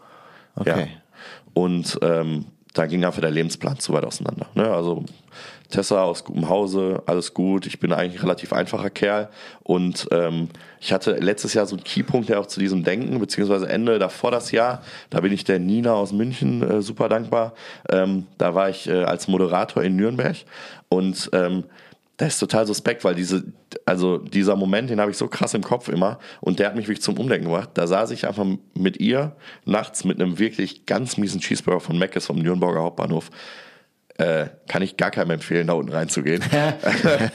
Okay. 0.55 0.89
Ja. 0.91 1.21
Und 1.55 1.97
ähm, 2.03 2.45
da 2.75 2.85
ging 2.85 3.03
einfach 3.03 3.21
der 3.21 3.31
Lebensplan 3.31 3.79
zu 3.79 3.93
weit 3.93 4.05
auseinander. 4.05 4.47
Ne? 4.53 4.69
Also 4.69 5.03
Tessa 5.69 6.03
aus 6.03 6.23
gutem 6.23 6.49
Hause, 6.49 7.01
alles 7.05 7.33
gut. 7.33 7.65
Ich 7.65 7.79
bin 7.79 7.91
eigentlich 7.91 8.21
ein 8.21 8.25
relativ 8.25 8.53
einfacher 8.53 8.89
Kerl. 8.89 9.29
Und 9.63 10.07
ähm, 10.11 10.49
ich 10.79 10.93
hatte 10.93 11.13
letztes 11.13 11.53
Jahr 11.53 11.65
so 11.65 11.75
einen 11.75 11.83
Keypunkt 11.83 12.29
ja 12.29 12.37
auch 12.37 12.45
zu 12.45 12.59
diesem 12.59 12.83
Denken, 12.83 13.17
beziehungsweise 13.19 13.67
Ende 13.67 13.97
davor 13.97 14.29
das 14.29 14.51
Jahr. 14.51 14.83
Da 15.09 15.21
bin 15.21 15.31
ich 15.31 15.43
der 15.43 15.59
Nina 15.59 15.93
aus 15.93 16.11
München 16.11 16.61
äh, 16.61 16.81
super 16.81 17.09
dankbar. 17.09 17.53
Ähm, 17.89 18.27
da 18.37 18.53
war 18.53 18.69
ich 18.69 18.87
äh, 18.87 19.03
als 19.03 19.27
Moderator 19.27 19.81
in 19.81 19.95
Nürnberg 19.95 20.35
und 20.89 21.29
ähm, 21.33 21.63
das 22.17 22.33
ist 22.33 22.39
total 22.39 22.65
suspekt, 22.65 23.03
weil 23.03 23.15
diese, 23.15 23.43
also 23.85 24.17
dieser 24.17 24.55
Moment, 24.55 24.89
den 24.89 25.01
habe 25.01 25.11
ich 25.11 25.17
so 25.17 25.27
krass 25.27 25.53
im 25.53 25.63
Kopf 25.63 25.89
immer 25.89 26.19
und 26.39 26.59
der 26.59 26.67
hat 26.67 26.75
mich 26.75 26.87
wirklich 26.87 27.01
zum 27.01 27.17
Umdenken 27.17 27.45
gemacht. 27.45 27.71
Da 27.73 27.87
saß 27.87 28.11
ich 28.11 28.27
einfach 28.27 28.45
mit 28.73 28.99
ihr 29.01 29.35
nachts 29.65 30.05
mit 30.05 30.21
einem 30.21 30.39
wirklich 30.39 30.85
ganz 30.85 31.17
miesen 31.17 31.41
Cheeseburger 31.41 31.81
von 31.81 31.99
Meckes 31.99 32.25
vom 32.25 32.37
Nürnberger 32.37 32.81
Hauptbahnhof 32.81 33.29
äh, 34.17 34.47
kann 34.67 34.81
ich 34.81 34.95
gar 34.95 35.11
keinem 35.11 35.31
empfehlen, 35.31 35.67
da 35.67 35.73
unten 35.73 35.91
reinzugehen. 35.91 36.41
ähm, 36.53 37.29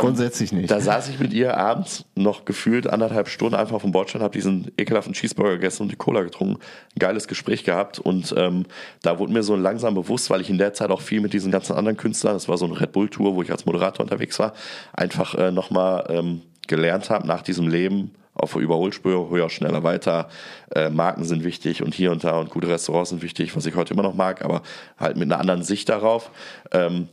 Grundsätzlich 0.00 0.52
nicht. 0.52 0.70
Da 0.70 0.80
saß 0.80 1.08
ich 1.08 1.18
mit 1.18 1.32
ihr 1.32 1.56
abends 1.56 2.04
noch 2.14 2.44
gefühlt 2.44 2.86
anderthalb 2.86 3.28
Stunden 3.28 3.54
einfach 3.54 3.76
auf 3.76 3.82
dem 3.82 3.92
Bordstein, 3.92 4.20
habe 4.20 4.32
diesen 4.32 4.70
ekelhaften 4.76 5.14
Cheeseburger 5.14 5.54
gegessen 5.54 5.84
und 5.84 5.92
die 5.92 5.96
Cola 5.96 6.22
getrunken. 6.22 6.60
Ein 6.94 6.98
geiles 6.98 7.28
Gespräch 7.28 7.64
gehabt 7.64 7.98
und 7.98 8.34
ähm, 8.36 8.66
da 9.00 9.18
wurde 9.18 9.32
mir 9.32 9.42
so 9.42 9.56
langsam 9.56 9.94
bewusst, 9.94 10.28
weil 10.28 10.42
ich 10.42 10.50
in 10.50 10.58
der 10.58 10.74
Zeit 10.74 10.90
auch 10.90 11.00
viel 11.00 11.22
mit 11.22 11.32
diesen 11.32 11.50
ganzen 11.50 11.74
anderen 11.74 11.96
Künstlern, 11.96 12.34
das 12.34 12.48
war 12.48 12.58
so 12.58 12.66
eine 12.66 12.78
Red 12.78 12.92
Bull 12.92 13.08
Tour, 13.08 13.34
wo 13.34 13.42
ich 13.42 13.50
als 13.50 13.64
Moderator 13.64 14.04
unterwegs 14.04 14.38
war, 14.38 14.52
einfach 14.92 15.34
äh, 15.34 15.50
nochmal 15.50 16.04
ähm, 16.10 16.42
gelernt 16.68 17.10
habe 17.10 17.26
nach 17.26 17.42
diesem 17.42 17.68
Leben, 17.68 18.12
auf 18.34 18.56
Überholspur, 18.56 19.30
höher, 19.30 19.50
schneller, 19.50 19.82
weiter. 19.82 20.28
Äh, 20.74 20.88
Marken 20.90 21.24
sind 21.24 21.44
wichtig 21.44 21.82
und 21.82 21.94
hier 21.94 22.12
und 22.12 22.24
da 22.24 22.38
und 22.38 22.50
gute 22.50 22.68
Restaurants 22.68 23.10
sind 23.10 23.22
wichtig, 23.22 23.54
was 23.56 23.66
ich 23.66 23.74
heute 23.74 23.92
immer 23.92 24.02
noch 24.02 24.14
mag, 24.14 24.42
aber 24.42 24.62
halt 24.98 25.16
mit 25.16 25.30
einer 25.30 25.40
anderen 25.40 25.62
Sicht 25.62 25.88
darauf. 25.88 26.30
Ähm, 26.70 27.08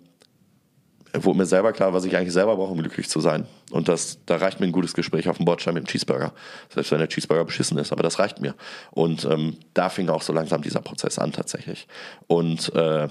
wurde 1.14 1.40
mir 1.40 1.46
selber 1.46 1.74
klar, 1.74 1.94
was 1.94 2.06
ich 2.06 2.16
eigentlich 2.16 2.34
selber 2.34 2.56
brauche, 2.56 2.72
um 2.72 2.80
glücklich 2.80 3.10
zu 3.10 3.20
sein. 3.20 3.48
Und 3.72 3.88
das, 3.88 4.20
da 4.26 4.38
reicht 4.38 4.60
mir 4.60 4.68
ein 4.68 4.72
gutes 4.72 4.94
Gespräch 4.94 5.28
auf 5.28 5.38
dem 5.38 5.46
Bordstein 5.46 5.74
mit 5.74 5.84
dem 5.84 5.88
Cheeseburger. 5.88 6.34
Selbst 6.70 6.92
wenn 6.92 7.00
der 7.00 7.10
Cheeseburger 7.10 7.46
beschissen 7.46 7.78
ist, 7.78 7.92
aber 7.92 8.04
das 8.04 8.20
reicht 8.20 8.40
mir. 8.42 8.56
Und 8.92 9.26
ähm, 9.26 9.58
da 9.74 9.90
fing 9.90 10.10
auch 10.10 10.22
so 10.22 10.34
langsam 10.34 10.62
dieser 10.62 10.82
Prozess 10.82 11.18
an 11.18 11.32
tatsächlich. 11.32 11.88
Und 12.28 12.74
äh, 12.76 13.08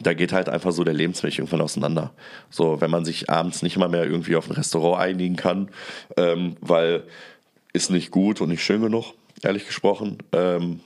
da 0.00 0.14
geht 0.14 0.32
halt 0.32 0.48
einfach 0.48 0.72
so 0.72 0.84
der 0.84 0.94
Lebensweg 0.94 1.38
irgendwann 1.38 1.60
auseinander. 1.60 2.12
So, 2.50 2.80
wenn 2.80 2.90
man 2.90 3.04
sich 3.04 3.30
abends 3.30 3.62
nicht 3.62 3.76
mal 3.76 3.88
mehr 3.88 4.04
irgendwie 4.04 4.36
auf 4.36 4.48
ein 4.48 4.54
Restaurant 4.54 5.00
einigen 5.00 5.36
kann, 5.36 5.70
ähm, 6.16 6.56
weil 6.60 7.04
ist 7.72 7.90
nicht 7.90 8.10
gut 8.10 8.40
und 8.40 8.48
nicht 8.48 8.64
schön 8.64 8.82
genug, 8.82 9.14
ehrlich 9.42 9.66
gesprochen, 9.66 10.18
ähm, 10.32 10.80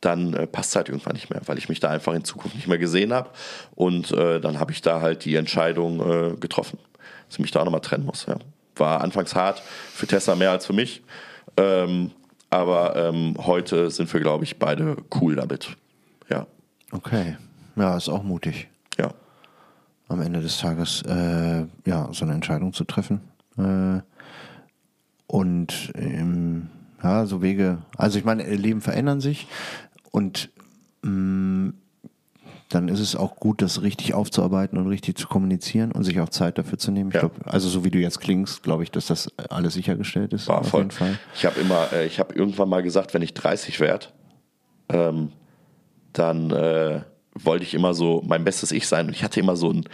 dann 0.00 0.34
äh, 0.34 0.46
passt 0.46 0.70
es 0.70 0.76
halt 0.76 0.88
irgendwann 0.88 1.14
nicht 1.14 1.30
mehr, 1.30 1.40
weil 1.46 1.58
ich 1.58 1.68
mich 1.68 1.80
da 1.80 1.90
einfach 1.90 2.14
in 2.14 2.24
Zukunft 2.24 2.54
nicht 2.54 2.68
mehr 2.68 2.78
gesehen 2.78 3.12
habe. 3.12 3.30
Und 3.74 4.12
äh, 4.12 4.40
dann 4.40 4.60
habe 4.60 4.72
ich 4.72 4.82
da 4.82 5.00
halt 5.00 5.24
die 5.24 5.34
Entscheidung 5.34 6.00
äh, 6.00 6.36
getroffen, 6.36 6.78
dass 7.26 7.36
ich 7.36 7.40
mich 7.40 7.50
da 7.50 7.60
auch 7.60 7.64
nochmal 7.64 7.80
trennen 7.80 8.04
muss. 8.04 8.26
Ja. 8.26 8.36
War 8.76 9.00
anfangs 9.00 9.34
hart 9.34 9.60
für 9.92 10.06
Tessa 10.06 10.36
mehr 10.36 10.52
als 10.52 10.66
für 10.66 10.72
mich. 10.72 11.02
Ähm, 11.56 12.12
aber 12.50 12.96
ähm, 12.96 13.34
heute 13.38 13.90
sind 13.90 14.12
wir, 14.12 14.20
glaube 14.20 14.44
ich, 14.44 14.58
beide 14.58 14.96
cool 15.20 15.34
damit. 15.34 15.70
Ja. 16.30 16.46
Okay. 16.92 17.36
Ja, 17.78 17.96
ist 17.96 18.08
auch 18.08 18.22
mutig. 18.22 18.68
Ja. 18.98 19.12
Am 20.08 20.20
Ende 20.20 20.40
des 20.40 20.58
Tages, 20.58 21.02
äh, 21.02 21.66
ja, 21.84 22.08
so 22.12 22.24
eine 22.24 22.34
Entscheidung 22.34 22.72
zu 22.72 22.84
treffen. 22.84 23.20
Äh, 23.56 24.00
und 25.26 25.92
ähm, 25.94 26.68
ja, 27.02 27.26
so 27.26 27.42
Wege. 27.42 27.78
Also 27.96 28.18
ich 28.18 28.24
meine, 28.24 28.44
Leben 28.44 28.80
verändern 28.80 29.20
sich 29.20 29.46
und 30.10 30.50
mh, 31.02 31.10
mm, 31.10 31.74
dann 32.68 32.88
ist 32.88 33.00
es 33.00 33.16
auch 33.16 33.36
gut, 33.36 33.62
das 33.62 33.82
richtig 33.82 34.12
aufzuarbeiten 34.12 34.78
und 34.78 34.88
richtig 34.88 35.16
zu 35.16 35.26
kommunizieren 35.26 35.90
und 35.92 36.04
sich 36.04 36.20
auch 36.20 36.28
Zeit 36.28 36.58
dafür 36.58 36.78
zu 36.78 36.90
nehmen. 36.90 37.10
Ich 37.10 37.14
ja. 37.14 37.20
glaub, 37.20 37.32
also 37.46 37.68
so 37.68 37.84
wie 37.84 37.90
du 37.90 37.98
jetzt 37.98 38.20
klingst, 38.20 38.62
glaube 38.62 38.82
ich, 38.82 38.90
dass 38.90 39.06
das 39.06 39.30
alles 39.48 39.74
sichergestellt 39.74 40.32
ist. 40.34 40.48
War 40.48 40.60
auf 40.60 40.68
voll. 40.68 40.80
jeden 40.80 40.90
Fall. 40.90 41.18
Ich 41.34 41.46
habe 41.46 41.58
immer, 41.60 41.92
äh, 41.92 42.06
ich 42.06 42.18
habe 42.18 42.34
irgendwann 42.34 42.68
mal 42.68 42.82
gesagt, 42.82 43.14
wenn 43.14 43.22
ich 43.22 43.32
30 43.32 43.80
werde, 43.80 44.08
ähm, 44.90 45.32
dann 46.12 46.50
äh, 46.50 47.02
wollte 47.44 47.64
ich 47.64 47.74
immer 47.74 47.94
so 47.94 48.22
mein 48.26 48.44
bestes 48.44 48.72
Ich 48.72 48.86
sein 48.86 49.06
und 49.06 49.12
ich 49.12 49.24
hatte 49.24 49.40
immer 49.40 49.56
so 49.56 49.70
einen, 49.70 49.84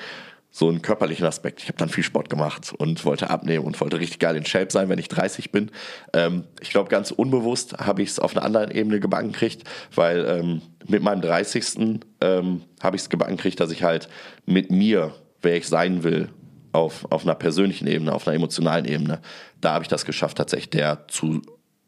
so 0.51 0.69
einen 0.69 0.83
körperlichen 0.83 1.27
Aspekt. 1.27 1.61
Ich 1.63 1.69
habe 1.69 1.79
dann 1.79 1.89
viel 1.89 2.05
Sport 2.05 2.31
gemacht 2.31 2.73
und 2.79 3.05
wollte 3.05 3.31
abnehmen 3.31 3.65
und 3.65 3.81
wollte 3.81 3.99
richtig 3.99 4.21
geil 4.21 4.37
in 4.37 4.47
Shape 4.47 4.71
sein, 4.71 4.89
wenn 4.89 4.99
ich 4.99 5.09
30 5.09 5.51
bin. 5.51 5.71
Ähm, 6.13 6.45
ich 6.61 6.71
glaube, 6.71 6.91
ganz 6.91 7.11
unbewusst 7.11 7.79
habe 7.79 8.03
ich 8.03 8.11
es 8.11 8.19
auf 8.19 8.37
einer 8.37 8.45
anderen 8.45 8.71
Ebene 8.71 9.01
gebacken 9.01 9.33
gekriegt, 9.33 9.65
weil 9.95 10.25
ähm, 10.27 10.63
mit 10.87 11.03
meinem 11.03 11.23
30. 11.23 12.01
Ähm, 12.21 12.63
habe 12.83 12.97
ich 12.97 13.03
es 13.03 13.09
gebacken 13.09 13.37
gekriegt, 13.37 13.59
dass 13.61 13.71
ich 13.71 13.83
halt 13.83 14.09
mit 14.47 14.71
mir, 14.71 15.15
wer 15.43 15.57
ich 15.57 15.67
sein 15.67 16.05
will, 16.05 16.29
auf, 16.75 17.07
auf 17.11 17.23
einer 17.23 17.35
persönlichen 17.35 17.87
Ebene, 17.87 18.13
auf 18.13 18.27
einer 18.27 18.35
emotionalen 18.35 18.85
Ebene, 18.85 19.21
da 19.61 19.75
habe 19.75 19.85
ich 19.85 19.89
das 19.89 20.05
geschafft, 20.05 20.37
tatsächlich 20.37 20.71
der 20.71 21.07
zu 21.09 21.41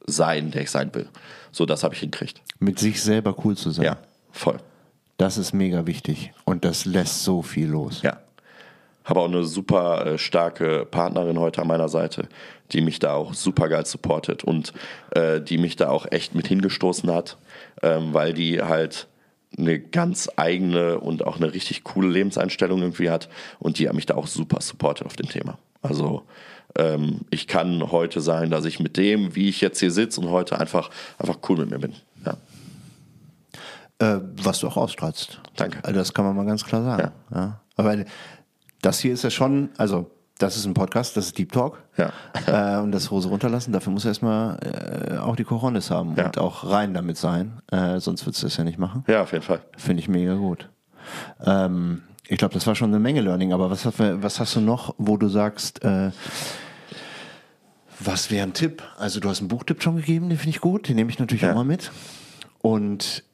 sein, 0.06 0.50
der 0.52 0.62
ich 0.62 0.70
sein 0.70 0.94
will. 0.94 1.08
So, 1.50 1.66
das 1.66 1.82
habe 1.82 1.94
ich 1.94 2.00
hingekriegt. 2.00 2.40
Mit 2.60 2.78
sich 2.78 3.02
selber 3.02 3.36
cool 3.44 3.56
zu 3.56 3.70
sein. 3.70 3.84
Ja, 3.84 3.98
voll. 4.30 4.58
Das 5.16 5.38
ist 5.38 5.52
mega 5.52 5.86
wichtig 5.86 6.32
und 6.44 6.64
das 6.64 6.84
lässt 6.84 7.24
so 7.24 7.42
viel 7.42 7.68
los. 7.68 8.02
Ja. 8.02 8.20
Habe 9.04 9.20
auch 9.20 9.28
eine 9.28 9.44
super 9.44 10.04
äh, 10.04 10.18
starke 10.18 10.84
Partnerin 10.84 11.38
heute 11.38 11.62
an 11.62 11.68
meiner 11.68 11.88
Seite, 11.88 12.28
die 12.72 12.80
mich 12.80 12.98
da 12.98 13.14
auch 13.14 13.34
super 13.34 13.68
geil 13.68 13.86
supportet 13.86 14.44
und 14.44 14.72
äh, 15.12 15.40
die 15.40 15.58
mich 15.58 15.76
da 15.76 15.88
auch 15.88 16.06
echt 16.10 16.34
mit 16.34 16.48
hingestoßen 16.48 17.10
hat, 17.10 17.38
ähm, 17.82 18.12
weil 18.12 18.34
die 18.34 18.60
halt 18.60 19.06
eine 19.56 19.78
ganz 19.78 20.28
eigene 20.36 20.98
und 20.98 21.24
auch 21.24 21.36
eine 21.36 21.54
richtig 21.54 21.84
coole 21.84 22.08
Lebenseinstellung 22.08 22.80
irgendwie 22.80 23.10
hat 23.10 23.28
und 23.58 23.78
die 23.78 23.88
hat 23.88 23.94
mich 23.94 24.06
da 24.06 24.16
auch 24.16 24.26
super 24.26 24.60
supportet 24.60 25.06
auf 25.06 25.16
dem 25.16 25.28
Thema. 25.28 25.56
Also 25.82 26.24
ähm, 26.76 27.20
ich 27.30 27.46
kann 27.46 27.90
heute 27.90 28.20
sagen, 28.20 28.50
dass 28.50 28.64
ich 28.64 28.80
mit 28.80 28.96
dem, 28.96 29.34
wie 29.34 29.48
ich 29.48 29.60
jetzt 29.60 29.80
hier 29.80 29.90
sitze 29.90 30.20
und 30.20 30.30
heute 30.30 30.58
einfach, 30.58 30.90
einfach 31.18 31.38
cool 31.48 31.58
mit 31.58 31.70
mir 31.70 31.78
bin. 31.78 31.94
Äh, 33.98 34.18
was 34.42 34.60
du 34.60 34.68
auch 34.68 34.76
ausstrahlst. 34.76 35.40
Danke. 35.56 35.78
Also 35.82 35.98
das 35.98 36.12
kann 36.12 36.24
man 36.24 36.36
mal 36.36 36.44
ganz 36.44 36.64
klar 36.64 36.82
sagen. 36.82 37.12
Ja. 37.30 37.38
ja. 37.38 37.60
Aber 37.76 37.96
das 38.82 39.00
hier 39.00 39.14
ist 39.14 39.24
ja 39.24 39.30
schon, 39.30 39.70
also 39.78 40.10
das 40.38 40.56
ist 40.56 40.66
ein 40.66 40.74
Podcast, 40.74 41.16
das 41.16 41.26
ist 41.26 41.38
Deep 41.38 41.52
Talk. 41.52 41.82
Ja. 41.96 42.12
Äh, 42.46 42.76
und 42.76 42.92
das 42.92 43.10
Hose 43.10 43.28
runterlassen, 43.28 43.72
dafür 43.72 43.92
muss 43.92 44.04
er 44.04 44.10
erstmal 44.10 44.58
äh, 44.60 45.16
auch 45.16 45.34
die 45.34 45.42
Coronis 45.42 45.90
haben 45.90 46.14
ja. 46.16 46.26
und 46.26 46.38
auch 46.38 46.70
rein 46.70 46.94
damit 46.94 47.16
sein. 47.16 47.60
Äh, 47.72 47.98
sonst 47.98 48.24
würdest 48.24 48.42
du 48.42 48.46
das 48.46 48.56
ja 48.56 48.62
nicht 48.62 48.78
machen. 48.78 49.02
Ja, 49.08 49.22
auf 49.22 49.32
jeden 49.32 49.42
Fall. 49.42 49.62
Finde 49.76 50.00
ich 50.00 50.08
mega 50.08 50.34
gut. 50.34 50.68
Ähm, 51.44 52.02
ich 52.28 52.38
glaube, 52.38 52.54
das 52.54 52.64
war 52.68 52.76
schon 52.76 52.90
eine 52.90 53.00
Menge 53.00 53.20
Learning, 53.20 53.52
aber 53.52 53.68
was, 53.68 53.84
was 53.98 54.38
hast 54.38 54.54
du 54.54 54.60
noch, 54.60 54.94
wo 54.98 55.16
du 55.16 55.28
sagst, 55.28 55.82
äh, 55.82 56.12
was 57.98 58.30
wäre 58.30 58.46
ein 58.46 58.52
Tipp? 58.52 58.82
Also 58.96 59.18
du 59.18 59.28
hast 59.28 59.40
einen 59.40 59.48
Buchtipp 59.48 59.82
schon 59.82 59.96
gegeben, 59.96 60.28
den 60.28 60.38
finde 60.38 60.50
ich 60.50 60.60
gut, 60.60 60.88
den 60.88 60.94
nehme 60.96 61.10
ich 61.10 61.18
natürlich 61.18 61.42
ja. 61.42 61.50
auch 61.50 61.56
mal 61.56 61.64
mit. 61.64 61.90
Und 62.62 63.24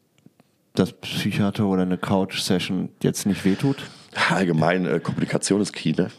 dass 0.75 0.93
Psychiater 0.93 1.67
oder 1.67 1.83
eine 1.83 1.99
Couch-Session 1.99 2.91
jetzt 3.03 3.27
nicht 3.27 3.45
wehtut? 3.45 3.79
Allgemein, 4.31 4.87
äh, 4.87 5.01
Kommunikation 5.01 5.61
ist 5.61 5.73
key, 5.73 5.93
ne? 5.93 6.11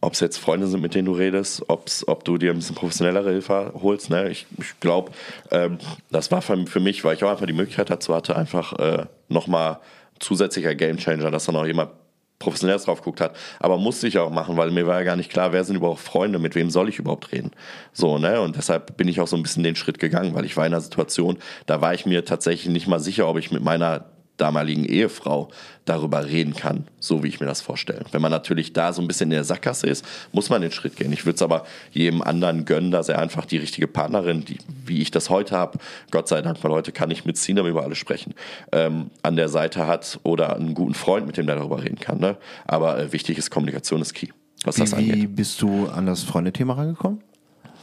Ob 0.00 0.12
es 0.12 0.20
jetzt 0.20 0.38
Freunde 0.38 0.68
sind, 0.68 0.80
mit 0.80 0.94
denen 0.94 1.06
du 1.06 1.12
redest, 1.12 1.64
ob's, 1.68 2.06
ob 2.06 2.24
du 2.24 2.38
dir 2.38 2.52
ein 2.52 2.56
bisschen 2.58 2.76
professionellere 2.76 3.30
Hilfe 3.30 3.72
holst. 3.82 4.10
Ne? 4.10 4.28
Ich, 4.28 4.46
ich 4.56 4.78
glaube, 4.78 5.10
ähm, 5.50 5.78
das 6.10 6.30
war 6.30 6.40
für, 6.40 6.66
für, 6.68 6.78
mich, 6.78 7.02
weil 7.02 7.16
ich 7.16 7.24
auch 7.24 7.30
einfach 7.30 7.46
die 7.46 7.52
Möglichkeit 7.52 7.90
dazu 7.90 8.14
hatte, 8.14 8.36
einfach 8.36 8.74
äh, 8.78 9.06
nochmal 9.28 9.80
zusätzlicher 10.20 10.76
Gamechanger, 10.76 11.32
dass 11.32 11.46
dann 11.46 11.56
auch 11.56 11.66
jemand 11.66 11.90
professionell 12.38 12.78
drauf 12.78 13.00
geguckt 13.00 13.20
hat. 13.20 13.36
Aber 13.60 13.78
musste 13.78 14.06
ich 14.06 14.18
auch 14.18 14.30
machen, 14.30 14.56
weil 14.56 14.70
mir 14.70 14.86
war 14.86 14.98
ja 14.98 15.04
gar 15.04 15.16
nicht 15.16 15.30
klar, 15.30 15.52
wer 15.52 15.64
sind 15.64 15.76
überhaupt 15.76 16.00
Freunde, 16.00 16.38
mit 16.38 16.54
wem 16.54 16.70
soll 16.70 16.88
ich 16.88 16.98
überhaupt 16.98 17.32
reden. 17.32 17.50
So, 17.92 18.18
ne? 18.18 18.40
Und 18.40 18.56
deshalb 18.56 18.96
bin 18.96 19.08
ich 19.08 19.20
auch 19.20 19.28
so 19.28 19.36
ein 19.36 19.42
bisschen 19.42 19.64
den 19.64 19.76
Schritt 19.76 19.98
gegangen, 19.98 20.34
weil 20.34 20.44
ich 20.44 20.56
war 20.56 20.66
in 20.66 20.72
einer 20.72 20.80
Situation, 20.80 21.38
da 21.66 21.80
war 21.80 21.94
ich 21.94 22.06
mir 22.06 22.24
tatsächlich 22.24 22.72
nicht 22.72 22.86
mal 22.86 23.00
sicher, 23.00 23.28
ob 23.28 23.38
ich 23.38 23.50
mit 23.50 23.62
meiner 23.62 24.06
damaligen 24.38 24.84
Ehefrau 24.84 25.48
darüber 25.84 26.26
reden 26.26 26.54
kann, 26.54 26.86
so 27.00 27.22
wie 27.22 27.28
ich 27.28 27.40
mir 27.40 27.46
das 27.46 27.60
vorstelle. 27.60 28.04
Wenn 28.12 28.22
man 28.22 28.30
natürlich 28.30 28.72
da 28.72 28.92
so 28.92 29.02
ein 29.02 29.08
bisschen 29.08 29.30
in 29.30 29.36
der 29.36 29.44
Sackgasse 29.44 29.86
ist, 29.86 30.04
muss 30.32 30.50
man 30.50 30.62
den 30.62 30.70
Schritt 30.70 30.96
gehen. 30.96 31.12
Ich 31.12 31.24
würde 31.24 31.36
es 31.36 31.42
aber 31.42 31.64
jedem 31.92 32.22
anderen 32.22 32.64
gönnen, 32.64 32.90
dass 32.90 33.08
er 33.08 33.18
einfach 33.18 33.44
die 33.44 33.58
richtige 33.58 33.86
Partnerin, 33.86 34.44
die, 34.44 34.58
wie 34.84 35.00
ich 35.00 35.10
das 35.10 35.30
heute 35.30 35.56
habe, 35.56 35.78
Gott 36.10 36.28
sei 36.28 36.42
Dank, 36.42 36.62
weil 36.62 36.72
heute 36.72 36.92
kann 36.92 37.10
ich 37.10 37.24
mit 37.24 37.36
Sinem 37.36 37.66
über 37.66 37.82
alles 37.82 37.98
sprechen, 37.98 38.34
ähm, 38.72 39.10
an 39.22 39.36
der 39.36 39.48
Seite 39.48 39.86
hat 39.86 40.20
oder 40.22 40.56
einen 40.56 40.74
guten 40.74 40.94
Freund, 40.94 41.26
mit 41.26 41.36
dem 41.36 41.46
der 41.46 41.56
darüber 41.56 41.82
reden 41.82 41.98
kann. 41.98 42.18
Ne? 42.18 42.36
Aber 42.66 42.98
äh, 42.98 43.12
wichtig 43.12 43.38
ist, 43.38 43.50
Kommunikation 43.50 44.02
ist 44.02 44.14
key. 44.14 44.28
Was 44.64 44.76
wie, 44.76 44.80
das 44.80 44.94
angeht. 44.94 45.14
Wie 45.14 45.26
bist 45.26 45.62
du 45.62 45.86
an 45.86 46.06
das 46.06 46.22
Freundethema 46.22 46.74
rangekommen? 46.74 47.22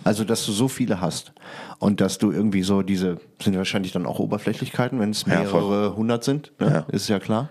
Also, 0.06 0.24
dass 0.24 0.45
du 0.45 0.51
so 0.51 0.68
viele 0.68 1.01
hast 1.01 1.34
und 1.80 1.99
dass 1.99 2.20
du 2.20 2.32
irgendwie 2.32 2.62
so 2.62 2.84
diese, 2.84 3.18
sind 3.41 3.58
wahrscheinlich 3.58 3.91
dann 3.91 4.06
auch 4.06 4.20
Oberflächlichkeiten, 4.20 4.99
wenn 4.99 5.10
es 5.10 5.26
mehrere 5.26 5.88
ja, 5.88 5.95
hundert 5.95 6.24
sind, 6.24 6.51
ne? 6.60 6.86
ja. 6.88 6.95
ist 6.95 7.10
ja 7.10 7.20
klar. 7.20 7.49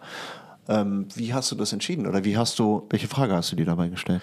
Ähm, 0.69 1.09
wie 1.17 1.35
hast 1.35 1.51
du 1.51 1.57
das 1.57 1.73
entschieden 1.73 2.07
oder 2.07 2.25
wie 2.25 2.39
hast 2.39 2.61
du, 2.61 2.87
welche 2.91 3.09
Frage 3.09 3.35
hast 3.35 3.51
du 3.51 3.57
dir 3.57 3.67
dabei 3.67 3.89
gestellt? 3.89 4.23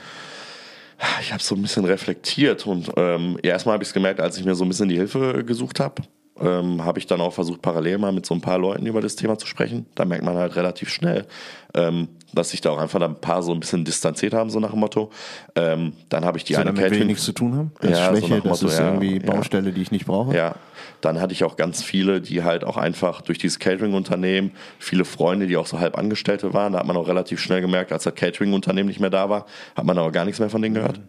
Ich 1.19 1.33
habe 1.33 1.43
so 1.43 1.55
ein 1.55 1.61
bisschen 1.61 1.83
reflektiert 1.83 2.65
und 2.65 2.89
ähm, 2.95 3.37
ja, 3.43 3.51
erstmal 3.51 3.73
habe 3.73 3.83
ich 3.83 3.89
es 3.89 3.93
gemerkt, 3.93 4.21
als 4.21 4.37
ich 4.37 4.45
mir 4.45 4.55
so 4.55 4.63
ein 4.63 4.69
bisschen 4.69 4.87
die 4.87 4.95
Hilfe 4.95 5.43
gesucht 5.43 5.81
habe, 5.81 6.03
ähm, 6.39 6.85
habe 6.85 6.99
ich 6.99 7.07
dann 7.07 7.19
auch 7.19 7.33
versucht, 7.33 7.61
parallel 7.61 7.97
mal 7.97 8.13
mit 8.13 8.25
so 8.25 8.33
ein 8.33 8.41
paar 8.41 8.59
Leuten 8.59 8.85
über 8.85 9.01
das 9.01 9.17
Thema 9.17 9.37
zu 9.37 9.45
sprechen. 9.45 9.87
Da 9.95 10.05
merkt 10.05 10.23
man 10.23 10.35
halt 10.35 10.55
relativ 10.55 10.89
schnell, 10.89 11.25
ähm, 11.73 12.07
dass 12.33 12.51
sich 12.51 12.61
da 12.61 12.71
auch 12.71 12.77
einfach 12.77 13.01
ein 13.01 13.15
paar 13.15 13.43
so 13.43 13.51
ein 13.51 13.59
bisschen 13.59 13.83
distanziert 13.83 14.33
haben, 14.33 14.49
so 14.49 14.59
nach 14.59 14.71
dem 14.71 14.79
Motto. 14.79 15.09
Ähm, 15.55 15.93
dann 16.09 16.25
habe 16.25 16.37
ich 16.37 16.43
die 16.43 16.53
so, 16.53 16.61
eine 16.61 16.73
Catering. 16.73 17.07
nichts 17.07 17.23
zu 17.23 17.33
tun 17.33 17.55
haben? 17.55 17.71
Das 17.81 17.91
Ja, 17.91 18.09
so 18.09 18.17
Schwäche, 18.17 18.41
das 18.41 18.43
Motto, 18.43 18.67
ist 18.67 18.79
ja, 18.79 18.87
irgendwie 18.87 19.17
ja. 19.17 19.31
Baustelle, 19.31 19.71
die 19.71 19.81
ich 19.81 19.91
nicht 19.91 20.05
brauche? 20.05 20.35
Ja, 20.35 20.55
dann 21.01 21.19
hatte 21.19 21.33
ich 21.33 21.43
auch 21.43 21.55
ganz 21.55 21.83
viele, 21.83 22.21
die 22.21 22.43
halt 22.43 22.63
auch 22.63 22.77
einfach 22.77 23.21
durch 23.21 23.37
dieses 23.37 23.59
Catering-Unternehmen, 23.59 24.51
viele 24.79 25.05
Freunde, 25.05 25.47
die 25.47 25.57
auch 25.57 25.67
so 25.67 25.79
halb 25.79 25.97
Angestellte 25.97 26.53
waren, 26.53 26.73
da 26.73 26.79
hat 26.79 26.87
man 26.87 26.97
auch 26.97 27.07
relativ 27.07 27.39
schnell 27.39 27.61
gemerkt, 27.61 27.91
als 27.91 28.03
das 28.03 28.15
Catering-Unternehmen 28.15 28.87
nicht 28.87 28.99
mehr 28.99 29.09
da 29.09 29.29
war, 29.29 29.45
hat 29.75 29.85
man 29.85 29.97
aber 29.97 30.11
gar 30.11 30.25
nichts 30.25 30.39
mehr 30.39 30.49
von 30.49 30.61
denen 30.61 30.75
gehört. 30.75 30.99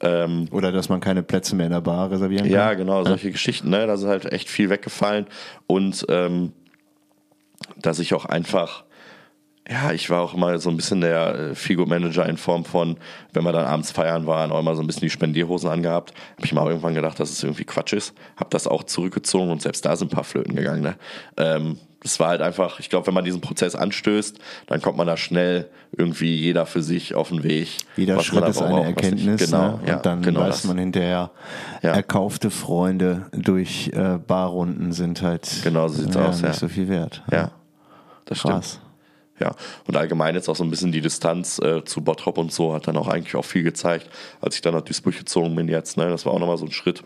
Ähm, 0.00 0.48
Oder 0.50 0.72
dass 0.72 0.88
man 0.88 1.00
keine 1.00 1.22
Plätze 1.22 1.54
mehr 1.54 1.66
in 1.66 1.72
der 1.72 1.80
Bar 1.80 2.10
reservieren 2.10 2.44
kann? 2.44 2.52
ja, 2.52 2.74
genau, 2.74 3.04
solche 3.04 3.30
Geschichten, 3.30 3.70
ne? 3.70 3.86
Da 3.86 3.94
ist 3.94 4.04
halt 4.04 4.30
echt 4.32 4.48
viel 4.48 4.68
weggefallen 4.68 5.26
und 5.66 6.04
ähm, 6.08 6.52
dass 7.80 7.98
ich 7.98 8.14
auch 8.14 8.24
einfach, 8.24 8.83
ja, 9.70 9.92
ich 9.92 10.10
war 10.10 10.20
auch 10.20 10.34
immer 10.34 10.58
so 10.58 10.68
ein 10.70 10.76
bisschen 10.76 11.00
der 11.00 11.34
äh, 11.34 11.54
Figo-Manager 11.54 12.26
in 12.26 12.36
Form 12.36 12.64
von, 12.64 12.96
wenn 13.32 13.44
wir 13.44 13.52
dann 13.52 13.64
abends 13.64 13.90
feiern 13.90 14.26
waren, 14.26 14.52
auch 14.52 14.60
immer 14.60 14.74
so 14.76 14.82
ein 14.82 14.86
bisschen 14.86 15.02
die 15.02 15.10
Spendierhosen 15.10 15.70
angehabt. 15.70 16.12
Habe 16.36 16.44
ich 16.44 16.52
mal 16.52 16.66
irgendwann 16.66 16.94
gedacht, 16.94 17.18
dass 17.18 17.30
es 17.30 17.42
irgendwie 17.42 17.64
Quatsch 17.64 17.94
ist. 17.94 18.14
Habe 18.36 18.50
das 18.50 18.66
auch 18.66 18.82
zurückgezogen 18.84 19.50
und 19.50 19.62
selbst 19.62 19.84
da 19.86 19.96
sind 19.96 20.08
ein 20.12 20.14
paar 20.14 20.24
Flöten 20.24 20.54
gegangen. 20.54 20.82
Ne? 20.82 20.96
Ähm, 21.38 21.78
das 22.02 22.20
war 22.20 22.28
halt 22.28 22.42
einfach, 22.42 22.78
ich 22.80 22.90
glaube, 22.90 23.06
wenn 23.06 23.14
man 23.14 23.24
diesen 23.24 23.40
Prozess 23.40 23.74
anstößt, 23.74 24.38
dann 24.66 24.82
kommt 24.82 24.98
man 24.98 25.06
da 25.06 25.16
schnell 25.16 25.70
irgendwie 25.96 26.34
jeder 26.36 26.66
für 26.66 26.82
sich 26.82 27.14
auf 27.14 27.30
den 27.30 27.42
Weg. 27.42 27.78
Jeder 27.96 28.20
Schritt 28.20 28.46
ist 28.46 28.60
eine 28.60 28.74
was 28.74 28.86
nicht- 28.88 29.02
Erkenntnis. 29.02 29.50
Genau, 29.50 29.78
ne? 29.78 29.80
ja, 29.86 29.96
Und 29.96 30.04
dann 30.04 30.20
genau 30.20 30.40
weiß 30.40 30.56
das. 30.56 30.64
man 30.64 30.76
hinterher, 30.76 31.30
Ja. 31.80 31.92
erkaufte 31.92 32.50
Freunde 32.50 33.24
durch 33.32 33.88
äh, 33.94 34.18
Barrunden 34.18 34.92
sind 34.92 35.22
halt 35.22 35.48
Genau 35.62 35.88
so 35.88 36.02
sieht's 36.02 36.14
ja, 36.14 36.26
aus, 36.28 36.42
nicht 36.42 36.52
ja. 36.52 36.52
so 36.52 36.68
viel 36.68 36.88
wert. 36.90 37.22
Ja, 37.32 37.52
das 38.26 38.40
stimmt. 38.40 38.80
Ja, 39.40 39.54
und 39.86 39.96
allgemein 39.96 40.34
jetzt 40.36 40.48
auch 40.48 40.54
so 40.56 40.62
ein 40.62 40.70
bisschen 40.70 40.92
die 40.92 41.00
Distanz 41.00 41.58
äh, 41.58 41.84
zu 41.84 42.02
Bottrop 42.02 42.38
und 42.38 42.52
so 42.52 42.72
hat 42.72 42.86
dann 42.86 42.96
auch 42.96 43.08
eigentlich 43.08 43.34
auch 43.34 43.44
viel 43.44 43.64
gezeigt, 43.64 44.08
als 44.40 44.54
ich 44.54 44.60
dann 44.60 44.74
nach 44.74 44.82
Duisburg 44.82 45.18
gezogen 45.18 45.54
bin 45.56 45.66
jetzt. 45.68 45.96
Ne, 45.96 46.08
das 46.08 46.24
war 46.24 46.32
auch 46.34 46.38
nochmal 46.38 46.56
so 46.58 46.64
ein 46.66 46.70
Schritt. 46.72 47.02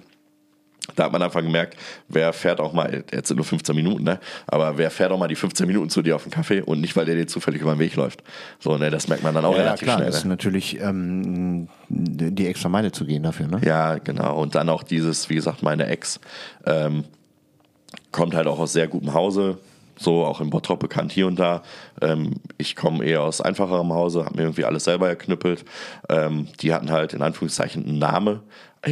Da 0.96 1.04
hat 1.04 1.12
man 1.12 1.22
einfach 1.22 1.42
gemerkt, 1.42 1.76
wer 2.08 2.32
fährt 2.32 2.60
auch 2.60 2.72
mal, 2.72 3.04
jetzt 3.12 3.28
sind 3.28 3.36
nur 3.36 3.44
15 3.44 3.76
Minuten, 3.76 4.04
ne? 4.04 4.20
Aber 4.46 4.78
wer 4.78 4.90
fährt 4.90 5.12
auch 5.12 5.18
mal 5.18 5.28
die 5.28 5.34
15 5.36 5.66
Minuten 5.66 5.90
zu 5.90 6.00
dir 6.00 6.16
auf 6.16 6.22
den 6.22 6.32
Kaffee 6.32 6.62
und 6.62 6.80
nicht, 6.80 6.96
weil 6.96 7.04
der 7.04 7.14
dir 7.14 7.26
zufällig 7.26 7.60
über 7.60 7.72
den 7.74 7.78
Weg 7.78 7.94
läuft. 7.94 8.22
So, 8.58 8.76
ne, 8.78 8.88
das 8.90 9.06
merkt 9.06 9.22
man 9.22 9.34
dann 9.34 9.44
auch 9.44 9.52
Ja, 9.52 9.58
ja, 9.58 9.64
relativ 9.64 9.84
klar, 9.84 9.96
schnell. 9.98 10.06
das 10.06 10.16
ist 10.18 10.24
Ne? 10.24 10.30
natürlich 10.30 10.80
ähm, 10.80 11.68
die 11.90 12.46
extra 12.46 12.70
Meile 12.70 12.90
zu 12.90 13.04
gehen 13.04 13.22
dafür, 13.22 13.48
ne? 13.48 13.60
Ja, 13.64 13.98
genau. 13.98 14.38
Und 14.40 14.54
dann 14.54 14.68
auch 14.70 14.82
dieses, 14.82 15.28
wie 15.28 15.34
gesagt, 15.34 15.62
meine 15.62 15.86
Ex 15.88 16.20
ähm, 16.64 17.04
kommt 18.10 18.34
halt 18.34 18.46
auch 18.46 18.58
aus 18.58 18.72
sehr 18.72 18.88
gutem 18.88 19.12
Hause, 19.12 19.58
so 19.98 20.24
auch 20.24 20.40
in 20.40 20.48
Bottrop 20.48 20.80
bekannt 20.80 21.12
hier 21.12 21.26
und 21.26 21.38
da. 21.38 21.62
Ähm, 22.00 22.36
ich 22.56 22.76
komme 22.76 23.04
eher 23.04 23.22
aus 23.22 23.40
einfacherem 23.40 23.92
Hause, 23.92 24.24
habe 24.24 24.36
mir 24.36 24.42
irgendwie 24.42 24.64
alles 24.64 24.84
selber 24.84 25.08
erknüppelt. 25.08 25.64
Ähm, 26.08 26.48
die 26.60 26.72
hatten 26.72 26.90
halt 26.90 27.12
in 27.12 27.22
Anführungszeichen 27.22 27.84
einen 27.86 27.98
Namen. 27.98 28.40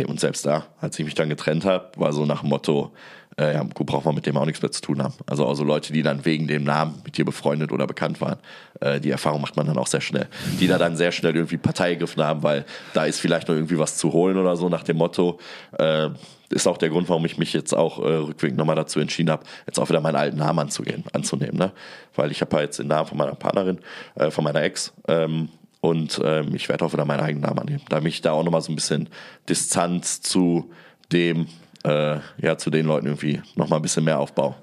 Und 0.08 0.18
selbst 0.18 0.44
da, 0.44 0.66
als 0.80 0.98
ich 0.98 1.04
mich 1.04 1.14
dann 1.14 1.28
getrennt 1.28 1.64
habe, 1.64 1.90
war 1.96 2.12
so 2.12 2.26
nach 2.26 2.40
dem 2.40 2.50
Motto, 2.50 2.92
äh, 3.38 3.54
ja, 3.54 3.62
gut, 3.62 3.86
braucht 3.86 4.04
man 4.04 4.14
mit 4.14 4.26
dem 4.26 4.36
auch 4.36 4.46
nichts 4.46 4.62
mehr 4.62 4.72
zu 4.72 4.80
tun 4.80 5.02
haben. 5.02 5.14
Also 5.26 5.46
auch 5.46 5.54
so 5.54 5.62
Leute, 5.62 5.92
die 5.92 6.02
dann 6.02 6.24
wegen 6.24 6.46
dem 6.46 6.64
Namen 6.64 7.00
mit 7.04 7.18
dir 7.18 7.24
befreundet 7.24 7.70
oder 7.70 7.86
bekannt 7.86 8.20
waren. 8.20 8.38
Äh, 8.80 9.00
die 9.00 9.10
Erfahrung 9.10 9.40
macht 9.42 9.56
man 9.56 9.66
dann 9.66 9.78
auch 9.78 9.86
sehr 9.86 10.00
schnell. 10.00 10.26
Die 10.58 10.66
da 10.66 10.78
dann 10.78 10.96
sehr 10.96 11.12
schnell 11.12 11.36
irgendwie 11.36 11.58
Partei 11.58 11.94
gegriffen 11.94 12.22
haben, 12.22 12.42
weil 12.42 12.64
da 12.94 13.04
ist 13.04 13.20
vielleicht 13.20 13.48
noch 13.48 13.54
irgendwie 13.54 13.78
was 13.78 13.96
zu 13.98 14.12
holen 14.12 14.38
oder 14.38 14.56
so 14.56 14.68
nach 14.68 14.82
dem 14.82 14.96
Motto. 14.96 15.38
Äh, 15.78 16.10
ist 16.50 16.66
auch 16.66 16.78
der 16.78 16.90
Grund, 16.90 17.08
warum 17.08 17.24
ich 17.24 17.38
mich 17.38 17.52
jetzt 17.52 17.74
auch 17.74 17.98
äh, 17.98 18.14
rückwirkend 18.14 18.58
nochmal 18.58 18.76
dazu 18.76 19.00
entschieden 19.00 19.30
habe, 19.30 19.44
jetzt 19.66 19.78
auch 19.78 19.88
wieder 19.88 20.00
meinen 20.00 20.16
alten 20.16 20.38
Namen 20.38 20.58
anzugehen, 20.60 21.04
anzunehmen. 21.12 21.56
Ne? 21.56 21.72
Weil 22.14 22.30
ich 22.30 22.40
habe 22.40 22.56
ja 22.56 22.62
jetzt 22.62 22.78
den 22.78 22.86
Namen 22.88 23.08
von 23.08 23.18
meiner 23.18 23.34
Partnerin, 23.34 23.78
äh, 24.14 24.30
von 24.30 24.44
meiner 24.44 24.62
Ex. 24.62 24.92
Ähm, 25.08 25.48
und 25.80 26.20
ähm, 26.24 26.54
ich 26.54 26.68
werde 26.68 26.84
auch 26.84 26.92
wieder 26.92 27.04
meinen 27.04 27.20
eigenen 27.20 27.42
Namen 27.42 27.58
annehmen, 27.60 27.82
damit 27.88 28.12
ich 28.12 28.22
da 28.22 28.32
auch 28.32 28.42
nochmal 28.42 28.62
so 28.62 28.72
ein 28.72 28.76
bisschen 28.76 29.08
Distanz 29.48 30.20
zu 30.20 30.70
dem, 31.12 31.46
äh, 31.84 32.18
ja, 32.40 32.56
zu 32.58 32.70
den 32.70 32.86
Leuten 32.86 33.06
irgendwie 33.06 33.40
nochmal 33.54 33.78
ein 33.78 33.82
bisschen 33.82 34.04
mehr 34.04 34.18
aufbaue. 34.18 34.54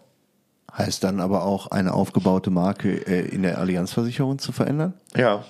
Heißt 0.75 1.03
dann 1.03 1.19
aber 1.19 1.45
auch, 1.45 1.67
eine 1.67 1.93
aufgebaute 1.93 2.49
Marke 2.49 3.05
äh, 3.07 3.27
in 3.27 3.43
der 3.43 3.59
Allianzversicherung 3.59 4.39
zu 4.39 4.51
verändern? 4.51 4.93
Ja, 5.15 5.43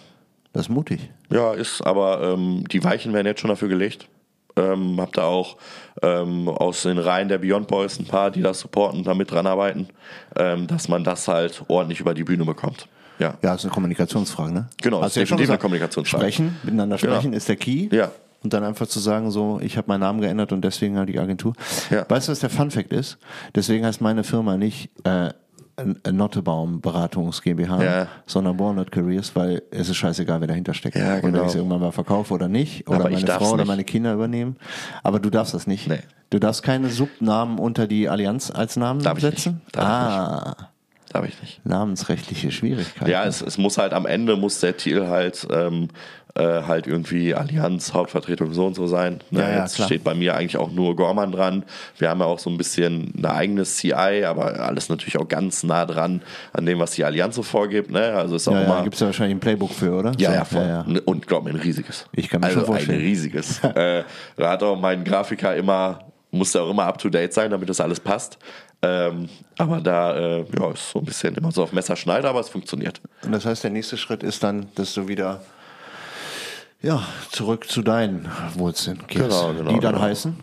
Das 0.52 0.64
ist 0.64 0.70
mutig. 0.70 1.10
ja, 1.30 1.54
ist, 1.54 1.82
aber 1.82 2.22
ähm, 2.22 2.66
die 2.70 2.84
Weichen 2.84 3.14
werden 3.14 3.26
jetzt 3.28 3.40
schon 3.40 3.50
dafür 3.50 3.70
gelegt. 3.70 4.08
Ähm, 4.56 5.00
hab 5.02 5.14
da 5.14 5.24
auch 5.24 5.58
ähm, 6.02 6.48
aus 6.48 6.84
den 6.84 6.98
Reihen 7.00 7.28
der 7.28 7.40
Beyond 7.40 7.68
Boys 7.68 8.00
ein 8.00 8.06
paar, 8.06 8.30
die 8.30 8.42
das 8.42 8.60
supporten, 8.60 9.04
da 9.04 9.14
mit 9.16 9.32
dran 9.32 9.48
arbeiten, 9.48 9.88
ähm, 10.36 10.68
dass 10.68 10.88
man 10.88 11.04
das 11.04 11.28
halt 11.28 11.64
ordentlich 11.68 12.00
über 12.00 12.14
die 12.14 12.24
Bühne 12.24 12.46
bekommt. 12.46 12.88
Ja. 13.20 13.36
Ja, 13.42 13.56
ist 13.56 13.64
eine 13.64 13.74
Kommunikationsfrage, 13.74 14.54
ne? 14.54 14.68
Genau, 14.82 15.02
Hast 15.02 15.10
ist 15.12 15.16
du 15.16 15.20
ja 15.22 15.26
schon 15.26 15.40
eine. 15.40 15.58
Kommunikationsfrage. 15.58 16.24
Sprechen, 16.24 16.58
miteinander 16.64 16.98
sprechen 16.98 17.22
Genau. 17.24 17.38
ist 17.38 17.48
der 17.50 17.56
Key. 17.56 17.90
Ja. 17.92 18.12
Und 18.44 18.54
dann 18.54 18.64
einfach 18.64 18.88
zu 18.88 19.00
sagen, 19.00 19.32
so, 19.32 19.60
ich 19.64 19.78
habe 19.78 19.88
meinen 19.88 20.02
Namen 20.02 20.20
geändert 20.20 20.52
und 20.52 20.62
deswegen 20.64 20.98
halt 20.98 21.08
die 21.10 21.18
Agentur. 21.18 21.54
Ja. 21.90 22.06
Weißt 22.10 22.28
du, 22.28 22.32
was 22.34 22.40
der 22.40 22.50
Fun 22.50 22.72
Fact 22.72 22.92
ist? 22.92 23.18
Deswegen 23.56 23.86
heißt 23.86 24.02
meine 24.02 24.24
Firma 24.26 24.58
nicht 24.58 24.90
äh, 25.06 25.30
Nottebaum 26.12 26.82
Beratungs 26.82 27.42
GmbH, 27.42 27.84
Ja. 27.84 28.08
sondern 28.26 28.60
Walnut 28.60 28.92
Careers, 28.92 29.36
weil 29.36 29.62
es 29.72 29.90
ist 29.90 29.98
scheißegal, 29.98 30.40
wer 30.42 30.48
dahinter 30.48 30.74
steckt. 30.74 30.96
Ja, 30.96 31.16
Und 31.16 31.24
wenn 31.24 31.32
genau. 31.34 31.44
ich 31.44 31.50
es 31.50 31.56
irgendwann 31.56 31.82
mal 31.82 31.92
verkaufe 31.92 32.34
oder 32.34 32.48
nicht, 32.48 32.88
oder 32.88 33.00
Aber 33.02 33.12
ich 33.12 33.26
meine 33.26 33.40
Frau 33.40 33.50
oder 33.54 33.58
nicht. 33.64 33.68
meine 33.68 33.84
Kinder 33.84 34.14
übernehmen. 34.14 34.58
Aber 35.02 35.20
du 35.20 35.30
darfst 35.30 35.54
das 35.54 35.66
nicht. 35.68 35.88
Nee. 35.88 36.00
Du 36.30 36.40
darfst 36.40 36.64
keine 36.64 36.90
Subnamen 36.90 37.60
unter 37.60 37.86
die 37.88 38.10
Allianz 38.10 38.50
als 38.52 38.76
Namen 38.76 39.02
Darf 39.04 39.18
ich 39.18 39.24
setzen? 39.24 39.62
nicht. 39.64 39.76
Darf 39.76 39.84
ich 39.86 40.16
ah, 40.60 40.70
Darf 41.14 41.26
ich 41.28 41.40
nicht. 41.42 41.66
namensrechtliche 41.66 42.52
Schwierigkeiten. 42.52 43.10
Ja, 43.10 43.24
es, 43.26 43.42
es 43.42 43.58
muss 43.58 43.78
halt 43.78 43.94
am 43.94 44.06
Ende 44.06 44.36
muss 44.36 44.60
der 44.60 44.76
Titel 44.78 45.08
halt 45.08 45.48
ähm, 45.52 45.90
äh, 46.36 46.64
halt 46.64 46.88
irgendwie 46.88 47.36
Allianz, 47.36 47.94
Hauptvertretung 47.94 48.54
so 48.54 48.66
und 48.66 48.74
so 48.74 48.88
sein. 48.88 49.20
Ne, 49.30 49.42
Ja, 49.42 49.50
ja, 49.50 49.60
Jetzt 49.62 49.76
klar. 49.76 49.88
steht 49.88 50.04
bei 50.04 50.16
mir 50.16 50.36
eigentlich 50.36 50.58
auch 50.58 50.72
nur 50.72 50.96
Gorman 50.96 51.32
dran. 51.32 51.64
Wir 52.00 52.10
haben 52.10 52.20
ja 52.22 52.26
auch 52.26 52.40
so 52.40 52.50
ein 52.50 52.58
bisschen 52.58 53.14
eine 53.16 53.32
eigene 53.32 53.64
CI, 53.66 54.24
aber 54.26 54.60
alles 54.60 54.90
natürlich 54.90 55.18
auch 55.20 55.28
ganz 55.28 55.62
nah 55.64 55.86
dran 55.86 56.24
an 56.52 56.66
dem, 56.66 56.80
was 56.80 56.92
die 56.92 57.04
Allianz 57.06 57.36
so 57.36 57.44
vorgibt. 57.44 57.92
Ne? 57.92 58.14
Also 58.16 58.38
ist 58.38 58.48
auch 58.48 58.54
ja, 58.54 58.62
ja, 58.62 58.66
immer. 58.66 58.82
gibt 58.84 58.96
es 58.96 59.02
ja 59.02 59.06
wahrscheinlich 59.06 59.36
ein 59.36 59.40
Playbook 59.42 59.70
für, 59.72 59.94
oder? 59.94 60.14
Ja, 60.18 60.30
So, 60.32 60.36
ja, 60.36 60.46
voll. 60.46 60.66
ja. 60.68 60.86
Und 61.06 61.28
glaub 61.28 61.44
mir, 61.44 61.52
ein 61.52 61.58
riesiges. 61.58 62.08
Ich 62.14 62.30
kann 62.30 62.42
mir 62.42 62.48
also 62.48 62.62
schon 62.62 62.66
vorstellen. 62.68 62.98
ein 63.00 63.06
riesiges. 63.06 63.64
äh, 63.76 64.04
da 64.36 64.50
hat 64.50 64.64
auch 64.64 64.80
mein 64.80 65.04
Grafiker 65.04 65.56
immer, 65.56 66.00
musste 66.32 66.64
auch 66.64 66.70
immer 66.72 66.86
up 66.86 66.98
to 66.98 67.10
date 67.10 67.32
sein, 67.32 67.52
damit 67.52 67.70
das 67.70 67.80
alles 67.80 68.00
passt. 68.00 68.40
Ähm, 68.84 69.30
aber 69.58 69.80
da 69.80 70.16
äh, 70.16 70.46
ja, 70.60 70.72
ist 70.72 70.92
so 70.92 71.00
ein 71.00 71.06
bisschen 71.06 71.36
immer 71.36 71.52
so 71.52 71.64
auf 71.64 71.72
Messerschneider, 71.72 72.30
aber 72.30 72.42
es 72.42 72.50
funktioniert. 72.50 73.00
Und 73.24 73.32
das 73.32 73.46
heißt, 73.46 73.64
der 73.64 73.72
nächste 73.72 73.98
Schritt 73.98 74.24
ist 74.24 74.44
dann, 74.44 74.68
dass 74.76 74.94
du 74.94 75.08
wieder 75.08 75.42
ja, 76.82 77.02
zurück 77.32 77.70
zu 77.70 77.82
deinen 77.82 78.30
Wurzeln 78.56 79.00
gehst. 79.08 79.24
Genau, 79.24 79.54
genau, 79.54 79.72
Die 79.72 79.80
dann 79.80 79.94
genau. 79.94 80.06
heißen? 80.06 80.38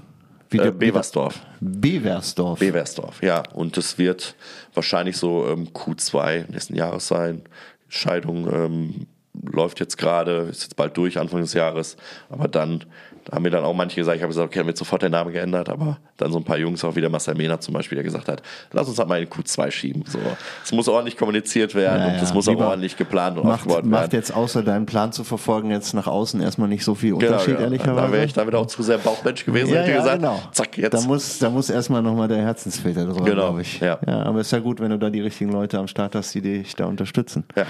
Äh, 0.53 0.71
Beversdorf. 0.73 1.39
Beversdorf. 1.61 2.59
Beversdorf, 2.59 3.23
ja. 3.23 3.43
Und 3.53 3.77
das 3.77 3.99
wird 3.99 4.35
wahrscheinlich 4.75 5.19
so 5.19 5.47
ähm, 5.47 5.69
Q2 5.69 6.51
nächsten 6.51 6.75
Jahres 6.75 7.07
sein. 7.07 7.43
Scheidung 7.89 8.53
ähm, 8.53 9.07
läuft 9.35 9.81
jetzt 9.81 9.99
gerade, 9.99 10.49
ist 10.51 10.63
jetzt 10.63 10.77
bald 10.77 10.97
durch, 10.97 11.19
Anfang 11.19 11.43
des 11.43 11.53
Jahres. 11.53 11.97
Aber 12.31 12.49
dann 12.49 12.85
da 13.25 13.37
haben 13.37 13.43
mir 13.43 13.51
dann 13.51 13.65
auch 13.65 13.75
manche 13.75 13.97
gesagt, 13.97 14.17
ich 14.17 14.23
habe 14.23 14.31
gesagt, 14.31 14.47
okay, 14.49 14.59
dann 14.61 14.67
wird 14.67 14.77
sofort 14.79 15.03
der 15.03 15.11
Name 15.11 15.31
geändert. 15.33 15.69
Aber 15.69 15.99
dann 16.17 16.33
so 16.33 16.39
ein 16.39 16.45
paar 16.45 16.59
Jungs, 16.59 16.83
auch 16.85 16.97
wie 16.97 17.01
der 17.01 17.11
Marcel 17.11 17.35
Mehner 17.35 17.61
zum 17.61 17.75
Beispiel, 17.75 17.97
der 17.97 18.03
gesagt 18.05 18.29
hat, 18.29 18.43
lass 18.73 18.89
uns 18.89 18.99
halt 18.99 19.09
mal 19.09 19.21
in 19.23 19.29
Q2 19.29 19.71
schieben. 19.71 20.05
So, 20.07 20.19
es 20.65 20.73
muss 20.73 20.89
ordentlich 20.89 21.17
kommuniziert 21.17 21.75
werden 21.75 22.01
Ja, 22.01 22.07
und 22.09 22.15
ja, 22.17 22.23
es 22.23 22.33
muss 22.35 22.49
auch 22.49 22.57
ordentlich 22.57 22.97
geplant 22.97 23.37
und 23.39 23.45
macht, 23.45 23.61
aufgebaut 23.61 23.85
macht 23.85 24.01
werden. 24.03 24.11
jetzt 24.17 24.35
außer 24.35 24.63
deinen 24.63 24.87
Plan 24.87 25.13
zu 25.13 25.25
verfolgen 25.25 25.71
jetzt 25.71 25.93
nach 25.95 26.07
außen 26.07 26.41
erstmal 26.41 26.69
nicht 26.69 26.85
so 26.85 26.95
viel 26.95 27.11
Genau, 27.11 27.33
Unterschied, 27.33 27.55
genau. 27.55 27.61
ehrlicherweise. 27.63 28.07
Da 28.07 28.13
wäre 28.13 28.25
ich 28.25 28.33
damit 28.33 28.55
auch 28.55 28.67
zu 28.67 28.83
sehr 28.83 28.99
Bauchmensch 28.99 29.45
gewesen, 29.45 29.75
ja, 29.75 29.81
hätte 29.81 29.91
ja, 29.93 29.97
gesagt, 29.99 30.19
genau. 30.19 30.41
zack, 30.53 30.79
jetzt. 30.79 30.93
Da 30.95 31.01
muss, 31.03 31.39
da 31.39 31.51
muss 31.51 31.71
erstmal 31.71 32.03
nochmal 32.03 32.29
der 32.29 32.39
Herzensfilter 32.39 33.05
drüber, 33.07 33.25
Genau, 33.25 33.43
glaube 33.49 33.63
ich. 33.63 33.81
ja. 33.81 33.99
aber 34.07 34.41
ist 34.41 34.51
ja 34.53 34.59
gut, 34.61 34.81
wenn 34.81 34.91
du 34.91 34.99
da 34.99 35.11
die 35.11 35.21
richtigen 35.21 35.53
Leute 35.53 35.79
am 35.79 35.87
Start 35.87 36.15
hast, 36.15 36.35
die 36.35 36.41
dich 36.41 36.75
da 36.77 36.87
unterstützen. 36.87 37.45
Ja. 37.57 37.67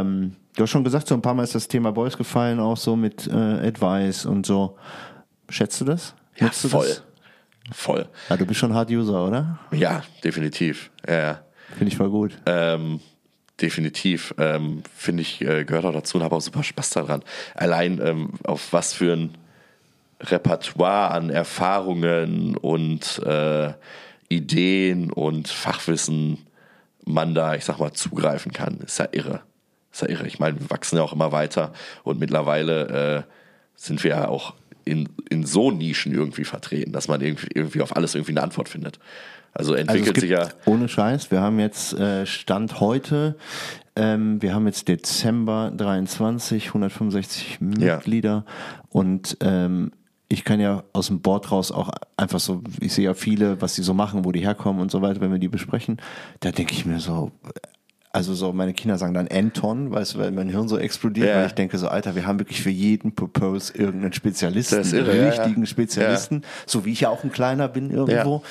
Ähm, 0.00 0.32
du 0.56 0.62
hast 0.62 0.70
schon 0.70 0.84
gesagt, 0.84 1.08
so 1.08 1.14
ein 1.14 1.22
paar 1.22 1.34
Mal 1.34 1.44
ist 1.44 1.54
das 1.54 1.68
Thema 1.68 1.92
Boys 1.92 2.16
gefallen, 2.16 2.60
auch 2.60 2.76
so 2.76 2.96
mit 2.96 3.26
äh, 3.26 3.32
Advice 3.32 4.26
und 4.26 4.46
so. 4.46 4.76
Schätzt 5.48 5.80
du 5.80 5.84
das? 5.84 6.14
ja, 6.38 6.48
du 6.48 6.68
voll. 6.68 6.86
Das? 6.86 7.02
Voll. 7.72 8.08
Ja, 8.28 8.36
du 8.36 8.44
bist 8.44 8.60
schon 8.60 8.74
Hard 8.74 8.90
User, 8.90 9.26
oder? 9.26 9.58
Ja, 9.70 10.02
definitiv. 10.24 10.90
Ja, 11.06 11.14
ja. 11.14 11.40
Finde 11.76 11.88
ich 11.88 11.96
voll 11.96 12.10
gut. 12.10 12.36
Ähm, 12.44 13.00
definitiv. 13.60 14.34
Ähm, 14.38 14.82
Finde 14.94 15.22
ich, 15.22 15.40
äh, 15.40 15.64
gehört 15.64 15.84
auch 15.84 15.92
dazu 15.92 16.18
und 16.18 16.24
habe 16.24 16.34
auch 16.36 16.40
super 16.40 16.62
Spaß 16.62 16.90
daran. 16.90 17.22
Allein 17.54 18.00
ähm, 18.02 18.30
auf 18.44 18.72
was 18.72 18.92
für 18.92 19.12
ein 19.12 19.38
Repertoire 20.20 21.10
an 21.12 21.30
Erfahrungen 21.30 22.56
und 22.56 23.20
äh, 23.24 23.72
Ideen 24.28 25.10
und 25.10 25.48
Fachwissen 25.48 26.46
man 27.04 27.34
da, 27.34 27.54
ich 27.54 27.64
sag 27.64 27.78
mal, 27.78 27.92
zugreifen 27.92 28.52
kann, 28.52 28.78
ist 28.78 28.98
ja 28.98 29.08
irre. 29.12 29.42
Ist 29.92 30.02
ja 30.02 30.08
irre. 30.08 30.26
Ich 30.26 30.38
meine, 30.38 30.58
wir 30.58 30.70
wachsen 30.70 30.96
ja 30.96 31.02
auch 31.02 31.12
immer 31.12 31.32
weiter 31.32 31.72
und 32.02 32.18
mittlerweile 32.18 33.26
äh, 33.26 33.32
sind 33.76 34.02
wir 34.04 34.10
ja 34.10 34.28
auch 34.28 34.54
in, 34.84 35.08
in 35.28 35.44
so 35.44 35.70
Nischen 35.70 36.12
irgendwie 36.12 36.44
vertreten, 36.44 36.92
dass 36.92 37.08
man 37.08 37.20
irgendwie, 37.20 37.48
irgendwie 37.54 37.82
auf 37.82 37.94
alles 37.94 38.14
irgendwie 38.14 38.32
eine 38.32 38.42
Antwort 38.42 38.68
findet. 38.68 38.98
Also 39.54 39.74
entwickelt 39.74 40.08
also 40.08 40.20
sich 40.20 40.30
ja. 40.30 40.48
Ohne 40.64 40.88
Scheiß, 40.88 41.30
wir 41.30 41.40
haben 41.40 41.58
jetzt 41.58 41.92
äh, 41.92 42.24
Stand 42.24 42.80
heute, 42.80 43.36
ähm, 43.96 44.40
wir 44.40 44.54
haben 44.54 44.66
jetzt 44.66 44.88
Dezember 44.88 45.70
23, 45.76 46.68
165 46.68 47.58
Ja. 47.78 47.96
Mitglieder 47.96 48.46
und 48.88 49.36
ähm, 49.40 49.92
ich 50.28 50.44
kann 50.44 50.60
ja 50.60 50.84
aus 50.94 51.08
dem 51.08 51.20
Board 51.20 51.52
raus 51.52 51.70
auch 51.70 51.90
einfach 52.16 52.40
so, 52.40 52.62
ich 52.80 52.94
sehe 52.94 53.04
ja 53.04 53.12
viele, 53.12 53.60
was 53.60 53.74
die 53.74 53.82
so 53.82 53.92
machen, 53.92 54.24
wo 54.24 54.32
die 54.32 54.40
herkommen 54.40 54.80
und 54.80 54.90
so 54.90 55.02
weiter, 55.02 55.20
wenn 55.20 55.30
wir 55.30 55.38
die 55.38 55.48
besprechen, 55.48 56.00
da 56.40 56.50
denke 56.50 56.72
ich 56.72 56.86
mir 56.86 57.00
so, 57.00 57.30
also 58.14 58.34
so, 58.34 58.52
meine 58.52 58.74
Kinder 58.74 58.98
sagen 58.98 59.14
dann 59.14 59.26
Anton, 59.28 59.90
weißt 59.90 60.14
du, 60.14 60.18
weil 60.18 60.30
mein 60.32 60.50
Hirn 60.50 60.68
so 60.68 60.76
explodiert, 60.76 61.28
Ja. 61.28 61.36
weil 61.36 61.46
ich 61.46 61.54
denke 61.54 61.78
so, 61.78 61.88
Alter, 61.88 62.14
wir 62.14 62.26
haben 62.26 62.38
wirklich 62.38 62.60
für 62.62 62.70
jeden 62.70 63.14
Purpose 63.14 63.72
irgendeinen 63.74 64.12
Spezialisten, 64.12 64.82
irre, 64.94 65.12
einen 65.12 65.20
ja, 65.20 65.24
ja. 65.24 65.30
richtigen 65.30 65.66
Spezialisten, 65.66 66.42
so 66.66 66.84
wie 66.84 66.92
ich 66.92 67.00
ja 67.00 67.08
auch 67.08 67.24
ein 67.24 67.32
kleiner 67.32 67.68
bin 67.68 67.90
irgendwo. 67.90 68.42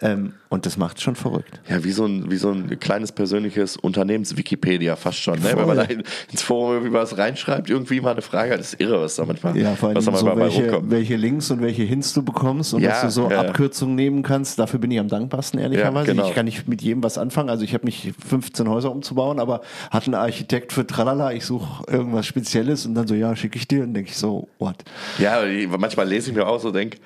Ähm, 0.00 0.34
und 0.50 0.66
das 0.66 0.76
macht 0.76 1.00
schon 1.00 1.14
verrückt. 1.16 1.60
Ja, 1.68 1.82
wie 1.84 1.92
so 1.92 2.04
ein, 2.04 2.30
wie 2.30 2.36
so 2.36 2.50
ein 2.50 2.78
kleines 2.78 3.12
persönliches 3.12 3.76
Unternehmens-Wikipedia 3.78 4.96
fast 4.96 5.18
schon. 5.18 5.38
Ne? 5.38 5.52
Wenn 5.56 5.66
man 5.66 5.76
da 5.76 5.84
in- 5.84 6.02
ins 6.30 6.42
Forum 6.42 6.72
irgendwie 6.74 6.92
was 6.92 7.16
reinschreibt, 7.16 7.70
irgendwie 7.70 8.00
mal 8.00 8.10
eine 8.12 8.20
Frage, 8.22 8.56
das 8.56 8.72
ist 8.74 8.80
irre, 8.80 9.00
was 9.00 9.16
da 9.16 9.24
manchmal, 9.24 9.56
Ja, 9.56 9.74
vor 9.76 9.88
allem 9.88 9.96
was 9.96 10.04
da 10.04 10.14
so, 10.16 10.26
manchmal 10.26 10.44
welche, 10.46 10.62
rumkommt. 10.64 10.90
welche 10.90 11.16
Links 11.16 11.50
und 11.50 11.62
welche 11.62 11.82
Hints 11.84 12.12
du 12.12 12.22
bekommst 12.22 12.74
und 12.74 12.82
Ja, 12.82 12.90
dass 12.90 13.02
du 13.02 13.10
so 13.10 13.30
ja. 13.30 13.40
Abkürzungen 13.40 13.94
nehmen 13.94 14.22
kannst. 14.22 14.58
Dafür 14.58 14.78
bin 14.80 14.90
ich 14.90 14.98
am 14.98 15.08
dankbarsten, 15.08 15.58
ehrlicherweise. 15.60 16.08
Ja, 16.08 16.12
genau. 16.14 16.28
Ich 16.28 16.34
kann 16.34 16.44
nicht 16.44 16.68
mit 16.68 16.82
jedem 16.82 17.02
was 17.02 17.16
anfangen. 17.16 17.48
Also 17.48 17.64
ich 17.64 17.72
habe 17.72 17.86
nicht 17.86 18.12
15 18.28 18.68
Häuser 18.68 18.90
umzubauen, 18.90 19.38
aber 19.38 19.60
hat 19.90 20.06
ein 20.06 20.14
Architekt 20.14 20.72
für 20.72 20.86
Tralala, 20.86 21.32
ich 21.32 21.44
suche 21.46 21.84
irgendwas 21.90 22.26
Spezielles 22.26 22.86
und 22.86 22.94
dann 22.94 23.06
so, 23.06 23.14
ja, 23.14 23.34
schicke 23.36 23.56
ich 23.56 23.68
dir. 23.68 23.84
Und 23.84 23.94
denke 23.94 24.10
ich 24.10 24.16
so, 24.16 24.48
what? 24.58 24.76
Ja, 25.18 25.40
manchmal 25.78 26.08
lese 26.08 26.30
ich 26.30 26.36
mir 26.36 26.46
auch 26.46 26.58
so, 26.60 26.70
denke, 26.72 26.98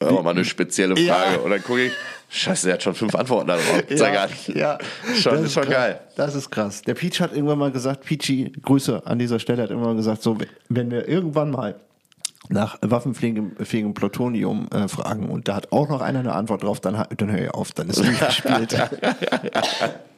oh, 0.00 0.22
mal 0.22 0.30
eine 0.30 0.44
spezielle 0.44 0.98
Ja. 0.98 1.14
Frage. 1.14 1.40
Und 1.40 1.50
dann 1.50 1.62
gucke 1.62 1.86
ich, 1.86 1.92
scheiße, 2.30 2.66
der 2.66 2.74
hat 2.74 2.82
schon 2.82 2.94
fünf 2.94 3.14
Antworten 3.14 3.48
darauf. 3.48 3.84
Sei 3.90 4.10
gar 4.12 4.28
nicht. 4.28 4.48
ja. 4.48 4.78
Schon, 5.20 5.34
Das 5.34 5.42
ist 5.42 5.52
schon 5.54 5.64
krass. 5.64 5.72
geil. 5.74 6.00
Das 6.16 6.34
ist 6.34 6.50
krass. 6.50 6.82
Der 6.82 6.94
Peach 6.94 7.20
hat 7.20 7.32
irgendwann 7.32 7.58
mal 7.58 7.70
gesagt, 7.70 8.04
Peachy, 8.04 8.52
Grüße 8.62 9.02
an 9.04 9.18
dieser 9.18 9.38
Stelle, 9.38 9.62
hat 9.62 9.70
irgendwann 9.70 9.92
mal 9.92 9.96
gesagt, 9.96 10.22
so, 10.22 10.36
wenn 10.68 10.90
wir 10.90 11.08
irgendwann 11.08 11.50
mal 11.50 11.76
nach 12.50 12.76
waffenfähigem 12.82 13.94
Plutonium 13.94 14.68
äh, 14.70 14.86
fragen 14.86 15.30
und 15.30 15.48
da 15.48 15.54
hat 15.56 15.72
auch 15.72 15.88
noch 15.88 16.02
einer 16.02 16.18
eine 16.20 16.34
Antwort 16.34 16.62
drauf, 16.62 16.78
dann, 16.80 17.02
dann 17.16 17.30
höre 17.32 17.44
ich 17.44 17.50
auf, 17.50 17.72
dann 17.72 17.88
ist 17.88 17.98
durchgespielt. 18.00 18.76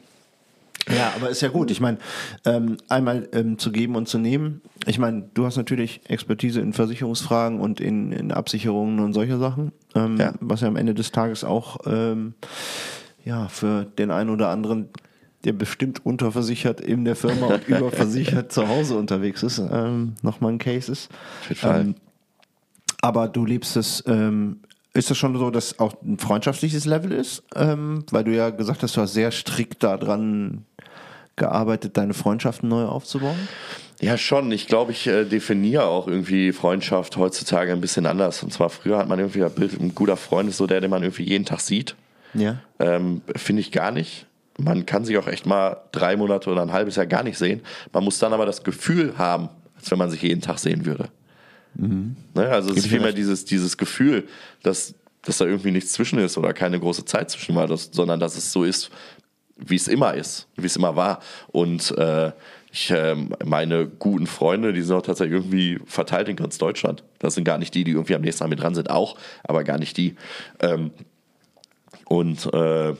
Ja, 0.95 1.13
aber 1.15 1.29
ist 1.29 1.41
ja 1.41 1.49
gut. 1.49 1.69
Ich 1.71 1.81
meine, 1.81 1.97
ähm, 2.45 2.77
einmal 2.89 3.27
ähm, 3.33 3.57
zu 3.57 3.71
geben 3.71 3.95
und 3.95 4.07
zu 4.07 4.17
nehmen. 4.19 4.61
Ich 4.85 4.99
meine, 4.99 5.29
du 5.33 5.45
hast 5.45 5.57
natürlich 5.57 6.01
Expertise 6.07 6.61
in 6.61 6.73
Versicherungsfragen 6.73 7.59
und 7.59 7.79
in, 7.81 8.11
in 8.11 8.31
Absicherungen 8.31 8.99
und 8.99 9.13
solche 9.13 9.37
Sachen, 9.37 9.71
ähm, 9.95 10.17
Ja. 10.17 10.33
was 10.39 10.61
ja 10.61 10.67
am 10.67 10.75
Ende 10.77 10.93
des 10.93 11.11
Tages 11.11 11.43
auch 11.43 11.77
ähm, 11.85 12.35
ja 13.25 13.47
für 13.49 13.83
den 13.85 14.11
einen 14.11 14.29
oder 14.29 14.49
anderen, 14.49 14.87
der 15.43 15.53
bestimmt 15.53 16.05
unterversichert 16.05 16.79
in 16.81 17.03
der 17.05 17.15
Firma 17.15 17.47
und 17.47 17.67
überversichert 17.67 18.51
zu 18.51 18.67
Hause 18.67 18.95
unterwegs 18.97 19.43
ist, 19.43 19.59
ähm, 19.59 20.15
nochmal 20.21 20.53
ein 20.53 20.57
Case 20.59 20.91
ist. 20.91 21.09
Ähm, 21.63 21.95
aber 23.01 23.27
du 23.27 23.45
lebst 23.45 23.75
es, 23.77 24.03
ähm, 24.07 24.61
ist 24.93 25.11
das 25.11 25.17
schon 25.17 25.37
so, 25.37 25.51
dass 25.51 25.77
auch 25.79 26.01
ein 26.01 26.17
freundschaftliches 26.17 26.85
Level 26.85 27.11
ist? 27.11 27.43
Ähm, 27.55 28.03
weil 28.09 28.23
du 28.23 28.33
ja 28.35 28.49
gesagt 28.49 28.81
hast, 28.81 28.97
du 28.97 29.01
hast 29.01 29.13
sehr 29.13 29.31
strikt 29.31 29.83
daran 29.83 30.65
gearbeitet, 31.37 31.97
deine 31.97 32.13
Freundschaften 32.13 32.67
neu 32.67 32.85
aufzubauen. 32.85 33.37
Ja, 34.01 34.17
schon. 34.17 34.51
Ich 34.51 34.67
glaube, 34.67 34.91
ich 34.91 35.07
äh, 35.07 35.25
definiere 35.25 35.85
auch 35.85 36.07
irgendwie 36.07 36.51
Freundschaft 36.51 37.17
heutzutage 37.17 37.71
ein 37.71 37.81
bisschen 37.81 38.05
anders. 38.05 38.43
Und 38.43 38.53
zwar 38.53 38.69
früher 38.69 38.97
hat 38.97 39.07
man 39.07 39.17
irgendwie 39.17 39.39
das 39.39 39.55
Bild, 39.55 39.79
ein 39.79 39.95
guter 39.95 40.17
Freund 40.17 40.49
ist 40.49 40.57
so 40.57 40.67
der, 40.67 40.81
den 40.81 40.91
man 40.91 41.01
irgendwie 41.01 41.23
jeden 41.23 41.45
Tag 41.45 41.61
sieht. 41.61 41.95
Ja. 42.33 42.59
Ähm, 42.79 43.21
Finde 43.35 43.61
ich 43.61 43.71
gar 43.71 43.91
nicht. 43.91 44.25
Man 44.59 44.85
kann 44.85 45.05
sich 45.05 45.17
auch 45.17 45.27
echt 45.27 45.45
mal 45.45 45.77
drei 45.91 46.15
Monate 46.15 46.49
oder 46.49 46.61
ein 46.61 46.73
halbes 46.73 46.95
Jahr 46.95 47.05
gar 47.05 47.23
nicht 47.23 47.37
sehen. 47.37 47.61
Man 47.93 48.03
muss 48.03 48.19
dann 48.19 48.33
aber 48.33 48.45
das 48.45 48.63
Gefühl 48.63 49.17
haben, 49.17 49.49
als 49.75 49.89
wenn 49.89 49.97
man 49.97 50.11
sich 50.11 50.21
jeden 50.21 50.41
Tag 50.41 50.59
sehen 50.59 50.85
würde. 50.85 51.09
Ne? 52.33 52.49
Also 52.49 52.71
es 52.71 52.77
ist 52.77 52.87
vielmehr 52.87 53.13
dieses, 53.13 53.45
dieses 53.45 53.77
Gefühl, 53.77 54.27
dass, 54.63 54.95
dass 55.21 55.37
da 55.37 55.45
irgendwie 55.45 55.71
nichts 55.71 55.93
zwischen 55.93 56.17
ist 56.19 56.37
oder 56.37 56.53
keine 56.53 56.79
große 56.79 57.05
Zeit 57.05 57.29
zwischen 57.29 57.55
war, 57.55 57.67
sondern 57.77 58.19
dass 58.19 58.35
es 58.35 58.51
so 58.51 58.63
ist, 58.63 58.89
wie 59.57 59.75
es 59.75 59.87
immer 59.87 60.13
ist, 60.13 60.47
wie 60.55 60.65
es 60.65 60.75
immer 60.75 60.95
war. 60.95 61.19
Und 61.47 61.97
äh, 61.97 62.31
ich, 62.71 62.91
ähm, 62.91 63.33
meine 63.43 63.87
guten 63.87 64.27
Freunde, 64.27 64.73
die 64.73 64.81
sind 64.81 64.95
auch 64.95 65.01
tatsächlich 65.01 65.37
irgendwie 65.37 65.79
verteilt 65.85 66.29
in 66.29 66.35
ganz 66.35 66.57
Deutschland. 66.57 67.03
Das 67.19 67.35
sind 67.35 67.43
gar 67.43 67.57
nicht 67.57 67.73
die, 67.73 67.83
die 67.83 67.91
irgendwie 67.91 68.15
am 68.15 68.21
nächsten 68.21 68.43
Mal 68.43 68.49
mit 68.49 68.61
dran 68.61 68.75
sind, 68.75 68.89
auch, 68.89 69.17
aber 69.43 69.63
gar 69.63 69.79
nicht 69.79 69.97
die. 69.97 70.15
Ähm, 70.59 70.91
und 72.05 72.53
äh, 72.53 72.93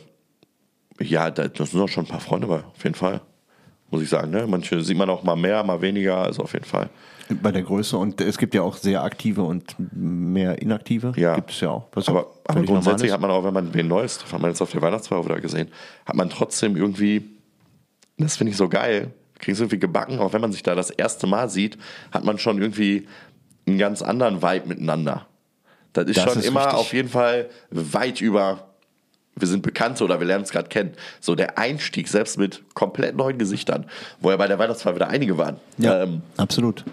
ja, 0.99 1.31
da, 1.31 1.47
das 1.47 1.71
sind 1.71 1.81
auch 1.81 1.89
schon 1.89 2.05
ein 2.05 2.09
paar 2.09 2.19
Freunde 2.19 2.47
bei, 2.47 2.63
auf 2.63 2.83
jeden 2.83 2.95
Fall. 2.95 3.21
Muss 3.89 4.01
ich 4.01 4.09
sagen. 4.09 4.31
Ne? 4.31 4.45
Manche 4.47 4.81
sieht 4.81 4.97
man 4.97 5.09
auch 5.09 5.23
mal 5.23 5.35
mehr, 5.35 5.63
mal 5.63 5.81
weniger, 5.81 6.17
also 6.17 6.43
auf 6.43 6.53
jeden 6.53 6.65
Fall. 6.65 6.89
Bei 7.41 7.51
der 7.51 7.63
Größe 7.63 7.97
und 7.97 8.21
es 8.21 8.37
gibt 8.37 8.53
ja 8.53 8.61
auch 8.61 8.77
sehr 8.77 9.03
aktive 9.03 9.43
und 9.43 9.75
mehr 9.77 10.61
inaktive. 10.61 11.11
Ja. 11.15 11.35
Gibt 11.35 11.51
es 11.51 11.59
ja 11.59 11.69
auch. 11.71 11.87
Was 11.93 12.07
Aber, 12.07 12.27
aber 12.45 12.63
grundsätzlich 12.63 13.11
hat 13.11 13.19
man 13.19 13.31
auch, 13.31 13.43
wenn 13.43 13.53
man 13.53 13.73
wen 13.73 13.87
Neues 13.87 14.17
trifft, 14.19 14.33
hat 14.33 14.41
man 14.41 14.51
jetzt 14.51 14.61
auf 14.61 14.71
der 14.71 14.81
Weihnachtsfeier 14.81 15.23
wieder 15.25 15.41
gesehen, 15.41 15.67
hat 16.05 16.15
man 16.15 16.29
trotzdem 16.29 16.75
irgendwie, 16.77 17.27
das 18.17 18.37
finde 18.37 18.51
ich 18.51 18.57
so 18.57 18.69
geil, 18.69 19.11
kriegen 19.39 19.53
es 19.53 19.59
irgendwie 19.59 19.79
gebacken, 19.79 20.19
auch 20.19 20.33
wenn 20.33 20.41
man 20.41 20.51
sich 20.51 20.63
da 20.63 20.73
das 20.73 20.89
erste 20.89 21.27
Mal 21.27 21.49
sieht, 21.49 21.77
hat 22.11 22.23
man 22.23 22.37
schon 22.37 22.61
irgendwie 22.61 23.07
einen 23.67 23.77
ganz 23.77 24.01
anderen 24.01 24.41
Vibe 24.41 24.67
miteinander. 24.69 25.27
Das 25.93 26.05
ist 26.05 26.17
Das 26.17 26.23
schon 26.25 26.39
ist 26.39 26.47
immer 26.47 26.61
richtig. 26.65 26.79
auf 26.79 26.93
jeden 26.93 27.09
Fall 27.09 27.49
weit 27.71 28.21
über, 28.21 28.67
wir 29.35 29.47
sind 29.47 29.63
Bekannte 29.63 30.03
oder 30.03 30.19
wir 30.19 30.27
lernen 30.27 30.43
es 30.43 30.51
gerade 30.51 30.69
kennen. 30.69 30.93
So 31.19 31.35
der 31.35 31.57
Einstieg, 31.57 32.07
selbst 32.07 32.37
mit 32.37 32.63
komplett 32.73 33.15
neuen 33.17 33.37
Gesichtern, 33.37 33.85
wo 34.21 34.31
ja 34.31 34.37
bei 34.37 34.47
der 34.47 34.59
Weihnachtsfeier 34.59 34.95
wieder 34.95 35.09
einige 35.09 35.37
waren, 35.37 35.57
Ja, 35.77 36.03
ähm, 36.03 36.21
absolut. 36.37 36.85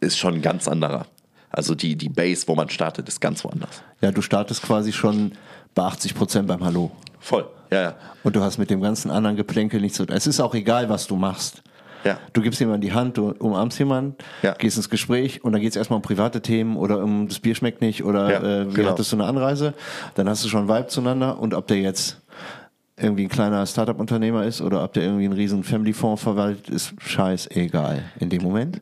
Ist 0.00 0.18
schon 0.18 0.34
ein 0.34 0.42
ganz 0.42 0.66
anderer. 0.68 1.06
Also 1.50 1.74
die, 1.74 1.96
die 1.96 2.08
Base, 2.08 2.46
wo 2.46 2.54
man 2.54 2.68
startet, 2.68 3.08
ist 3.08 3.20
ganz 3.20 3.44
woanders. 3.44 3.82
Ja, 4.00 4.12
du 4.12 4.22
startest 4.22 4.62
quasi 4.62 4.92
schon 4.92 5.32
bei 5.74 5.82
80 5.82 6.14
Prozent 6.14 6.46
beim 6.48 6.64
Hallo. 6.64 6.90
Voll, 7.18 7.46
ja, 7.70 7.82
ja. 7.82 7.94
Und 8.22 8.36
du 8.36 8.40
hast 8.42 8.58
mit 8.58 8.70
dem 8.70 8.80
ganzen 8.80 9.10
anderen 9.10 9.36
Geplänkel 9.36 9.80
nichts 9.80 9.96
zu 9.98 10.06
tun. 10.06 10.16
Es 10.16 10.26
ist 10.26 10.40
auch 10.40 10.54
egal, 10.54 10.88
was 10.88 11.06
du 11.06 11.16
machst. 11.16 11.62
Ja. 12.04 12.18
Du 12.32 12.40
gibst 12.40 12.60
jemandem 12.60 12.88
die 12.88 12.94
Hand, 12.94 13.18
du 13.18 13.32
umarmst 13.32 13.78
jemanden, 13.78 14.14
Ja. 14.42 14.54
gehst 14.54 14.78
ins 14.78 14.88
Gespräch 14.88 15.44
und 15.44 15.52
dann 15.52 15.60
geht 15.60 15.70
es 15.70 15.76
erstmal 15.76 15.96
um 15.98 16.02
private 16.02 16.40
Themen 16.40 16.76
oder 16.76 17.02
um 17.02 17.28
das 17.28 17.40
Bier 17.40 17.54
schmeckt 17.54 17.82
nicht 17.82 18.04
oder 18.04 18.30
Ja, 18.30 18.42
äh, 18.62 18.70
wie 18.70 18.74
genau. 18.76 18.90
hattest 18.90 19.12
du 19.12 19.16
eine 19.16 19.26
Anreise. 19.26 19.74
Dann 20.14 20.26
hast 20.28 20.42
du 20.44 20.48
schon 20.48 20.66
Vibe 20.68 20.86
zueinander 20.86 21.38
und 21.38 21.52
ob 21.52 21.66
der 21.66 21.78
jetzt 21.78 22.20
irgendwie 22.96 23.24
ein 23.24 23.28
kleiner 23.28 23.66
Startup-Unternehmer 23.66 24.44
ist 24.44 24.62
oder 24.62 24.82
ob 24.82 24.94
der 24.94 25.02
irgendwie 25.02 25.24
einen 25.24 25.34
riesen 25.34 25.62
Family-Fonds 25.62 26.22
verwaltet, 26.22 26.70
ist 26.70 26.94
scheißegal 27.02 28.02
in 28.18 28.30
dem 28.30 28.42
Moment. 28.42 28.80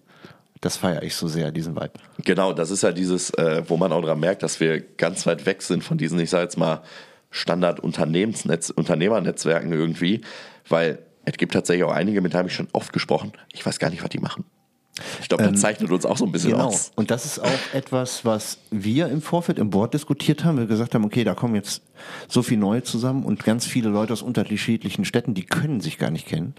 Das 0.60 0.76
feiere 0.76 1.02
ich 1.02 1.14
so 1.14 1.28
sehr, 1.28 1.52
diesen 1.52 1.76
Vibe. 1.76 1.92
Genau, 2.24 2.52
das 2.52 2.70
ist 2.70 2.82
ja 2.82 2.92
dieses, 2.92 3.30
äh, 3.30 3.62
wo 3.68 3.76
man 3.76 3.92
auch 3.92 4.02
daran 4.02 4.20
merkt, 4.20 4.42
dass 4.42 4.60
wir 4.60 4.80
ganz 4.80 5.26
weit 5.26 5.46
weg 5.46 5.62
sind 5.62 5.84
von 5.84 5.98
diesen, 5.98 6.18
ich 6.18 6.30
sage 6.30 6.44
jetzt 6.44 6.56
mal, 6.56 6.82
Standard-Unternehmernetzwerken 7.30 9.72
irgendwie, 9.72 10.22
weil 10.68 11.00
es 11.24 11.36
gibt 11.36 11.52
tatsächlich 11.52 11.84
auch 11.84 11.92
einige, 11.92 12.20
mit 12.22 12.32
denen 12.32 12.38
habe 12.38 12.48
ich 12.48 12.54
schon 12.54 12.68
oft 12.72 12.92
gesprochen. 12.92 13.32
Ich 13.52 13.64
weiß 13.64 13.78
gar 13.78 13.90
nicht, 13.90 14.02
was 14.02 14.08
die 14.08 14.18
machen. 14.18 14.44
Ich 15.20 15.28
glaube, 15.28 15.44
das 15.50 15.60
zeichnet 15.60 15.90
uns 15.90 16.04
auch 16.06 16.16
so 16.16 16.24
ein 16.26 16.32
bisschen 16.32 16.52
Genau. 16.52 16.66
aus. 16.66 16.90
Und 16.96 17.10
das 17.10 17.24
ist 17.24 17.38
auch 17.40 17.50
etwas, 17.74 18.24
was 18.24 18.58
wir 18.70 19.08
im 19.08 19.20
Vorfeld 19.22 19.58
im 19.58 19.70
Board 19.70 19.94
diskutiert 19.94 20.44
haben. 20.44 20.58
Wir 20.58 20.66
gesagt 20.66 20.94
haben, 20.94 21.04
okay, 21.04 21.24
da 21.24 21.34
kommen 21.34 21.54
jetzt 21.54 21.82
so 22.28 22.42
viele 22.42 22.60
neue 22.60 22.82
zusammen 22.82 23.24
und 23.24 23.44
ganz 23.44 23.66
viele 23.66 23.88
Leute 23.88 24.12
aus 24.12 24.22
unterschiedlichen 24.22 25.04
Städten, 25.04 25.34
die 25.34 25.44
können 25.44 25.80
sich 25.80 25.98
gar 25.98 26.10
nicht 26.10 26.26
kennen. 26.26 26.54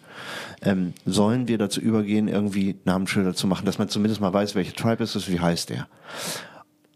Ähm, 0.61 0.93
sollen 1.05 1.47
wir 1.47 1.57
dazu 1.57 1.79
übergehen, 1.81 2.27
irgendwie 2.27 2.75
Namensschilder 2.85 3.33
zu 3.33 3.47
machen, 3.47 3.65
dass 3.65 3.77
man 3.79 3.89
zumindest 3.89 4.21
mal 4.21 4.33
weiß, 4.33 4.55
welche 4.55 4.73
Tribe 4.73 5.03
ist 5.03 5.15
es, 5.15 5.29
wie 5.31 5.39
heißt 5.39 5.69
der? 5.69 5.87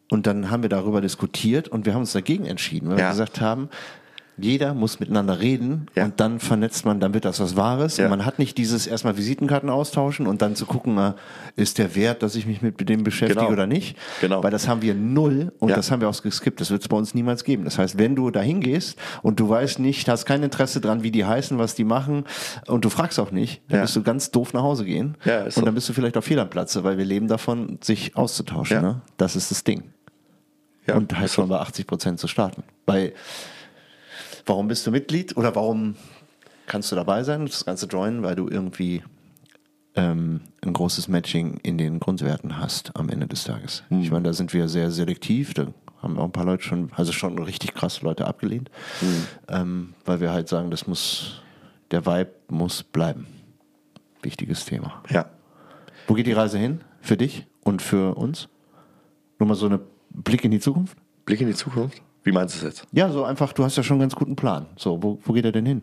Und 0.09 0.27
dann 0.27 0.51
haben 0.51 0.61
wir 0.61 0.69
darüber 0.69 1.01
diskutiert 1.01 1.67
und 1.69 1.85
wir 1.85 1.93
haben 1.93 2.01
uns 2.01 2.13
dagegen 2.13 2.45
entschieden, 2.45 2.89
weil 2.89 2.99
Ja. 2.99 3.05
wir 3.05 3.11
gesagt 3.11 3.41
haben, 3.41 3.69
jeder 4.37 4.73
muss 4.73 4.99
miteinander 4.99 5.39
reden 5.39 5.85
Ja. 5.95 6.05
und 6.05 6.19
dann 6.19 6.39
vernetzt 6.39 6.85
man, 6.85 6.99
dann 6.99 7.13
wird 7.13 7.25
das 7.25 7.39
was 7.39 7.55
Wahres. 7.55 7.97
Ja. 7.97 8.05
Und 8.05 8.09
man 8.11 8.25
hat 8.25 8.39
nicht 8.39 8.57
dieses 8.57 8.87
erstmal 8.87 9.15
Visitenkarten 9.17 9.69
austauschen 9.69 10.25
und 10.27 10.41
dann 10.41 10.55
zu 10.55 10.65
gucken, 10.65 11.13
ist 11.55 11.77
der 11.77 11.95
wert, 11.95 12.23
dass 12.23 12.35
ich 12.35 12.45
mich 12.47 12.61
mit 12.61 12.87
dem 12.89 13.03
beschäftige 13.03 13.41
Genau. 13.41 13.51
oder 13.51 13.67
nicht. 13.67 13.97
Genau. 14.21 14.43
Weil 14.43 14.51
das 14.51 14.67
haben 14.67 14.81
wir 14.81 14.95
null 14.95 15.51
und 15.59 15.69
Ja. 15.69 15.75
das 15.75 15.91
haben 15.91 16.01
wir 16.01 16.09
auch 16.09 16.21
geskippt. 16.21 16.59
Das 16.61 16.71
wird 16.71 16.81
es 16.81 16.87
bei 16.87 16.97
uns 16.97 17.13
niemals 17.13 17.43
geben. 17.43 17.63
Das 17.63 17.77
heißt, 17.77 17.97
wenn 17.97 18.15
du 18.15 18.31
da 18.31 18.41
hingehst 18.41 18.97
und 19.21 19.39
du 19.39 19.47
weißt 19.49 19.79
nicht, 19.79 20.07
hast 20.09 20.25
kein 20.25 20.41
Interesse 20.43 20.81
dran, 20.81 21.03
wie 21.03 21.11
die 21.11 21.25
heißen, 21.25 21.57
was 21.57 21.75
die 21.75 21.83
machen 21.83 22.23
und 22.67 22.85
du 22.85 22.89
fragst 22.89 23.19
auch 23.19 23.31
nicht, 23.31 23.61
dann 23.69 23.81
bist 23.81 23.95
du 23.95 24.01
ganz 24.03 24.31
doof 24.31 24.53
nach 24.53 24.63
Hause 24.63 24.85
gehen. 24.85 25.15
Und 25.25 25.53
so. 25.53 25.61
dann 25.61 25.75
bist 25.75 25.87
du 25.89 25.93
vielleicht 25.93 26.17
auf 26.17 26.25
fehl 26.25 26.39
am 26.39 26.49
Platze, 26.49 26.83
weil 26.83 26.97
wir 26.97 27.05
leben 27.05 27.27
davon, 27.27 27.77
sich 27.83 28.15
auszutauschen. 28.15 28.77
Ja. 28.77 28.81
Ne? 28.81 29.01
Das 29.17 29.35
ist 29.35 29.51
das 29.51 29.63
Ding. 29.63 29.83
Ja, 30.87 30.95
und 30.95 31.17
halt 31.17 31.31
schon 31.31 31.47
bei 31.47 31.59
80 31.59 31.87
Prozent 31.87 32.19
zu 32.19 32.27
starten. 32.27 32.63
Weil, 32.85 33.13
warum 34.45 34.67
bist 34.67 34.85
du 34.85 34.91
Mitglied 34.91 35.37
oder 35.37 35.55
warum 35.55 35.95
kannst 36.67 36.91
du 36.91 36.95
dabei 36.95 37.23
sein 37.23 37.41
und 37.41 37.49
das 37.49 37.65
Ganze 37.65 37.87
joinen? 37.87 38.23
Weil 38.23 38.35
du 38.35 38.47
irgendwie 38.49 39.03
ähm, 39.95 40.41
ein 40.61 40.73
großes 40.73 41.07
Matching 41.07 41.59
in 41.63 41.77
den 41.77 41.99
Grundwerten 41.99 42.57
hast 42.57 42.95
am 42.95 43.09
Ende 43.09 43.27
des 43.27 43.43
Tages. 43.43 43.83
Ich 43.89 44.11
meine, 44.11 44.23
da 44.23 44.33
sind 44.33 44.53
wir 44.53 44.67
sehr 44.67 44.91
selektiv. 44.91 45.53
Da 45.53 45.67
haben 46.01 46.17
auch 46.17 46.25
ein 46.25 46.31
paar 46.31 46.45
Leute 46.45 46.63
schon, 46.63 46.91
also 46.95 47.11
schon 47.11 47.37
richtig 47.39 47.73
krass 47.73 48.01
Leute 48.01 48.27
abgelehnt, 48.27 48.69
ähm, 49.47 49.93
weil 50.05 50.19
wir 50.19 50.31
halt 50.31 50.49
sagen, 50.49 50.69
das 50.69 50.85
muss, 50.87 51.41
der 51.91 52.05
Vibe 52.05 52.31
muss 52.49 52.83
bleiben. 52.83 53.27
Wichtiges 54.21 54.65
Thema. 54.65 55.03
Ja. 55.09 55.29
Wo 56.07 56.13
geht 56.13 56.27
die 56.27 56.33
Reise 56.33 56.57
hin? 56.57 56.81
Für 57.01 57.17
dich 57.17 57.45
und 57.63 57.81
für 57.81 58.15
uns? 58.15 58.49
Nur 59.39 59.47
mal 59.47 59.55
so 59.55 59.65
eine 59.65 59.79
Blick 60.09 60.43
in 60.43 60.51
die 60.51 60.59
Zukunft? 60.59 60.97
Blick 61.25 61.41
in 61.41 61.47
die 61.47 61.53
Zukunft? 61.53 62.01
Wie 62.23 62.31
meinst 62.31 62.55
du 62.55 62.59
es 62.59 62.63
jetzt? 62.63 62.87
Ja, 62.91 63.09
so 63.09 63.23
einfach, 63.23 63.53
du 63.53 63.63
hast 63.63 63.75
ja 63.75 63.83
schon 63.83 63.95
einen 63.95 64.01
ganz 64.01 64.15
guten 64.15 64.35
Plan. 64.35 64.65
So, 64.77 65.01
wo, 65.01 65.19
wo 65.23 65.33
geht 65.33 65.45
er 65.45 65.51
denn 65.51 65.65
hin? 65.65 65.81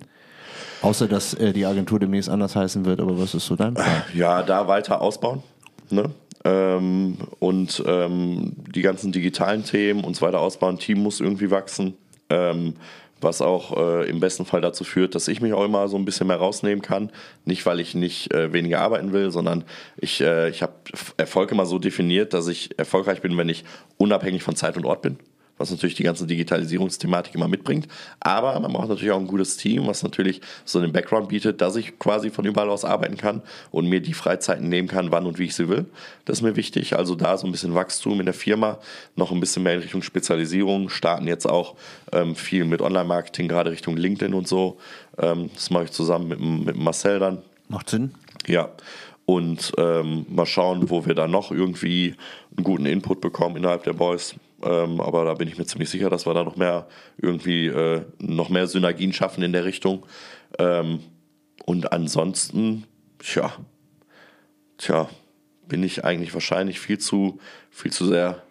Außer, 0.83 1.07
dass 1.07 1.35
äh, 1.35 1.53
die 1.53 1.67
Agentur 1.67 1.99
demnächst 1.99 2.31
anders 2.31 2.57
heißen 2.57 2.85
wird, 2.85 3.01
aber 3.01 3.19
was 3.19 3.35
ist 3.35 3.47
so 3.47 3.57
dein 3.57 3.75
Plan? 3.75 4.03
Ja, 4.15 4.43
da 4.43 4.67
weiter 4.67 5.03
ausbauen. 5.03 5.43
Ne? 5.91 6.11
Ähm, 6.45 7.19
und 7.39 7.83
ähm, 7.87 8.53
die 8.75 8.81
ganzen 8.81 9.13
digitalen 9.13 9.65
Themen 9.65 10.05
und 10.05 10.17
so 10.17 10.25
weiter 10.25 10.41
ausbauen. 10.41 10.79
Team 10.79 11.03
muss 11.03 11.21
irgendwie 11.21 11.51
wachsen. 11.51 11.95
Ähm, 12.31 12.75
was 13.23 13.43
auch 13.43 13.77
äh, 13.77 14.09
im 14.09 14.19
besten 14.19 14.47
Fall 14.47 14.63
dazu 14.63 14.83
führt, 14.83 15.15
dass 15.15 15.29
ich 15.29 15.43
mich 15.43 15.53
auch 15.53 15.63
immer 15.63 15.89
so 15.89 15.99
ein 15.99 16.07
bisschen 16.07 16.29
mehr 16.29 16.39
rausnehmen 16.39 16.81
kann. 16.81 17.11
Nicht, 17.45 17.67
weil 17.67 17.79
ich 17.79 17.95
nicht 17.95 18.33
äh, 18.33 18.55
weniger 18.55 18.81
arbeiten 18.81 19.13
will, 19.13 19.31
sondern 19.31 19.65
ich, 19.99 20.23
äh, 20.23 20.49
ich 20.49 20.63
habe 20.63 20.73
Erfolg 21.19 21.53
immer 21.53 21.67
so 21.67 21.79
definiert, 21.79 22.33
dass 22.33 22.49
ich 22.49 22.79
erfolgreich 22.79 23.21
bin, 23.21 23.37
wenn 23.37 23.51
ich 23.51 23.65
unabhängig 23.99 24.43
von 24.43 24.57
Zeit 24.57 24.79
und 24.79 24.87
Ort 24.87 25.03
bin 25.03 25.19
was 25.61 25.71
natürlich 25.71 25.95
die 25.95 26.03
ganze 26.03 26.27
Digitalisierungsthematik 26.27 27.35
immer 27.35 27.49
mitbringt. 27.49 27.87
Aber 28.19 28.59
man 28.59 28.73
braucht 28.73 28.89
natürlich 28.89 29.13
auch 29.13 29.21
ein 29.21 29.27
gutes 29.27 29.59
Team, 29.59 29.87
was 29.87 30.03
natürlich 30.03 30.41
so 30.65 30.81
den 30.81 30.93
Background 30.93 31.29
bietet, 31.29 31.61
dass 31.61 31.77
ich 31.77 31.99
quasi 31.99 32.31
von 32.31 32.47
überall 32.47 32.71
aus 32.71 32.85
arbeiten 32.85 33.19
kann 33.19 33.43
und 33.71 33.87
mir 33.87 34.01
die 34.01 34.15
Freizeiten 34.15 34.69
nehmen 34.69 34.89
kann, 34.89 35.13
wann 35.13 35.27
und 35.27 35.39
wie 35.39 35.45
ich 35.45 35.55
sie 35.55 35.69
will. 35.69 35.85
Das 36.25 36.39
ist 36.39 36.43
mir 36.43 36.57
wichtig. 36.57 36.97
Also 36.97 37.15
da 37.15 37.37
so 37.37 37.47
ein 37.47 37.53
bisschen 37.53 37.75
Wachstum 37.75 38.21
in 38.21 38.27
der 38.27 38.35
Firma, 38.35 38.79
noch 39.17 39.31
ein 39.33 39.41
bisschen 39.41 39.63
mehr 39.63 39.75
in 39.75 39.81
Richtung 39.81 40.03
Spezialisierung, 40.03 40.89
starten 40.89 41.27
jetzt 41.27 41.47
auch 41.47 41.77
ähm, 42.13 42.35
viel 42.35 42.65
mit 42.65 42.81
Online-Marketing, 42.81 43.47
gerade 43.47 43.71
Richtung 43.71 43.97
LinkedIn 43.97 44.33
und 44.33 44.49
so. 44.49 44.79
Ähm, 45.19 45.51
das 45.55 45.71
mache 45.71 45.85
ich 45.85 45.91
zusammen 45.91 46.29
mit, 46.29 46.41
mit 46.41 46.77
Marcel 46.77 47.19
dann. 47.19 47.39
Macht 47.69 47.91
Sinn? 47.91 48.15
Ja 48.47 48.71
und 49.27 49.73
ähm, 49.79 50.27
mal 50.29 50.47
schauen, 50.47 50.91
wo 50.91 51.07
wir 51.07 51.15
da 51.15 51.29
noch 51.29 51.53
irgendwie 51.53 52.17
einen 52.57 52.65
guten 52.65 52.87
Input 52.87 53.21
bekommen 53.21 53.57
innerhalb 53.57 53.85
der 53.85 53.93
Boys. 53.93 54.35
Ähm, 54.63 55.01
aber 55.01 55.25
da 55.25 55.35
bin 55.35 55.49
ich 55.49 55.59
mir 55.59 55.67
ziemlich 55.67 55.91
sicher, 55.91 56.11
dass 56.11 56.27
wir 56.27 56.35
da 56.35 56.45
noch 56.45 56.57
mehr 56.57 56.87
irgendwie 57.19 57.67
äh, 57.67 58.03
noch 58.19 58.49
mehr 58.49 58.67
Synergien 58.67 59.13
schaffen 59.13 59.43
in 59.43 59.53
der 59.53 59.65
Richtung. 59.65 60.07
Ähm, 60.59 61.01
und 61.65 61.93
ansonsten, 61.93 62.85
tja, 63.19 63.53
tja, 64.79 65.09
bin 65.69 65.83
ich 65.83 66.05
eigentlich 66.05 66.35
wahrscheinlich 66.35 66.81
viel 66.81 66.99
zu, 66.99 67.39
viel 67.71 67.93
zu 67.93 68.07
sehr 68.07 68.43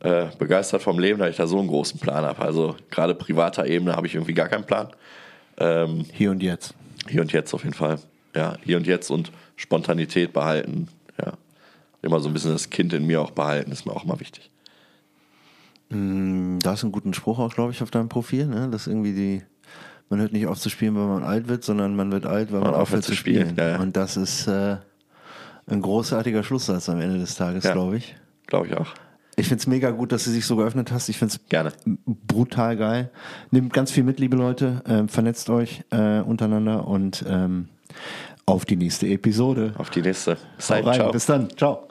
äh, 0.00 0.26
begeistert 0.38 0.82
vom 0.82 0.98
Leben, 0.98 1.18
da 1.18 1.28
ich 1.28 1.36
da 1.36 1.46
so 1.46 1.58
einen 1.58 1.68
großen 1.68 2.00
Plan 2.00 2.24
habe. 2.24 2.40
Also 2.40 2.76
gerade 2.90 3.14
privater 3.14 3.66
Ebene 3.66 3.96
habe 3.96 4.06
ich 4.06 4.14
irgendwie 4.14 4.34
gar 4.34 4.48
keinen 4.48 4.64
Plan. 4.64 4.88
Ähm, 5.58 6.06
hier 6.12 6.30
und 6.30 6.42
jetzt. 6.42 6.74
Hier 7.08 7.20
und 7.20 7.32
jetzt 7.32 7.52
auf 7.52 7.64
jeden 7.64 7.74
Fall. 7.74 7.98
Ja, 8.34 8.56
hier 8.62 8.76
und 8.76 8.86
jetzt 8.86 9.10
und 9.10 9.32
Spontanität 9.56 10.32
behalten. 10.32 10.88
Ja. 11.22 11.34
Immer 12.02 12.20
so 12.20 12.28
ein 12.28 12.32
bisschen 12.32 12.52
das 12.52 12.70
Kind 12.70 12.92
in 12.92 13.06
mir 13.06 13.20
auch 13.20 13.32
behalten, 13.32 13.72
ist 13.72 13.84
mir 13.84 13.92
auch 13.92 14.04
mal 14.04 14.20
wichtig. 14.20 14.49
Mm, 15.90 16.58
da 16.60 16.74
ist 16.74 16.84
ein 16.84 16.92
guter 16.92 17.12
Spruch 17.12 17.38
auch, 17.38 17.54
glaube 17.54 17.72
ich, 17.72 17.82
auf 17.82 17.90
deinem 17.90 18.08
Profil, 18.08 18.46
ne? 18.46 18.68
dass 18.70 18.86
irgendwie 18.86 19.12
die, 19.12 19.42
man 20.08 20.20
hört 20.20 20.32
nicht 20.32 20.46
auf 20.46 20.58
zu 20.58 20.70
spielen, 20.70 20.96
weil 20.96 21.06
man 21.06 21.22
alt 21.22 21.48
wird, 21.48 21.64
sondern 21.64 21.94
man 21.96 22.10
wird 22.12 22.26
alt, 22.26 22.52
weil 22.52 22.60
man, 22.60 22.72
man 22.72 22.80
aufhört 22.80 23.04
zu 23.04 23.14
spielen. 23.14 23.50
spielen. 23.50 23.56
Ja, 23.56 23.76
ja. 23.76 23.80
Und 23.80 23.96
das 23.96 24.16
ist 24.16 24.46
äh, 24.46 24.76
ein 25.66 25.82
großartiger 25.82 26.42
Schlusssatz 26.42 26.88
am 26.88 27.00
Ende 27.00 27.18
des 27.18 27.34
Tages, 27.34 27.64
ja, 27.64 27.72
glaube 27.72 27.96
ich. 27.96 28.16
Glaube 28.46 28.68
ich 28.68 28.76
auch. 28.76 28.94
Ich 29.36 29.48
finde 29.48 29.62
es 29.62 29.66
mega 29.66 29.90
gut, 29.90 30.12
dass 30.12 30.24
du 30.24 30.30
dich 30.30 30.44
so 30.44 30.56
geöffnet 30.56 30.92
hast. 30.92 31.08
Ich 31.08 31.18
finde 31.18 31.34
es 31.34 31.86
brutal 32.06 32.76
geil. 32.76 33.10
Nehmt 33.50 33.72
ganz 33.72 33.90
viel 33.90 34.04
mit, 34.04 34.20
liebe 34.20 34.36
Leute. 34.36 34.82
Ähm, 34.86 35.08
vernetzt 35.08 35.48
euch 35.48 35.82
äh, 35.90 36.20
untereinander 36.20 36.86
und 36.86 37.24
ähm, 37.26 37.68
auf 38.44 38.64
die 38.64 38.76
nächste 38.76 39.06
Episode. 39.06 39.72
Auf 39.78 39.90
die 39.90 40.02
nächste. 40.02 40.36
Bis 41.12 41.26
dann. 41.26 41.48
Ciao. 41.56 41.89